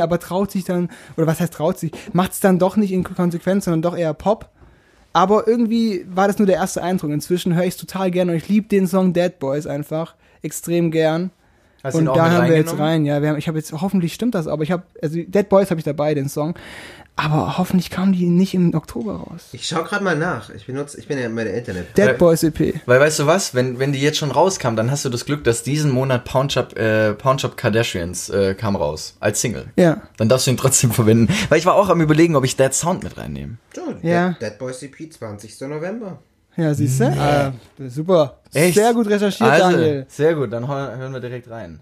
aber 0.00 0.18
traut 0.20 0.52
sich 0.52 0.64
dann, 0.64 0.88
oder 1.16 1.26
was 1.26 1.40
heißt 1.40 1.52
traut 1.52 1.78
sich, 1.78 1.90
macht 2.12 2.32
es 2.32 2.40
dann 2.40 2.60
doch 2.60 2.76
nicht 2.76 2.92
in 2.92 3.02
Konsequenz, 3.02 3.64
sondern 3.64 3.82
doch 3.82 3.96
eher 3.98 4.14
Pop. 4.14 4.48
Aber 5.12 5.46
irgendwie 5.46 6.06
war 6.08 6.28
das 6.28 6.38
nur 6.38 6.46
der 6.46 6.56
erste 6.56 6.82
Eindruck. 6.82 7.10
Inzwischen 7.10 7.54
höre 7.54 7.64
ich 7.64 7.74
es 7.74 7.76
total 7.76 8.10
gern 8.10 8.30
und 8.30 8.36
ich 8.36 8.48
liebe 8.48 8.68
den 8.68 8.86
Song 8.86 9.12
Dead 9.12 9.38
Boys 9.38 9.66
einfach 9.66 10.14
extrem 10.40 10.90
gern. 10.90 11.30
Hast 11.82 11.96
Und 11.96 12.04
da 12.04 12.30
haben 12.30 12.48
wir 12.48 12.56
jetzt 12.56 12.78
rein, 12.78 13.04
ja. 13.04 13.20
Wir 13.20 13.30
haben, 13.30 13.38
ich 13.38 13.48
habe 13.48 13.58
jetzt, 13.58 13.72
hoffentlich 13.72 14.14
stimmt 14.14 14.36
das, 14.36 14.46
aber 14.46 14.62
ich 14.62 14.70
habe, 14.70 14.84
also 15.02 15.18
Dead 15.20 15.48
Boys 15.48 15.70
habe 15.70 15.80
ich 15.80 15.84
dabei, 15.84 16.14
den 16.14 16.28
Song. 16.28 16.54
Aber 17.14 17.58
hoffentlich 17.58 17.90
kamen 17.90 18.12
die 18.12 18.24
nicht 18.26 18.54
im 18.54 18.74
Oktober 18.74 19.16
raus. 19.16 19.48
Ich 19.52 19.68
schau 19.68 19.84
gerade 19.84 20.02
mal 20.02 20.16
nach. 20.16 20.48
Ich 20.50 20.66
benutze, 20.66 20.98
ich 20.98 21.06
bin 21.08 21.18
ja 21.18 21.26
immer 21.26 21.44
der 21.44 21.54
Internet. 21.54 21.96
Dead 21.96 22.16
Boys 22.16 22.42
EP. 22.42 22.80
Weil 22.86 23.00
weißt 23.00 23.18
du 23.20 23.26
was, 23.26 23.54
wenn, 23.54 23.78
wenn 23.78 23.92
die 23.92 24.00
jetzt 24.00 24.16
schon 24.18 24.30
rauskam, 24.30 24.76
dann 24.76 24.90
hast 24.90 25.04
du 25.04 25.10
das 25.10 25.26
Glück, 25.26 25.44
dass 25.44 25.62
diesen 25.62 25.90
Monat 25.90 26.24
Pound 26.24 26.52
Shop, 26.54 26.76
äh, 26.76 27.12
Pound 27.12 27.42
Shop 27.42 27.56
Kardashians 27.56 28.30
äh, 28.30 28.54
kam 28.54 28.76
raus. 28.76 29.16
Als 29.20 29.40
Single. 29.42 29.66
Ja. 29.76 30.00
Dann 30.16 30.28
darfst 30.30 30.46
du 30.46 30.52
ihn 30.52 30.56
trotzdem 30.56 30.90
verwenden. 30.92 31.32
Weil 31.50 31.58
ich 31.58 31.66
war 31.66 31.74
auch 31.74 31.90
am 31.90 32.00
überlegen, 32.00 32.34
ob 32.34 32.44
ich 32.44 32.56
Dead 32.56 32.72
Sound 32.72 33.04
mit 33.04 33.16
reinnehme. 33.18 33.58
So, 33.76 33.82
Ja. 34.02 34.30
Dead, 34.30 34.40
Dead 34.50 34.58
Boys 34.58 34.82
EP 34.82 35.12
20. 35.12 35.60
November. 35.68 36.18
Ja, 36.56 36.74
siehst 36.74 37.00
du? 37.00 37.04
Ah, 37.06 37.52
super. 37.88 38.40
Echt? 38.52 38.74
Sehr 38.74 38.92
gut 38.94 39.06
recherchiert, 39.06 39.48
also, 39.50 39.70
Daniel. 39.76 40.06
Sehr 40.08 40.34
gut, 40.34 40.52
dann 40.52 40.66
hör- 40.68 40.96
hören 40.96 41.12
wir 41.12 41.20
direkt 41.20 41.48
rein. 41.50 41.80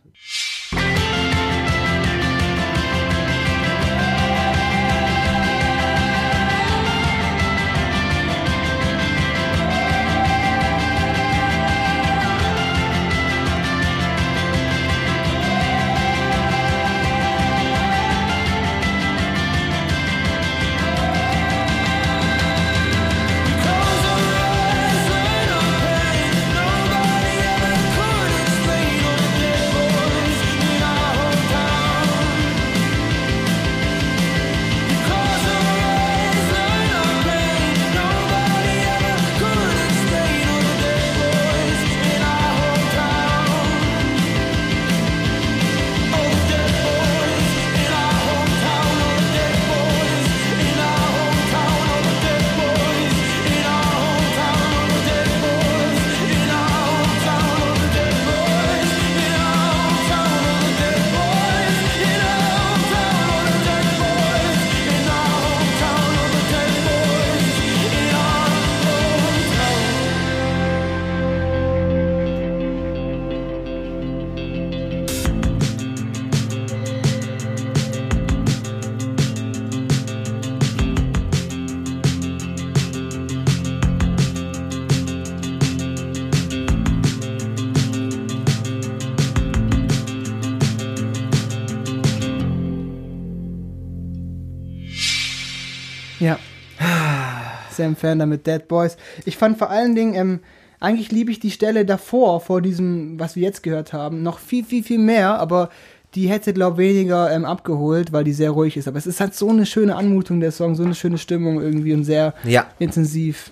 Sam 97.80 97.96
Fender 97.96 98.26
mit 98.26 98.46
Dead 98.46 98.66
Boys. 98.68 98.96
Ich 99.24 99.36
fand 99.36 99.56
vor 99.58 99.70
allen 99.70 99.94
Dingen, 99.94 100.14
ähm, 100.14 100.40
eigentlich 100.80 101.10
liebe 101.12 101.30
ich 101.30 101.40
die 101.40 101.50
Stelle 101.50 101.84
davor, 101.84 102.40
vor 102.40 102.60
diesem, 102.60 103.18
was 103.18 103.36
wir 103.36 103.42
jetzt 103.42 103.62
gehört 103.62 103.92
haben, 103.92 104.22
noch 104.22 104.38
viel, 104.38 104.64
viel, 104.64 104.82
viel 104.82 104.98
mehr, 104.98 105.38
aber 105.38 105.70
die 106.14 106.28
hätte, 106.28 106.52
glaube 106.52 106.82
ich, 106.84 106.90
weniger 106.94 107.30
ähm, 107.30 107.44
abgeholt, 107.44 108.12
weil 108.12 108.24
die 108.24 108.32
sehr 108.32 108.50
ruhig 108.50 108.76
ist. 108.76 108.88
Aber 108.88 108.98
es 108.98 109.06
ist 109.06 109.20
halt 109.20 109.34
so 109.34 109.48
eine 109.48 109.64
schöne 109.64 109.94
Anmutung, 109.96 110.40
der 110.40 110.50
Song, 110.52 110.74
so 110.74 110.82
eine 110.82 110.94
schöne 110.94 111.18
Stimmung 111.18 111.60
irgendwie 111.60 111.92
und 111.94 112.04
sehr 112.04 112.34
Ja. 112.44 112.66
intensiv. 112.78 113.50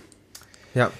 Ja. 0.75 0.91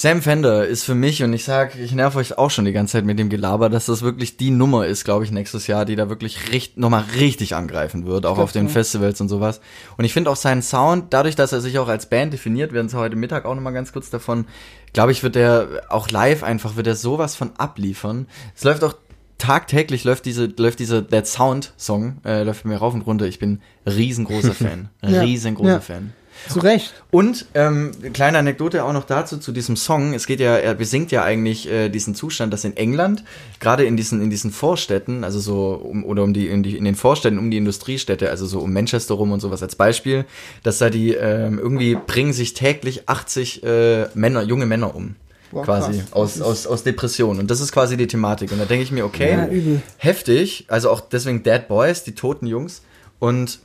Sam 0.00 0.22
Fender 0.22 0.64
ist 0.64 0.84
für 0.84 0.94
mich, 0.94 1.24
und 1.24 1.32
ich 1.32 1.42
sag, 1.42 1.74
ich 1.74 1.90
nerv 1.90 2.14
euch 2.14 2.38
auch 2.38 2.52
schon 2.52 2.64
die 2.64 2.72
ganze 2.72 2.92
Zeit 2.92 3.04
mit 3.04 3.18
dem 3.18 3.28
Gelaber, 3.28 3.68
dass 3.68 3.86
das 3.86 4.02
wirklich 4.02 4.36
die 4.36 4.52
Nummer 4.52 4.86
ist, 4.86 5.02
glaube 5.02 5.24
ich, 5.24 5.32
nächstes 5.32 5.66
Jahr, 5.66 5.84
die 5.84 5.96
da 5.96 6.08
wirklich 6.08 6.52
richt, 6.52 6.78
nochmal 6.78 7.02
richtig 7.16 7.56
angreifen 7.56 8.06
wird, 8.06 8.24
auch 8.24 8.38
auf 8.38 8.52
den. 8.52 8.68
Festivals 8.68 9.20
und 9.20 9.28
sowas. 9.28 9.60
Und 9.96 10.04
ich 10.04 10.12
finde 10.12 10.30
auch 10.30 10.36
seinen 10.36 10.62
Sound, 10.62 11.06
dadurch, 11.12 11.34
dass 11.34 11.50
er 11.50 11.60
sich 11.60 11.80
auch 11.80 11.88
als 11.88 12.08
Band 12.08 12.32
definiert, 12.32 12.72
werden 12.72 12.88
sie 12.88 12.96
heute 12.96 13.16
Mittag 13.16 13.44
auch 13.44 13.56
nochmal 13.56 13.72
ganz 13.72 13.92
kurz 13.92 14.08
davon, 14.08 14.44
glaube 14.92 15.10
ich, 15.10 15.24
wird 15.24 15.34
er 15.34 15.66
auch 15.88 16.08
live 16.10 16.44
einfach, 16.44 16.76
wird 16.76 16.86
er 16.86 16.94
sowas 16.94 17.34
von 17.34 17.56
abliefern. 17.56 18.28
Es 18.54 18.62
läuft 18.62 18.84
auch 18.84 18.94
tagtäglich 19.38 20.04
läuft 20.04 20.26
diese, 20.26 20.46
läuft 20.46 20.78
diese 20.78 21.08
That 21.08 21.26
Sound 21.26 21.72
Song, 21.76 22.18
äh, 22.24 22.44
läuft 22.44 22.62
bei 22.62 22.68
mir 22.68 22.76
rauf 22.76 22.94
und 22.94 23.02
runter. 23.02 23.26
Ich 23.26 23.40
bin 23.40 23.62
riesengroßer 23.84 24.54
Fan. 24.54 24.90
Riesengroßer 25.02 25.72
ja. 25.72 25.80
Fan. 25.80 26.12
Zu 26.48 26.60
Recht. 26.60 26.94
Und 27.10 27.46
ähm, 27.54 27.92
kleine 28.12 28.38
Anekdote 28.38 28.84
auch 28.84 28.92
noch 28.92 29.04
dazu 29.04 29.38
zu 29.38 29.52
diesem 29.52 29.76
Song. 29.76 30.14
Es 30.14 30.26
geht 30.26 30.40
ja, 30.40 30.56
er 30.56 30.74
besingt 30.74 31.10
ja 31.10 31.22
eigentlich 31.22 31.68
äh, 31.68 31.88
diesen 31.88 32.14
Zustand, 32.14 32.52
dass 32.52 32.64
in 32.64 32.76
England 32.76 33.24
gerade 33.60 33.84
in 33.84 33.96
diesen 33.96 34.20
in 34.22 34.30
diesen 34.30 34.50
Vorstädten, 34.50 35.24
also 35.24 35.40
so 35.40 35.72
um, 35.74 36.04
oder 36.04 36.22
um 36.22 36.32
die 36.32 36.48
in, 36.48 36.62
die 36.62 36.76
in 36.76 36.84
den 36.84 36.94
Vorstädten 36.94 37.38
um 37.38 37.50
die 37.50 37.56
Industriestädte, 37.56 38.30
also 38.30 38.46
so 38.46 38.60
um 38.60 38.72
Manchester 38.72 39.14
rum 39.14 39.32
und 39.32 39.40
sowas 39.40 39.62
als 39.62 39.76
Beispiel, 39.76 40.24
dass 40.62 40.78
da 40.78 40.90
die 40.90 41.14
ähm, 41.14 41.58
irgendwie 41.58 41.94
bringen 41.94 42.32
sich 42.32 42.54
täglich 42.54 43.08
80 43.08 43.62
äh, 43.62 44.06
Männer, 44.14 44.42
junge 44.42 44.66
Männer 44.66 44.94
um. 44.94 45.16
Boah, 45.50 45.64
quasi 45.64 45.98
krass. 45.98 46.12
aus, 46.12 46.40
aus, 46.42 46.66
aus 46.66 46.82
Depression. 46.82 47.38
Und 47.38 47.50
das 47.50 47.60
ist 47.60 47.72
quasi 47.72 47.96
die 47.96 48.06
Thematik. 48.06 48.52
Und 48.52 48.58
da 48.58 48.66
denke 48.66 48.82
ich 48.84 48.92
mir, 48.92 49.04
okay, 49.04 49.30
Ja, 49.30 49.80
heftig. 49.96 50.66
Also 50.68 50.90
auch 50.90 51.00
deswegen 51.00 51.42
Dead 51.42 51.66
Boys, 51.68 52.04
die 52.04 52.14
toten 52.14 52.46
Jungs. 52.46 52.82
Und 53.18 53.60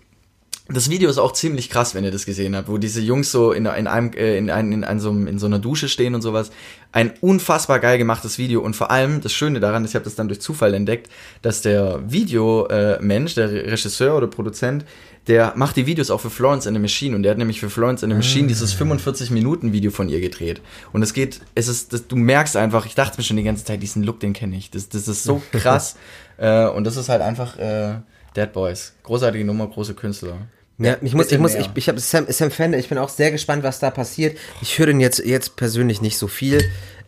das 0.70 0.89
Video 0.89 1.09
ist 1.09 1.18
auch 1.18 1.34
ziemlich 1.34 1.70
krass, 1.70 1.93
wenn 1.93 2.05
ihr 2.05 2.11
das 2.11 2.26
gesehen 2.26 2.55
habt, 2.55 2.70
wo 2.70 2.78
diese 2.78 3.01
Jungs 3.01 3.32
so 3.34 3.51
in, 3.51 3.66
in 3.66 3.86
einem 3.86 4.14
äh, 4.14 4.38
in, 4.38 4.49
ein, 4.49 4.72
in, 4.72 4.86
einem, 4.86 4.99
so, 5.01 5.09
in 5.11 5.38
so 5.38 5.45
einer 5.45 5.59
Dusche 5.59 5.89
stehen 5.89 6.16
und 6.16 6.22
sowas. 6.22 6.51
Ein 6.93 7.11
unfassbar 7.20 7.80
geil 7.80 7.97
gemachtes 7.97 8.38
Video 8.38 8.61
und 8.61 8.74
vor 8.74 8.89
allem 8.89 9.20
das 9.20 9.34
Schöne 9.34 9.59
daran, 9.59 9.84
ist, 9.84 9.91
ich 9.91 9.95
habe 9.95 10.05
das 10.05 10.16
dann 10.16 10.30
durch 10.30 10.39
Zufall 10.39 10.74
entdeckt, 10.74 11.09
dass 11.41 11.61
der 11.61 12.09
Videomensch, 12.09 13.34
äh, 13.34 13.36
der 13.36 13.72
Regisseur 13.72 14.16
oder 14.16 14.28
Produzent, 14.28 14.86
der 15.28 15.51
macht 15.57 15.76
die 15.76 15.86
Videos 15.86 16.09
auch 16.09 16.22
für 16.22 16.30
Florence 16.30 16.66
and 16.66 16.78
the 16.78 16.82
Machine 16.82 17.14
und 17.14 17.24
der 17.24 17.32
hat 17.32 17.38
nämlich 17.38 17.59
für 17.59 17.70
Florence 17.70 18.01
and 18.03 18.14
the 18.14 18.18
Machine 18.18 18.47
dieses 18.47 18.72
45 18.72 19.32
Minuten 19.32 19.74
Video 19.74 19.91
von 19.91 20.07
ihr 20.07 20.22
gedreht. 20.22 20.61
Und 20.93 21.03
es 21.03 21.14
geht, 21.14 21.41
es 21.55 21.68
ist, 21.68 21.91
das, 21.91 22.07
du 22.07 22.16
merkst 22.16 22.55
einfach, 22.55 22.86
ich 22.86 22.95
dachte 22.95 23.18
mir 23.18 23.24
schon 23.24 23.38
die 23.38 23.43
ganze 23.43 23.66
Zeit, 23.66 23.82
diesen 23.82 24.03
Look, 24.03 24.22
den 24.22 24.32
kenne 24.32 24.55
ich, 24.55 24.72
das, 24.72 24.88
das 24.88 25.09
ist 25.09 25.24
so 25.24 25.41
krass 25.51 25.97
äh, 26.38 26.68
und 26.68 26.86
das 26.86 26.95
ist 26.95 27.09
halt 27.09 27.22
einfach 27.22 27.57
äh, 27.57 27.95
Dead 28.36 28.51
Boys, 28.51 28.93
großartige 29.03 29.45
Nummer, 29.45 29.67
große 29.67 29.93
Künstler. 29.93 30.38
Ja, 30.79 30.97
ich 31.01 31.13
muss, 31.13 31.31
ich 31.31 31.38
muss, 31.38 31.53
mehr. 31.53 31.61
ich, 31.61 31.69
ich 31.75 31.88
habe 31.88 31.99
Sam, 31.99 32.25
Sam 32.29 32.49
Fender, 32.49 32.77
ich 32.79 32.89
bin 32.89 32.97
auch 32.97 33.09
sehr 33.09 33.31
gespannt, 33.31 33.63
was 33.63 33.79
da 33.79 33.91
passiert. 33.91 34.38
Ich 34.61 34.79
höre 34.79 34.88
den 34.88 34.99
jetzt, 34.99 35.19
jetzt 35.19 35.55
persönlich 35.55 36.01
nicht 36.01 36.17
so 36.17 36.27
viel, 36.27 36.63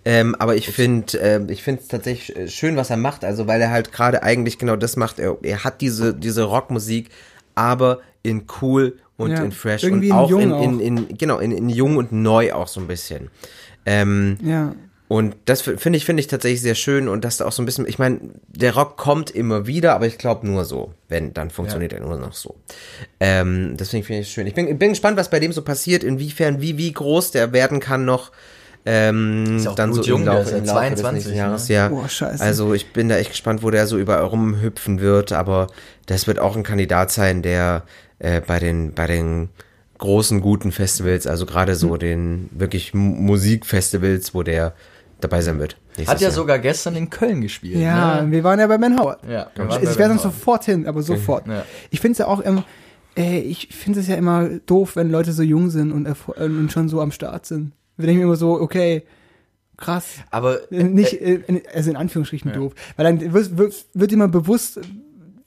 ähm, 0.05 0.35
aber 0.37 0.55
ich 0.55 0.69
finde, 0.69 1.17
ähm, 1.17 1.49
ich 1.49 1.63
finde 1.63 1.81
es 1.81 1.87
tatsächlich 1.87 2.35
äh, 2.37 2.47
schön, 2.47 2.75
was 2.75 2.91
er 2.91 2.97
macht, 2.97 3.25
also 3.25 3.47
weil 3.47 3.59
er 3.59 3.71
halt 3.71 3.91
gerade 3.91 4.21
eigentlich 4.21 4.59
genau 4.59 4.75
das 4.75 4.97
macht. 4.97 5.17
Er, 5.19 5.37
er 5.41 5.63
hat 5.63 5.81
diese, 5.81 6.13
diese 6.13 6.43
Rockmusik, 6.43 7.09
aber 7.55 8.01
in 8.21 8.45
cool 8.61 8.97
und 9.17 9.31
Ja, 9.31 9.43
in 9.43 9.51
fresh 9.51 9.83
irgendwie 9.83 10.11
und 10.11 10.17
in 10.17 10.23
auch 10.23 10.29
jung 10.29 10.41
in, 10.41 10.53
auch. 10.53 10.63
in, 10.63 10.79
in, 10.79 11.17
genau, 11.17 11.39
in, 11.39 11.51
in 11.51 11.69
jung 11.69 11.97
und 11.97 12.11
neu 12.11 12.53
auch 12.53 12.67
so 12.67 12.79
ein 12.79 12.87
bisschen. 12.87 13.29
Ähm, 13.85 14.37
Ja. 14.43 14.75
Und 15.07 15.35
das 15.45 15.61
finde 15.61 15.97
ich, 15.97 16.05
finde 16.05 16.21
ich 16.21 16.27
tatsächlich 16.27 16.61
sehr 16.61 16.73
schön 16.73 17.07
und 17.07 17.23
dass 17.23 17.37
da 17.37 17.45
auch 17.45 17.51
so 17.51 17.61
ein 17.61 17.65
bisschen, 17.65 17.87
ich 17.87 17.99
meine, 17.99 18.19
der 18.47 18.73
Rock 18.73 18.97
kommt 18.97 19.29
immer 19.29 19.67
wieder, 19.67 19.93
aber 19.93 20.07
ich 20.07 20.17
glaube 20.17 20.47
nur 20.47 20.65
so, 20.65 20.93
wenn, 21.09 21.33
dann 21.33 21.51
funktioniert 21.51 21.93
er 21.93 21.99
nur 21.99 22.17
noch 22.17 22.33
so. 22.33 22.55
Ähm, 23.19 23.77
deswegen 23.77 24.03
finde 24.03 24.21
ich 24.21 24.27
es 24.27 24.33
schön. 24.33 24.47
Ich 24.47 24.55
bin, 24.55 24.77
bin 24.79 24.89
gespannt, 24.89 25.17
was 25.17 25.29
bei 25.29 25.39
dem 25.39 25.51
so 25.51 25.61
passiert, 25.61 26.03
inwiefern, 26.03 26.59
wie, 26.59 26.77
wie 26.77 26.91
groß 26.91 27.31
der 27.31 27.53
werden 27.53 27.79
kann 27.79 28.05
noch. 28.05 28.31
Ähm, 28.87 29.57
Ist 29.57 29.67
auch 29.67 29.75
dann 29.75 29.91
so 29.93 29.97
blutjung, 29.97 30.19
im 30.21 30.25
der 30.25 30.33
Laufe, 30.35 30.45
ist 30.45 30.51
ja 30.51 30.57
im 30.57 30.65
Laufe 30.65 30.89
des 30.89 30.99
22, 31.01 31.13
nächsten 31.13 31.31
ne? 31.31 31.37
Jahres, 31.37 31.67
ja. 31.69 31.87
Boah, 31.89 32.09
scheiße. 32.09 32.43
Also 32.43 32.73
ich 32.73 32.91
bin 32.93 33.09
da 33.09 33.17
echt 33.17 33.31
gespannt, 33.31 33.63
wo 33.63 33.71
der 33.71 33.87
so 33.87 33.97
überall 33.97 34.25
rumhüpfen 34.25 34.99
wird, 34.99 35.31
aber 35.31 35.67
das 36.07 36.27
wird 36.27 36.39
auch 36.39 36.55
ein 36.55 36.63
Kandidat 36.63 37.11
sein, 37.11 37.41
der 37.41 37.83
äh, 38.19 38.41
bei 38.41 38.59
den 38.59 38.93
bei 38.93 39.07
den 39.07 39.49
großen 39.97 40.41
guten 40.41 40.71
Festivals, 40.71 41.25
also 41.25 41.45
gerade 41.45 41.71
Hm. 41.71 41.79
so 41.79 41.97
den 41.97 42.49
wirklich 42.51 42.93
Musikfestivals, 42.93 44.33
wo 44.33 44.43
der 44.43 44.73
dabei 45.21 45.41
sein 45.41 45.59
wird. 45.59 45.77
Hat 46.07 46.19
ja 46.19 46.27
Jahr. 46.27 46.31
sogar 46.31 46.59
gestern 46.59 46.95
in 46.95 47.09
Köln 47.09 47.41
gespielt. 47.41 47.77
Ja, 47.77 48.21
ne? 48.21 48.31
wir 48.31 48.43
waren 48.43 48.59
ja 48.59 48.67
bei 48.67 48.77
Ben 48.77 48.99
Howard. 48.99 49.19
Ja, 49.29 49.49
ich 49.57 49.89
ich 49.89 49.97
wäre 49.97 50.09
dann 50.09 50.19
sofort 50.19 50.65
hin, 50.65 50.85
aber 50.87 51.01
sofort. 51.03 51.47
Ja. 51.47 51.63
Ich 51.89 51.99
finde 52.01 52.13
es 52.13 52.17
ja 52.19 52.27
auch, 52.27 52.43
ähm, 52.45 52.63
äh, 53.17 53.39
ich 53.39 53.69
finde 53.71 54.01
es 54.01 54.07
ja 54.07 54.15
immer 54.15 54.47
doof, 54.65 54.95
wenn 54.95 55.09
Leute 55.09 55.31
so 55.31 55.41
jung 55.43 55.69
sind 55.69 55.91
und, 55.91 56.05
äh, 56.05 56.13
und 56.43 56.71
schon 56.71 56.89
so 56.89 56.99
am 57.01 57.11
Start 57.11 57.45
sind. 57.45 57.71
Wir 57.97 58.07
denken 58.07 58.23
immer 58.23 58.35
so, 58.35 58.59
okay, 58.59 59.03
krass. 59.77 60.05
Aber 60.31 60.69
Äh, 60.71 60.83
Nicht, 60.83 61.13
äh, 61.21 61.39
in- 61.47 61.61
also 61.73 61.89
in 61.89 61.95
Anführungsstrichen 61.95 62.51
doof. 62.53 62.73
Weil 62.97 63.05
dann 63.05 63.33
wird, 63.33 63.57
wird, 63.57 63.85
wird 63.93 64.11
immer 64.11 64.27
bewusst, 64.27 64.79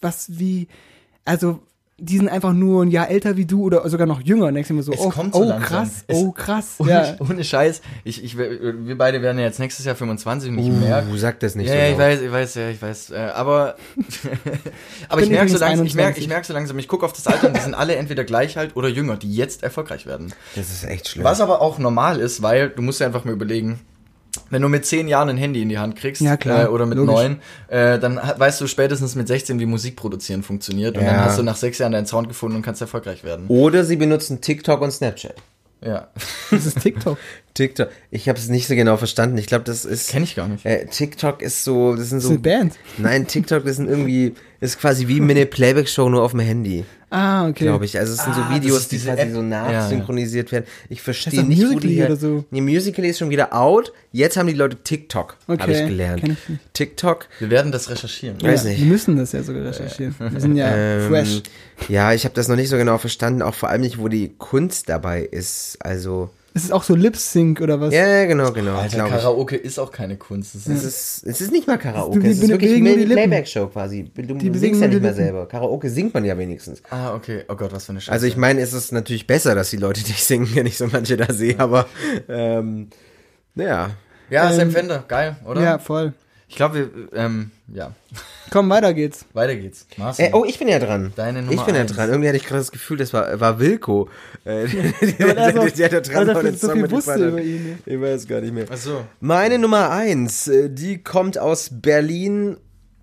was 0.00 0.38
wie, 0.38 0.68
also 1.26 1.60
die 2.00 2.16
sind 2.16 2.28
einfach 2.28 2.52
nur 2.52 2.84
ein 2.84 2.90
Jahr 2.90 3.10
älter 3.10 3.36
wie 3.36 3.44
du 3.44 3.62
oder 3.64 3.88
sogar 3.88 4.06
noch 4.06 4.20
jünger. 4.20 4.46
Und 4.46 4.54
denkst 4.54 4.68
du 4.68 4.74
immer 4.74 4.82
so, 4.84 4.92
Es 4.92 5.00
oh, 5.00 5.10
kommt 5.10 5.34
so 5.34 5.42
oh 5.42 5.58
krass, 5.58 6.04
Es- 6.06 6.16
oh 6.16 6.30
krass. 6.30 6.74
ohne, 6.78 6.90
Ja. 6.90 7.16
ohne 7.18 7.42
Scheiß, 7.42 7.80
ich, 8.04 8.22
ich, 8.22 8.38
wir 8.38 8.96
beide 8.96 9.20
werden 9.20 9.38
ja 9.38 9.44
jetzt 9.44 9.58
nächstes 9.58 9.84
Jahr 9.84 9.96
25 9.96 10.50
und 10.50 10.58
ich 10.58 10.66
Uh, 10.68 10.72
merke. 10.72 11.18
sag 11.18 11.40
das 11.40 11.54
nicht 11.56 11.66
ja, 11.68 11.72
so 11.74 11.78
ja, 11.80 11.88
ich 11.90 11.98
weiß, 11.98 12.20
ich 12.22 12.32
weiß, 12.32 12.54
ja, 12.54 12.68
ich 12.70 12.80
weiß. 12.80 13.10
Äh, 13.10 13.16
aber 13.34 13.76
aber 15.08 15.22
ich 15.22 15.30
merke 15.30 15.50
so 15.50 15.58
langsam, 15.58 15.86
ich 15.86 15.94
merke, 15.94 16.08
21. 16.16 16.22
ich 16.22 16.28
merke 16.28 16.46
so 16.46 16.52
langsam, 16.52 16.78
ich 16.78 16.88
gucke 16.88 17.04
auf 17.04 17.12
das 17.12 17.26
Alter 17.26 17.48
und 17.48 17.56
die 17.56 17.60
sind 17.60 17.74
alle 17.74 17.96
entweder 17.96 18.24
gleich 18.24 18.56
alt 18.58 18.76
oder 18.76 18.88
jünger, 18.88 19.16
die 19.16 19.34
jetzt 19.34 19.62
erfolgreich 19.62 20.06
werden. 20.06 20.32
Das 20.54 20.70
ist 20.70 20.84
echt 20.84 21.08
schlimm. 21.08 21.24
Was 21.24 21.40
aber 21.40 21.60
auch 21.60 21.78
normal 21.78 22.20
ist, 22.20 22.42
weil 22.42 22.70
du 22.70 22.82
musst 22.82 23.00
ja 23.00 23.06
einfach 23.06 23.24
mal 23.24 23.32
überlegen, 23.32 23.80
wenn 24.50 24.62
du 24.62 24.68
mit 24.68 24.84
zehn 24.86 25.08
Jahren 25.08 25.28
ein 25.28 25.36
Handy 25.36 25.62
in 25.62 25.68
die 25.68 25.78
Hand 25.78 25.96
kriegst 25.96 26.20
Ja, 26.22 26.36
klar, 26.36 26.64
äh, 26.64 26.68
oder 26.68 26.86
mit 26.86 26.98
logisch. 26.98 27.14
neun, 27.14 27.36
äh, 27.68 27.98
dann 27.98 28.16
weißt 28.16 28.60
du 28.60 28.66
spätestens 28.66 29.14
mit 29.14 29.28
16, 29.28 29.60
wie 29.60 29.66
Musik 29.66 29.96
produzieren 29.96 30.42
funktioniert 30.42 30.96
und 30.96 31.04
Ja. 31.04 31.12
dann 31.12 31.24
hast 31.24 31.38
du 31.38 31.42
nach 31.42 31.56
sechs 31.56 31.78
Jahren 31.78 31.92
deinen 31.92 32.06
Sound 32.06 32.28
gefunden 32.28 32.56
und 32.56 32.62
kannst 32.62 32.80
erfolgreich 32.80 33.24
werden. 33.24 33.46
Oder 33.48 33.84
sie 33.84 33.96
benutzen 33.96 34.40
TikTok 34.40 34.80
und 34.80 34.90
Snapchat. 34.90 35.34
Ja, 35.80 36.08
Das 36.50 36.66
ist 36.66 36.80
TikTok. 36.80 37.18
TikTok. 37.54 37.88
Ich 38.10 38.28
habe 38.28 38.36
es 38.38 38.48
nicht 38.48 38.66
so 38.66 38.74
genau 38.74 38.96
verstanden. 38.96 39.38
Ich 39.38 39.46
glaube, 39.46 39.62
das 39.64 39.84
ist. 39.84 40.10
kenne 40.10 40.24
ich 40.24 40.34
gar 40.34 40.48
nicht. 40.48 40.66
Äh, 40.66 40.86
TikTok 40.86 41.40
ist 41.40 41.62
so, 41.62 41.94
das 41.94 42.08
sind 42.08 42.18
Das 42.18 42.24
so. 42.24 42.30
ist 42.34 42.44
eine 42.46 42.58
Band. 42.58 42.74
Nein, 42.98 43.26
TikTok 43.28 43.64
das 43.64 43.76
sind 43.76 43.88
irgendwie, 43.88 44.34
ist 44.60 44.80
quasi 44.80 45.06
wie 45.06 45.20
eine 45.20 45.46
Playback-Show 45.46 46.08
nur 46.08 46.22
auf 46.22 46.32
dem 46.32 46.40
Handy, 46.40 46.84
Ah, 47.10 47.48
okay. 47.48 47.64
glaube 47.64 47.84
ich. 47.86 47.98
Also 47.98 48.12
es 48.12 48.22
sind 48.22 48.34
Ah, 48.34 48.48
so 48.50 48.54
Videos, 48.54 48.88
die 48.88 48.98
quasi 48.98 49.20
App. 49.22 49.32
so 49.32 49.42
Ja, 49.42 49.48
ja. 49.72 49.72
nachsynchronisiert 49.80 50.52
werden. 50.52 50.66
Ich 50.88 51.00
verstehe 51.00 51.42
nicht, 51.42 51.62
wo 51.62 51.68
die 51.78 51.86
Musical.ly 51.88 52.04
oder 52.04 52.16
so? 52.16 52.44
Nee, 52.50 52.60
Musical 52.60 53.04
ist 53.04 53.18
schon 53.18 53.30
wieder 53.30 53.54
out. 53.54 53.92
Jetzt 54.12 54.36
haben 54.36 54.46
die 54.46 54.52
Leute 54.54 54.76
TikTok, 54.82 55.36
habe 55.48 55.62
Okay, 55.62 55.82
ich 55.82 55.88
gelernt. 55.88 56.22
ich. 56.28 56.36
TikTok, 56.74 57.26
Wir 57.38 57.50
werden 57.50 57.72
das 57.72 57.88
recherchieren. 57.90 58.40
Weiß 58.42 58.64
ja, 58.64 58.70
nicht. 58.70 58.80
Wir 58.80 58.86
müssen 58.86 59.16
das 59.16 59.32
ja 59.32 59.42
sogar 59.42 59.64
recherchieren. 59.64 60.14
Wir 60.18 60.40
sind 60.40 60.56
ja 60.56 60.68
ähm, 60.74 61.08
fresh. 61.08 61.42
ja, 61.88 62.12
ich 62.12 62.24
habe 62.24 62.34
das 62.34 62.48
noch 62.48 62.56
nicht 62.56 62.68
so 62.68 62.76
genau 62.76 62.98
verstanden, 62.98 63.42
auch 63.42 63.54
vor 63.54 63.68
allem 63.70 63.80
nicht, 63.80 63.98
wo 63.98 64.08
die 64.08 64.34
Kunst 64.36 64.88
dabei 64.88 65.22
ist. 65.22 65.78
Also, 65.80 66.30
Ist 66.58 66.64
es 66.64 66.72
auch 66.72 66.82
so 66.82 66.96
Lip-Sync 66.96 67.60
oder 67.60 67.80
was? 67.80 67.94
ja, 67.94 68.24
genau, 68.26 68.50
genau. 68.50 68.76
Alter, 68.76 68.96
glaub 68.96 69.06
ich. 69.06 69.12
Karaoke 69.14 69.56
ist 69.56 69.78
auch 69.78 69.92
keine 69.92 70.16
Kunst. 70.16 70.56
Es 70.56 70.66
ist, 70.66 70.82
ist, 70.84 71.26
es 71.26 71.40
ist 71.40 71.52
nicht 71.52 71.68
mal 71.68 71.78
Karaoke, 71.78 72.18
Die 72.18 72.26
es 72.30 72.40
ist 72.40 72.48
wirklich 72.48 72.74
die 72.74 72.88
eine. 72.88 73.06
Playback-Show 73.06 73.68
quasi. 73.68 74.10
Du, 74.12 74.22
du 74.22 74.34
bewegen 74.34 74.54
singst 74.58 74.80
ja 74.80 74.88
die 74.88 74.94
nicht 74.94 75.02
mehr 75.04 75.14
selber. 75.14 75.46
Karaoke 75.46 75.88
singt 75.88 76.14
man 76.14 76.24
ja 76.24 76.36
wenigstens. 76.36 76.82
ah, 76.90 77.14
okay. 77.14 77.44
Oh 77.48 77.54
Gott, 77.54 77.72
was 77.72 77.86
für 77.86 77.92
eine 77.92 78.00
Scheiße. 78.00 78.12
Also 78.12 78.26
ich 78.26 78.36
meine, 78.36 78.60
es 78.60 78.72
ist 78.72 78.90
natürlich 78.90 79.28
besser, 79.28 79.54
dass 79.54 79.70
die 79.70 79.76
Leute 79.76 80.00
nicht 80.00 80.24
singen, 80.24 80.48
wenn 80.54 80.66
ich 80.66 80.76
so 80.76 80.88
manche 80.88 81.16
da 81.16 81.32
sehe, 81.32 81.58
aber 81.60 81.86
ähm, 82.28 82.88
naja. 83.54 83.90
ja, 84.28 84.52
Sam 84.52 84.68
ähm, 84.68 84.70
Fender, 84.72 85.04
geil, 85.06 85.36
oder? 85.46 85.62
Ja, 85.62 85.78
voll. 85.78 86.12
Ich 86.50 86.56
glaube, 86.56 86.74
wir, 86.76 86.90
ähm, 87.12 87.50
ja. 87.72 87.92
Komm, 88.50 88.70
weiter 88.70 88.94
geht's. 88.94 89.26
Weiter 89.34 89.54
geht's. 89.54 89.86
Marcel. 89.98 90.26
Äh, 90.26 90.30
oh, 90.32 90.44
ich 90.46 90.58
bin 90.58 90.66
ja 90.68 90.78
dran. 90.78 91.12
Deine 91.14 91.42
Nummer 91.42 91.52
ich 91.52 91.60
bin 91.62 91.74
ja 91.74 91.82
eins. 91.82 91.92
dran. 91.92 92.08
Irgendwie 92.08 92.28
hatte 92.28 92.38
ich 92.38 92.44
gerade 92.46 92.60
das 92.60 92.72
Gefühl, 92.72 92.96
das 92.96 93.12
war, 93.12 93.38
war 93.38 93.60
Wilko. 93.60 94.08
Äh, 94.46 94.64
weil 95.18 95.36
er 95.36 95.52
so- 95.52 95.76
der 95.76 95.88
da 95.90 96.00
dran 96.00 96.28
er 96.28 96.34
war 96.34 96.42
so 96.42 96.48
den 96.48 96.56
Song 96.58 96.72
viel 96.72 96.90
wusste 96.90 97.28
über 97.28 97.42
ihn, 97.42 97.64
ne? 97.70 97.78
Ich 97.84 98.00
weiß 98.00 98.26
gar 98.26 98.40
nicht 98.40 98.54
mehr. 98.54 98.64
Ach 98.70 98.76
so. 98.78 99.04
Meine 99.20 99.58
Nummer 99.58 99.90
eins, 99.90 100.48
äh, 100.48 100.70
die 100.70 101.02
kommt 101.02 101.36
aus 101.36 101.68
Berlin, 101.70 102.56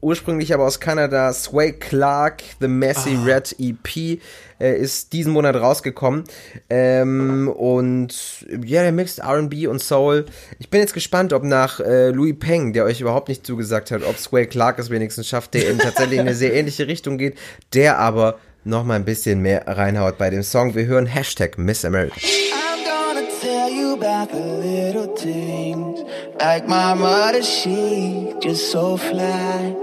ursprünglich 0.05 0.53
aber 0.53 0.65
aus 0.65 0.79
Kanada. 0.79 1.33
Sway 1.33 1.73
Clark, 1.73 2.43
The 2.61 2.67
Messy 2.67 3.17
Ah. 3.19 3.23
Red 3.25 3.55
EP, 3.59 4.19
äh, 4.59 4.77
ist 4.77 5.13
diesen 5.13 5.33
Monat 5.33 5.55
rausgekommen. 5.55 6.23
Ähm, 6.69 7.49
und 7.49 8.45
ja, 8.63 8.83
der 8.83 8.91
mixt 8.91 9.19
R&B 9.19 9.65
und 9.67 9.81
Soul. 9.81 10.25
Ich 10.59 10.69
bin 10.69 10.79
jetzt 10.79 10.93
gespannt, 10.93 11.33
ob 11.33 11.43
nach 11.43 11.79
äh, 11.79 12.11
Louis 12.11 12.35
Peng, 12.39 12.71
der 12.71 12.85
euch 12.85 13.01
überhaupt 13.01 13.29
nicht 13.29 13.45
zugesagt 13.45 13.89
hat, 13.89 14.03
ob 14.03 14.17
Sway 14.17 14.45
Clark 14.45 14.77
es 14.77 14.91
wenigstens 14.91 15.27
schafft, 15.27 15.55
der 15.55 15.69
in 15.69 15.79
tatsächlich 15.79 16.19
in 16.19 16.27
eine 16.27 16.35
sehr 16.35 16.53
ähnliche 16.53 16.87
Richtung 16.87 17.17
geht, 17.17 17.37
der 17.73 17.97
aber 17.97 18.37
noch 18.63 18.83
mal 18.83 18.93
ein 18.95 19.05
bisschen 19.05 19.41
mehr 19.41 19.67
reinhaut 19.67 20.17
bei 20.19 20.29
dem 20.29 20.43
Song. 20.43 20.75
Wir 20.75 20.85
hören 20.85 21.07
Hashtag 21.07 21.57
Miss 21.57 21.83
America. 21.83 22.15
I'm 22.15 22.83
gonna 22.85 23.27
tell 23.41 23.69
you 23.71 23.93
about 23.93 24.31
the 24.31 24.67
little 24.67 25.07
things. 25.15 25.99
Like 26.39 26.67
my 26.67 26.93
mother, 26.93 27.41
she 27.41 28.33
just 28.43 28.71
so 28.71 28.97
fly. 28.97 29.75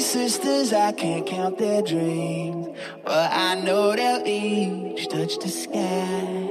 Sisters, 0.00 0.72
I 0.72 0.92
can't 0.92 1.26
count 1.26 1.58
their 1.58 1.82
dreams. 1.82 2.76
But 3.04 3.30
I 3.32 3.54
know 3.54 3.94
they'll 3.94 4.26
each 4.26 5.08
touch 5.08 5.38
the 5.38 5.48
sky. 5.48 6.48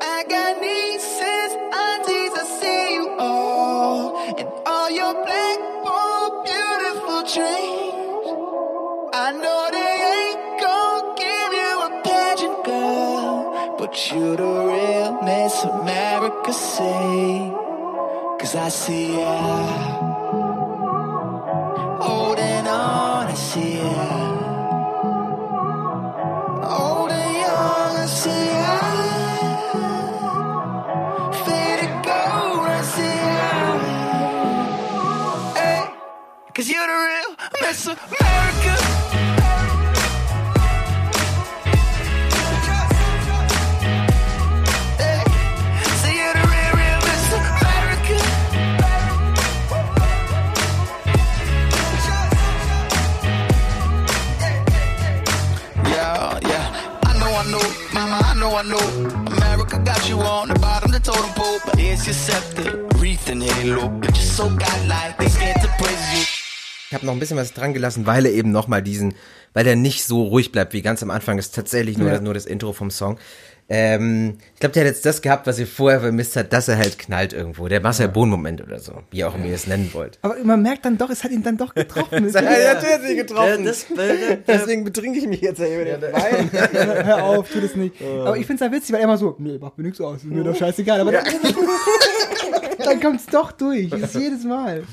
I 0.00 0.24
got 0.28 0.60
nieces, 0.60 1.52
aunties, 1.84 2.32
I 2.40 2.44
see 2.60 2.94
you 2.94 3.16
all. 3.18 4.16
And 4.38 4.48
all 4.66 4.90
your 4.90 5.14
black, 5.24 5.58
bold, 5.84 6.44
beautiful 6.44 7.20
dreams. 7.34 8.28
I 9.14 9.32
know 9.32 9.68
they 9.76 9.94
ain't 10.16 10.60
gon' 10.60 11.16
give 11.16 11.52
you 11.60 11.72
a 11.88 11.90
pageant, 12.02 12.64
girl. 12.64 13.76
But 13.78 13.92
you're 14.10 14.36
the 14.36 14.52
real 14.70 15.22
Miss 15.22 15.64
America, 15.64 16.52
say. 16.52 17.52
Cause 18.38 18.54
I 18.54 18.68
see 18.68 19.18
ya. 19.18 20.15
Holding 22.06 22.66
on, 22.68 23.26
I 23.26 23.34
see 23.34 23.78
ya. 23.78 23.94
Holding 26.62 27.44
on, 27.60 27.96
I 27.96 28.06
see 28.20 28.46
ya. 28.62 28.76
Faded 31.44 31.94
gold, 32.06 32.66
I 32.78 32.82
see. 32.94 33.20
Hey, 35.60 35.82
Cause 36.54 36.68
you're 36.70 36.86
the 36.92 36.98
real 37.08 37.30
Miss 37.62 37.86
America. 37.86 38.55
Know, 58.46 58.56
I 58.56 58.62
know. 58.62 58.78
America 59.36 59.78
got 59.78 60.08
you 60.08 60.18
on 60.20 60.48
the 60.48 60.58
bottom, 60.60 60.90
the 60.92 61.00
totem 61.00 61.30
pole. 61.34 61.58
But 61.64 61.78
here's 61.78 62.06
your 62.06 62.14
scepter, 62.14 62.86
wreath 62.98 63.28
and 63.28 63.42
halo. 63.42 63.90
You're 64.02 64.12
just 64.12 64.36
so 64.36 64.48
godlike, 64.48 65.16
they 65.18 65.28
scared 65.28 65.56
to 65.62 65.68
praise 65.78 66.12
you. 66.14 66.24
Ich 66.88 66.94
habe 66.94 67.04
noch 67.04 67.12
ein 67.14 67.18
bisschen 67.18 67.36
was 67.36 67.52
dran 67.52 67.72
gelassen, 67.74 68.06
weil 68.06 68.26
er 68.26 68.32
eben 68.32 68.52
nochmal 68.52 68.80
diesen, 68.80 69.14
weil 69.54 69.66
er 69.66 69.74
nicht 69.74 70.04
so 70.04 70.22
ruhig 70.22 70.52
bleibt 70.52 70.72
wie 70.72 70.82
ganz 70.82 71.02
am 71.02 71.10
Anfang. 71.10 71.38
ist 71.38 71.54
tatsächlich 71.54 71.98
nur, 71.98 72.06
Ja. 72.08 72.14
das, 72.14 72.22
nur 72.22 72.34
das 72.34 72.46
Intro 72.46 72.72
vom 72.72 72.90
Song. 72.90 73.18
Ähm, 73.68 74.38
ich 74.54 74.60
glaube, 74.60 74.74
der 74.74 74.84
hat 74.84 74.92
jetzt 74.92 75.04
das 75.04 75.22
gehabt, 75.22 75.48
was 75.48 75.58
ihr 75.58 75.66
vorher 75.66 76.00
vermisst 76.00 76.36
habt, 76.36 76.52
dass 76.52 76.68
er 76.68 76.78
halt 76.78 77.00
knallt 77.00 77.32
irgendwo. 77.32 77.66
Der 77.66 77.80
Marcel 77.80 78.08
Bohn-Moment 78.08 78.62
oder 78.62 78.78
so, 78.78 78.92
wie 79.10 79.24
auch 79.24 79.34
immer 79.34 79.46
ihr 79.46 79.56
es 79.56 79.66
nennen 79.66 79.90
wollt. 79.92 80.20
Aber 80.22 80.36
man 80.44 80.62
merkt 80.62 80.84
dann 80.84 80.96
doch, 80.98 81.10
es 81.10 81.24
hat 81.24 81.32
ihn 81.32 81.42
dann 81.42 81.56
doch 81.56 81.74
getroffen. 81.74 82.30
Ja, 82.36 82.40
er 82.40 82.76
hat 82.76 83.02
sie 83.06 83.16
getroffen. 83.16 83.64
Ja, 83.64 83.70
das, 83.70 83.90
äh, 83.90 84.38
Deswegen 84.46 84.84
betrinke 84.84 85.18
ich 85.18 85.26
mich 85.26 85.40
jetzt 85.40 85.58
ja 85.58 85.66
über 85.66 85.84
den 85.84 86.00
Wein. 86.00 86.50
Hör 87.04 87.24
auf, 87.24 87.50
tu 87.50 87.60
das 87.60 87.74
nicht. 87.74 87.94
Aber 88.02 88.36
ich 88.36 88.46
find's 88.46 88.60
ja 88.60 88.70
witzig, 88.70 88.92
weil 88.92 89.00
er 89.00 89.04
immer 89.04 89.16
so, 89.16 89.34
nee, 89.38 89.58
macht 89.58 89.78
mir 89.78 89.84
nichts 89.84 90.00
aus, 90.00 90.18
ist 90.18 90.24
mir 90.26 90.44
doch 90.44 90.54
scheißegal. 90.54 91.00
Aber 91.00 91.12
dann, 91.12 91.24
dann 92.84 93.00
kommt's 93.00 93.26
doch 93.26 93.52
durch. 93.52 93.90
Ist 93.92 94.14
jedes 94.14 94.44
Mal. 94.44 94.84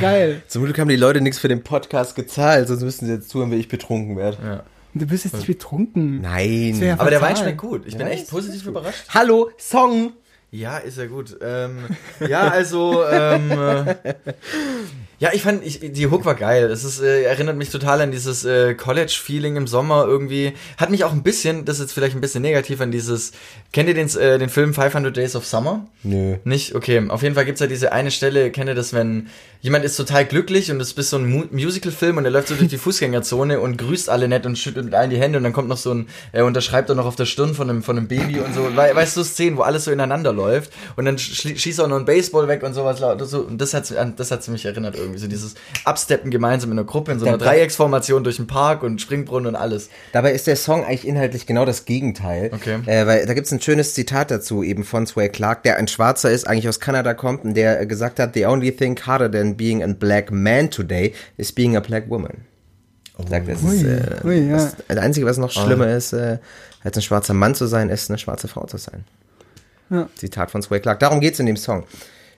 Geil. 0.00 0.42
Zum 0.48 0.64
Glück 0.64 0.78
haben 0.78 0.88
die 0.88 0.96
Leute 0.96 1.20
nichts 1.20 1.38
für 1.38 1.48
den 1.48 1.62
Podcast 1.62 2.16
gezahlt, 2.16 2.66
sonst 2.68 2.82
müssten 2.82 3.06
sie 3.06 3.12
jetzt 3.12 3.28
zuhören, 3.28 3.52
wie 3.52 3.56
ich 3.56 3.68
betrunken 3.68 4.16
werde. 4.16 4.64
Du 4.94 5.06
bist 5.06 5.24
jetzt 5.24 5.34
nicht 5.34 5.46
betrunken. 5.46 6.20
Nein. 6.20 6.78
Ja 6.80 6.98
aber 6.98 7.10
der. 7.10 7.22
Wein 7.22 7.36
schmeckt 7.36 7.58
gut. 7.58 7.86
Ich 7.86 7.96
bin 7.96 8.06
echt 8.06 8.28
positiv 8.28 8.66
überrascht. 8.66 9.06
Hallo, 9.08 9.50
Song. 9.58 10.12
Ja, 10.50 10.76
ist 10.76 10.98
ja 10.98 11.06
gut. 11.06 11.34
Ähm, 11.40 11.78
ja, 12.20 12.48
also, 12.48 13.04
ähm, 13.06 13.50
äh, 13.84 13.94
Ja, 15.22 15.30
ich 15.32 15.42
fand, 15.42 15.64
ich, 15.64 15.78
die 15.80 16.08
Hook 16.08 16.24
war 16.24 16.34
geil. 16.34 16.64
Es 16.64 16.82
ist, 16.82 17.00
äh, 17.00 17.22
erinnert 17.22 17.56
mich 17.56 17.70
total 17.70 18.00
an 18.00 18.10
dieses 18.10 18.44
äh, 18.44 18.74
College-Feeling 18.74 19.54
im 19.54 19.68
Sommer 19.68 20.04
irgendwie. 20.04 20.52
Hat 20.78 20.90
mich 20.90 21.04
auch 21.04 21.12
ein 21.12 21.22
bisschen, 21.22 21.64
das 21.64 21.76
ist 21.76 21.82
jetzt 21.82 21.92
vielleicht 21.92 22.16
ein 22.16 22.20
bisschen 22.20 22.42
negativ, 22.42 22.80
an 22.80 22.90
dieses, 22.90 23.30
kennt 23.72 23.88
ihr 23.88 23.94
den, 23.94 24.08
äh, 24.16 24.40
den 24.40 24.48
Film 24.48 24.74
500 24.74 25.16
Days 25.16 25.36
of 25.36 25.46
Summer? 25.46 25.86
Nö. 26.02 26.38
Nicht? 26.42 26.74
Okay, 26.74 27.04
auf 27.08 27.22
jeden 27.22 27.36
Fall 27.36 27.44
gibt's 27.44 27.60
ja 27.60 27.68
diese 27.68 27.92
eine 27.92 28.10
Stelle, 28.10 28.50
kennt 28.50 28.68
ihr 28.68 28.74
das, 28.74 28.92
wenn 28.92 29.28
jemand 29.60 29.84
ist 29.84 29.96
total 29.96 30.24
glücklich 30.24 30.72
und 30.72 30.80
es 30.80 30.90
ist 30.90 31.10
so 31.10 31.18
ein 31.18 31.30
Mu 31.30 31.44
Musical-Film 31.52 32.16
und 32.16 32.24
er 32.24 32.32
läuft 32.32 32.48
so 32.48 32.56
durch 32.56 32.68
die 32.70 32.78
Fußgängerzone 32.84 33.60
und 33.60 33.78
grüßt 33.78 34.10
alle 34.10 34.26
nett 34.26 34.44
und 34.44 34.58
schüttelt 34.58 34.86
mit 34.86 34.94
allen 34.94 35.10
die 35.10 35.18
Hände 35.18 35.38
und 35.38 35.44
dann 35.44 35.52
kommt 35.52 35.68
noch 35.68 35.76
so 35.76 35.94
ein, 35.94 36.08
er 36.32 36.44
unterschreibt 36.46 36.90
auch 36.90 36.96
noch 36.96 37.06
auf 37.06 37.14
der 37.14 37.26
Stirn 37.26 37.54
von 37.54 37.70
einem, 37.70 37.84
von 37.84 37.96
einem 37.96 38.08
Baby 38.08 38.40
und 38.40 38.54
so. 38.56 38.64
We 38.64 38.90
weißt 38.92 39.16
du, 39.16 39.22
Szenen, 39.22 39.56
wo 39.56 39.62
alles 39.62 39.84
so 39.84 39.92
ineinander 39.92 40.32
läuft 40.32 40.72
und 40.96 41.04
dann 41.04 41.16
schießt 41.16 41.78
er 41.78 41.84
auch 41.84 41.88
noch 41.88 41.98
ein 42.00 42.06
Baseball 42.06 42.48
weg 42.48 42.64
und 42.64 42.74
sowas. 42.74 42.98
laut- 42.98 43.20
So, 43.28 43.42
und 43.42 43.58
das 43.60 43.72
hat, 43.72 43.84
das 44.16 44.30
hat's 44.32 44.48
mich 44.48 44.64
erinnert 44.64 44.96
irgendwie. 44.96 45.11
So 45.18 45.26
dieses 45.26 45.54
Absteppen 45.84 46.30
gemeinsam 46.30 46.70
in 46.72 46.78
einer 46.78 46.86
Gruppe, 46.86 47.12
in 47.12 47.18
so 47.18 47.26
einer 47.26 47.38
Dreiecksformation 47.38 48.24
durch 48.24 48.36
den 48.36 48.46
Park 48.46 48.82
und 48.82 49.00
Springbrunnen 49.00 49.48
und 49.48 49.56
alles. 49.56 49.88
Dabei 50.12 50.32
ist 50.32 50.46
der 50.46 50.56
Song 50.56 50.84
eigentlich 50.84 51.06
inhaltlich 51.06 51.46
genau 51.46 51.64
das 51.64 51.84
Gegenteil. 51.84 52.50
Okay. 52.52 52.78
Äh, 52.86 53.06
weil 53.06 53.26
da 53.26 53.34
gibt's 53.34 53.52
ein 53.52 53.60
schönes 53.60 53.94
Zitat 53.94 54.30
dazu, 54.30 54.62
eben 54.62 54.84
von 54.84 55.06
Sway 55.06 55.28
Clark, 55.28 55.62
der 55.62 55.76
ein 55.76 55.88
Schwarzer 55.88 56.30
ist, 56.30 56.46
eigentlich 56.46 56.68
aus 56.68 56.80
Kanada 56.80 57.14
kommt 57.14 57.44
und 57.44 57.54
der 57.54 57.80
äh, 57.80 57.86
gesagt 57.86 58.18
hat, 58.18 58.34
the 58.34 58.46
only 58.46 58.72
thing 58.72 58.98
harder 58.98 59.30
than 59.30 59.56
being 59.56 59.82
a 59.82 59.86
black 59.88 60.30
man 60.30 60.70
today 60.70 61.12
is 61.36 61.52
being 61.52 61.76
a 61.76 61.80
black 61.80 62.08
woman. 62.08 62.44
Sagt, 63.28 63.48
das 63.48 63.62
ist, 63.62 63.84
äh, 63.84 64.24
ui, 64.24 64.48
ja. 64.48 64.56
was, 64.56 64.76
das 64.88 64.98
Einzige, 64.98 65.26
was 65.26 65.36
noch 65.36 65.50
schlimmer 65.50 65.88
ist, 65.88 66.12
äh, 66.12 66.38
als 66.82 66.96
ein 66.96 67.02
schwarzer 67.02 67.34
Mann 67.34 67.54
zu 67.54 67.66
sein, 67.66 67.88
ist 67.88 68.10
eine 68.10 68.18
schwarze 68.18 68.48
Frau 68.48 68.66
zu 68.66 68.78
sein. 68.78 69.04
Ja. 69.90 70.08
Zitat 70.16 70.50
von 70.50 70.62
Sway 70.62 70.80
Clark. 70.80 71.00
Darum 71.00 71.20
geht's 71.20 71.38
in 71.38 71.46
dem 71.46 71.56
Song. 71.56 71.84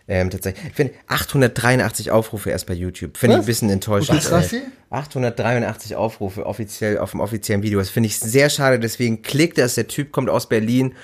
Ähm, 0.06 0.28
tatsächlich. 0.30 0.66
Ich 0.66 0.74
finde 0.74 0.94
883 1.06 2.10
Aufrufe 2.10 2.50
erst 2.50 2.66
bei 2.66 2.74
YouTube. 2.74 3.16
Finde 3.16 3.34
ich 3.34 3.38
ein 3.38 3.40
Was? 3.40 3.46
bisschen 3.46 3.70
enttäuschend. 3.70 4.18
Okay, 4.18 4.28
krass. 4.28 4.52
Äh, 4.52 4.60
883 4.90 5.96
Aufrufe 5.96 6.46
offiziell 6.46 6.98
auf 6.98 7.12
dem 7.12 7.20
offiziellen 7.20 7.62
Video. 7.62 7.78
Das 7.78 7.88
finde 7.90 8.08
ich 8.08 8.18
sehr 8.18 8.50
schade. 8.50 8.78
Deswegen 8.78 9.22
klickt 9.22 9.56
das. 9.58 9.76
Der 9.76 9.88
Typ 9.88 10.12
kommt 10.12 10.28
aus 10.28 10.48
Berlin 10.48 10.94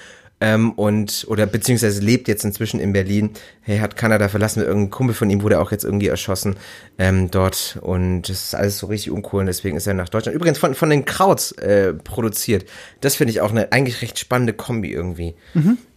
ähm, 0.41 0.73
und 0.73 1.27
oder 1.29 1.47
beziehungsweise 1.47 2.01
lebt 2.01 2.29
jetzt 2.29 2.45
inzwischen 2.45 2.81
in 2.81 2.93
Berlin. 2.93 3.31
Hey, 3.63 3.79
hat 3.79 3.97
Kanada 3.97 4.29
verlassen. 4.29 4.63
Irgendein 4.63 4.91
Kumpel 4.91 5.15
von 5.15 5.29
ihm 5.31 5.43
wurde 5.43 5.61
auch 5.61 5.71
jetzt 5.71 5.85
irgendwie 5.85 6.09
erschossen 6.09 6.57
ähm, 6.99 7.31
dort 7.31 7.79
und 7.83 8.23
das 8.23 8.45
ist 8.47 8.55
alles 8.55 8.79
so 8.79 8.87
richtig 8.87 9.13
uncool. 9.13 9.41
Und 9.41 9.47
deswegen 9.47 9.77
ist 9.77 9.87
er 9.87 9.95
nach 9.95 10.09
Deutschland. 10.09 10.35
Übrigens 10.35 10.59
von 10.59 10.75
von 10.75 10.91
den 10.91 11.05
Krauts 11.05 11.53
äh, 11.53 11.93
produziert. 11.93 12.65
Das 13.01 13.17
finde 13.17 13.33
ich 13.33 13.41
auch 13.43 13.51
eine 13.51 13.71
eigentlich 13.73 14.03
recht 14.03 14.19
spannende 14.19 14.53
Kombi 14.55 14.93
irgendwie. 14.93 15.35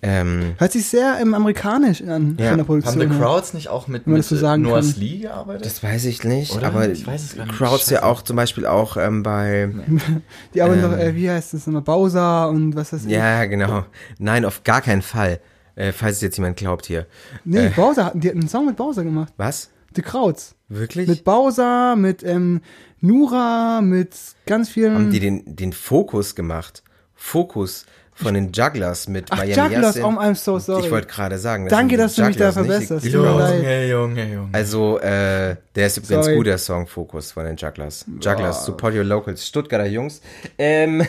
Ähm, 0.02 0.56
Hört 0.58 0.72
sich 0.74 0.86
sehr 0.88 1.18
ähm, 1.22 1.34
amerikanisch 1.34 2.02
an 2.02 2.10
Ja. 2.12 2.16
von 2.20 2.38
der 2.38 2.50
Haben 2.52 2.66
Produktion. 2.66 3.00
The 3.00 3.08
her. 3.08 3.18
Crowds 3.18 3.54
nicht 3.54 3.70
auch 3.70 3.88
mit, 3.88 4.06
mit 4.08 4.24
so 4.26 4.36
sagen 4.36 4.64
Noah 4.64 4.82
kann. 4.82 4.94
Lee 4.98 5.20
gearbeitet? 5.20 5.66
das 5.66 5.82
weiß 5.82 6.04
ich 6.06 6.24
nicht, 6.26 6.54
Oder? 6.56 6.68
aber 6.68 6.90
Ich 6.90 7.08
weiß 7.08 7.24
es 7.24 7.36
gar 7.38 7.46
nicht. 7.46 7.58
Crowds 7.58 7.90
ja 7.90 8.04
auch 8.04 8.22
zum 8.22 8.36
Beispiel 8.36 8.66
auch 8.66 8.98
ähm, 8.98 9.24
bei 9.24 9.70
Die 10.54 10.62
arbeiten 10.62 10.82
doch, 10.82 10.92
äh, 10.98 11.16
wie 11.16 11.30
heißt 11.30 11.54
das 11.54 11.66
nochmal, 11.68 11.84
Bowser 11.84 12.50
und 12.50 12.76
was 12.76 12.90
das 12.90 13.06
Ja, 13.08 13.46
genau. 13.46 13.86
Nein, 14.20 14.33
auf 14.46 14.64
gar 14.64 14.82
keinen 14.82 15.02
Fall. 15.02 15.40
Äh, 15.76 15.92
falls 15.92 16.18
es 16.18 16.22
jetzt 16.22 16.38
jemand 16.38 16.56
glaubt 16.58 16.86
hier. 16.86 17.08
Nee, 17.46 17.68
Äh. 17.68 17.70
Bowser 17.70 18.06
hatten, 18.06 18.20
die 18.20 18.30
hatten 18.30 18.40
einen 18.42 18.50
Song 18.50 18.66
mit 18.68 18.76
Bowser 18.76 19.04
gemacht. 19.04 19.34
Was? 19.38 19.70
The 19.96 20.02
Krauts. 20.02 20.56
Wirklich? 20.70 21.08
Mit 21.08 21.24
Bowser, 21.24 21.96
mit 21.96 22.24
ähm, 22.24 22.62
Nura, 23.02 23.82
mit 23.82 24.16
ganz 24.46 24.70
vielen. 24.70 24.94
Haben 24.94 25.12
die 25.12 25.20
den, 25.20 25.56
den 25.56 25.74
Fokus 25.74 26.36
gemacht? 26.36 26.84
Fokus 27.16 27.86
von 28.16 28.34
den 28.34 28.52
Jugglers 28.52 29.08
mit 29.08 29.32
Ach, 29.32 29.38
Miami 29.38 29.54
Jugglers, 29.54 29.98
oh, 29.98 30.08
I'm 30.08 30.36
so 30.36 30.60
sorry. 30.60 30.86
Ich 30.86 30.92
wollte 30.92 31.08
gerade 31.08 31.38
sagen. 31.38 31.68
Danke, 31.68 31.98
dass 31.98 32.16
du 32.16 32.24
mich 32.24 32.38
da 32.38 32.50
Jugglers, 32.50 32.66
nicht 32.66 32.88
verbesserst. 32.88 33.06
die 33.06 33.10
leid. 33.10 33.56
Junge, 33.56 33.88
Junge, 33.88 34.34
Junge. 34.34 34.50
Also, 34.52 35.00
äh, 35.00 35.56
der 35.76 35.88
ist 35.88 35.98
übrigens 35.98 36.26
Sorry. 36.26 36.38
gut, 36.38 36.48
der 36.48 36.58
Song 36.58 36.88
Fokus 36.88 37.32
von 37.32 37.46
den 37.46 37.56
Jugglers. 37.56 38.06
Jugglers, 38.22 38.66
support 38.66 38.94
your 38.94 39.04
locals, 39.04 39.48
Stuttgarter 39.48 39.88
Jungs. 39.88 40.22
Ähm, 40.58 41.06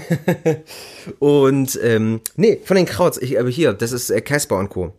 und, 1.19 1.79
ähm, 1.83 2.21
nee, 2.37 2.61
von 2.65 2.77
den 2.77 2.87
Krauts, 2.87 3.19
ich, 3.19 3.39
aber 3.39 3.51
hier, 3.51 3.73
das 3.73 3.93
ist 3.93 4.11
äh, 4.11 4.21
Casper 4.21 4.59
und 4.59 4.71
Co. 4.71 4.95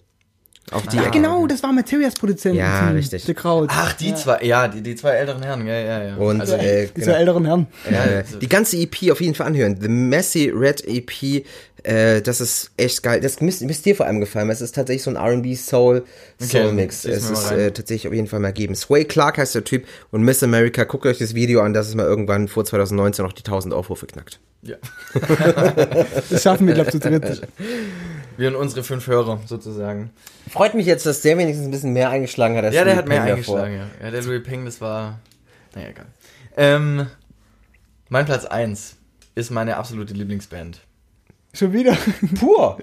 Auch 0.72 0.86
die. 0.88 0.98
Ach, 0.98 1.12
genau, 1.12 1.46
das 1.46 1.62
war 1.62 1.72
Materias 1.72 2.16
Produzent. 2.16 2.56
Ja, 2.56 2.90
richtig. 2.90 3.24
The 3.24 3.36
Krauts. 3.36 3.72
Ach, 3.76 3.94
die 3.94 4.16
zwei, 4.16 4.42
ja, 4.42 4.68
die, 4.68 4.82
die 4.82 4.96
zwei 4.96 5.12
älteren 5.12 5.44
Herren, 5.44 5.68
ja, 5.68 5.80
ja, 5.80 6.04
ja. 6.04 6.16
Und, 6.16 6.42
also, 6.42 6.56
äh, 6.56 6.88
Diese 6.96 7.06
genau. 7.06 7.18
älteren 7.18 7.46
Herren. 7.46 7.68
Äh, 7.88 8.24
die 8.42 8.50
ganze 8.50 8.78
EP 8.78 9.12
auf 9.12 9.22
jeden 9.22 9.36
Fall 9.36 9.48
anhören. 9.48 9.80
The 9.80 9.88
Messy 9.88 10.50
Red 10.50 10.84
EP, 10.88 11.46
äh, 11.86 12.22
das 12.22 12.42
ist 12.42 12.72
echt 12.78 13.04
geil. 13.04 13.22
Das 13.22 13.40
müsst, 13.42 13.62
müsst 13.62 13.86
dir 13.86 13.96
vor 13.96 14.06
allem 14.06 14.20
gefallen, 14.20 14.48
weil 14.48 14.56
es 14.56 14.62
ist 14.62 14.76
tatsächlich 14.76 15.04
so 15.04 15.12
ein 15.12 15.16
R&B 15.16 15.56
Soul 15.56 16.04
Soul 16.42 16.72
Mix. 16.74 17.02
zieh's 17.02 17.18
es 17.18 17.30
ist 17.30 17.52
äh, 17.52 17.72
tatsächlich 17.72 18.08
auf 18.08 18.14
jeden 18.14 18.28
Fall 18.28 18.40
mal 18.40 18.54
geben. 18.54 18.76
Sway 18.76 19.06
Clark 19.06 19.38
heißt 19.38 19.56
der 19.56 19.64
Typ 19.64 19.86
und 20.12 20.24
Miss 20.24 20.42
America, 20.44 20.84
guckt 20.84 21.06
euch 21.06 21.20
das 21.20 21.36
Video 21.36 21.62
an, 21.62 21.74
dass 21.74 21.88
es 21.88 21.96
mal 21.96 22.06
irgendwann 22.06 22.48
vor 22.48 22.66
2019 22.66 23.24
noch 23.24 23.34
die 23.34 23.44
1000 23.44 23.74
Aufrufe 23.74 24.08
knackt. 24.08 24.40
ja. 24.64 24.78
Das 26.30 26.42
schaffen 26.44 26.68
wir, 26.68 26.74
glaube 26.74 26.90
ich, 26.90 26.94
zu 26.94 27.00
dritt. 27.00 27.42
Wir 28.38 28.50
und 28.50 28.56
unsere 28.56 28.84
fünf 28.84 29.08
Hörer, 29.08 29.40
sozusagen. 29.46 30.12
Freut 30.50 30.74
mich 30.74 30.86
jetzt, 30.86 31.06
dass 31.06 31.22
der 31.22 31.38
wenigstens 31.38 31.66
ein 31.68 31.72
bisschen 31.72 31.94
mehr 31.94 32.10
eingeschlagen 32.10 32.58
hat 32.58 32.66
als 32.66 32.76
Ja, 32.76 32.84
der 32.84 32.96
Louis 32.96 32.98
hat 33.04 33.08
mehr 33.08 33.18
davor. 33.20 33.60
eingeschlagen, 33.62 33.74
ja. 33.76 34.06
Ja, 34.06 34.12
der 34.12 34.24
Louis 34.24 34.44
Ping, 34.44 34.66
das 34.66 34.82
war. 34.82 35.20
Naja, 35.74 35.90
egal. 35.90 36.06
Ähm, 36.58 37.08
mein 38.10 38.26
Platz 38.26 38.46
1 38.46 38.96
ist 39.36 39.52
meine 39.52 39.78
absolute 39.78 40.14
Lieblingsband. 40.14 40.80
Schon 41.56 41.74
wieder. 41.74 41.98
Pur! 42.40 42.78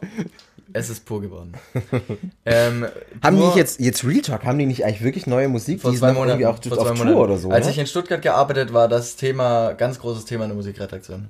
Es 0.74 0.88
ist 0.88 1.04
pur 1.04 1.20
geworden. 1.20 1.52
ähm, 2.46 2.86
Haben 3.22 3.36
die 3.36 3.42
Pur 3.42 3.48
nicht 3.48 3.56
jetzt, 3.56 3.78
jetzt 3.78 4.04
Real 4.04 4.22
Talk, 4.22 4.44
haben 4.44 4.58
die 4.58 4.64
nicht 4.64 4.86
eigentlich 4.86 5.02
wirklich 5.02 5.26
neue 5.26 5.48
Musik? 5.48 5.82
vor 5.82 5.90
die 5.90 5.98
zwei 5.98 6.14
Monaten 6.14 6.42
auch 6.46 6.58
vor 6.62 6.78
auf 6.78 6.88
Tour 6.88 6.96
Monaten. 6.96 7.18
oder 7.18 7.36
so, 7.36 7.50
Als 7.50 7.66
ne? 7.66 7.72
ich 7.72 7.78
in 7.78 7.86
Stuttgart 7.86 8.22
gearbeitet 8.22 8.72
war, 8.72 8.88
das 8.88 9.16
Thema, 9.16 9.74
ganz 9.74 9.98
großes 9.98 10.24
Thema 10.24 10.44
in 10.44 10.50
der 10.50 10.56
Musikredaktion. 10.56 11.28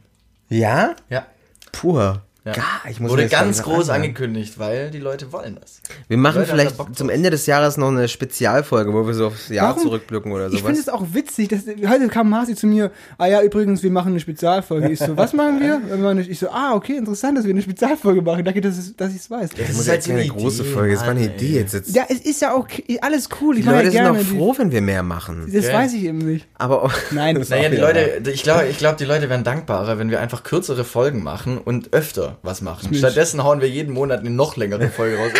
Ja? 0.48 0.94
Ja. 1.10 1.26
Pur. 1.72 2.22
Ja. 2.44 2.54
Ja, 2.56 2.62
ich 2.90 2.98
muss 2.98 3.12
Wurde 3.12 3.22
das 3.22 3.30
ganz 3.30 3.62
groß 3.62 3.88
anhören. 3.88 4.02
angekündigt, 4.10 4.58
weil 4.58 4.90
die 4.90 4.98
Leute 4.98 5.30
wollen 5.32 5.56
das. 5.60 5.80
Wir 6.08 6.16
machen 6.16 6.44
vielleicht 6.44 6.74
zum. 6.96 7.08
Ende 7.08 7.30
des 7.30 7.46
Jahres 7.46 7.76
noch 7.76 7.88
eine 7.88 8.08
Spezialfolge, 8.08 8.92
wo 8.92 9.06
wir 9.06 9.14
so 9.14 9.28
aufs 9.28 9.48
Jahr 9.48 9.68
Warum? 9.70 9.82
zurückblicken 9.82 10.32
oder 10.32 10.46
Ich 10.48 10.62
finde 10.62 10.74
sowas. 10.74 10.78
es 10.80 10.88
auch 10.88 11.06
witzig, 11.12 11.48
dass 11.50 11.60
heute 11.88 12.08
kam 12.08 12.30
Marci 12.30 12.56
zu 12.56 12.66
mir, 12.66 12.90
ah 13.18 13.26
ja, 13.26 13.42
übrigens, 13.42 13.82
wir 13.84 13.90
machen 13.92 14.08
eine 14.08 14.18
Spezialfolge. 14.20 14.90
Ich 14.90 14.98
so, 14.98 15.16
was 15.16 15.32
machen 15.34 15.60
wir? 15.60 16.18
Ich 16.28 16.38
so, 16.40 16.48
ah, 16.50 16.74
okay, 16.74 16.96
interessant, 16.96 17.38
dass 17.38 17.44
wir 17.44 17.52
eine 17.52 17.62
Spezialfolge 17.62 18.22
machen. 18.22 18.44
Danke, 18.44 18.60
dass, 18.60 18.76
es- 18.76 18.96
dass 18.96 19.10
ich 19.10 19.18
es 19.18 19.30
weiß. 19.30 19.50
das 19.50 19.68
ist 19.70 19.76
muss 19.76 19.88
halt 19.88 20.04
keine 20.04 20.20
eine 20.20 20.28
große 20.28 20.62
Idee, 20.62 20.72
Folge, 20.72 20.94
das 20.94 21.02
war 21.02 21.10
eine 21.10 21.24
Idee 21.26 21.60
jetzt. 21.60 21.74
jetzt 21.74 21.94
Ja, 21.94 22.04
es 22.08 22.18
ist 22.20 22.40
ja 22.42 22.54
auch 22.54 22.66
alles 23.02 23.28
cool. 23.40 23.56
Ich 23.58 23.64
die 23.64 23.68
Leute 23.70 23.84
ja 23.86 23.90
sind 23.92 24.02
gerne. 24.02 24.18
auch 24.18 24.22
froh, 24.22 24.54
wenn 24.58 24.72
wir 24.72 24.80
mehr 24.80 25.02
machen. 25.04 25.48
Das 25.52 25.64
Gell? 25.66 25.72
weiß 25.74 25.92
ich 25.94 26.02
eben 26.04 26.18
nicht. 26.18 26.46
Aber 26.58 26.82
auch, 26.82 26.92
Nein. 27.12 27.34
Das 27.36 27.44
ist 27.44 27.50
Naja, 27.50 27.66
auch 27.68 27.70
die 27.70 27.76
Leute, 27.76 28.22
ich 28.32 28.42
glaube, 28.42 28.66
ich 28.68 28.78
glaub, 28.78 28.96
die 28.96 29.04
Leute 29.04 29.28
wären 29.30 29.44
dankbarer, 29.44 29.98
wenn 29.98 30.10
wir 30.10 30.18
einfach 30.20 30.42
kürzere 30.42 30.84
Folgen 30.84 31.22
machen 31.22 31.58
und 31.58 31.92
öfter 31.92 32.31
was 32.42 32.62
machen. 32.62 32.94
Stattdessen 32.94 33.42
hauen 33.42 33.60
wir 33.60 33.68
jeden 33.68 33.92
Monat 33.94 34.20
eine 34.20 34.30
noch 34.30 34.56
längere 34.56 34.88
Folge 34.88 35.16
raus. 35.16 35.30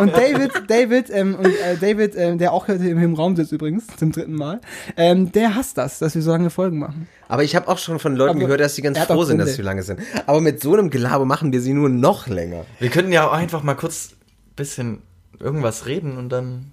Und 0.00 0.12
David, 0.16 0.52
David, 0.68 1.10
ähm, 1.10 1.34
und 1.34 1.46
äh, 1.46 1.76
David, 1.80 2.14
ähm, 2.16 2.38
der 2.38 2.52
auch 2.52 2.68
heute 2.68 2.88
im, 2.88 3.14
Raum 3.14 3.36
sitzt 3.36 3.52
übrigens, 3.52 3.86
zum 3.96 4.12
dritten 4.12 4.34
Mal, 4.34 4.60
ähm, 4.96 5.32
der 5.32 5.54
hasst 5.54 5.78
das, 5.78 5.98
dass 5.98 6.14
wir 6.14 6.22
so 6.22 6.30
lange 6.30 6.50
Folgen 6.50 6.78
machen. 6.78 7.08
Aber 7.28 7.44
ich 7.44 7.54
habe 7.56 7.68
auch 7.68 7.78
schon 7.78 7.98
von 7.98 8.16
Leuten 8.16 8.30
Aber 8.30 8.40
gehört, 8.40 8.60
dass 8.60 8.74
sie 8.74 8.82
ganz 8.82 8.98
froh 8.98 9.24
sind, 9.24 9.38
dass 9.38 9.54
sie 9.54 9.62
lange 9.62 9.82
sind. 9.82 10.00
Aber 10.26 10.40
mit 10.40 10.62
so 10.62 10.72
einem 10.72 10.90
Gelaber 10.90 11.24
machen 11.24 11.52
wir 11.52 11.60
sie 11.60 11.72
nur 11.72 11.88
noch 11.88 12.26
länger. 12.26 12.64
wir 12.78 12.90
könnten 12.90 13.12
ja 13.12 13.28
auch 13.28 13.32
einfach 13.32 13.62
mal 13.62 13.74
kurz 13.74 14.10
bisschen 14.56 15.02
irgendwas 15.40 15.86
reden 15.86 16.18
und 16.18 16.28
dann 16.30 16.72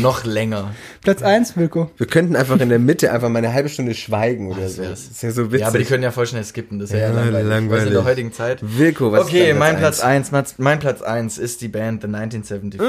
noch 0.00 0.24
länger. 0.24 0.74
Platz 1.02 1.22
eins, 1.22 1.56
Wilko. 1.56 1.90
Wir 1.96 2.06
könnten 2.06 2.36
einfach 2.36 2.58
in 2.60 2.68
der 2.68 2.78
Mitte 2.78 3.12
einfach 3.12 3.28
mal 3.28 3.38
eine 3.38 3.52
halbe 3.52 3.68
Stunde 3.68 3.94
schweigen 3.94 4.50
oder 4.50 4.62
Das 4.62 4.76
so. 4.76 4.82
Das 4.82 5.04
ist 5.04 5.22
ja 5.22 5.30
so 5.30 5.46
witzig. 5.46 5.60
Ja, 5.60 5.68
aber 5.68 5.78
die 5.78 5.84
können 5.84 6.02
ja 6.02 6.10
voll 6.10 6.26
schnell 6.26 6.44
skippen, 6.44 6.78
das 6.78 6.90
ist 6.90 6.94
ja, 6.96 7.08
Ja, 7.08 7.12
langweilig. 7.12 7.48
langweilig. 7.48 7.82
Was 7.82 7.86
in 7.88 7.92
der 7.94 8.04
heutigen 8.04 8.32
Zeit. 8.32 8.58
Wilko, 8.62 9.12
was 9.12 9.20
ist 9.22 9.26
Okay, 9.28 9.48
dein 9.48 9.58
mein 9.58 9.76
Platz 9.76 9.98
Platz 10.00 10.32
1, 10.32 10.58
mein 10.58 10.78
Platz 10.78 11.02
1 11.02 11.38
ist 11.38 11.60
die 11.60 11.68
Band 11.68 12.02
The 12.02 12.08
1975. 12.08 12.80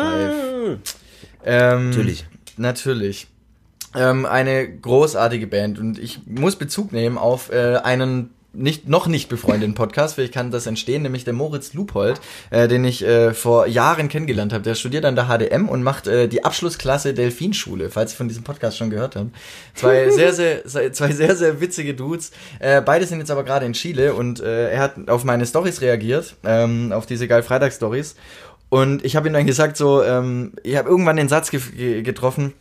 Ähm, 1.45 1.89
Natürlich. 1.89 2.25
Natürlich. 2.57 3.27
Ähm, 3.93 4.25
eine 4.25 4.67
großartige 4.67 5.47
Band 5.47 5.79
und 5.79 5.97
ich 5.99 6.21
muss 6.25 6.55
Bezug 6.57 6.91
nehmen 6.91 7.17
auf 7.17 7.51
äh, 7.51 7.77
einen 7.77 8.31
nicht, 8.55 8.87
noch 8.87 9.07
nicht 9.07 9.29
befreundeten 9.29 9.75
Podcast, 9.75 10.15
vielleicht 10.15 10.33
kann 10.33 10.51
das 10.51 10.67
entstehen, 10.67 11.03
nämlich 11.03 11.23
der 11.23 11.33
Moritz 11.33 11.73
Lupold, 11.73 12.21
äh, 12.49 12.67
den 12.67 12.83
ich 12.85 13.03
äh, 13.03 13.33
vor 13.33 13.67
Jahren 13.67 14.09
kennengelernt 14.09 14.53
habe. 14.53 14.63
Der 14.63 14.75
studiert 14.75 15.05
an 15.05 15.15
der 15.15 15.25
HDM 15.25 15.67
und 15.67 15.83
macht 15.83 16.07
äh, 16.07 16.27
die 16.27 16.43
Abschlussklasse 16.43 17.13
Delfinschule, 17.13 17.89
falls 17.89 18.13
ihr 18.13 18.17
von 18.17 18.27
diesem 18.27 18.43
Podcast 18.43 18.77
schon 18.77 18.89
gehört 18.89 19.15
habt. 19.15 19.31
Zwei 19.73 20.09
sehr, 20.11 20.33
sehr, 20.33 20.65
zwei 20.65 21.11
sehr, 21.11 21.35
sehr 21.35 21.61
witzige 21.61 21.93
Dudes. 21.93 22.31
Äh, 22.59 22.81
beide 22.81 23.05
sind 23.05 23.19
jetzt 23.19 23.31
aber 23.31 23.43
gerade 23.43 23.65
in 23.65 23.73
Chile 23.73 24.13
und 24.13 24.39
äh, 24.39 24.71
er 24.71 24.79
hat 24.79 25.09
auf 25.09 25.23
meine 25.23 25.45
Stories 25.45 25.81
reagiert, 25.81 26.35
ähm, 26.43 26.91
auf 26.91 27.05
diese 27.05 27.27
geil 27.27 27.43
Freitag-Stories. 27.43 28.15
Und 28.69 29.05
ich 29.05 29.15
habe 29.15 29.27
ihm 29.27 29.33
dann 29.33 29.45
gesagt, 29.45 29.77
so, 29.77 30.03
ähm, 30.03 30.53
ich 30.63 30.75
habe 30.75 30.89
irgendwann 30.89 31.15
den 31.15 31.29
Satz 31.29 31.51
ge 31.51 31.61
ge 31.75 32.01
getroffen, 32.01 32.53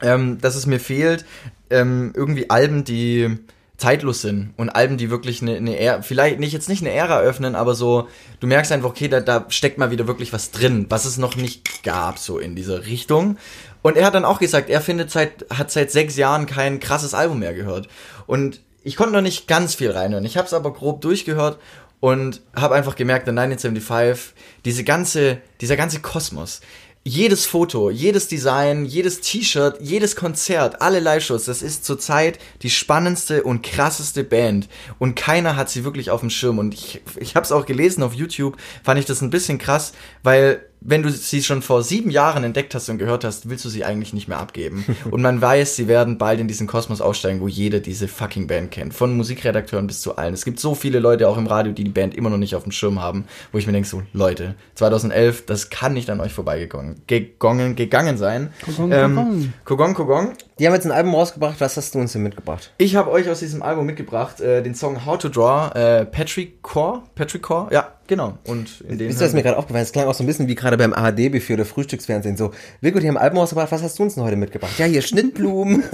ähm, 0.00 0.38
dass 0.40 0.56
es 0.56 0.66
mir 0.66 0.80
fehlt, 0.80 1.24
ähm, 1.70 2.12
irgendwie 2.14 2.50
Alben, 2.50 2.84
die 2.84 3.38
zeitlos 3.82 4.22
sind 4.22 4.54
und 4.56 4.70
Alben, 4.70 4.96
die 4.96 5.10
wirklich 5.10 5.42
eine, 5.42 5.56
eine 5.56 5.76
Ära, 5.76 6.02
vielleicht 6.02 6.38
nicht 6.38 6.52
jetzt 6.52 6.68
nicht 6.68 6.82
eine 6.82 6.92
Ära 6.92 7.18
öffnen, 7.18 7.56
aber 7.56 7.74
so, 7.74 8.06
du 8.38 8.46
merkst 8.46 8.70
einfach, 8.70 8.90
okay, 8.90 9.08
da, 9.08 9.20
da 9.20 9.46
steckt 9.48 9.76
mal 9.76 9.90
wieder 9.90 10.06
wirklich 10.06 10.32
was 10.32 10.52
drin, 10.52 10.86
was 10.88 11.04
es 11.04 11.18
noch 11.18 11.34
nicht 11.34 11.82
gab, 11.82 12.18
so 12.18 12.38
in 12.38 12.54
dieser 12.54 12.86
Richtung. 12.86 13.38
Und 13.82 13.96
er 13.96 14.06
hat 14.06 14.14
dann 14.14 14.24
auch 14.24 14.38
gesagt, 14.38 14.70
er 14.70 14.80
findet 14.80 15.10
seit, 15.10 15.46
hat 15.50 15.72
seit 15.72 15.90
sechs 15.90 16.16
Jahren 16.16 16.46
kein 16.46 16.78
krasses 16.78 17.12
Album 17.12 17.40
mehr 17.40 17.54
gehört. 17.54 17.88
Und 18.28 18.60
ich 18.84 18.94
konnte 18.94 19.14
noch 19.14 19.20
nicht 19.20 19.48
ganz 19.48 19.74
viel 19.74 19.90
reinhören. 19.90 20.24
Ich 20.24 20.36
habe 20.36 20.46
es 20.46 20.54
aber 20.54 20.72
grob 20.72 21.00
durchgehört 21.00 21.58
und 21.98 22.40
habe 22.54 22.76
einfach 22.76 22.94
gemerkt, 22.94 23.26
in 23.26 23.36
1975, 23.36 24.34
diese 24.64 24.84
ganze, 24.84 25.38
dieser 25.60 25.76
ganze 25.76 25.98
Kosmos, 26.00 26.60
jedes 27.04 27.46
Foto, 27.46 27.90
jedes 27.90 28.28
Design, 28.28 28.84
jedes 28.84 29.20
T-Shirt, 29.20 29.78
jedes 29.80 30.14
Konzert, 30.14 30.80
alle 30.80 31.00
Live-Shows, 31.00 31.46
das 31.46 31.60
ist 31.62 31.84
zurzeit 31.84 32.38
die 32.62 32.70
spannendste 32.70 33.42
und 33.42 33.62
krasseste 33.62 34.22
Band. 34.22 34.68
Und 34.98 35.16
keiner 35.16 35.56
hat 35.56 35.68
sie 35.68 35.84
wirklich 35.84 36.10
auf 36.10 36.20
dem 36.20 36.30
Schirm. 36.30 36.58
Und 36.58 36.74
ich, 36.74 37.02
ich 37.18 37.34
habe 37.34 37.44
es 37.44 37.52
auch 37.52 37.66
gelesen 37.66 38.02
auf 38.02 38.14
YouTube, 38.14 38.56
fand 38.84 39.00
ich 39.00 39.06
das 39.06 39.20
ein 39.20 39.30
bisschen 39.30 39.58
krass, 39.58 39.92
weil 40.22 40.64
wenn 40.84 41.02
du 41.02 41.10
sie 41.10 41.42
schon 41.42 41.62
vor 41.62 41.82
sieben 41.82 42.10
Jahren 42.10 42.44
entdeckt 42.44 42.74
hast 42.74 42.88
und 42.88 42.98
gehört 42.98 43.24
hast, 43.24 43.48
willst 43.48 43.64
du 43.64 43.68
sie 43.68 43.84
eigentlich 43.84 44.12
nicht 44.12 44.28
mehr 44.28 44.38
abgeben. 44.38 44.84
Und 45.10 45.22
man 45.22 45.40
weiß, 45.40 45.76
sie 45.76 45.88
werden 45.88 46.18
bald 46.18 46.40
in 46.40 46.48
diesen 46.48 46.66
Kosmos 46.66 47.00
aussteigen, 47.00 47.40
wo 47.40 47.48
jeder 47.48 47.80
diese 47.80 48.08
fucking 48.08 48.46
Band 48.46 48.70
kennt. 48.70 48.94
Von 48.94 49.16
Musikredakteuren 49.16 49.86
bis 49.86 50.00
zu 50.00 50.16
allen. 50.16 50.34
Es 50.34 50.44
gibt 50.44 50.58
so 50.60 50.74
viele 50.74 50.98
Leute 50.98 51.28
auch 51.28 51.36
im 51.38 51.46
Radio, 51.46 51.72
die 51.72 51.84
die 51.84 51.90
Band 51.90 52.14
immer 52.14 52.30
noch 52.30 52.38
nicht 52.38 52.54
auf 52.56 52.64
dem 52.64 52.72
Schirm 52.72 53.00
haben, 53.00 53.24
wo 53.52 53.58
ich 53.58 53.66
mir 53.66 53.72
denke, 53.72 53.88
so, 53.88 54.02
Leute, 54.12 54.54
2011, 54.74 55.46
das 55.46 55.70
kann 55.70 55.92
nicht 55.92 56.10
an 56.10 56.20
euch 56.20 56.32
vorbeigegangen 56.32 57.02
gegangen, 57.06 57.76
gegangen 57.76 58.16
sein. 58.16 58.50
Kogong, 58.64 58.92
Ähm, 58.92 59.14
Kogong. 59.14 59.52
Kogong, 59.64 59.94
Kogong. 59.94 60.32
Die 60.58 60.66
haben 60.66 60.74
jetzt 60.74 60.84
ein 60.86 60.92
Album 60.92 61.14
rausgebracht. 61.14 61.56
Was 61.60 61.76
hast 61.76 61.94
du 61.94 61.98
uns 61.98 62.12
denn 62.12 62.22
mitgebracht? 62.22 62.72
Ich 62.78 62.94
habe 62.96 63.10
euch 63.10 63.28
aus 63.28 63.40
diesem 63.40 63.62
Album 63.62 63.86
mitgebracht, 63.86 64.40
äh, 64.40 64.62
den 64.62 64.74
Song 64.74 65.04
How 65.06 65.18
to 65.18 65.28
Draw, 65.28 65.70
äh, 65.78 66.04
Patrick 66.04 66.62
Core, 66.62 67.02
Patrick 67.14 67.42
Core, 67.42 67.68
ja, 67.72 67.88
genau. 68.12 68.36
Und 68.46 68.82
in 68.88 68.98
den 68.98 69.08
Ist 69.10 69.20
das 69.20 69.32
mir 69.32 69.42
gerade 69.42 69.56
aufgefallen? 69.56 69.82
Es 69.84 69.92
klang 69.92 70.06
auch 70.06 70.14
so 70.14 70.22
ein 70.22 70.26
bisschen 70.26 70.46
wie 70.48 70.54
gerade 70.54 70.76
beim 70.76 70.92
ARD-Buffet 70.92 71.54
oder 71.54 71.64
Frühstücksfernsehen. 71.64 72.36
So, 72.36 72.50
Wilko, 72.82 72.98
die 73.00 73.08
haben 73.08 73.16
ein 73.16 73.22
Album 73.22 73.38
rausgebracht. 73.38 73.72
Was 73.72 73.82
hast 73.82 73.98
du 73.98 74.02
uns 74.02 74.14
denn 74.14 74.24
heute 74.24 74.36
mitgebracht? 74.36 74.72
Ja, 74.78 74.86
hier 74.86 75.02
Schnittblumen. 75.02 75.82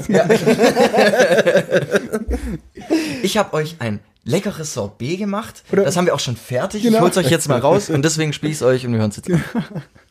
Ich 3.23 3.37
habe 3.37 3.53
euch 3.55 3.77
ein 3.81 4.01
leckeres 4.25 4.75
Sorbet 4.75 5.19
gemacht. 5.19 5.63
Oder- 5.73 5.85
das 5.85 5.97
haben 5.97 6.07
wir 6.07 6.15
auch 6.15 6.21
schon 6.21 6.37
fertig. 6.37 6.85
Ich 6.85 6.91
Genau. 6.91 7.03
hol's 7.03 7.17
euch 7.17 7.31
jetzt 7.31 7.49
mal 7.49 7.59
raus 7.59 7.91
und 7.91 8.05
deswegen 8.05 8.33
spiele 8.33 8.53
ich's 8.53 8.63
euch 8.63 8.87
und 8.87 8.93
wir 8.93 9.01
hören's 9.01 9.17
jetzt 9.17 9.31
an. 9.31 9.43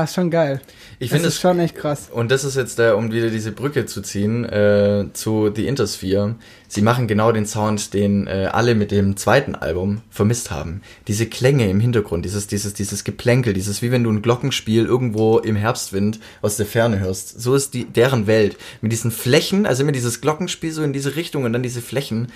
Ja, 0.00 0.04
ist 0.04 0.14
schon 0.14 0.30
geil. 0.30 0.62
Ich 0.98 1.10
finde 1.10 1.28
ist 1.28 1.34
es 1.34 1.40
schon 1.42 1.60
echt 1.60 1.76
krass. 1.76 2.08
Und 2.10 2.30
das 2.30 2.42
ist 2.42 2.56
jetzt 2.56 2.78
der, 2.78 2.96
um 2.96 3.12
wieder 3.12 3.28
diese 3.28 3.52
Brücke 3.52 3.84
zu 3.84 4.00
ziehen, 4.00 4.46
äh, 4.46 5.04
zu 5.12 5.52
The 5.54 5.66
Intersphere. 5.66 6.36
Sie 6.68 6.80
machen 6.80 7.06
genau 7.06 7.32
den 7.32 7.44
Sound, 7.44 7.92
den 7.92 8.26
äh, 8.26 8.48
alle 8.50 8.74
mit 8.74 8.90
dem 8.92 9.18
zweiten 9.18 9.54
Album 9.54 10.00
vermisst 10.08 10.50
haben. 10.50 10.80
Diese 11.06 11.26
Klänge 11.26 11.68
im 11.68 11.80
Hintergrund, 11.80 12.24
dieses, 12.24 12.46
dieses, 12.46 12.72
dieses 12.72 13.04
Geplänkel, 13.04 13.52
dieses, 13.52 13.82
wie 13.82 13.90
wenn 13.90 14.04
du 14.04 14.10
ein 14.10 14.22
Glockenspiel 14.22 14.86
irgendwo 14.86 15.38
im 15.38 15.56
Herbstwind 15.56 16.18
aus 16.40 16.56
der 16.56 16.64
Ferne 16.64 16.98
hörst. 16.98 17.38
So 17.38 17.54
ist 17.54 17.74
die, 17.74 17.84
deren 17.84 18.26
Welt. 18.26 18.56
Mit 18.80 18.90
diesen 18.90 19.10
Flächen, 19.10 19.66
also 19.66 19.82
immer 19.82 19.92
dieses 19.92 20.22
Glockenspiel 20.22 20.72
so 20.72 20.82
in 20.82 20.94
diese 20.94 21.14
Richtung 21.14 21.44
und 21.44 21.52
dann 21.52 21.62
diese 21.62 21.82
Flächen. 21.82 22.28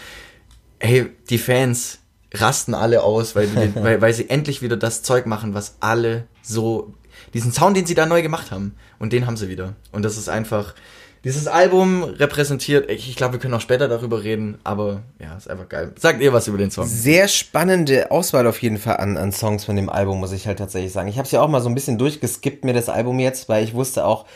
Ey, 0.81 1.07
die 1.31 1.39
Fans 1.39 2.01
rasten 2.35 2.75
alle 2.75 3.03
aus, 3.03 3.35
weil, 3.35 3.47
die, 3.47 3.75
weil, 3.83 4.03
weil 4.03 4.13
sie 4.13 4.29
endlich 4.29 4.61
wieder 4.61 4.77
das 4.77 5.03
Zeug 5.03 5.25
machen, 5.25 5.55
was 5.55 5.77
alle 5.81 6.27
so, 6.43 6.93
diesen 7.35 7.53
Sound, 7.53 7.77
den 7.77 7.85
sie 7.85 7.95
da 7.95 8.07
neu 8.07 8.23
gemacht 8.23 8.51
haben. 8.51 8.75
Und 8.99 9.13
den 9.13 9.27
haben 9.27 9.37
sie 9.37 9.49
wieder. 9.49 9.75
Und 9.93 10.05
das 10.05 10.17
ist 10.17 10.29
einfach, 10.29 10.75
dieses 11.25 11.47
Album 11.47 12.05
repräsentiert, 12.05 12.91
ich, 12.91 13.09
ich 13.09 13.17
glaube, 13.17 13.35
wir 13.35 13.41
können 13.41 13.55
auch 13.55 13.61
später 13.61 13.89
darüber 13.89 14.23
reden, 14.23 14.59
aber 14.63 15.03
ja, 15.19 15.35
ist 15.37 15.51
einfach 15.51 15.69
geil. 15.69 15.93
Sagt 15.99 16.21
ihr 16.21 16.33
was 16.33 16.49
über 16.49 16.59
den 16.59 16.71
Song? 16.71 16.87
Sehr 16.87 17.29
spannende 17.29 18.11
Auswahl 18.11 18.47
auf 18.47 18.61
jeden 18.63 18.79
Fall 18.79 18.99
an, 18.99 19.17
an 19.17 19.33
Songs 19.33 19.65
von 19.65 19.75
dem 19.75 19.89
Album, 19.89 20.21
muss 20.21 20.33
ich 20.33 20.47
halt 20.47 20.59
tatsächlich 20.59 20.93
sagen. 20.93 21.09
Ich 21.09 21.17
habe 21.17 21.25
es 21.27 21.33
ja 21.33 21.41
auch 21.41 21.49
mal 21.49 21.61
so 21.61 21.69
ein 21.69 21.75
bisschen 21.75 21.99
durchgeskippt, 21.99 22.65
mir 22.65 22.75
das 22.75 22.89
Album 22.89 23.19
jetzt, 23.19 23.49
weil 23.49 23.65
ich 23.65 23.75
wusste 23.75 24.05
auch, 24.05 24.27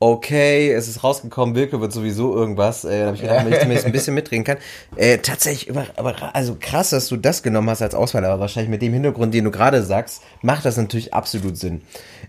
okay, 0.00 0.72
es 0.72 0.88
ist 0.88 1.04
rausgekommen, 1.04 1.54
Wilke 1.54 1.80
wird 1.80 1.92
sowieso 1.92 2.34
irgendwas. 2.34 2.84
Äh, 2.84 3.00
da 3.00 3.06
habe 3.06 3.16
ich 3.16 3.22
gedacht, 3.22 3.44
wenn 3.44 3.52
ich 3.52 3.60
zumindest 3.60 3.86
ein 3.86 3.92
bisschen 3.92 4.14
mitreden 4.14 4.44
kann. 4.44 4.56
Äh, 4.96 5.18
tatsächlich, 5.18 5.68
über, 5.68 5.86
aber 5.96 6.34
also 6.34 6.56
krass, 6.58 6.90
dass 6.90 7.06
du 7.08 7.16
das 7.16 7.42
genommen 7.42 7.68
hast 7.70 7.82
als 7.82 7.94
Auswahl, 7.94 8.24
aber 8.24 8.40
wahrscheinlich 8.40 8.70
mit 8.70 8.80
dem 8.82 8.92
Hintergrund, 8.94 9.34
den 9.34 9.44
du 9.44 9.50
gerade 9.50 9.82
sagst, 9.82 10.22
macht 10.42 10.64
das 10.64 10.76
natürlich 10.78 11.12
absolut 11.14 11.58
Sinn. 11.58 11.82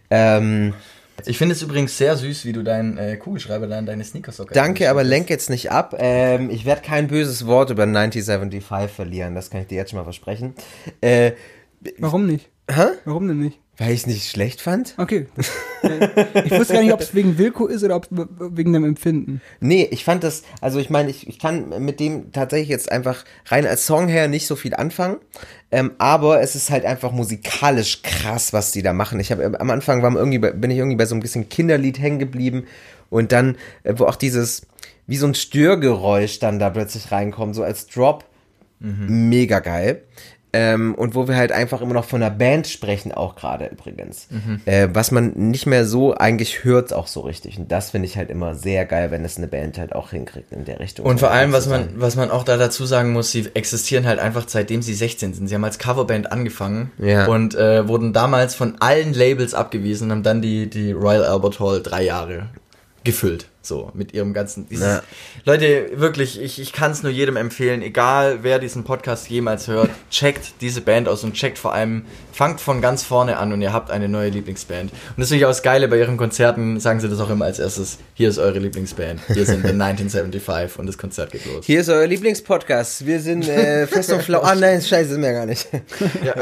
Ähm, 0.10 0.74
Ich 1.26 1.38
finde 1.38 1.54
es 1.54 1.62
übrigens 1.62 1.98
sehr 1.98 2.18
süß, 2.18 2.44
wie 2.46 2.52
du 2.52 2.62
deinen 2.64 2.98
äh, 2.98 3.16
Kugelschreiber 3.16 3.68
da 3.68 3.80
in 3.80 3.86
deine 3.86 4.04
Sneakersocken 4.04 4.54
danke, 4.54 4.90
aber 4.90 5.04
lenk 5.06 5.30
jetzt 5.30 5.50
nicht 5.50 5.72
ab. 5.72 5.96
Ähm, 5.98 6.50
ich 6.50 6.66
werde 6.66 6.82
kein 6.82 7.08
böses 7.08 7.46
Wort 7.48 7.70
über 7.70 7.84
1975 7.84 8.92
verlieren, 8.94 9.34
das 9.34 9.50
kann 9.50 9.62
ich 9.62 9.68
dir 9.68 9.76
jetzt 9.76 9.92
schon 9.92 10.00
mal 10.00 10.04
versprechen. 10.04 10.56
Äh, 11.00 11.32
Warum 12.00 12.26
nicht? 12.28 12.50
hä? 12.70 12.86
Warum 13.06 13.28
denn 13.30 13.40
nicht? 13.40 13.61
Weil 13.78 13.94
ich 13.94 14.02
es 14.02 14.08
nicht 14.08 14.30
schlecht 14.30 14.62
fand? 14.62 14.94
Okay. 14.98 15.28
Äh, 15.82 16.10
ich 16.46 16.52
wusste 16.52 16.74
gar 16.74 16.84
nicht, 16.84 16.94
ob 16.94 17.00
es 17.00 17.16
wegen 17.16 17.38
Wilko 17.38 17.66
ist 17.66 17.84
oder 17.84 17.96
ob 17.96 18.04
es 18.04 18.10
wegen 18.12 18.74
dem 18.74 18.84
Empfinden. 18.84 19.42
Nee, 19.60 19.88
ich 19.90 20.04
fand 20.04 20.24
das, 20.24 20.44
also 20.60 20.78
ich 20.80 20.90
meine, 20.90 21.10
ich, 21.10 21.28
ich 21.28 21.40
kann 21.40 21.84
mit 21.84 22.00
dem 22.00 22.32
tatsächlich 22.32 22.70
jetzt 22.70 22.92
einfach 22.92 23.24
rein 23.48 23.66
als 23.66 23.88
Song 23.88 24.08
her 24.08 24.28
nicht 24.28 24.46
so 24.46 24.56
viel 24.56 24.76
anfangen. 24.76 25.18
Ähm, 25.72 25.94
aber 25.98 26.42
es 26.42 26.56
ist 26.56 26.70
halt 26.70 26.86
einfach 26.86 27.12
musikalisch 27.12 28.04
krass, 28.04 28.54
was 28.54 28.72
die 28.72 28.84
da 28.84 28.94
machen. 28.94 29.20
Ich 29.20 29.32
habe 29.32 29.60
am 29.60 29.70
Anfang 29.72 30.04
war 30.04 30.14
irgendwie, 30.16 30.38
bin 30.38 30.70
ich 30.70 30.78
irgendwie 30.78 30.98
bei 30.98 31.06
so 31.06 31.16
ein 31.16 31.22
bisschen 31.22 31.50
Kinderlied 31.50 31.98
hängen 31.98 32.20
geblieben 32.20 32.66
und 33.10 33.32
dann, 33.32 33.58
äh, 33.84 33.94
wo 33.98 34.06
auch 34.06 34.18
dieses, 34.18 34.68
wie 35.08 35.18
so 35.18 35.26
ein 35.26 35.34
Störgeräusch 35.34 36.40
dann 36.40 36.60
da 36.60 36.70
plötzlich 36.70 37.12
reinkommt, 37.12 37.56
so 37.56 37.64
als 37.64 37.88
Drop. 37.88 38.26
Mega 38.84 39.60
geil. 39.60 40.02
Ähm, 40.54 40.96
und 40.96 41.16
wo 41.16 41.30
wir 41.30 41.38
halt 41.38 41.54
einfach 41.54 41.80
immer 41.80 41.94
noch 41.94 42.04
von 42.04 42.22
einer 42.22 42.30
Band 42.34 42.68
sprechen, 42.68 43.14
auch 43.14 43.36
gerade 43.36 43.68
übrigens. 43.68 44.28
Äh, 44.66 44.90
was 44.92 45.12
man 45.12 45.32
nicht 45.34 45.66
mehr 45.66 45.86
so 45.86 46.14
eigentlich 46.14 46.66
hört, 46.66 46.92
auch 46.94 47.08
so 47.08 47.22
richtig. 47.22 47.58
Und 47.58 47.72
das 47.72 47.92
finde 47.92 48.08
ich 48.08 48.18
halt 48.18 48.30
immer 48.30 48.54
sehr 48.56 48.84
geil, 48.86 49.12
wenn 49.12 49.24
es 49.24 49.38
eine 49.38 49.48
Band 49.48 49.78
halt 49.78 49.94
auch 49.96 50.10
hinkriegt 50.10 50.52
in 50.52 50.66
der 50.66 50.80
Richtung. 50.82 51.06
Und 51.06 51.20
vor 51.22 51.32
allem, 51.32 51.54
was 51.54 51.68
man, 51.68 51.90
was 51.96 52.18
man 52.18 52.30
auch 52.32 52.44
da 52.44 52.58
dazu 52.58 52.86
sagen 52.86 53.14
muss, 53.14 53.32
sie 53.32 53.50
existieren 53.54 54.06
halt 54.06 54.20
einfach 54.20 54.44
seitdem 54.48 54.82
sie 54.82 54.94
16 54.94 55.34
sind. 55.34 55.48
Sie 55.48 55.56
haben 55.56 55.64
als 55.64 55.80
Coverband 55.80 56.32
angefangen 56.34 56.92
Ja. 56.98 57.28
und 57.28 57.56
äh, 57.56 57.88
wurden 57.88 58.12
damals 58.12 58.54
von 58.54 58.76
allen 58.82 59.14
Labels 59.14 59.54
abgewiesen 59.54 60.08
und 60.08 60.12
haben 60.12 60.24
dann 60.24 60.42
die, 60.42 60.70
die 60.70 60.92
Royal 60.92 61.24
Albert 61.24 61.62
Hall 61.62 61.82
drei 61.82 62.04
Jahre 62.04 62.48
gefüllt. 63.06 63.48
So, 63.64 63.92
mit 63.94 64.14
ihrem 64.14 64.34
ganzen. 64.34 64.68
Dieses. 64.68 65.04
Leute, 65.46 65.92
wirklich, 65.94 66.42
ich, 66.42 66.60
ich 66.60 66.74
kann 66.74 66.92
es 66.92 67.04
nur 67.04 67.12
jedem 67.12 67.36
empfehlen, 67.38 67.84
egal 67.84 68.40
wer 68.42 68.58
diesen 68.58 68.84
Podcast 68.84 69.30
jemals 69.30 69.68
hört, 69.68 69.92
checkt 70.10 70.54
diese 70.62 70.82
Band 70.82 71.08
aus 71.08 71.24
und 71.24 71.34
checkt 71.34 71.60
vor 71.60 71.72
allem, 71.72 72.06
fangt 72.34 72.60
von 72.60 72.82
ganz 72.82 73.04
vorne 73.04 73.38
an 73.38 73.54
und 73.54 73.62
ihr 73.62 73.72
habt 73.72 73.92
eine 73.92 74.10
neue 74.10 74.30
Lieblingsband. 74.30 74.92
Und 74.92 75.18
das 75.18 75.28
finde 75.28 75.42
ich 75.42 75.46
auch 75.46 75.50
das 75.52 75.62
Geile, 75.62 75.88
bei 75.88 75.98
ihren 76.00 76.18
Konzerten 76.18 76.80
sagen 76.80 77.00
sie 77.02 77.08
das 77.08 77.20
auch 77.20 77.30
immer 77.30 77.46
als 77.46 77.60
erstes. 77.60 78.00
Hier 78.16 78.30
ist 78.30 78.40
eure 78.40 78.58
Lieblingsband. 78.58 79.22
Hier 79.28 79.46
sind 79.46 79.62
The 79.66 79.74
1975 79.74 80.80
und 80.80 80.88
das 80.88 80.98
Konzert 80.98 81.32
geht 81.32 81.46
los. 81.46 81.64
Hier 81.66 81.82
ist 81.82 81.90
euer 81.90 82.08
Lieblingspodcast. 82.08 83.06
Wir 83.06 83.20
sind 83.20 83.48
äh, 83.48 83.86
fest 83.92 84.12
und 84.12 84.24
flau. 84.24 84.42
Ah 84.42 84.56
nein, 84.56 84.82
scheiße, 84.82 85.12
ist 85.12 85.18
mir 85.20 85.34
gar 85.34 85.46
nicht. 85.46 85.68
Ja, 86.24 86.34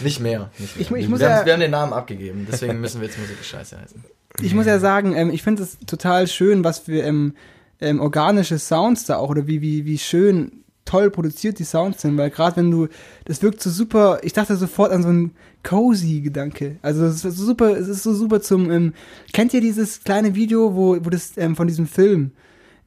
nicht 0.00 0.20
mehr. 0.20 0.50
Nicht 0.58 0.76
mehr. 0.76 0.98
Ich 0.98 1.04
ich 1.04 1.08
muss 1.08 1.20
wir, 1.20 1.28
ja- 1.28 1.36
haben, 1.38 1.46
wir 1.46 1.52
haben 1.54 1.60
den 1.60 1.70
Namen 1.70 1.94
abgegeben, 1.94 2.46
deswegen 2.50 2.78
müssen 2.80 3.00
wir 3.00 3.08
jetzt 3.08 3.18
Musik 3.18 3.38
Scheiße 3.42 3.80
heißen. 3.80 4.04
Ich 4.42 4.54
muss 4.54 4.66
ja 4.66 4.78
sagen, 4.78 5.14
ähm, 5.14 5.30
ich 5.30 5.42
finde 5.42 5.62
es 5.62 5.78
total 5.86 6.26
schön, 6.26 6.64
was 6.64 6.78
für 6.80 7.00
ähm, 7.02 7.34
ähm, 7.80 8.00
organische 8.00 8.58
Sounds 8.58 9.04
da 9.04 9.16
auch 9.16 9.30
oder 9.30 9.46
wie, 9.46 9.60
wie, 9.60 9.84
wie 9.84 9.98
schön 9.98 10.64
toll 10.84 11.10
produziert 11.10 11.58
die 11.58 11.64
Sounds 11.64 12.00
sind, 12.00 12.16
weil 12.16 12.30
gerade 12.30 12.56
wenn 12.56 12.70
du, 12.70 12.88
das 13.26 13.42
wirkt 13.42 13.60
so 13.60 13.68
super, 13.68 14.20
ich 14.22 14.32
dachte 14.32 14.56
sofort 14.56 14.90
an 14.90 15.02
so 15.02 15.08
einen 15.08 15.32
cozy 15.62 16.20
Gedanke. 16.20 16.76
Also 16.80 17.04
es 17.04 17.24
ist 17.24 17.36
so 17.36 17.44
super, 17.44 17.76
es 17.76 17.88
ist 17.88 18.02
so 18.02 18.14
super 18.14 18.40
zum, 18.40 18.70
ähm, 18.70 18.94
kennt 19.32 19.52
ihr 19.52 19.60
dieses 19.60 20.02
kleine 20.02 20.34
Video, 20.34 20.74
wo, 20.74 20.96
wo 21.04 21.10
das 21.10 21.36
ähm, 21.36 21.56
von 21.56 21.68
diesem 21.68 21.86
Film, 21.86 22.30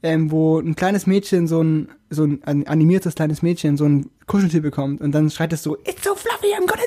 ähm, 0.01 0.31
wo 0.31 0.59
ein 0.59 0.75
kleines 0.75 1.05
Mädchen 1.05 1.47
so 1.47 1.61
ein, 1.61 1.89
so 2.09 2.23
ein 2.23 2.39
an- 2.43 2.65
animiertes 2.65 3.13
kleines 3.13 3.43
Mädchen 3.43 3.77
so 3.77 3.85
ein 3.85 4.09
Kuscheltier 4.31 4.61
bekommt 4.61 5.01
und 5.01 5.11
dann 5.11 5.29
schreit 5.29 5.51
es 5.51 5.61
so, 5.61 5.75
it's 5.85 6.03
so 6.05 6.15
fluffy, 6.15 6.53
I'm 6.55 6.65
gonna 6.65 6.83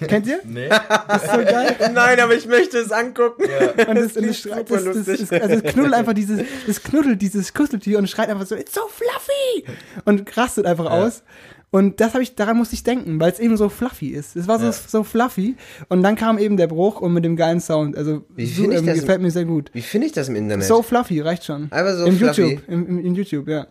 die. 0.00 0.06
Kennt 0.06 0.26
ihr? 0.26 0.40
Nee. 0.44 0.68
Das 0.68 1.22
ist 1.24 1.30
so 1.30 1.36
geil. 1.38 1.76
Nein, 1.94 2.18
aber 2.20 2.34
ich 2.34 2.46
möchte 2.46 2.78
es 2.78 2.90
angucken. 2.90 3.42
Und 3.86 3.94
das, 3.98 4.16
und 4.16 4.26
das, 4.26 4.38
schreit, 4.38 4.70
das, 4.70 4.82
das, 4.84 5.04
das, 5.04 5.30
also 5.42 5.56
es 5.56 5.62
knuddelt 5.74 5.92
einfach 5.94 6.14
dieses, 6.14 6.40
das 6.66 6.82
knuddelt 6.82 7.20
dieses 7.20 7.52
Kuscheltier 7.52 7.98
und 7.98 8.08
schreit 8.08 8.30
einfach 8.30 8.46
so, 8.46 8.54
it's 8.56 8.72
so 8.74 8.80
fluffy! 8.88 9.66
Und 10.06 10.34
rastet 10.36 10.64
einfach 10.64 10.86
aus. 10.90 11.22
Und 11.70 12.00
das 12.00 12.14
habe 12.14 12.22
ich, 12.22 12.34
daran 12.36 12.56
musste 12.56 12.74
ich 12.76 12.84
denken, 12.84 13.18
weil 13.20 13.32
es 13.32 13.40
eben 13.40 13.56
so 13.56 13.68
fluffy 13.68 14.08
ist. 14.10 14.36
Es 14.36 14.46
war 14.46 14.58
so, 14.60 14.66
Ja. 14.66 14.72
so 14.72 15.02
fluffy. 15.02 15.56
Und 15.88 16.02
dann 16.04 16.14
kam 16.16 16.38
eben 16.38 16.56
der 16.56 16.68
Bruch 16.68 17.00
und 17.00 17.12
mit 17.12 17.24
dem 17.24 17.34
geilen 17.36 17.60
Sound. 17.60 17.96
Also, 17.98 18.24
Wie 18.36 18.46
so, 18.46 18.62
finde 18.62 18.76
ich 18.76 18.80
ähm, 18.82 18.86
das- 18.86 19.00
gefällt 19.00 19.20
mir 19.20 19.30
sehr 19.32 19.44
gut. 19.44 19.70
Wie 19.74 19.82
finde 19.82 20.06
ich 20.06 20.12
das 20.12 20.28
im 20.28 20.36
Internet? 20.36 20.66
So 20.66 20.82
fluffy, 20.82 21.20
reicht 21.20 21.44
schon. 21.44 21.70
Einfach 21.72 21.96
so 21.98 22.04
Im 22.06 22.16
fluffy? 22.16 22.42
YouTube, 22.42 22.68
im, 22.68 22.86
im, 22.86 22.98
in 23.04 23.14
YouTube, 23.16 23.48
ja. 23.48 23.66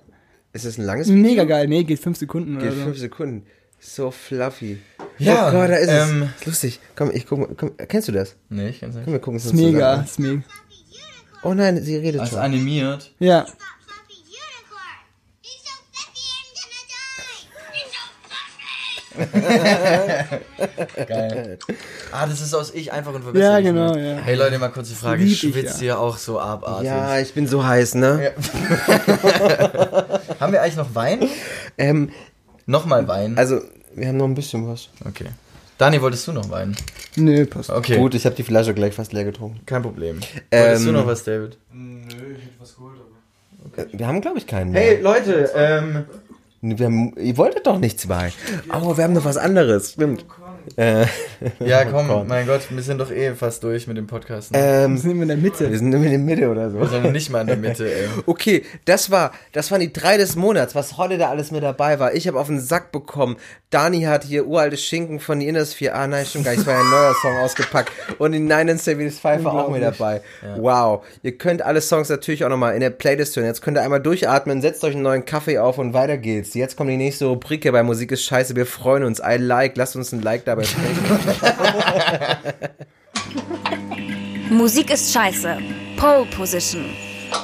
Ist 0.54 0.66
das 0.66 0.78
ein 0.78 0.86
langes 0.86 1.08
Video? 1.10 1.22
Mega 1.22 1.44
geil. 1.44 1.68
Nee, 1.68 1.84
geht 1.84 2.00
fünf 2.00 2.18
Sekunden 2.18 2.60
Geht 2.60 2.68
oder 2.70 2.76
so. 2.78 2.84
fünf 2.84 2.98
Sekunden. 3.00 3.46
So 3.80 4.12
fluffy. 4.12 4.80
Ja, 5.18 5.50
oh 5.50 5.52
Gott, 5.52 5.70
da 5.70 5.76
ist 5.76 5.90
ähm, 5.90 6.24
es. 6.24 6.40
Ist 6.40 6.46
lustig. 6.46 6.80
Komm, 6.96 7.12
ich 7.14 7.26
guck 7.28 7.40
mal. 7.40 7.50
Komm, 7.58 7.76
kennst 7.90 8.08
du 8.08 8.12
das? 8.12 8.36
Nee, 8.50 8.70
ich 8.70 8.80
kenn's 8.80 8.96
nicht. 8.96 9.04
Komm, 9.04 9.14
wir 9.14 9.20
gucken 9.20 9.38
es 9.38 9.46
Ist 9.46 9.52
uns 9.52 9.62
mega, 9.62 10.06
zusammen 10.06 10.06
ist 10.06 10.20
mega. 10.20 10.44
Oh 11.44 11.54
nein, 11.54 11.84
sie 11.84 11.98
redet 11.98 12.22
Als 12.22 12.30
schon. 12.30 12.40
animiert. 12.40 13.12
Ja. 13.20 13.46
Geil. 21.08 21.60
Ah, 22.12 22.26
das 22.26 22.42
ist 22.42 22.54
aus 22.54 22.74
Ich 22.74 22.92
einfach 22.92 23.14
und 23.14 23.22
Ja, 23.22 23.24
verbessere 23.26 23.64
genau, 23.64 23.96
ja. 23.96 24.18
Hey 24.18 24.36
Leute, 24.36 24.58
mal 24.58 24.70
kurze 24.70 24.96
Frage. 24.96 25.24
Lieb 25.24 25.34
ich, 25.34 25.40
Schwitzt 25.40 25.82
ja. 25.82 25.88
ihr 25.88 26.00
auch 26.00 26.18
so 26.18 26.40
abartig? 26.40 26.88
Ja, 26.88 27.20
ich 27.20 27.34
bin 27.34 27.48
so 27.48 27.64
heiß, 27.66 27.96
ne? 27.96 28.34
Haben 30.44 30.52
wir 30.52 30.61
eigentlich 30.61 30.76
noch 30.76 30.94
Wein? 30.94 31.30
Ähm, 31.78 32.10
Nochmal 32.65 33.07
Wein? 33.07 33.38
also, 33.38 33.61
wir 33.95 34.07
haben 34.10 34.18
noch 34.18 34.26
ein 34.26 34.36
bisschen 34.36 34.68
was. 34.68 34.90
Okay. 35.06 35.28
Dani, 35.78 36.02
wolltest 36.02 36.28
du 36.28 36.34
noch 36.34 36.49
Wein? 36.49 36.76
Nö, 37.15 37.45
passt. 37.45 37.70
Okay. 37.70 37.95
Gut, 37.98 38.14
ich 38.14 38.26
habe 38.26 38.36
die 38.36 38.44
Flasche 38.44 38.74
gleich 38.74 38.94
fast 38.94 39.14
leer 39.14 39.24
getrunken. 39.24 39.61
Kein 39.65 39.82
Problem. 39.84 40.20
Ähm, 40.52 40.65
wolltest 40.65 40.86
du 40.86 40.91
noch 40.91 41.07
was, 41.07 41.24
David? 41.24 41.57
Äh, 43.78 43.86
Wir 43.94 44.06
haben, 44.06 44.20
glaube 44.20 44.38
ich, 44.38 44.45
keinen 44.45 44.72
mehr. 44.72 44.82
Hey, 44.82 45.02
Leute, 45.02 45.49
ähm, 45.56 46.03
Wir 46.61 46.86
haben, 46.88 47.15
ihr 47.18 47.38
wolltet 47.38 47.65
doch 47.65 47.80
nichts 47.80 48.06
bei. 48.07 48.34
Oh, 48.74 48.98
wir 48.98 49.03
haben 49.06 49.14
noch 49.14 49.24
was 49.26 49.38
anderes. 49.38 49.94
Stimmt. 49.94 50.26
Äh, 50.76 51.06
ja 51.60 51.85
komm, 51.85 52.07
Popcorn. 52.07 52.27
mein 52.27 52.45
Gott, 52.48 52.61
wir 52.69 52.81
sind 52.81 52.99
doch 52.99 53.11
eh 53.11 53.34
fast 53.34 53.64
durch 53.64 53.88
mit 53.88 53.98
dem 53.98 54.07
Podcast. 54.07 54.52
Ne? 54.52 54.57
Wir 54.57 54.65
ähm, 54.65 54.98
sind 54.98 55.11
immer 55.11 55.23
in 55.23 55.27
der 55.30 55.38
Mitte. 55.38 55.69
wir 55.69 55.77
sind 55.77 55.94
in 55.94 56.02
der 56.03 56.19
Mitte 56.19 56.49
oder 56.49 56.69
so. 56.69 56.80
wir 56.80 56.88
sind 56.88 57.11
nicht 57.11 57.30
mal 57.30 57.41
in 57.41 57.48
der 57.48 57.57
Mitte, 57.57 57.85
ey. 57.85 58.07
Okay, 58.26 58.64
das 58.85 59.11
war, 59.11 59.31
das 59.52 59.72
waren 59.72 59.81
die 59.81 59.91
drei 59.91 60.18
des 60.18 60.35
Monats, 60.35 60.76
was 60.76 60.98
heute 60.98 61.18
da 61.18 61.30
alles 61.30 61.52
mit 61.52 61.64
dabei 61.64 61.99
war. 61.99 62.14
Ich 62.14 62.27
habe 62.27 62.40
auf 62.40 62.48
den 62.48 62.60
Sack 62.60 62.91
bekommen. 62.91 63.38
Dani 63.69 64.03
hat 64.03 64.23
hier 64.23 64.45
uralte 64.45 64.77
Schinken 64.77 65.19
von 65.19 65.40
die 65.40 65.48
Innisfear. 65.48 65.95
Ah, 65.95 66.07
nein, 66.07 66.26
stimmt 66.26 66.45
gar 66.45 66.52
nicht. 66.52 66.61
Es 66.61 66.68
war 66.68 66.76
ja 66.76 66.81
ein 66.81 66.90
neuer 66.90 67.15
Song 67.22 67.38
ausgepackt. 67.38 67.91
Und 68.19 68.34
die 68.34 68.40
Nine 68.40 68.72
and 68.72 68.81
Seventies 68.81 69.19
Five 69.19 69.44
war 69.44 69.53
auch 69.53 69.69
mit 69.69 69.81
dabei. 69.81 70.22
Wow. 70.57 71.03
Ihr 71.23 71.38
könnt 71.38 71.61
alle 71.61 71.81
Songs 71.81 72.10
natürlich 72.10 72.45
auch 72.45 72.49
nochmal 72.49 72.76
in 72.76 72.81
der 72.81 72.91
Playlist 72.91 73.35
hören. 73.35 73.48
Jetzt 73.48 73.61
könnt 73.61 73.77
ihr 73.77 73.81
einmal 73.81 74.02
durchatmen, 74.02 74.61
setzt 74.61 74.84
euch 74.84 74.94
einen 74.94 75.03
neuen 75.03 75.26
Kaffee 75.26 75.57
auf 75.57 75.80
und 75.80 75.94
weiter 75.94 76.18
geht's. 76.18 76.53
Jetzt 76.53 76.77
kommt 76.77 76.90
die 76.90 76.98
nächste 76.98 77.26
Rubrik 77.26 77.64
hier 77.64 77.72
bei 77.72 77.81
Musik 77.81 78.11
ist 78.11 78.23
scheiße. 78.23 78.56
Wir 78.56 78.68
freuen 78.68 79.03
uns. 79.03 79.19
I 79.19 79.38
like. 79.38 79.76
Lasst 79.76 79.95
uns 79.95 80.11
ein 80.11 80.22
Like 80.22 80.45
dabei 80.56 80.64
sprechen. 80.66 80.98
Musik 84.50 84.92
ist 84.92 85.12
scheiße. 85.14 85.58
Pole 85.98 86.26
Position. 86.36 86.86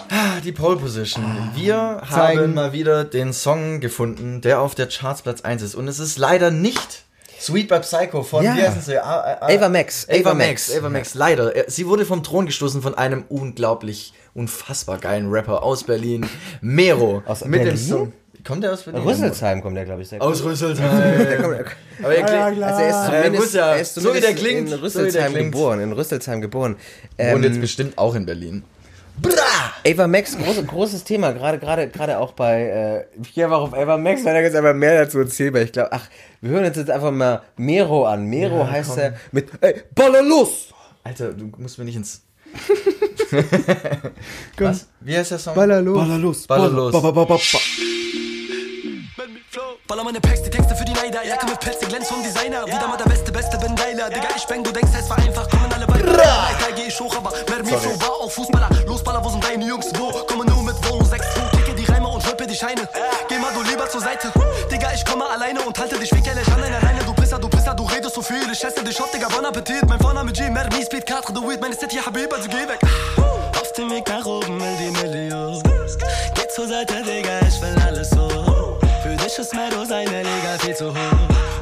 Ah, 0.09 0.39
Die 0.43 0.51
Pole 0.51 0.77
Position. 0.77 1.49
Wir 1.55 2.01
Zeigen. 2.11 2.39
haben 2.41 2.53
mal 2.53 2.73
wieder 2.73 3.03
den 3.03 3.33
Song 3.33 3.79
gefunden, 3.79 4.41
der 4.41 4.61
auf 4.61 4.75
der 4.75 4.87
Charts 4.87 5.21
Platz 5.23 5.41
1 5.41 5.61
ist. 5.61 5.75
Und 5.75 5.87
es 5.87 5.99
ist 5.99 6.17
leider 6.17 6.51
nicht 6.51 7.03
Sweet 7.39 7.69
by 7.69 7.79
Psycho 7.79 8.21
von, 8.23 8.43
Ja. 8.43 8.55
wie 8.57 8.61
heißen 8.63 8.81
sie? 8.81 8.97
A- 8.99 9.01
A- 9.03 9.33
A- 9.41 9.47
Ava 9.47 9.69
Max. 9.69 10.05
Ava 10.09 10.19
Ava 10.19 10.33
Max. 10.33 10.67
Max. 10.69 10.77
Ava 10.77 10.89
Max, 10.89 11.13
leider. 11.13 11.55
Er- 11.55 11.69
Sie 11.71 11.87
wurde 11.87 12.05
vom 12.05 12.21
Thron 12.21 12.45
gestoßen 12.45 12.81
von 12.81 12.95
einem 12.95 13.23
unglaublich, 13.29 14.13
unfassbar 14.33 14.97
geilen 14.97 15.29
Rapper 15.31 15.63
aus 15.63 15.85
Berlin, 15.85 16.27
Mero. 16.59 17.23
Aus 17.25 17.45
mit 17.45 17.63
Berlin? 17.63 17.75
dem 17.75 17.77
Song. 17.77 18.13
Kommt 18.45 18.63
der 18.63 18.73
aus 18.73 18.83
Berlin? 18.83 19.01
Rüsselsheim 19.03 19.61
kommt 19.61 19.75
der, 19.77 19.85
glaube 19.85 20.01
ich. 20.01 20.09
sehr 20.09 20.21
Aus. 20.21 20.43
Rüsselsheim. 20.43 20.89
Der 21.19 21.37
kommt- 21.41 21.55
Aber 22.03 22.15
er 22.15 22.23
klingt, 22.23 22.57
klar. 22.57 22.77
Also 22.77 22.81
er 22.81 22.89
ist 22.89 23.05
zumindest, 23.23 23.53
ja- 23.53 23.73
er 23.75 23.81
ist 23.81 23.95
so 23.95 24.15
wie 24.15 24.21
der 24.21 24.33
klingt, 24.33 24.59
in 24.59 24.67
so 24.67 24.75
wie 24.75 24.77
der 24.77 24.83
Rüsselsheim 24.83 25.33
klingt. 25.33 25.51
geboren. 25.51 25.79
In 25.81 25.91
Rüsselsheim 25.91 26.41
geboren. 26.41 26.75
wohnt 27.17 27.43
jetzt 27.43 27.55
Ähm, 27.55 27.61
bestimmt 27.61 27.97
auch 27.97 28.15
in 28.15 28.25
Berlin. 28.25 28.63
Ava 29.85 30.07
Max, 30.07 30.37
groß, 30.37 30.65
großes 30.65 31.03
Thema, 31.03 31.33
gerade 31.33 31.59
gerade 31.59 31.89
gerade 31.89 32.19
auch 32.19 32.31
bei, 32.31 32.61
äh, 32.63 33.05
ich 33.21 33.33
gehe 33.33 33.43
einfach 33.43 33.59
auf 33.59 33.73
Ava 33.73 33.97
Max, 33.97 34.23
weil 34.23 34.33
da 34.33 34.39
jetzt 34.39 34.55
einfach 34.55 34.73
mehr 34.73 35.03
dazu 35.03 35.19
erzählen, 35.19 35.53
weil 35.53 35.65
ich 35.65 35.73
glaube, 35.73 35.91
ach, 35.91 36.07
wir 36.39 36.51
hören 36.51 36.63
uns 36.63 36.77
jetzt 36.77 36.89
einfach 36.89 37.11
mal 37.11 37.41
Mero 37.57 38.05
an. 38.05 38.25
Mero 38.27 38.65
heißt 38.65 38.97
er 38.97 39.15
mit, 39.33 39.49
ey, 39.59 39.81
Baller 39.93 40.23
los! 40.23 40.69
Alter, 41.03 41.33
du 41.33 41.51
musst 41.57 41.77
mir 41.77 41.83
nicht 41.85 41.97
ins... 41.97 42.21
Was? 44.57 44.87
Wie 45.01 45.17
heißt 45.17 45.31
der 45.31 45.39
Song? 45.39 45.55
Baller 45.55 45.81
los. 45.81 46.07
los, 46.19 46.47
Baller 46.47 46.69
los. 46.69 46.93
Ba, 46.93 46.99
ba, 47.01 47.11
ba, 47.11 47.25
ba, 47.25 47.35
ba. 47.35 47.59
Baller 49.89 50.03
meine 50.03 50.21
Packs, 50.21 50.43
die 50.43 50.51
Texte 50.51 50.75
für 50.75 50.85
die 50.85 50.93
Neider. 50.93 51.25
Jacke 51.25 51.47
mit 51.47 51.59
Pilze, 51.59 51.87
Glänz 51.87 52.09
vom 52.09 52.21
Designer. 52.21 52.63
Wieder 52.67 52.87
mal 52.87 52.95
der 52.95 53.09
Beste, 53.09 53.31
Beste, 53.31 53.57
bin 53.57 53.75
geiler. 53.75 54.07
Digga, 54.07 54.27
ich 54.37 54.45
bang, 54.45 54.63
du 54.63 54.71
denkst, 54.71 54.91
es 54.95 55.09
war 55.09 55.17
einfach. 55.17 55.49
Kommen 55.49 55.65
alle 55.73 55.87
weiter. 55.87 56.05
Leiter 56.05 56.71
geh 56.75 56.83
ich 56.83 56.99
hoch, 56.99 57.17
aber 57.17 57.31
mehr 57.31 57.63
mir 57.63 57.79
so 57.79 57.99
war 57.99 58.11
auch 58.11 58.29
Fußballer. 58.29 58.69
Los, 58.85 59.03
Baller, 59.03 59.25
wo 59.25 59.29
sind 59.29 59.43
deine 59.43 59.65
Jungs? 59.65 59.87
Wo? 59.97 60.11
Komme 60.27 60.45
nur 60.45 60.61
mit 60.61 60.75
Wohnung 60.87 61.03
6 61.03 61.25
2. 61.33 61.57
Kicke 61.57 61.73
die 61.73 61.85
Reime 61.85 62.07
und 62.07 62.23
rippe 62.23 62.45
die 62.45 62.55
Scheine. 62.55 62.87
Geh 63.27 63.39
mal 63.39 63.51
du 63.51 63.63
lieber 63.63 63.89
zur 63.89 64.01
Seite. 64.01 64.31
Digga, 64.71 64.91
ich 64.93 65.03
komme 65.03 65.27
alleine 65.27 65.59
und 65.59 65.79
halte 65.79 65.97
dich 65.97 66.11
wirklich 66.11 66.47
an 66.53 66.61
deiner 66.61 66.81
Leine. 66.81 66.99
Du 67.03 67.13
Pisser, 67.15 67.39
du 67.39 67.49
Pisser, 67.49 67.73
du 67.73 67.85
redest 67.85 68.13
so 68.13 68.21
viel. 68.21 68.47
Ich 68.51 68.63
esse 68.63 68.83
dich 68.83 69.01
auf, 69.01 69.09
Digga, 69.09 69.27
bon 69.27 69.43
Appetit. 69.43 69.89
Mein 69.89 69.99
Vorname 69.99 70.31
G, 70.31 70.51
Mermi, 70.51 70.83
Speed, 70.85 71.09
4, 71.09 71.33
du 71.33 71.49
Weed. 71.49 71.61
Meine 71.61 71.73
City, 71.73 71.97
Habib, 71.97 72.31
also 72.31 72.47
geh 72.47 72.67
weg. 72.67 72.79
Auf 73.59 73.73
dem 73.73 73.89
Weg 73.89 74.07
nach 74.07 74.23
oben, 74.23 74.61
will 74.61 74.77
die 74.77 74.91
Million. 75.01 75.63
Geh 76.35 76.47
zur 76.47 76.67
Seite, 76.67 77.01
Digga, 77.01 77.39
ich 77.47 77.59
will 77.59 77.88
ist 79.39 79.53
Mero 79.53 79.85
seine 79.85 80.21
Liga 80.21 80.57
viel 80.59 80.75
zu 80.75 80.89
hoch. 80.89 80.95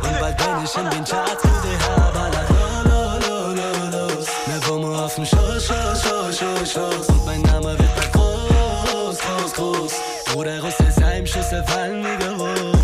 Und 0.02 0.20
bald 0.20 0.38
bin 0.38 0.48
ich 0.64 0.76
in 0.76 0.90
den 0.90 1.06
Charts, 1.06 1.44
UDH, 1.44 2.12
baller. 2.12 2.46
Lo, 2.50 3.00
lo, 3.28 3.54
lo, 3.54 3.68
lo, 3.92 4.08
los. 4.08 4.28
Mehr 4.48 4.68
Womo 4.68 4.96
auf 5.06 5.16
dem 5.16 5.26
Schoß, 5.26 5.68
Schoß, 5.68 6.04
Schoß, 6.04 6.40
Schoß, 6.40 6.74
Schoß. 6.74 7.10
Und 7.10 7.26
mein 7.26 7.42
Name 7.44 7.78
wird 7.78 7.96
bald 7.96 8.14
groß, 8.14 9.18
groß, 9.20 9.54
groß. 9.54 9.94
Bruder 10.34 10.64
Rüsselsheim, 10.64 11.26
Schüsse 11.26 11.64
fallen 11.68 12.04
wie 12.04 12.18
gewohnt. 12.26 12.78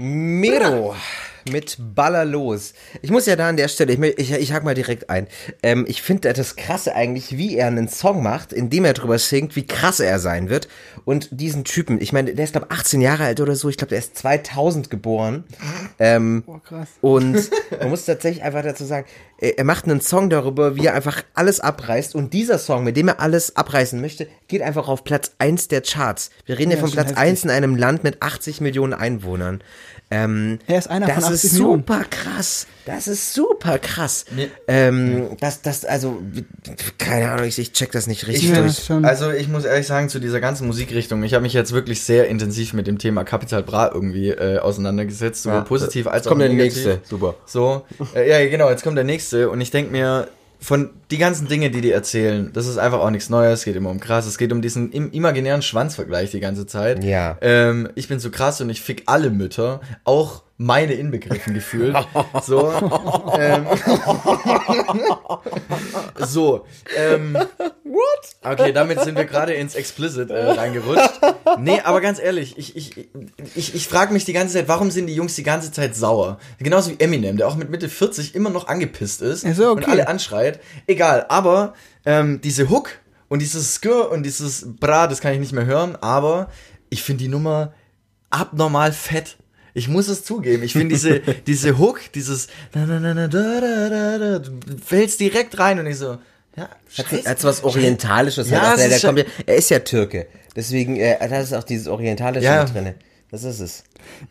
Mero 0.00 0.94
mit 1.50 1.76
Baller 1.94 2.24
los. 2.24 2.74
Ich 3.02 3.10
muss 3.10 3.26
ja 3.26 3.36
da 3.36 3.48
an 3.48 3.56
der 3.56 3.68
Stelle, 3.68 3.92
ich, 3.92 4.00
ich, 4.18 4.32
ich 4.32 4.52
hake 4.52 4.64
mal 4.64 4.74
direkt 4.74 5.10
ein. 5.10 5.26
Ähm, 5.62 5.84
ich 5.88 6.02
finde 6.02 6.32
das 6.32 6.56
krasse 6.56 6.94
eigentlich, 6.94 7.36
wie 7.36 7.56
er 7.56 7.66
einen 7.66 7.88
Song 7.88 8.22
macht, 8.22 8.52
in 8.52 8.70
dem 8.70 8.84
er 8.84 8.94
drüber 8.94 9.18
singt, 9.18 9.56
wie 9.56 9.66
krass 9.66 10.00
er 10.00 10.18
sein 10.18 10.48
wird. 10.48 10.68
Und 11.04 11.28
diesen 11.30 11.64
Typen, 11.64 12.00
ich 12.00 12.12
meine, 12.12 12.34
der 12.34 12.44
ist 12.44 12.52
glaube 12.52 12.70
18 12.70 13.00
Jahre 13.00 13.24
alt 13.24 13.40
oder 13.40 13.54
so. 13.56 13.68
Ich 13.68 13.76
glaube, 13.76 13.90
der 13.90 13.98
ist 13.98 14.16
2000 14.18 14.90
geboren. 14.90 15.44
Ähm, 15.98 16.42
Boah, 16.44 16.62
krass. 16.62 16.88
und 17.00 17.50
man 17.80 17.90
muss 17.90 18.04
tatsächlich 18.04 18.42
einfach 18.42 18.62
dazu 18.62 18.84
sagen, 18.84 19.06
er 19.40 19.64
macht 19.64 19.84
einen 19.84 20.00
Song 20.00 20.30
darüber, 20.30 20.74
wie 20.74 20.86
er 20.86 20.94
einfach 20.94 21.22
alles 21.34 21.60
abreißt 21.60 22.16
und 22.16 22.32
dieser 22.32 22.58
Song, 22.58 22.82
mit 22.82 22.96
dem 22.96 23.06
er 23.06 23.20
alles 23.20 23.54
abreißen 23.54 24.00
möchte, 24.00 24.26
geht 24.48 24.62
einfach 24.62 24.88
auf 24.88 25.04
Platz 25.04 25.32
1 25.38 25.68
der 25.68 25.82
Charts. 25.82 26.30
Wir 26.44 26.58
reden 26.58 26.72
ja, 26.72 26.76
Ja, 26.76 26.82
von 26.82 26.90
Platz 26.90 27.10
heftig. 27.10 27.22
1 27.22 27.44
in 27.44 27.50
einem 27.50 27.76
Land 27.76 28.02
mit 28.02 28.20
80 28.20 28.60
Millionen 28.60 28.94
Einwohnern. 28.94 29.62
Ähm, 30.10 30.58
Er 30.66 30.78
ist 30.78 30.88
einer 30.88 31.06
das 31.06 31.16
von 31.16 31.24
80 31.34 31.44
ist 31.44 31.52
Millionen. 31.54 31.80
super 31.80 32.04
krass. 32.08 32.66
Das 32.86 33.06
ist 33.08 33.34
super 33.34 33.78
krass. 33.78 34.24
Nee. 34.34 34.48
Ähm, 34.66 35.36
das, 35.40 35.60
das, 35.60 35.84
also, 35.84 36.22
keine 36.96 37.30
Ahnung, 37.30 37.44
ich, 37.46 37.58
ich 37.58 37.72
check 37.72 37.92
das 37.92 38.06
nicht 38.06 38.26
richtig 38.26 38.48
Ja, 38.48 38.62
durch. 38.62 38.84
schon. 38.84 39.04
Also 39.04 39.30
ich 39.30 39.48
muss 39.48 39.64
ehrlich 39.66 39.86
sagen, 39.86 40.08
zu 40.08 40.18
dieser 40.18 40.40
ganzen 40.40 40.66
Musikrichtung, 40.66 41.22
ich 41.24 41.34
habe 41.34 41.42
mich 41.42 41.52
jetzt 41.52 41.72
wirklich 41.72 42.02
sehr 42.02 42.28
intensiv 42.28 42.72
mit 42.72 42.86
dem 42.86 42.96
Thema 42.98 43.24
Capital 43.24 43.62
Bra 43.62 43.90
irgendwie 43.92 44.30
äh, 44.30 44.58
auseinandergesetzt, 44.58 45.42
sowohl 45.42 45.58
Ja. 45.58 45.64
positiv 45.64 46.06
als 46.06 46.16
Jetzt 46.16 46.26
auch 46.26 46.30
kommt 46.30 46.40
der 46.40 46.48
negativ. 46.48 46.86
nächste. 46.86 47.00
Super. 47.06 47.34
So, 47.44 47.84
äh, 48.14 48.28
ja 48.44 48.48
genau, 48.50 48.70
jetzt 48.70 48.82
kommt 48.84 48.96
der 48.96 49.04
nächste 49.04 49.50
und 49.50 49.60
ich 49.60 49.70
denk 49.70 49.90
mir, 49.92 50.28
von 50.60 50.90
die 51.10 51.18
ganzen 51.18 51.46
Dinge, 51.46 51.70
die 51.70 51.80
die 51.80 51.92
erzählen, 51.92 52.50
das 52.52 52.66
ist 52.66 52.78
einfach 52.78 53.00
auch 53.00 53.10
nichts 53.10 53.30
Neues, 53.30 53.60
es 53.60 53.64
geht 53.64 53.76
immer 53.76 53.90
um 53.90 54.00
krass, 54.00 54.26
es 54.26 54.38
geht 54.38 54.52
um 54.52 54.60
diesen 54.60 54.90
im, 54.92 55.12
imaginären 55.12 55.62
Schwanzvergleich 55.62 56.30
die 56.30 56.40
ganze 56.40 56.66
Zeit. 56.66 57.04
Ja. 57.04 57.38
Ähm, 57.40 57.88
ich 57.94 58.08
bin 58.08 58.18
so 58.18 58.30
krass 58.30 58.60
und 58.60 58.68
ich 58.70 58.80
fick 58.80 59.04
alle 59.06 59.30
Mütter, 59.30 59.80
auch 60.04 60.42
meine 60.58 60.94
inbegriffen 60.94 61.54
gefühlt. 61.54 61.96
So. 62.42 62.72
ähm, 63.38 63.66
so. 66.18 66.66
Ähm, 66.96 67.38
What? 67.98 68.36
Okay, 68.42 68.72
damit 68.72 69.00
sind 69.00 69.16
wir 69.16 69.24
gerade 69.24 69.54
ins 69.54 69.74
Explicit 69.74 70.30
äh, 70.30 70.50
reingerutscht. 70.50 71.20
Nee, 71.58 71.80
aber 71.82 72.00
ganz 72.00 72.20
ehrlich, 72.20 72.58
ich, 72.58 72.76
ich, 72.76 73.08
ich, 73.54 73.74
ich 73.74 73.88
frage 73.88 74.12
mich 74.12 74.24
die 74.24 74.32
ganze 74.32 74.54
Zeit, 74.54 74.68
warum 74.68 74.90
sind 74.90 75.06
die 75.06 75.14
Jungs 75.14 75.36
die 75.36 75.42
ganze 75.42 75.72
Zeit 75.72 75.96
sauer? 75.96 76.38
Genauso 76.58 76.90
wie 76.90 77.00
Eminem, 77.00 77.36
der 77.36 77.48
auch 77.48 77.56
mit 77.56 77.70
Mitte 77.70 77.88
40 77.88 78.34
immer 78.34 78.50
noch 78.50 78.68
angepisst 78.68 79.22
ist 79.22 79.46
Ach 79.46 79.54
so, 79.54 79.70
okay. 79.70 79.84
und 79.84 79.88
alle 79.88 80.08
anschreit. 80.08 80.60
Egal, 80.86 81.26
aber 81.28 81.74
ähm, 82.04 82.40
diese 82.40 82.68
Hook 82.68 82.90
und 83.28 83.40
dieses 83.40 83.74
Skr 83.74 84.10
und 84.10 84.24
dieses 84.24 84.76
Bra, 84.76 85.06
das 85.06 85.20
kann 85.20 85.32
ich 85.32 85.40
nicht 85.40 85.52
mehr 85.52 85.66
hören, 85.66 85.96
aber 85.96 86.50
ich 86.90 87.02
finde 87.02 87.24
die 87.24 87.30
Nummer 87.30 87.72
abnormal 88.30 88.92
fett. 88.92 89.36
Ich 89.78 89.88
muss 89.88 90.08
es 90.08 90.24
zugeben. 90.24 90.62
Ich 90.62 90.72
finde 90.72 90.94
diese, 90.94 91.20
diese 91.46 91.78
Hook, 91.78 92.00
dieses 92.14 92.48
na, 92.74 92.84
na, 92.86 93.00
na, 93.00 93.14
na, 93.14 93.28
da, 93.28 93.60
da, 93.60 93.88
da, 93.88 94.18
da, 94.18 94.38
du 94.40 94.50
fällst 94.84 95.20
direkt 95.20 95.58
rein 95.58 95.78
und 95.78 95.86
ich 95.86 95.96
so, 95.96 96.18
ja, 96.56 96.68
scheiß- 96.94 97.26
Als 97.26 97.44
was 97.44 97.62
Orientalisches. 97.64 98.50
Ja, 98.50 98.76
halt 98.76 98.78
der, 98.90 99.00
kommt, 99.00 99.18
ja- 99.20 99.24
er 99.46 99.56
ist 99.56 99.70
ja 99.70 99.78
Türke. 99.78 100.26
Deswegen, 100.56 100.96
äh, 100.96 101.16
da 101.28 101.40
ist 101.40 101.52
auch 101.54 101.62
dieses 101.64 101.86
Orientalische 101.86 102.44
Ja. 102.46 102.64
mit 102.64 102.74
drinne. 102.74 102.94
Das 103.30 103.44
ist 103.44 103.60
es. 103.60 103.84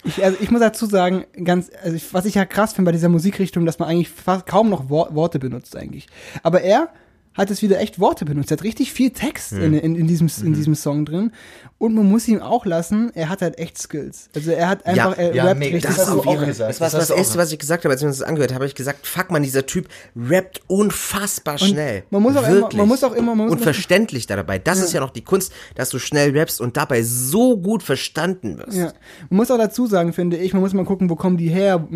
Ich, 0.03 0.23
also 0.23 0.37
ich 0.41 0.49
muss 0.49 0.59
dazu 0.59 0.87
sagen, 0.87 1.25
ganz, 1.43 1.69
also 1.83 1.95
ich, 1.95 2.13
was 2.13 2.25
ich 2.25 2.33
ja 2.35 2.45
krass 2.45 2.73
finde 2.73 2.89
bei 2.89 2.91
dieser 2.93 3.09
Musikrichtung, 3.09 3.65
dass 3.65 3.77
man 3.79 3.87
eigentlich 3.87 4.09
fast 4.09 4.45
kaum 4.47 4.69
noch 4.69 4.89
Wor 4.89 5.13
Worte 5.13 5.37
benutzt 5.39 5.75
eigentlich. 5.75 6.07
Aber 6.43 6.61
er 6.61 6.89
hat 7.37 7.51
es 7.51 7.61
wieder 7.61 7.79
echt 7.79 7.99
Worte 7.99 8.25
benutzt. 8.25 8.51
Er 8.51 8.57
hat 8.57 8.63
richtig 8.63 8.91
viel 8.91 9.11
Text 9.11 9.53
in, 9.53 9.73
in, 9.73 9.95
in, 9.95 10.07
diesem, 10.07 10.29
in 10.43 10.53
diesem 10.53 10.75
Song 10.75 11.05
drin. 11.05 11.31
Und 11.77 11.93
man 11.93 12.09
muss 12.09 12.27
ihm 12.27 12.41
auch 12.41 12.65
lassen, 12.65 13.11
er 13.13 13.29
hat 13.29 13.43
halt 13.43 13.59
echt 13.59 13.77
Skills. 13.77 14.29
Also 14.35 14.49
er 14.51 14.67
hat 14.67 14.85
einfach, 14.87 15.15
er 15.17 15.35
ja, 15.35 15.43
rappt 15.45 15.59
mega. 15.59 15.75
richtig 15.75 15.95
Das 15.95 16.07
du 16.07 16.19
auch 16.21 16.45
gesagt. 16.45 16.69
Das 16.71 16.81
war 16.81 16.89
Das 16.89 17.07
das, 17.07 17.17
Erste, 17.17 17.37
was 17.37 17.51
ich 17.51 17.59
gesagt 17.59 17.83
habe, 17.85 17.93
als 17.93 18.01
wir 18.01 18.07
uns 18.07 18.17
das 18.17 18.27
angehört 18.27 18.49
haben, 18.51 18.55
habe 18.55 18.65
ich 18.65 18.73
gesagt, 18.73 19.05
fuck 19.05 19.29
man, 19.29 19.43
dieser 19.43 19.65
Typ 19.67 19.87
rappt 20.19 20.61
unfassbar 20.67 21.57
schnell. 21.59 22.03
man 22.09 22.23
muss 22.23 22.35
auch 22.35 22.47
immer- 22.47 22.69
man 22.73 22.87
muss 22.87 23.03
auch 23.03 23.13
immer- 23.13 23.35
man 23.35 23.47
muss 23.47 23.51
und 23.57 23.61
verständlich 23.61 24.25
dabei. 24.25 24.57
Das 24.57 24.79
ist 24.81 24.93
ja 24.93 24.99
noch 24.99 25.11
die 25.11 25.23
Kunst, 25.23 25.53
dass 25.75 25.89
du 25.89 25.99
schnell 25.99 26.35
rappst 26.37 26.59
und 26.61 26.77
dabei 26.77 27.03
so 27.03 27.57
gut 27.57 27.83
verstanden 27.83 28.57
wirst. 28.57 28.75
Ja. 28.77 28.93
Man 29.29 29.37
muss 29.37 29.51
auch 29.51 29.57
dazu 29.57 29.85
sagen, 29.85 30.13
finde 30.13 30.37
ich, 30.37 30.53
man 30.53 30.61
muss 30.63 30.73
mal 30.73 30.85
gucken, 30.85 31.09
wo 31.11 31.15
kommen 31.15 31.37
die 31.37 31.49
her. 31.49 31.87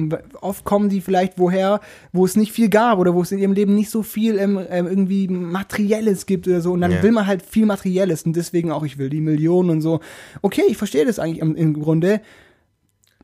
Oft 0.41 0.63
kommen 0.63 0.89
die 0.89 1.01
vielleicht 1.01 1.39
woher, 1.39 1.80
wo 2.11 2.26
es 2.26 2.35
nicht 2.35 2.51
viel 2.51 2.69
gab 2.69 2.99
oder 2.99 3.15
wo 3.15 3.22
es 3.23 3.31
in 3.31 3.39
ihrem 3.39 3.53
Leben 3.53 3.73
nicht 3.73 3.89
so 3.89 4.03
viel 4.03 4.38
ähm, 4.38 4.59
ähm, 4.69 4.85
irgendwie 4.88 5.27
Materielles 5.31 6.25
gibt 6.25 6.47
oder 6.47 6.61
so. 6.61 6.71
Und 6.73 6.81
dann 6.81 6.91
Ja. 6.91 7.03
will 7.03 7.11
man 7.11 7.27
halt 7.27 7.41
viel 7.43 7.65
Materielles 7.65 8.23
und 8.23 8.35
deswegen 8.35 8.71
auch, 8.71 8.83
ich 8.83 8.97
will 8.97 9.09
die 9.09 9.21
Millionen 9.21 9.69
und 9.69 9.81
so. 9.81 9.99
Okay, 10.41 10.63
ich 10.67 10.77
verstehe 10.77 11.05
das 11.05 11.19
eigentlich 11.19 11.39
im, 11.39 11.55
im 11.55 11.73
Grunde. 11.79 12.21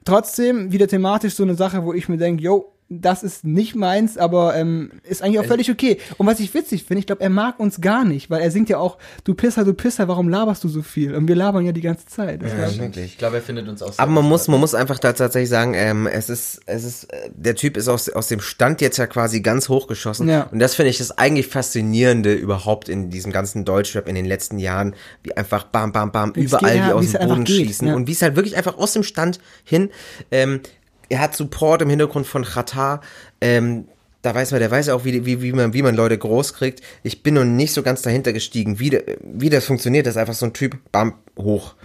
Trotzdem 0.06 0.72
wieder 0.72 0.88
thematisch 0.88 1.34
so 1.36 1.44
eine 1.44 1.56
Sache, 1.56 1.84
wo 1.84 1.94
ich 1.94 2.08
mir 2.08 2.18
denke, 2.18 2.42
yo, 2.44 2.74
das 2.90 3.22
ist 3.24 3.44
nicht 3.44 3.76
meins, 3.76 4.18
aber 4.18 4.56
ähm, 4.56 4.92
ist 5.04 5.22
eigentlich 5.22 5.40
auch 5.40 5.46
völlig 5.46 5.70
okay. 5.70 5.98
Und 6.18 6.26
was 6.26 6.40
ich 6.40 6.54
witzig 6.54 6.86
finde, 6.86 7.00
ich 7.00 7.06
glaube, 7.06 7.22
er 7.22 7.30
mag 7.30 7.60
uns 7.60 7.82
gar 7.82 8.06
nicht, 8.06 8.30
weil 8.30 8.42
er 8.42 8.50
singt 8.50 8.70
ja 8.70 8.78
auch, 8.78 8.98
du 9.26 9.34
Pisser, 9.34 9.66
du 9.66 9.74
Pisser, 9.74 10.08
warum 10.08 10.30
laberst 10.30 10.64
du 10.64 10.70
so 10.70 10.82
viel? 10.82 11.14
Und 11.14 11.28
wir 11.28 11.36
labern 11.36 11.66
ja 11.66 11.74
die 11.74 11.82
ganze 11.82 12.06
Zeit. 12.06 12.42
Das 12.42 12.52
war- 12.58 12.78
wirklich. 12.78 13.06
Ich 13.06 13.18
glaube, 13.18 13.38
er 13.38 13.42
findet 13.42 13.68
uns 13.68 13.82
auch 13.82 13.92
sehr 13.92 14.00
Aber 14.02 14.12
man 14.14 14.26
muss, 14.26 14.48
man 14.48 14.60
muss 14.62 14.74
einfach 14.74 15.00
da 15.00 15.12
tatsächlich 15.12 15.50
sagen, 15.50 15.74
ähm, 15.74 16.08
es 16.08 16.30
ist, 16.30 16.62
es 16.66 16.86
ist, 16.86 17.04
äh, 17.12 17.30
der 17.36 17.56
Typ 17.56 17.76
ist 17.76 17.90
aus, 17.90 18.08
aus 18.08 18.28
dem 18.30 18.40
Stand 18.40 18.80
jetzt 18.80 18.98
ja 18.98 19.08
quasi 19.08 19.42
ganz 19.42 19.68
hochgeschossen. 19.68 20.30
Ja. 20.30 20.44
Und 20.44 20.60
das 20.60 20.76
finde 20.76 20.90
ich 20.90 20.98
das 20.98 21.18
eigentlich 21.18 21.48
Faszinierende 21.48 22.34
überhaupt 22.34 22.88
in 22.88 23.10
diesem 23.10 23.34
ganzen 23.34 23.66
Deutschrap 23.66 24.08
in 24.08 24.16
den 24.16 24.26
letzten 24.26 24.60
Jahren, 24.60 24.96
wie 25.24 25.36
einfach 25.36 25.66
bam, 25.66 25.92
bam, 25.92 26.12
bam, 26.14 26.32
überall 26.36 26.72
geht, 26.72 26.80
ja, 26.80 26.88
die 26.88 26.94
aus 26.94 27.12
dem 27.12 27.28
Boden 27.28 27.44
geht, 27.44 27.68
schießen. 27.68 27.88
ja. 27.90 27.96
Und 27.96 28.08
wie 28.08 28.14
es 28.14 28.22
halt 28.22 28.38
wirklich 28.38 28.56
einfach 28.56 28.78
aus 28.78 28.94
dem 28.94 29.04
Stand 29.04 29.40
hin, 29.66 29.90
ähm, 30.32 30.62
er 31.10 31.20
hat 31.20 31.36
Support 31.36 31.82
im 31.82 31.90
Hintergrund 31.90 32.28
von 32.28 32.44
Qatar, 32.44 33.02
ähm, 33.42 33.88
da 34.24 34.34
weiß 34.36 34.52
man, 34.52 34.60
der 34.60 34.72
weiß 34.72 34.88
ja 34.88 34.96
auch, 34.96 35.06
wie, 35.06 35.26
wie, 35.26 35.42
wie, 35.42 35.54
man, 35.54 35.74
wie 35.74 35.82
man 35.84 35.96
Leute 35.96 36.18
groß 36.18 36.54
kriegt. 36.56 36.82
Ich 37.04 37.24
bin 37.24 37.36
noch 37.36 37.46
nicht 37.46 37.72
so 37.74 37.84
ganz 37.84 38.02
dahinter 38.02 38.34
gestiegen, 38.34 38.80
wie, 38.80 38.90
de- 38.90 39.18
wie 39.22 39.50
das 39.50 39.66
funktioniert. 39.66 40.06
Das 40.06 40.16
ist 40.16 40.18
einfach 40.18 40.34
so 40.34 40.46
ein 40.48 40.54
Typ, 40.54 40.78
bam, 40.92 41.14
hoch. 41.38 41.76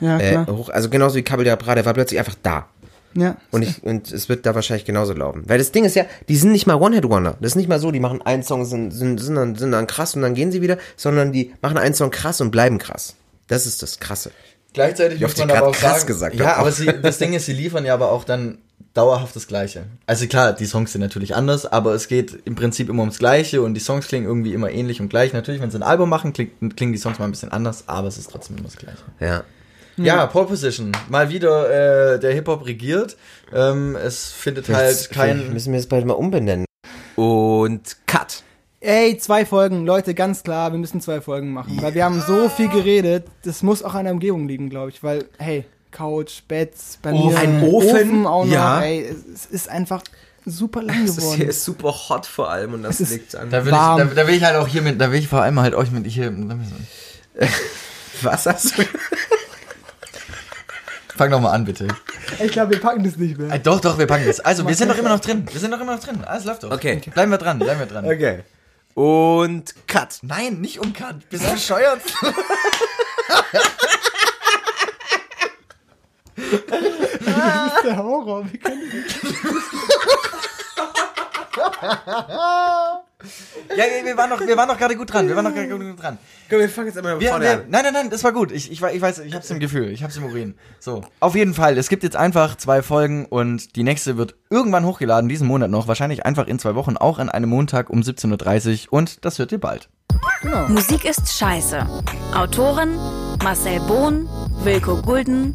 Ja, 0.00 0.18
Äh, 0.18 0.30
klar. 0.30 0.46
hoch. 0.46 0.68
Also 0.70 0.88
genauso 0.88 1.16
wie 1.16 1.22
Kabel 1.22 1.44
der 1.44 1.56
Bra, 1.56 1.74
der 1.74 1.84
war 1.84 1.92
plötzlich 1.92 2.18
einfach 2.18 2.36
da. 2.42 2.68
ja. 3.14 3.36
Und, 3.50 3.62
ich, 3.62 3.82
und 3.82 4.10
es 4.12 4.28
wird 4.30 4.46
da 4.46 4.54
wahrscheinlich 4.54 4.86
genauso 4.86 5.12
laufen. 5.12 5.42
Weil 5.46 5.58
das 5.58 5.72
Ding 5.72 5.84
ist 5.84 5.94
ja, 5.96 6.06
die 6.28 6.36
sind 6.36 6.52
nicht 6.52 6.66
mal 6.66 6.76
One-Hit-Wonder. 6.76 7.36
Das 7.40 7.52
ist 7.52 7.56
nicht 7.56 7.68
mal 7.68 7.80
so, 7.80 7.90
die 7.90 8.00
machen 8.00 8.22
einen 8.22 8.44
Song, 8.44 8.64
sind, 8.64 8.92
sind, 8.92 9.18
sind, 9.18 9.34
dann, 9.34 9.56
sind 9.56 9.72
dann 9.72 9.86
krass 9.86 10.14
und 10.14 10.22
dann 10.22 10.32
gehen 10.34 10.52
sie 10.52 10.62
wieder, 10.62 10.78
sondern 10.96 11.32
die 11.32 11.52
machen 11.60 11.76
einen 11.76 11.94
Song 11.94 12.10
krass 12.10 12.40
und 12.40 12.50
bleiben 12.50 12.78
krass. 12.78 13.16
Das 13.48 13.66
ist 13.66 13.82
das 13.82 13.98
Krasse. 13.98 14.30
Gleichzeitig 14.72 15.18
Wie 15.18 15.24
muss 15.24 15.36
man 15.36 15.50
ich 15.50 15.56
aber 15.56 15.66
auch 15.68 15.74
krass 15.74 15.96
sagen, 16.02 16.06
gesagt 16.06 16.36
ja, 16.36 16.54
aber 16.54 16.70
sie, 16.70 16.86
das 17.02 17.18
Ding 17.18 17.32
ist, 17.34 17.44
sie 17.46 17.52
liefern 17.52 17.84
ja 17.84 17.92
aber 17.92 18.12
auch 18.12 18.22
dann 18.22 18.58
dauerhaft 19.00 19.34
das 19.34 19.46
Gleiche. 19.46 19.84
Also 20.06 20.26
klar, 20.26 20.52
die 20.52 20.66
Songs 20.66 20.92
sind 20.92 21.00
natürlich 21.00 21.34
anders, 21.34 21.64
aber 21.64 21.94
es 21.94 22.06
geht 22.06 22.38
im 22.44 22.54
Prinzip 22.54 22.90
immer 22.90 23.00
ums 23.00 23.18
Gleiche 23.18 23.62
und 23.62 23.72
die 23.72 23.80
Songs 23.80 24.06
klingen 24.06 24.26
irgendwie 24.26 24.52
immer 24.52 24.70
ähnlich 24.70 25.00
und 25.00 25.08
gleich. 25.08 25.32
Natürlich, 25.32 25.62
wenn 25.62 25.70
sie 25.70 25.78
ein 25.78 25.82
Album 25.82 26.10
machen, 26.10 26.34
klingt, 26.34 26.76
klingen 26.76 26.92
die 26.92 26.98
Songs 26.98 27.18
mal 27.18 27.24
ein 27.24 27.30
bisschen 27.30 27.50
anders, 27.50 27.84
aber 27.86 28.08
es 28.08 28.18
ist 28.18 28.30
trotzdem 28.30 28.58
immer 28.58 28.66
das 28.66 28.76
Gleiche. 28.76 28.98
Ja. 29.18 29.44
Ja, 29.96 30.26
Pole 30.26 30.46
Position. 30.46 30.92
Mal 31.08 31.30
wieder 31.30 32.14
äh, 32.14 32.20
der 32.20 32.32
Hip-Hop 32.32 32.66
regiert. 32.66 33.16
Ähm, 33.54 33.96
es 33.96 34.32
findet 34.32 34.68
halt 34.68 35.10
kein... 35.10 35.52
Müssen 35.52 35.72
wir 35.72 35.78
das 35.78 35.88
bald 35.88 36.06
mal 36.06 36.14
umbenennen. 36.14 36.66
Und 37.16 37.96
Cut. 38.06 38.42
Ey, 38.80 39.18
zwei 39.18 39.44
Folgen, 39.44 39.84
Leute, 39.84 40.14
ganz 40.14 40.42
klar, 40.42 40.72
wir 40.72 40.78
müssen 40.78 41.00
zwei 41.02 41.20
Folgen 41.20 41.52
machen, 41.52 41.82
weil 41.82 41.94
wir 41.94 42.04
haben 42.04 42.22
so 42.26 42.48
viel 42.48 42.68
geredet, 42.68 43.26
das 43.44 43.62
muss 43.62 43.82
auch 43.82 43.92
an 43.92 44.04
der 44.04 44.14
Umgebung 44.14 44.48
liegen, 44.48 44.70
glaube 44.70 44.88
ich, 44.88 45.02
weil, 45.02 45.26
hey, 45.36 45.66
Couch, 45.90 46.42
Bett, 46.48 46.74
bei 47.02 47.12
mir, 47.12 47.36
ein 47.38 47.62
Ofen, 47.62 48.26
auch 48.26 48.44
noch, 48.44 48.52
ja. 48.52 48.80
ey, 48.82 49.06
es, 49.08 49.44
es 49.44 49.46
ist 49.46 49.68
einfach 49.68 50.02
super 50.46 50.82
lang 50.82 51.06
Das 51.06 51.16
geworden. 51.16 51.36
hier 51.36 51.48
ist 51.48 51.64
super 51.64 51.92
hot 52.08 52.26
vor 52.26 52.50
allem 52.50 52.74
und 52.74 52.82
das 52.82 52.94
Es 53.00 53.00
ist- 53.02 53.10
liegt 53.12 53.36
an. 53.36 53.50
Da 53.50 53.64
will, 53.64 53.72
ich, 53.72 53.78
warm. 53.78 53.98
da, 53.98 54.04
da 54.06 54.26
will 54.26 54.34
ich 54.34 54.44
halt 54.44 54.56
auch 54.56 54.66
hier 54.68 54.82
mit, 54.82 55.00
da 55.00 55.10
will 55.12 55.18
ich 55.18 55.28
vor 55.28 55.42
allem 55.42 55.58
halt 55.60 55.74
euch 55.74 55.90
mit 55.90 56.06
hier. 56.06 56.32
Was 58.22 58.46
hast 58.46 58.76
du? 58.78 58.82
Fang 61.16 61.30
doch 61.30 61.40
mal 61.40 61.50
an, 61.52 61.64
bitte. 61.66 61.86
ich 62.42 62.50
glaube, 62.52 62.72
wir 62.72 62.80
packen 62.80 63.04
das 63.04 63.16
nicht 63.16 63.36
mehr. 63.38 63.52
Äh, 63.52 63.60
doch, 63.60 63.80
doch, 63.80 63.98
wir 63.98 64.06
packen 64.06 64.24
das. 64.26 64.40
Also, 64.40 64.66
wir 64.66 64.74
sind 64.74 64.88
doch 64.90 64.96
immer 64.96 65.10
noch 65.10 65.20
drin. 65.20 65.46
Wir 65.50 65.60
sind 65.60 65.70
doch 65.70 65.80
immer 65.80 65.94
noch 65.96 66.02
drin. 66.02 66.24
Alles 66.24 66.44
läuft 66.44 66.62
doch. 66.62 66.70
Okay. 66.70 67.00
Bleiben 67.12 67.30
wir 67.30 67.38
dran, 67.38 67.58
bleiben 67.58 67.80
wir 67.80 67.86
dran. 67.86 68.04
Okay. 68.06 68.40
Und 68.94 69.74
Cut. 69.86 70.18
Nein, 70.22 70.60
nicht 70.60 70.78
umkannt. 70.80 71.28
Bist 71.28 71.44
du 71.46 71.52
bescheuert? 71.52 72.00
Das 77.24 77.74
ist 77.74 77.84
der 77.84 77.96
Horror. 77.96 78.44
Wir 78.50 78.58
können 78.58 78.80
Ja, 83.76 83.84
ja, 83.84 84.04
wir 84.04 84.16
waren 84.16 84.30
noch, 84.30 84.40
wir 84.40 84.56
waren 84.56 84.68
noch 84.68 84.78
gerade 84.78 84.96
gut 84.96 85.12
dran. 85.12 85.28
Wir 85.28 85.36
waren 85.36 85.44
noch 85.44 85.54
gerade 85.54 85.68
gut 85.68 86.02
dran. 86.02 86.18
Komm, 86.48 86.58
wir 86.58 86.68
fangen 86.68 86.88
jetzt 86.88 86.96
einmal 86.96 87.20
Wir, 87.20 87.30
wir, 87.32 87.64
nein, 87.68 87.84
nein, 87.84 87.92
nein, 87.92 88.10
das 88.10 88.24
war 88.24 88.32
gut. 88.32 88.50
Ich, 88.50 88.70
ich, 88.72 88.82
ich 88.82 89.00
weiß, 89.00 89.20
ich 89.20 89.34
hab's 89.34 89.50
im 89.50 89.60
Gefühl. 89.60 89.90
Ich 89.90 90.02
hab's 90.02 90.16
im 90.16 90.24
Urin. 90.24 90.54
So. 90.78 91.02
Auf 91.20 91.34
jeden 91.34 91.54
Fall. 91.54 91.78
Es 91.78 91.88
gibt 91.88 92.02
jetzt 92.02 92.16
einfach 92.16 92.56
zwei 92.56 92.82
Folgen 92.82 93.26
und 93.26 93.76
die 93.76 93.82
nächste 93.82 94.16
wird 94.16 94.34
irgendwann 94.48 94.84
hochgeladen, 94.84 95.28
diesen 95.28 95.46
Monat 95.46 95.70
noch. 95.70 95.86
Wahrscheinlich 95.86 96.24
einfach 96.24 96.46
in 96.46 96.58
zwei 96.58 96.74
Wochen, 96.74 96.96
auch 96.96 97.18
an 97.18 97.28
einem 97.28 97.50
Montag 97.50 97.90
um 97.90 98.00
17.30 98.00 98.86
Uhr 98.88 98.92
und 98.94 99.24
das 99.24 99.38
hört 99.38 99.52
ihr 99.52 99.60
bald. 99.60 99.88
Musik 100.68 101.04
ist 101.04 101.32
scheiße. 101.32 101.86
Autoren 102.34 102.96
Marcel 103.42 103.80
Bohn, 103.80 104.28
Wilko 104.64 105.00
Gulden 105.02 105.54